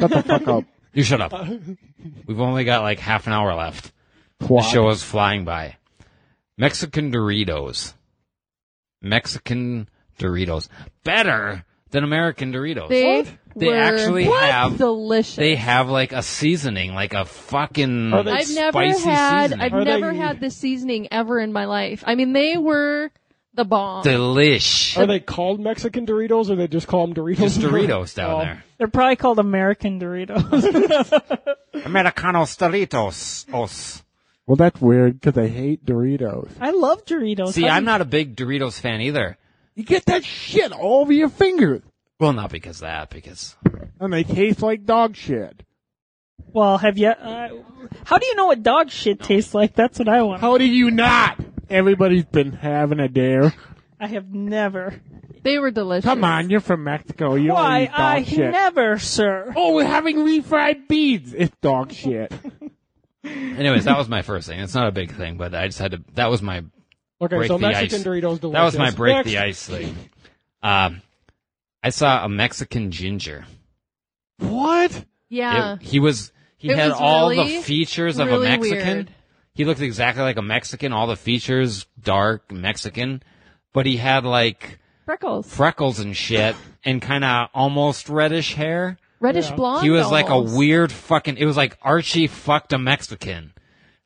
Shut 0.00 0.10
the 0.10 0.22
fuck 0.22 0.48
up. 0.48 0.64
You 0.92 1.02
shut 1.02 1.20
up. 1.20 1.32
We've 2.26 2.40
only 2.40 2.62
got 2.64 2.82
like 2.82 2.98
half 3.00 3.26
an 3.28 3.32
hour 3.32 3.52
left. 3.54 3.92
What? 4.46 4.62
The 4.62 4.68
show 4.70 4.88
is 4.90 5.02
flying 5.02 5.44
by. 5.44 5.76
Mexican 6.56 7.10
Doritos. 7.10 7.94
Mexican 9.02 9.88
Doritos. 10.18 10.68
Better 11.02 11.64
than 11.90 12.04
American 12.04 12.52
Doritos. 12.52 12.88
They 12.88 13.26
They 13.56 13.68
were 13.68 13.76
actually 13.76 14.26
what? 14.28 14.42
have 14.50 14.78
delicious. 14.78 15.36
They 15.36 15.54
have 15.56 15.88
like 15.88 16.12
a 16.12 16.22
seasoning, 16.22 16.94
like 16.94 17.14
a 17.14 17.24
fucking 17.24 18.12
I've 18.12 18.24
never 18.50 18.72
spicy 18.72 19.02
had. 19.08 19.50
seasoning. 19.50 19.60
I've 19.74 19.84
never 19.86 20.12
had 20.12 20.40
this 20.40 20.56
seasoning 20.56 21.08
ever 21.12 21.38
in 21.40 21.52
my 21.52 21.66
life. 21.66 22.02
I 22.06 22.14
mean, 22.16 22.32
they 22.32 22.56
were 22.56 23.10
the 23.54 23.64
bomb. 23.64 24.02
Delish. 24.04 24.96
Are 24.98 25.06
they 25.06 25.20
called 25.20 25.60
Mexican 25.60 26.06
Doritos, 26.06 26.50
or 26.50 26.56
they 26.56 26.66
just 26.66 26.88
call 26.88 27.06
them 27.06 27.14
Doritos? 27.14 27.36
Just 27.38 27.60
Doritos 27.60 28.14
down 28.14 28.30
Oh. 28.30 28.38
there. 28.40 28.64
They're 28.78 28.88
probably 28.88 29.16
called 29.16 29.38
American 29.38 30.00
Doritos. 30.00 30.42
Americanos 31.84 32.56
Doritos. 32.56 33.46
Os. 33.54 34.02
Well, 34.46 34.56
that's 34.56 34.80
weird 34.80 35.20
because 35.20 35.38
I 35.38 35.48
hate 35.48 35.86
Doritos. 35.86 36.50
I 36.60 36.70
love 36.72 37.04
Doritos. 37.04 37.52
See, 37.52 37.62
How 37.62 37.76
I'm 37.76 37.82
you- 37.84 37.86
not 37.86 38.00
a 38.00 38.04
big 38.04 38.36
Doritos 38.36 38.78
fan 38.80 39.00
either. 39.00 39.38
You 39.74 39.82
get 39.84 40.06
that 40.06 40.24
shit 40.24 40.70
all 40.72 41.00
over 41.00 41.12
your 41.12 41.28
fingers, 41.28 41.82
Well, 42.24 42.32
not 42.32 42.50
because 42.50 42.76
of 42.76 42.86
that, 42.86 43.10
because 43.10 43.54
and 44.00 44.10
they 44.10 44.24
taste 44.24 44.62
like 44.62 44.86
dog 44.86 45.14
shit. 45.14 45.62
Well, 46.54 46.78
have 46.78 46.96
you? 46.96 47.08
Uh, 47.08 47.48
how 48.04 48.16
do 48.16 48.24
you 48.24 48.34
know 48.34 48.46
what 48.46 48.62
dog 48.62 48.88
shit 48.88 49.20
tastes 49.20 49.52
like? 49.52 49.74
That's 49.74 49.98
what 49.98 50.08
I 50.08 50.22
want. 50.22 50.40
How 50.40 50.56
do 50.56 50.64
you 50.64 50.90
not? 50.90 51.38
Everybody's 51.68 52.24
been 52.24 52.52
having 52.52 52.98
a 52.98 53.08
dare. 53.08 53.52
I 54.00 54.06
have 54.06 54.32
never. 54.32 54.98
They 55.42 55.58
were 55.58 55.70
delicious. 55.70 56.06
Come 56.06 56.24
on, 56.24 56.48
you're 56.48 56.60
from 56.60 56.84
Mexico. 56.84 57.34
You 57.34 57.48
don't 57.48 57.56
Why? 57.56 57.82
eat 57.82 57.86
dog 57.88 57.98
I 57.98 58.22
shit. 58.22 58.52
never, 58.52 58.98
sir. 58.98 59.52
Oh, 59.54 59.74
we're 59.74 59.84
having 59.84 60.16
refried 60.20 60.88
beans. 60.88 61.34
It's 61.34 61.54
dog 61.60 61.92
shit. 61.92 62.32
Anyways, 63.24 63.84
that 63.84 63.98
was 63.98 64.08
my 64.08 64.22
first 64.22 64.48
thing. 64.48 64.60
It's 64.60 64.74
not 64.74 64.86
a 64.88 64.92
big 64.92 65.12
thing, 65.12 65.36
but 65.36 65.54
I 65.54 65.66
just 65.66 65.78
had 65.78 65.90
to. 65.90 66.02
That 66.14 66.30
was 66.30 66.40
my 66.40 66.62
Okay, 67.20 67.36
break 67.36 67.48
so 67.48 67.58
the 67.58 67.68
Mexican 67.68 68.00
ice. 68.00 68.06
Doritos 68.06 68.40
delicious. 68.40 68.52
That 68.52 68.64
was 68.64 68.78
my 68.78 68.90
break 68.92 69.14
Next. 69.16 69.28
the 69.30 69.38
ice 69.38 69.66
thing. 69.66 69.94
Um, 70.62 71.02
I 71.84 71.90
saw 71.90 72.24
a 72.24 72.28
Mexican 72.28 72.90
ginger. 72.90 73.44
What? 74.38 75.04
Yeah. 75.28 75.74
It- 75.74 75.82
he 75.82 76.00
was. 76.00 76.32
He 76.56 76.70
It 76.70 76.78
had 76.78 76.92
was 76.92 76.98
all 77.00 77.28
really, 77.28 77.56
the 77.58 77.62
features 77.62 78.18
of 78.18 78.26
really 78.26 78.46
a 78.48 78.56
Mexican. 78.58 78.86
weird. 78.96 79.10
He 79.54 79.64
looked 79.66 79.80
exactly 79.82 80.22
like 80.22 80.38
a 80.38 80.42
Mexican. 80.42 80.92
All 80.94 81.06
the 81.06 81.14
features, 81.16 81.84
dark 82.02 82.50
Mexican, 82.50 83.22
but 83.74 83.84
he 83.86 83.98
had 83.98 84.24
like 84.24 84.78
Freckles. 85.04 85.46
freckles 85.54 86.00
and 86.00 86.16
shit, 86.16 86.56
and 86.84 87.02
kind 87.02 87.22
of 87.22 87.48
almost 87.54 88.08
reddish 88.08 88.54
hair. 88.54 88.96
Reddish 89.20 89.50
blonde. 89.50 89.84
He 89.84 89.90
was 89.90 90.10
like 90.10 90.28
a 90.30 90.40
weird 90.40 90.90
fucking. 90.90 91.36
It 91.36 91.44
was 91.46 91.56
like 91.56 91.76
Archie 91.82 92.26
fucked 92.26 92.72
a 92.72 92.78
Mexican, 92.78 93.52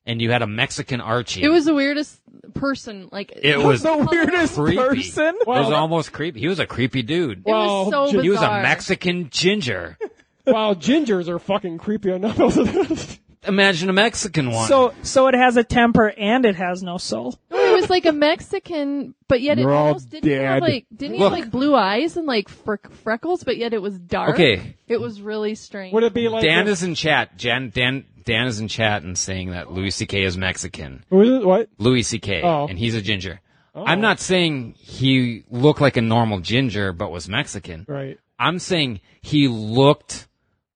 and 0.08 0.20
you 0.22 0.30
had 0.30 0.42
a 0.42 0.46
Mexican 0.46 1.00
Archie. 1.00 1.42
It 1.42 1.50
was 1.50 1.66
the 1.66 1.74
weirdest 1.74 2.18
person. 2.54 3.08
Like 3.12 3.32
It 3.36 3.58
was 3.58 3.82
the 3.82 3.96
weirdest 3.96 4.54
creepy. 4.54 4.76
person. 4.76 5.36
it 5.40 5.46
was 5.46 5.70
almost 5.70 6.12
creepy. 6.12 6.40
He 6.40 6.48
was 6.48 6.58
a 6.58 6.66
creepy 6.66 7.02
dude. 7.02 7.40
It 7.46 7.52
was 7.52 7.90
so 8.12 8.20
he 8.20 8.30
was 8.30 8.40
a. 8.40 8.62
Mexican 8.62 9.30
ginger. 9.30 9.96
Wow, 10.46 10.72
gingers 10.72 11.28
are 11.28 11.38
fucking 11.38 11.76
creepy 11.76 12.10
enough. 12.10 12.38
Imagine 13.46 13.90
a 13.90 13.92
Mexican 13.92 14.50
one. 14.50 14.66
So, 14.66 14.94
so 15.02 15.26
it 15.28 15.34
has 15.34 15.58
a 15.58 15.62
temper 15.62 16.08
and 16.08 16.46
it 16.46 16.56
has 16.56 16.82
no 16.82 16.96
soul. 16.96 17.38
No, 17.78 17.80
he 17.80 17.84
was 17.84 17.90
like 17.90 18.06
a 18.06 18.12
Mexican, 18.12 19.14
but 19.28 19.40
yet 19.40 19.58
it 19.58 19.62
You're 19.62 19.72
all 19.72 19.86
almost 19.88 20.10
didn't 20.10 20.28
he 20.30 20.36
have 20.36 20.60
like 20.62 20.86
didn't 20.94 21.14
he 21.14 21.20
Look. 21.20 21.32
have 21.32 21.40
like 21.42 21.50
blue 21.50 21.74
eyes 21.74 22.16
and 22.16 22.26
like 22.26 22.48
freck- 22.48 22.92
freckles, 22.92 23.44
but 23.44 23.56
yet 23.56 23.72
it 23.72 23.80
was 23.82 23.98
dark. 23.98 24.34
Okay. 24.34 24.76
it 24.86 25.00
was 25.00 25.20
really 25.22 25.54
strange. 25.54 25.92
Would 25.94 26.02
it 26.04 26.14
be 26.14 26.28
like 26.28 26.42
Dan 26.42 26.66
a- 26.66 26.70
is 26.70 26.82
in 26.82 26.94
chat. 26.94 27.36
Jan, 27.36 27.70
Dan, 27.74 28.04
Dan 28.24 28.46
is 28.46 28.60
in 28.60 28.68
chat 28.68 29.02
and 29.02 29.16
saying 29.16 29.50
that 29.50 29.72
Louis 29.72 29.90
C.K. 29.90 30.22
is 30.24 30.36
Mexican. 30.36 31.04
Who 31.10 31.20
is 31.22 31.30
it? 31.30 31.46
What? 31.46 31.68
Louis 31.78 32.02
C.K. 32.02 32.42
Oh. 32.42 32.66
and 32.68 32.78
he's 32.78 32.94
a 32.94 33.00
ginger. 33.02 33.40
Oh. 33.74 33.84
I'm 33.84 34.00
not 34.00 34.18
saying 34.20 34.74
he 34.78 35.44
looked 35.50 35.80
like 35.80 35.96
a 35.96 36.02
normal 36.02 36.40
ginger 36.40 36.92
but 36.92 37.10
was 37.10 37.28
Mexican. 37.28 37.84
Right. 37.88 38.18
I'm 38.38 38.58
saying 38.58 39.00
he 39.22 39.46
looked 39.48 40.26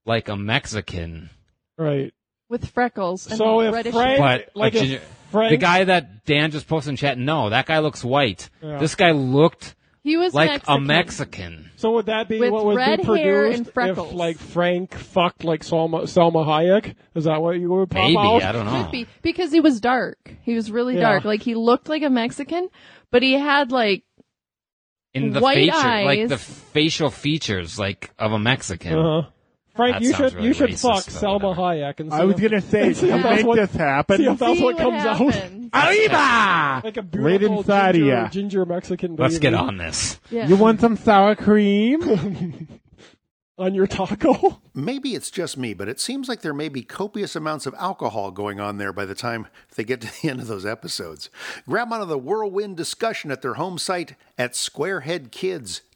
like 0.04 0.28
a 0.28 0.36
Mexican, 0.36 1.30
Right. 1.78 2.12
with 2.48 2.68
freckles 2.70 3.26
and 3.28 3.36
So 3.38 3.60
if 3.60 3.72
reddish. 3.74 3.92
Frank- 3.94 4.18
but 4.18 4.48
like 4.54 4.74
a 4.74 4.84
if 4.84 5.02
ginger. 5.32 5.38
Frank- 5.38 5.50
the 5.50 5.56
guy 5.56 5.84
that 5.84 6.24
Dan 6.24 6.50
just 6.50 6.68
posted 6.68 6.90
in 6.90 6.96
chat, 6.96 7.18
no, 7.18 7.50
that 7.50 7.66
guy 7.66 7.78
looks 7.80 8.04
white. 8.04 8.48
Yeah. 8.62 8.78
This 8.78 8.94
guy 8.94 9.10
looked 9.12 9.74
he 10.04 10.16
was 10.16 10.34
like 10.34 10.50
Mexican. 10.50 10.74
a 10.74 10.80
Mexican. 10.80 11.70
So 11.76 11.92
would 11.92 12.06
that 12.06 12.28
be 12.28 12.40
With 12.40 12.50
what 12.50 12.64
would 12.66 12.76
red 12.76 13.00
be 13.02 13.04
hair 13.18 13.42
produced 13.42 13.58
and 13.58 13.72
freckles. 13.72 14.08
if 14.08 14.14
like 14.14 14.36
Frank 14.38 14.94
fucked 14.94 15.44
like 15.44 15.62
Selma, 15.62 16.06
Selma 16.08 16.44
Hayek? 16.44 16.94
Is 17.14 17.24
that 17.24 17.40
what 17.40 17.52
you 17.58 17.68
would 17.70 17.88
pop 17.90 18.02
Maybe, 18.02 18.16
out? 18.18 18.42
I 18.42 18.50
don't 18.52 18.66
know. 18.66 18.82
Could 18.82 18.90
be 18.92 19.06
because 19.22 19.52
he 19.52 19.60
was 19.60 19.80
dark. 19.80 20.34
He 20.42 20.54
was 20.54 20.70
really 20.72 20.94
Yeah. 20.96 21.02
dark. 21.02 21.24
Like 21.24 21.42
he 21.42 21.54
looked 21.54 21.88
like 21.88 22.02
a 22.02 22.10
Mexican, 22.10 22.68
but 23.12 23.22
he 23.22 23.34
had 23.34 23.70
like 23.70 24.02
In 25.14 25.30
the 25.30 25.40
White 25.40 25.56
feature, 25.56 26.04
like 26.04 26.28
the 26.28 26.38
facial 26.38 27.10
features, 27.10 27.78
like 27.78 28.10
of 28.18 28.32
a 28.32 28.38
Mexican. 28.40 28.98
Uh-huh. 28.98 29.28
Frank, 29.74 29.94
That 29.94 30.02
you 30.02 30.12
should 30.14 30.34
really 30.34 30.48
you 30.48 30.52
should 30.54 30.70
racist, 30.70 30.82
fuck 30.82 31.04
but 31.06 31.12
Selma 31.12 31.54
Hayek 31.54 32.00
and 32.00 32.10
see 32.12 32.16
I 32.18 32.24
was 32.24 32.34
if- 32.36 32.42
gonna 32.50 32.60
say, 32.60 32.92
see 32.92 33.08
if 33.10 33.22
that's 33.22 33.36
make 33.38 33.46
what- 33.46 33.56
this 33.56 33.72
happen. 33.74 34.16
See 34.18 34.26
if 34.26 34.38
that's 34.38 34.58
See 34.58 34.64
what 34.64 34.74
what 34.74 34.82
comes 34.82 35.04
out. 35.04 35.16
happens. 35.18 35.70
Arriba! 35.74 36.80
Like 36.84 36.96
a 36.96 37.00
Right 37.00 37.10
beautiful 37.38 37.58
inside 37.60 37.94
ginger, 37.94 38.16
of 38.16 38.30
ginger 38.30 38.66
Mexican 38.66 39.10
baby. 39.16 39.22
Let's 39.22 39.38
get 39.38 39.54
on 39.54 39.78
this. 39.78 40.20
Yeah. 40.30 40.46
You 40.48 40.56
want 40.56 40.80
some 40.80 40.96
sour 40.96 41.34
cream? 41.34 42.02
on 43.58 43.74
your 43.74 43.86
taco. 43.86 44.60
Maybe 44.74 45.14
it's 45.14 45.30
just 45.30 45.56
me, 45.56 45.72
but 45.74 45.88
it 45.88 46.00
seems 46.00 46.28
like 46.28 46.40
there 46.40 46.54
may 46.54 46.68
be 46.68 46.82
copious 46.82 47.36
amounts 47.36 47.66
of 47.66 47.74
alcohol 47.78 48.30
going 48.30 48.58
on 48.60 48.78
there 48.78 48.92
by 48.92 49.04
the 49.04 49.14
time 49.14 49.46
they 49.76 49.84
get 49.84 50.00
to 50.00 50.22
the 50.22 50.28
end 50.30 50.40
of 50.40 50.46
those 50.48 50.66
episodes. 50.66 51.30
Grab 51.68 51.92
onto 51.92 52.06
the 52.06 52.18
whirlwind 52.18 52.76
discussion 52.76 53.30
at 53.30 53.40
their 53.42 53.54
home 53.54 53.78
site 53.78 54.16
at 54.36 54.54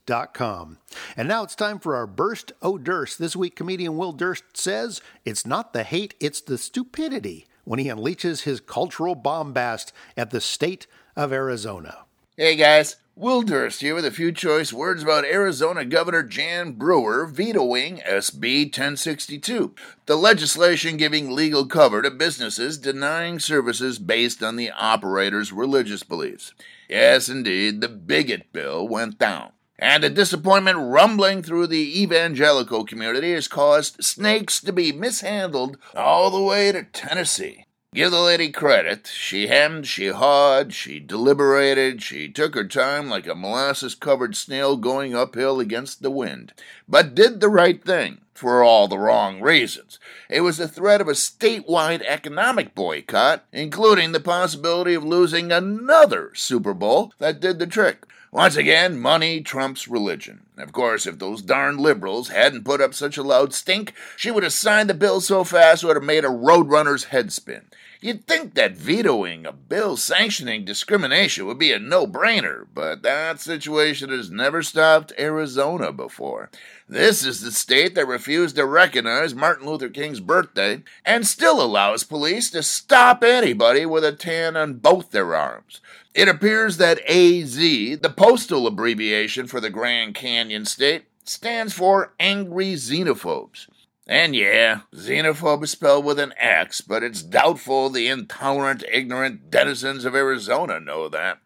squareheadkids.com. 0.07 0.79
And 1.17 1.29
now 1.29 1.43
it's 1.43 1.55
time 1.55 1.79
for 1.79 1.95
our 1.95 2.07
Burst 2.07 2.53
O 2.63 2.79
Durst. 2.79 3.19
This 3.19 3.37
week, 3.37 3.57
comedian 3.57 3.97
Will 3.97 4.13
Durst 4.13 4.45
says 4.55 5.01
it's 5.25 5.47
not 5.47 5.73
the 5.73 5.83
hate, 5.83 6.15
it's 6.21 6.41
the 6.41 6.59
stupidity 6.59 7.47
when 7.65 7.79
he 7.79 7.87
unleashes 7.87 8.43
his 8.43 8.61
cultural 8.61 9.15
bombast 9.15 9.93
at 10.17 10.31
the 10.31 10.41
state 10.41 10.87
of 11.17 11.33
Arizona. 11.33 12.05
Hey 12.37 12.55
guys, 12.55 12.97
Will 13.17 13.41
Durst 13.41 13.81
here 13.81 13.95
with 13.95 14.05
a 14.05 14.11
few 14.11 14.31
choice 14.31 14.75
words 14.75 15.03
about 15.03 15.25
Arizona 15.25 15.87
Governor 15.87 16.23
Jan 16.23 16.73
Brewer 16.73 17.27
vetoing 17.27 17.97
SB 18.07 18.67
1062, 18.67 19.75
the 20.05 20.17
legislation 20.17 20.99
giving 20.99 21.31
legal 21.31 21.65
cover 21.65 22.03
to 22.03 22.11
businesses 22.11 22.77
denying 22.77 23.39
services 23.39 23.99
based 23.99 24.43
on 24.43 24.57
the 24.57 24.71
operator's 24.71 25.51
religious 25.51 26.03
beliefs. 26.03 26.53
Yes, 26.91 27.31
indeed, 27.31 27.81
the 27.81 27.89
bigot 27.89 28.53
bill 28.53 28.87
went 28.87 29.19
down. 29.19 29.53
And 29.79 30.03
the 30.03 30.11
disappointment 30.11 30.79
rumbling 30.79 31.43
through 31.43 31.67
the 31.67 32.03
evangelical 32.03 32.85
community 32.85 33.33
has 33.33 33.49
caused 33.49 34.03
snakes 34.03 34.61
to 34.63 34.73
be 34.73 34.93
mishandled 34.93 35.77
all 35.95 36.31
the 36.31 36.41
way 36.41 36.73
to 36.73 36.85
Tennessee. 36.85 37.67
Give 37.95 38.11
the 38.11 38.21
lady 38.21 38.51
credit. 38.51 39.07
She 39.07 39.47
hemmed, 39.47 39.87
she 39.87 40.09
hawed, 40.09 40.75
she 40.75 41.01
deliberated, 41.01 42.03
she 42.03 42.29
took 42.29 42.55
her 42.55 42.67
time 42.67 43.09
like 43.09 43.27
a 43.27 43.35
molasses 43.35 43.95
covered 43.95 44.37
snail 44.37 44.77
going 44.77 45.15
uphill 45.15 45.61
against 45.61 46.03
the 46.03 46.11
wind, 46.11 46.53
but 46.87 47.15
did 47.15 47.41
the 47.41 47.49
right 47.49 47.83
thing 47.83 48.21
for 48.35 48.63
all 48.63 48.87
the 48.87 48.99
wrong 48.99 49.41
reasons. 49.41 49.99
It 50.29 50.43
was 50.43 50.59
the 50.59 50.69
threat 50.69 51.01
of 51.01 51.09
a 51.09 51.13
statewide 51.13 52.03
economic 52.03 52.75
boycott, 52.75 53.47
including 53.51 54.13
the 54.13 54.21
possibility 54.21 54.93
of 54.93 55.03
losing 55.03 55.51
another 55.51 56.33
Super 56.35 56.75
Bowl, 56.75 57.15
that 57.19 57.41
did 57.41 57.59
the 57.59 57.67
trick. 57.67 58.05
Once 58.37 58.55
again, 58.55 58.99
money 58.99 59.41
trumps 59.41 59.89
religion. 59.89 60.43
Of 60.59 60.71
course, 60.71 61.07
if 61.07 61.19
those 61.19 61.41
darn 61.41 61.79
liberals 61.79 62.29
hadn't 62.29 62.67
put 62.67 62.83
up 62.83 62.93
such 62.93 63.17
a 63.17 63.23
loud 63.23 63.55
stink, 63.55 63.95
she 64.15 64.31
would 64.31 64.43
have 64.43 64.53
signed 64.53 64.91
the 64.91 64.95
bill 64.95 65.23
so 65.23 65.43
fast 65.43 65.83
it 65.83 65.87
would 65.87 65.97
have 65.97 66.05
made 66.05 66.23
a 66.23 66.29
roadrunner's 66.29 67.05
head 67.05 67.33
spin. 67.33 67.63
You'd 67.99 68.27
think 68.27 68.53
that 68.53 68.77
vetoing 68.77 69.47
a 69.47 69.53
bill 69.53 69.97
sanctioning 69.97 70.67
discrimination 70.67 71.47
would 71.47 71.59
be 71.59 71.73
a 71.73 71.79
no 71.79 72.07
brainer, 72.07 72.67
but 72.75 73.01
that 73.03 73.41
situation 73.41 74.11
has 74.11 74.31
never 74.31 74.63
stopped 74.63 75.15
Arizona 75.19 75.91
before. 75.91 76.51
This 76.87 77.25
is 77.25 77.41
the 77.41 77.51
state 77.51 77.95
that 77.95 78.07
refused 78.07 78.57
to 78.57 78.67
recognize 78.67 79.35
Martin 79.35 79.67
Luther 79.67 79.89
King's 79.89 80.21
birthday 80.21 80.83
and 81.07 81.27
still 81.27 81.63
allows 81.63 82.05
police 82.05 82.51
to 82.51 82.63
stop 82.63 83.25
anybody 83.25 83.87
with 83.87 84.05
a 84.05 84.13
tan 84.13 84.59
on 84.59 84.75
both 84.75 85.11
their 85.11 85.35
arms. 85.35 85.81
It 86.17 86.29
appears 86.29 86.79
that 86.79 87.07
AZ, 87.07 87.57
the 87.57 88.15
postal 88.17 88.67
abbreviation 88.67 89.47
for 89.47 89.61
the 89.61 89.69
Grand 89.69 90.15
Canyon 90.15 90.65
State, 90.65 91.05
stands 91.25 91.75
for 91.75 92.15
Angry 92.19 92.73
Xenophobes. 92.73 93.69
And 94.07 94.35
yeah, 94.35 94.81
xenophobe 94.95 95.65
is 95.65 95.73
spelled 95.73 96.07
with 96.07 96.19
an 96.19 96.33
X, 96.39 96.81
but 96.81 97.03
it's 97.03 97.23
doubtful 97.23 97.91
the 97.91 98.09
intolerant, 98.09 98.83
ignorant 98.91 99.51
denizens 99.51 100.07
of 100.07 100.15
Arizona 100.15 100.81
know 100.81 101.11
that. 101.11 101.41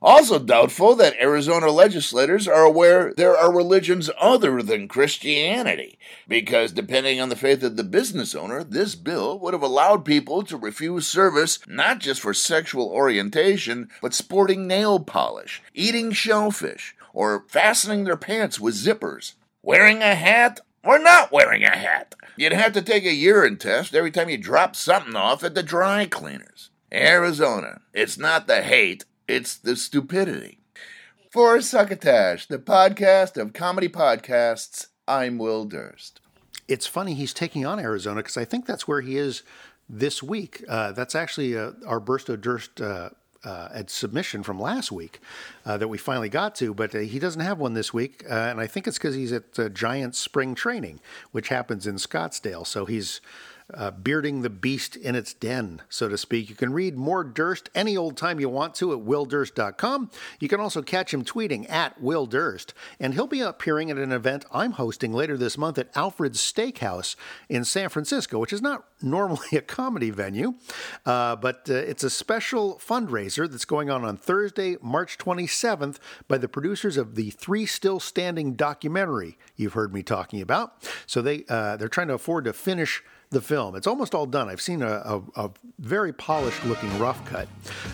Also 0.00 0.38
doubtful 0.38 0.94
that 0.94 1.20
Arizona 1.20 1.70
legislators 1.70 2.46
are 2.46 2.62
aware 2.62 3.12
there 3.16 3.36
are 3.36 3.54
religions 3.54 4.08
other 4.18 4.62
than 4.62 4.86
Christianity, 4.86 5.98
because 6.28 6.70
depending 6.70 7.20
on 7.20 7.30
the 7.30 7.36
faith 7.36 7.62
of 7.64 7.76
the 7.76 7.84
business 7.84 8.34
owner, 8.34 8.62
this 8.62 8.94
bill 8.94 9.38
would 9.40 9.54
have 9.54 9.62
allowed 9.62 10.04
people 10.04 10.42
to 10.44 10.56
refuse 10.56 11.06
service 11.06 11.58
not 11.66 11.98
just 11.98 12.20
for 12.20 12.32
sexual 12.32 12.88
orientation, 12.88 13.88
but 14.00 14.14
sporting 14.14 14.66
nail 14.68 15.00
polish, 15.00 15.62
eating 15.74 16.12
shellfish, 16.12 16.94
or 17.12 17.44
fastening 17.48 18.04
their 18.04 18.16
pants 18.16 18.60
with 18.60 18.76
zippers, 18.76 19.32
wearing 19.62 20.00
a 20.02 20.14
hat 20.14 20.60
or 20.84 20.98
not 20.98 21.32
wearing 21.32 21.64
a 21.64 21.76
hat. 21.76 22.14
You'd 22.36 22.52
have 22.52 22.72
to 22.74 22.82
take 22.82 23.04
a 23.04 23.12
urine 23.12 23.56
test 23.56 23.96
every 23.96 24.12
time 24.12 24.28
you 24.28 24.38
drop 24.38 24.76
something 24.76 25.16
off 25.16 25.42
at 25.42 25.56
the 25.56 25.62
dry 25.64 26.06
cleaners. 26.06 26.70
Arizona, 26.92 27.80
it's 27.92 28.16
not 28.16 28.46
the 28.46 28.62
hate, 28.62 29.04
it's 29.28 29.56
the 29.56 29.76
stupidity. 29.76 30.58
For 31.30 31.60
Succotash, 31.60 32.46
the 32.46 32.58
podcast 32.58 33.36
of 33.36 33.52
comedy 33.52 33.88
podcasts, 33.88 34.86
I'm 35.06 35.36
Will 35.36 35.66
Durst. 35.66 36.20
It's 36.66 36.86
funny 36.86 37.14
he's 37.14 37.34
taking 37.34 37.66
on 37.66 37.78
Arizona 37.78 38.20
because 38.20 38.38
I 38.38 38.46
think 38.46 38.64
that's 38.64 38.88
where 38.88 39.02
he 39.02 39.18
is 39.18 39.42
this 39.88 40.22
week. 40.22 40.64
Uh, 40.66 40.92
that's 40.92 41.14
actually 41.14 41.56
uh, 41.56 41.72
our 41.86 42.00
Burst 42.00 42.30
of 42.30 42.40
Durst 42.40 42.80
uh, 42.80 43.10
uh, 43.44 43.68
at 43.72 43.90
submission 43.90 44.42
from 44.42 44.58
last 44.58 44.90
week 44.90 45.20
uh, 45.66 45.76
that 45.76 45.88
we 45.88 45.98
finally 45.98 46.30
got 46.30 46.54
to, 46.56 46.72
but 46.72 46.94
uh, 46.94 47.00
he 47.00 47.18
doesn't 47.18 47.42
have 47.42 47.58
one 47.58 47.74
this 47.74 47.92
week, 47.94 48.24
and 48.28 48.60
I 48.60 48.66
think 48.66 48.86
it's 48.86 48.98
because 48.98 49.14
he's 49.14 49.32
at 49.32 49.74
Giant 49.74 50.16
Spring 50.16 50.54
Training, 50.54 51.00
which 51.32 51.48
happens 51.48 51.86
in 51.86 51.96
Scottsdale. 51.96 52.66
So 52.66 52.86
he's 52.86 53.20
uh, 53.74 53.90
bearding 53.90 54.42
the 54.42 54.50
beast 54.50 54.96
in 54.96 55.14
its 55.14 55.34
den, 55.34 55.82
so 55.88 56.08
to 56.08 56.16
speak. 56.16 56.48
You 56.48 56.54
can 56.54 56.72
read 56.72 56.96
more 56.96 57.22
Durst 57.22 57.68
any 57.74 57.96
old 57.96 58.16
time 58.16 58.40
you 58.40 58.48
want 58.48 58.74
to 58.76 58.92
at 58.92 58.98
willdurst.com. 58.98 60.10
You 60.40 60.48
can 60.48 60.60
also 60.60 60.82
catch 60.82 61.12
him 61.12 61.24
tweeting 61.24 61.70
at 61.70 62.00
Will 62.00 62.26
Durst, 62.26 62.72
and 62.98 63.14
he'll 63.14 63.26
be 63.26 63.40
appearing 63.40 63.90
at 63.90 63.98
an 63.98 64.12
event 64.12 64.46
I'm 64.52 64.72
hosting 64.72 65.12
later 65.12 65.36
this 65.36 65.58
month 65.58 65.78
at 65.78 65.94
Alfred's 65.94 66.40
Steakhouse 66.40 67.14
in 67.48 67.64
San 67.64 67.88
Francisco, 67.88 68.38
which 68.38 68.52
is 68.52 68.62
not 68.62 68.84
normally 69.02 69.48
a 69.52 69.60
comedy 69.60 70.10
venue, 70.10 70.54
uh, 71.04 71.36
but 71.36 71.68
uh, 71.68 71.74
it's 71.74 72.04
a 72.04 72.10
special 72.10 72.80
fundraiser 72.84 73.50
that's 73.50 73.64
going 73.64 73.90
on 73.90 74.04
on 74.04 74.16
Thursday, 74.16 74.76
March 74.80 75.18
27th, 75.18 75.98
by 76.26 76.38
the 76.38 76.48
producers 76.48 76.96
of 76.96 77.14
the 77.14 77.30
Three 77.30 77.66
Still 77.66 78.00
Standing 78.00 78.54
documentary 78.54 79.38
you've 79.56 79.74
heard 79.74 79.92
me 79.92 80.02
talking 80.02 80.40
about. 80.40 80.88
So 81.06 81.20
they 81.20 81.44
uh, 81.48 81.76
they're 81.76 81.88
trying 81.88 82.08
to 82.08 82.14
afford 82.14 82.44
to 82.46 82.52
finish 82.52 83.02
the 83.30 83.40
film. 83.40 83.76
It's 83.76 83.86
almost 83.86 84.14
all 84.14 84.26
done. 84.26 84.48
I've 84.48 84.60
seen 84.60 84.82
a, 84.82 84.88
a, 84.88 85.22
a 85.36 85.50
very 85.78 86.12
polished 86.12 86.64
looking 86.64 86.98
rough 86.98 87.22
cut, 87.26 87.48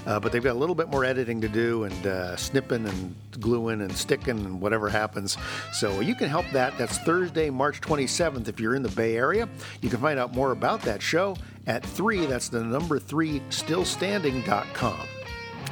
uh, 0.07 0.21
but 0.21 0.33
they've 0.33 0.43
got 0.43 0.53
a 0.53 0.59
little 0.59 0.75
bit 0.75 0.89
more 0.89 1.05
editing 1.05 1.41
to 1.41 1.49
do 1.49 1.85
and 1.85 2.07
uh, 2.07 2.37
snipping 2.37 2.87
and 2.87 3.15
gluing 3.41 3.81
and 3.81 3.93
sticking 3.97 4.39
and 4.39 4.61
whatever 4.61 4.89
happens. 4.89 5.37
So 5.73 6.01
you 6.01 6.15
can 6.15 6.29
help 6.29 6.47
that. 6.53 6.79
That's 6.79 6.99
Thursday, 6.99 7.51
March 7.51 7.81
27th 7.81 8.49
if 8.49 8.61
you're 8.61 8.77
in 8.77 8.83
the 8.83 8.91
Bay 8.91 9.17
Area. 9.17 9.49
You 9.81 9.91
can 9.91 10.01
find 10.01 10.19
out 10.19 10.35
more 10.35 10.53
about 10.53 10.83
that 10.83 11.03
show 11.03 11.37
at 11.67 11.85
3, 11.85 12.27
that's 12.27 12.49
the 12.49 12.63
number 12.63 12.99
3, 12.99 13.41
stillstanding.com. 13.51 15.07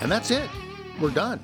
And 0.01 0.11
that's 0.11 0.31
it. 0.31 0.49
We're 1.01 1.11
done. 1.11 1.41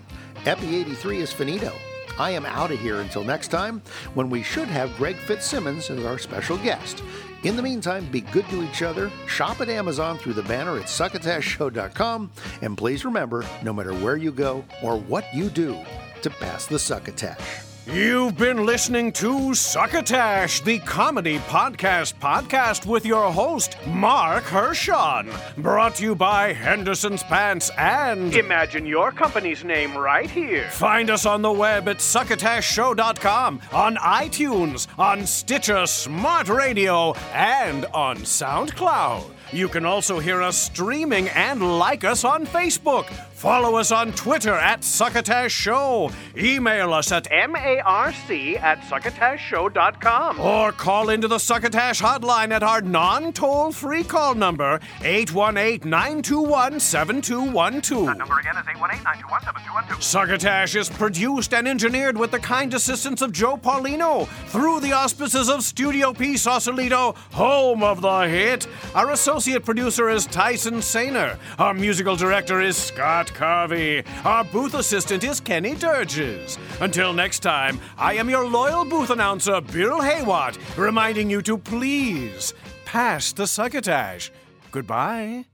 Epi 0.47 0.77
83 0.77 1.19
is 1.19 1.33
finito. 1.33 1.73
I 2.19 2.31
am 2.31 2.47
out 2.47 2.73
of 2.73 2.81
here 2.81 3.01
until 3.01 3.23
next 3.23 3.49
time 3.49 3.81
when 4.15 4.29
we 4.29 4.43
should 4.43 4.67
have 4.69 4.97
Greg 4.97 5.17
Fitzsimmons 5.17 5.89
as 5.91 6.05
our 6.05 6.19
special 6.19 6.57
guest. 6.59 7.03
In 7.45 7.55
the 7.55 7.63
meantime, 7.63 8.05
be 8.07 8.21
good 8.21 8.49
to 8.49 8.65
each 8.65 8.83
other, 8.83 9.11
shop 9.29 9.61
at 9.61 9.69
Amazon 9.69 10.19
through 10.19 10.33
the 10.33 10.43
banner 10.43 10.77
at 10.77 10.87
succotashshow.com, 10.87 12.33
and 12.63 12.77
please 12.77 13.05
remember 13.05 13.45
no 13.63 13.73
matter 13.73 13.95
where 13.95 14.17
you 14.17 14.33
go 14.33 14.65
or 14.83 14.99
what 14.99 15.25
you 15.33 15.49
do, 15.49 15.79
to 16.23 16.31
pass 16.31 16.67
the 16.67 16.79
succotash. 16.79 17.68
You've 17.93 18.37
been 18.37 18.67
listening 18.67 19.13
to 19.13 19.55
Succotash, 19.55 20.61
the 20.61 20.79
comedy 20.81 21.39
podcast 21.39 22.13
podcast 22.17 22.85
with 22.85 23.07
your 23.07 23.33
host, 23.33 23.79
Marc 23.87 24.45
Hershon. 24.45 25.31
Brought 25.57 25.95
to 25.95 26.03
you 26.05 26.15
by 26.15 26.53
Henderson's 26.53 27.23
Pants 27.23 27.71
and. 27.79 28.35
Imagine 28.35 28.85
your 28.85 29.11
company's 29.11 29.65
name 29.65 29.97
right 29.97 30.29
here. 30.29 30.69
Find 30.69 31.09
us 31.09 31.25
on 31.25 31.41
the 31.41 31.51
web 31.51 31.89
at 31.89 31.97
succotashshow.com, 31.97 33.63
on 33.73 33.97
iTunes, 33.97 34.87
on 34.99 35.25
Stitcher 35.27 35.87
Smart 35.87 36.51
Radio, 36.51 37.15
and 37.33 37.87
on 37.87 38.19
SoundCloud. 38.19 39.31
You 39.51 39.67
can 39.69 39.87
also 39.87 40.19
hear 40.19 40.43
us 40.43 40.59
streaming 40.59 41.31
and 41.31 41.79
like 41.79 42.05
us 42.05 42.23
on 42.23 42.45
Facebook. 42.45 43.07
Follow 43.39 43.77
us 43.77 43.93
on 43.93 44.11
Twitter 44.15 44.55
at 44.55 44.83
Succotash 44.83 45.53
Show. 45.53 46.11
Email 46.37 46.93
us 46.93 47.13
at 47.13 47.29
M-A-R-C 47.31 48.57
at 48.57 48.81
succotashshow.com. 48.81 50.41
or 50.41 50.73
call 50.73 51.11
into 51.11 51.29
the 51.29 51.39
Succotash 51.39 52.03
hotline 52.03 52.51
at 52.51 52.65
our 52.65 52.81
non 52.81 53.33
toll 53.33 53.71
free 53.71 54.03
call 54.03 54.35
number, 54.35 54.81
818 55.03 55.89
921 55.89 56.81
7212. 56.81 58.19
Number 58.19 58.41
again 58.41 58.57
is 58.57 58.67
818-921-7212. 58.67 60.03
Succotash 60.03 60.75
is 60.75 60.89
produced 60.89 61.55
and 61.55 61.69
engineered 61.69 62.19
with 62.19 62.33
the 62.33 62.41
kind 62.41 62.75
assistance 62.75 63.23
of 63.23 63.31
Joe 63.31 63.57
Paulino 63.57 64.27
through 64.49 64.81
the 64.81 64.91
auspices 64.95 65.49
of 65.49 65.63
Studio 65.63 66.13
P 66.13 66.37
Sausalito, 66.37 67.15
home 67.31 67.85
of 67.85 68.01
the 68.01 68.23
hit. 68.23 68.67
Our 68.97 69.13
associate 69.13 69.65
producer 69.65 70.09
is 70.09 70.27
Tyson 70.27 70.79
Sainer. 70.79 71.39
Our 71.61 71.73
musical 71.73 72.17
director 72.17 72.61
is 72.61 72.77
Scott 72.77 73.28
Carvey. 73.31 74.05
Our 74.25 74.45
booth 74.45 74.75
assistant 74.75 75.25
is 75.25 75.41
Kenny 75.41 75.75
Durges. 75.75 76.59
Until 76.81 77.13
next 77.13 77.41
time, 77.41 77.81
I 77.97 78.15
am 78.15 78.31
your 78.31 78.47
loyal 78.47 78.85
booth 78.85 79.11
announcer, 79.11 79.61
Bill 79.61 80.01
Haywatt, 80.01 80.59
reminding 80.77 81.31
you 81.31 81.43
to 81.43 81.59
please 81.59 82.55
pass 82.85 83.33
the 83.33 83.47
succotash. 83.47 84.31
Goodbye. 84.71 85.47